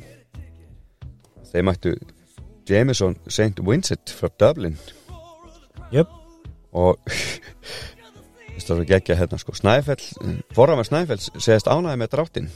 [1.52, 1.96] Þeir mættu
[2.70, 3.60] Jameson St.
[3.60, 4.80] Vincent frá Dublin.
[5.92, 6.08] Jöp,
[6.72, 7.00] og
[8.52, 9.56] það stóð ekki ekki að hérna sko.
[9.58, 10.04] Snæfell,
[10.56, 12.52] forramar Snæfell segist ánæði með dráttin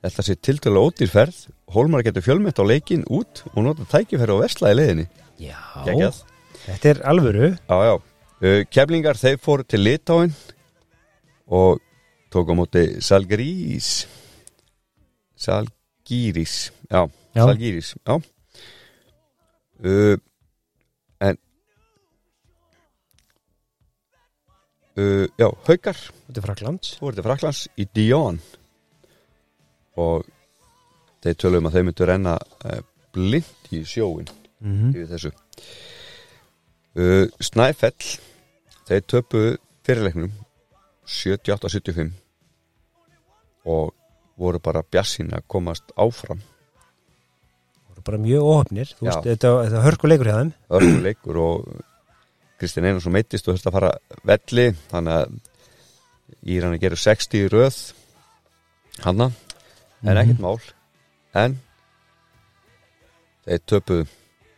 [0.00, 1.40] þetta sé tiltölu ódýrferð.
[1.74, 5.04] Hólmar getur fjölmett á leikin út og nota tækifæri og verslaði leiðinni
[5.40, 5.58] já.
[5.86, 6.22] Geggjað.
[6.64, 7.50] Þetta er alvöru.
[7.56, 7.92] Já, já.
[8.40, 10.32] Uh, Keflingar, þeir fóru til Litáin
[11.52, 11.80] og
[12.32, 14.06] tók á móti Salgirís.
[15.36, 17.04] Salgirís já,
[17.36, 17.44] Já.
[17.44, 18.16] Salgirís já.
[19.80, 20.16] Uh,
[25.00, 25.98] uh, já, Haukar.
[26.30, 28.38] Er Fraklands fóru til Fraklands í Dion
[30.00, 30.28] og
[31.24, 32.82] þeir tölum að þeir myndu renna uh,
[33.14, 34.28] blind í sjóin
[34.60, 34.92] mm -hmm.
[34.94, 35.32] yfir þessu.
[36.94, 38.18] Uh, Snæfell
[38.88, 39.56] þeir töpuðu
[39.86, 40.32] fyrirleiknum
[41.06, 42.12] 78-75
[43.70, 43.92] og
[44.40, 46.40] voru bara bjassin að komast áfram.
[47.90, 50.52] Voru bara mjög óhöfnir Þú veist, þetta, þetta hörkuleikur hjá þeim.
[50.78, 51.68] Örguleikur og
[52.60, 53.92] Kristinn Einarsson meittist og þurfti að fara
[54.28, 55.38] velli þannig að
[56.54, 57.78] Íran gerur 60 í röð.
[59.04, 59.30] Hanna
[60.04, 60.20] en Mhm.
[60.22, 60.60] ekkert mál
[61.34, 61.58] en
[63.46, 64.06] þeir töpuðu.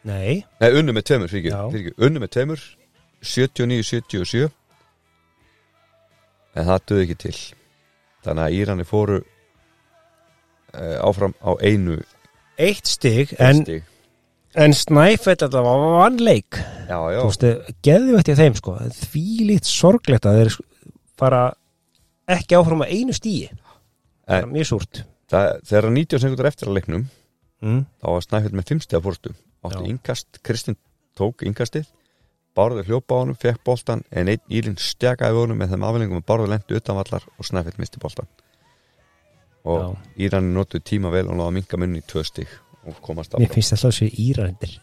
[0.05, 2.61] Nei, Nei, unnu með tveimur, Unnu með tveimur
[3.23, 4.51] 79-77
[6.55, 7.37] En það döði ekki til.
[8.27, 9.21] Þannig að Írani fóru
[10.75, 11.95] uh, áfram á einu
[12.59, 13.83] eitt stig en, stig.
[13.83, 13.92] en
[14.53, 17.45] Snæfell þetta var vannleik Já, já, Þú veist,
[17.87, 18.75] geðu eftir þeim sko.
[18.93, 20.57] Því lít sorglegt að þeir
[21.17, 21.43] fara
[22.29, 25.03] ekki áfram að einu stíi Það er En- mjög súrt.
[25.33, 27.09] þegar 90 sekundur eftir að leiknum
[27.65, 27.81] mm.
[28.03, 29.33] þá var Snæfell með 5 stiga fórstu.
[29.65, 30.77] Átti innkast, Kristinn
[31.17, 31.89] tók innkastið
[32.53, 36.21] Bárður hljópa á honum, fekk boltan en einn Ílinn stjakaði við honum með þeim aflengum
[36.21, 38.29] að Bárður lendi utanvallar og Snæfell misti boltan
[39.65, 43.53] og Írani notuðu tíma vel og náða að minka munni í tvö og komast Mér
[43.53, 44.79] finnst það svo Írandir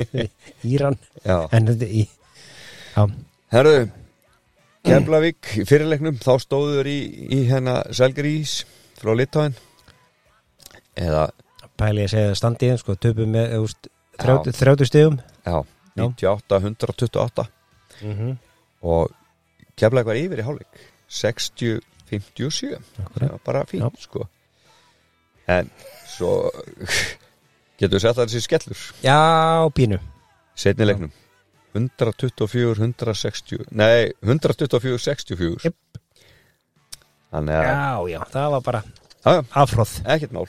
[0.72, 0.98] Íran.
[1.24, 1.38] Já.
[1.52, 2.04] En þetta í
[2.96, 3.04] Já,
[3.52, 3.80] Herðu,
[4.86, 6.98] Keflavík í fyrirleiknum, þá stóður í,
[7.34, 8.62] í hérna Selgrís
[8.96, 9.56] frá Litáin
[10.96, 11.26] eða,
[11.76, 13.74] pæli að segja standiðin sko Töpum með Já.
[14.16, 15.18] 30, 30 stigum.
[15.44, 15.58] Já,
[16.00, 17.44] 98, 128
[18.00, 18.36] mm -hmm.
[18.88, 19.12] og
[19.76, 24.00] Keflavík var yfir í hálfleik 60, 57 það var bara fínt, Já.
[24.00, 24.28] sko.
[25.46, 25.70] En
[26.16, 26.32] svo
[27.80, 28.82] getur við sett það þessi skellur.
[29.04, 29.18] Já,
[29.76, 30.00] pínu.
[30.56, 31.12] Setni leiknum.
[31.76, 35.98] 124, 160 nei, 124, 64 Jep.
[37.34, 38.80] þannig að Já, já, það var bara
[39.60, 40.46] afhróð ekkert mál.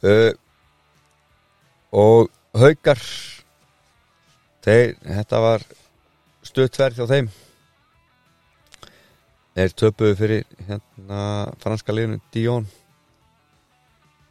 [0.00, 0.32] Uh,
[1.94, 2.98] og haukar
[4.64, 5.66] þeir, þetta var
[6.48, 7.30] stuttverð hjá þeim.
[9.54, 11.22] Þeir töpuðu fyrir hérna
[11.62, 12.66] franska liðinu Dijon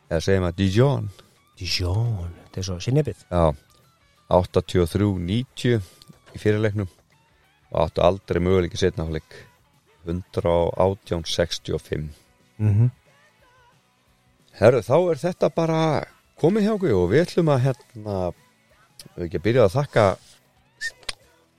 [0.10, 1.10] eða segjum að Dijon
[1.60, 3.44] Dijon, þetta er svo sinnebið já,
[4.30, 5.82] 83-90
[6.34, 6.90] í fyrirleiknum
[7.70, 9.30] og áttu aldrei möguleiki setnafleik
[10.06, 12.10] 118-65
[12.58, 12.90] mm -hmm.
[14.60, 15.82] Herru, þá er þetta bara
[16.40, 18.16] komið hjá okkur og við ætlum að hérna,
[19.16, 20.04] við ekki að byrja að þakka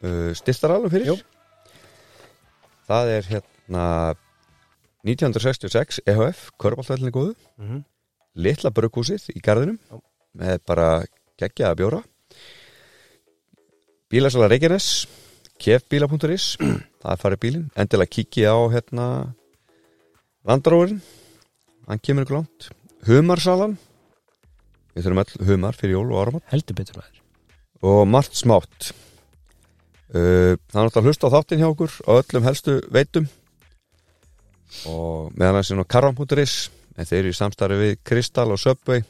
[0.05, 1.07] uh, styrtaralum fyrir.
[1.07, 1.17] Jú.
[2.91, 3.85] Það er hérna
[5.07, 7.81] 1966 EHF, Körbáltvellinni góðu, Mm -hmm.
[8.39, 9.79] Litla brugghúsið í garðinum
[10.39, 10.89] með bara
[11.41, 12.01] geggjaða bjóra.
[14.11, 15.07] Bílasala Reykjanes,
[15.61, 16.57] kefbíla.is,
[17.03, 19.07] það er farið bílinn, endilega kikið á hérna
[20.49, 21.03] landróðurinn,
[21.89, 22.71] hann kemur ykkur langt.
[23.07, 23.77] Humarsalan,
[24.95, 27.23] við þurfum all humar fyrir jól og áramot Heldur betur maður.
[27.81, 28.91] Og margt smátt.
[30.11, 33.31] Uh, það er náttúrulega að hlusta á þáttinn hjá okkur á öllum helstu veitum.
[34.91, 36.59] Og meðan þessi nú karvan.is
[37.01, 39.01] en þeir eru í samstarfi við Kristal og Subway.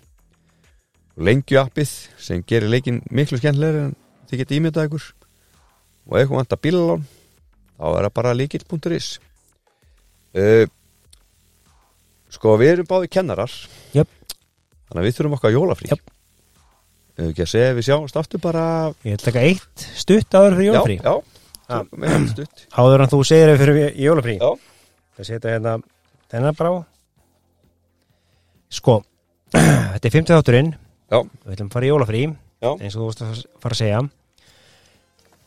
[1.18, 3.96] Og lengjuappið sem gerir leikin miklu skemmtilegri en
[4.30, 5.08] þið getið ímyndað ykkur.
[6.10, 7.02] Og ef ykkur vantar bílalán
[7.80, 9.08] þá er það bara líkil.is
[10.38, 10.64] uh,
[12.30, 13.52] sko við erum báði kennarar.
[13.96, 14.10] Jöp.
[14.90, 15.90] þannig að við þurfum okkar jólafrí.
[15.90, 16.14] Jöp.
[17.20, 18.64] ef ekki að segja við sjáumst aftur bara
[19.04, 21.36] Ég ætla ekki eitt stutt áður fyrir jólfrí já, já,
[21.70, 21.84] Ah.
[21.92, 22.62] við einn stutt.
[22.74, 24.48] Áður en þú segir þau fyrir jólfrí Já.
[25.18, 25.74] Það setja hérna
[26.32, 26.70] þennan brá
[28.70, 29.00] Sko
[29.54, 30.72] Þetta er 50 þátturinn.
[31.10, 31.18] Já.
[31.26, 32.20] Við ætlum að fara í jólafrí
[32.62, 32.70] Já.
[32.78, 34.02] eins og þú veist að fara að segja.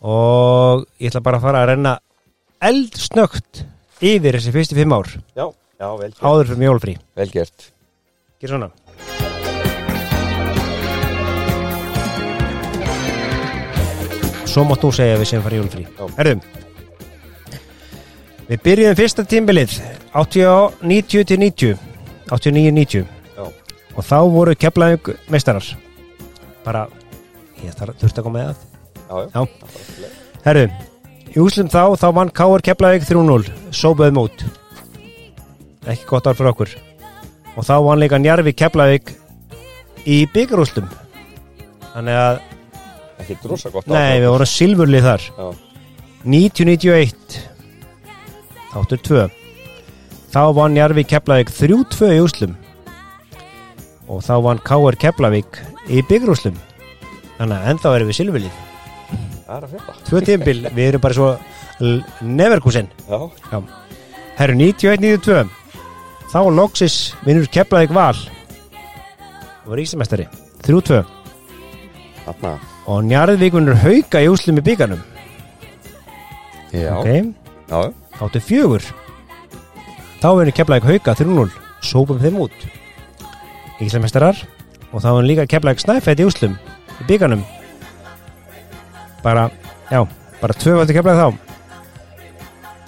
[0.03, 1.93] Og ég ætla bara að fara að renna
[2.63, 3.63] eldsnögt
[4.03, 5.07] yfir þessi fyrstu fimm ár.
[5.37, 5.45] Já,
[5.79, 6.23] já, vel gert.
[6.27, 7.69] Áður fyrir mjólfrí Vel gert.
[8.43, 8.71] Gjör svona.
[14.53, 16.03] Svo mátt þú segja að við sem fara jólfrí Já.
[16.19, 16.43] Herðum
[18.51, 19.79] Við byrjuðum fyrsta tímbilið
[20.13, 21.77] 90 til 90
[22.29, 23.12] 89-90 Já.
[23.93, 25.65] Og þá voru keflaðing meistarar.
[26.63, 26.87] Bara
[27.63, 28.69] ég þurfti að koma með það
[29.03, 29.43] Já, já.
[30.43, 30.63] Herru,
[31.29, 34.45] í úslum þá þá vann Káar Keflavík 3-0 sópaði mót.
[35.85, 36.71] Ekki gott ár fyrir okkur.
[37.53, 39.13] Og þá vann líka Njarvi Keflavík
[40.09, 40.89] í byggarúslum
[41.93, 42.41] þannig að,
[43.23, 45.27] Ekki drosa gott nei, við vorum silfurlið þar.
[45.37, 45.45] Já.
[46.23, 47.37] 90-91
[48.73, 49.23] þáttur 2
[50.33, 52.57] þá vann Njarvi Keflavík 3-2 í úslum
[54.13, 55.57] og þá vann Káar Keflavík
[55.89, 56.57] í byggarúslum
[57.39, 58.59] þannig að ennþá erum við silfurlið.
[59.47, 59.95] Það er að frétta.
[60.07, 61.29] Tvö tímbil, við erum bara svo
[62.23, 62.89] neverkusin
[64.37, 65.49] Herru 91-92
[66.31, 68.17] þá loksis vinnur Keflavík Val.
[69.63, 70.27] Og var íslamestari
[70.65, 71.01] 3-2
[72.23, 72.53] þarna.
[72.91, 75.01] Og Njarðvík vinnur Hauka í úslum í byggarnum
[76.73, 77.09] Já, ok,
[77.69, 77.81] já,
[78.17, 78.85] áttu fjögur.
[80.21, 81.51] Þá vinnur Keflavík Hauka 3-0
[81.83, 82.63] sópum þeim út
[83.81, 84.37] íslamestarar
[84.91, 86.57] og þá vinnur líka Keflavík Snæfætt í úslum
[86.99, 87.41] í byggarnum
[89.23, 89.47] bara,
[89.89, 90.03] já,
[90.41, 91.27] bara tvöfaldi Keflavík þá.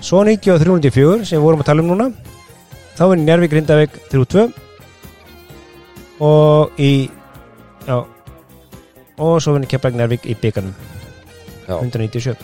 [0.05, 2.09] Svo 93-94 sem við vorum að tala um núna.
[2.95, 4.43] Þá er Njárvík Grindavík 3-2
[6.23, 7.09] og í
[7.87, 7.97] já
[9.15, 10.75] og svo vinnur Keflavík Njárvík í byggarnum
[11.65, 11.75] já.
[11.79, 12.35] 197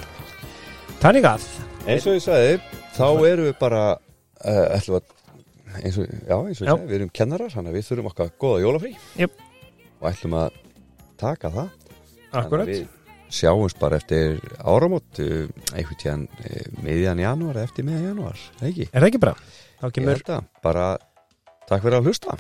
[1.02, 1.45] Þannig að
[1.90, 2.58] Eins og ég sagði,
[2.94, 5.08] þá erum við bara uh, ætlum að
[5.80, 6.72] eins og, já, eins og Já.
[6.74, 8.91] sagði, við erum kennarar þannig að við þurfum okkar góða jólafrí
[9.22, 9.38] Jöp.
[10.00, 10.58] og ætlum að
[11.22, 11.69] taka það
[12.41, 12.83] Akkurat við
[13.32, 18.90] sjáumst bara eftir áramót uh, einhvern tíðan uh, miðjan janúar eftir miðjan janúar, ekki?
[18.91, 19.35] Er ekki bara?
[19.95, 20.22] Kemur
[20.64, 20.91] bara
[21.67, 22.38] takk fyrir að hlusta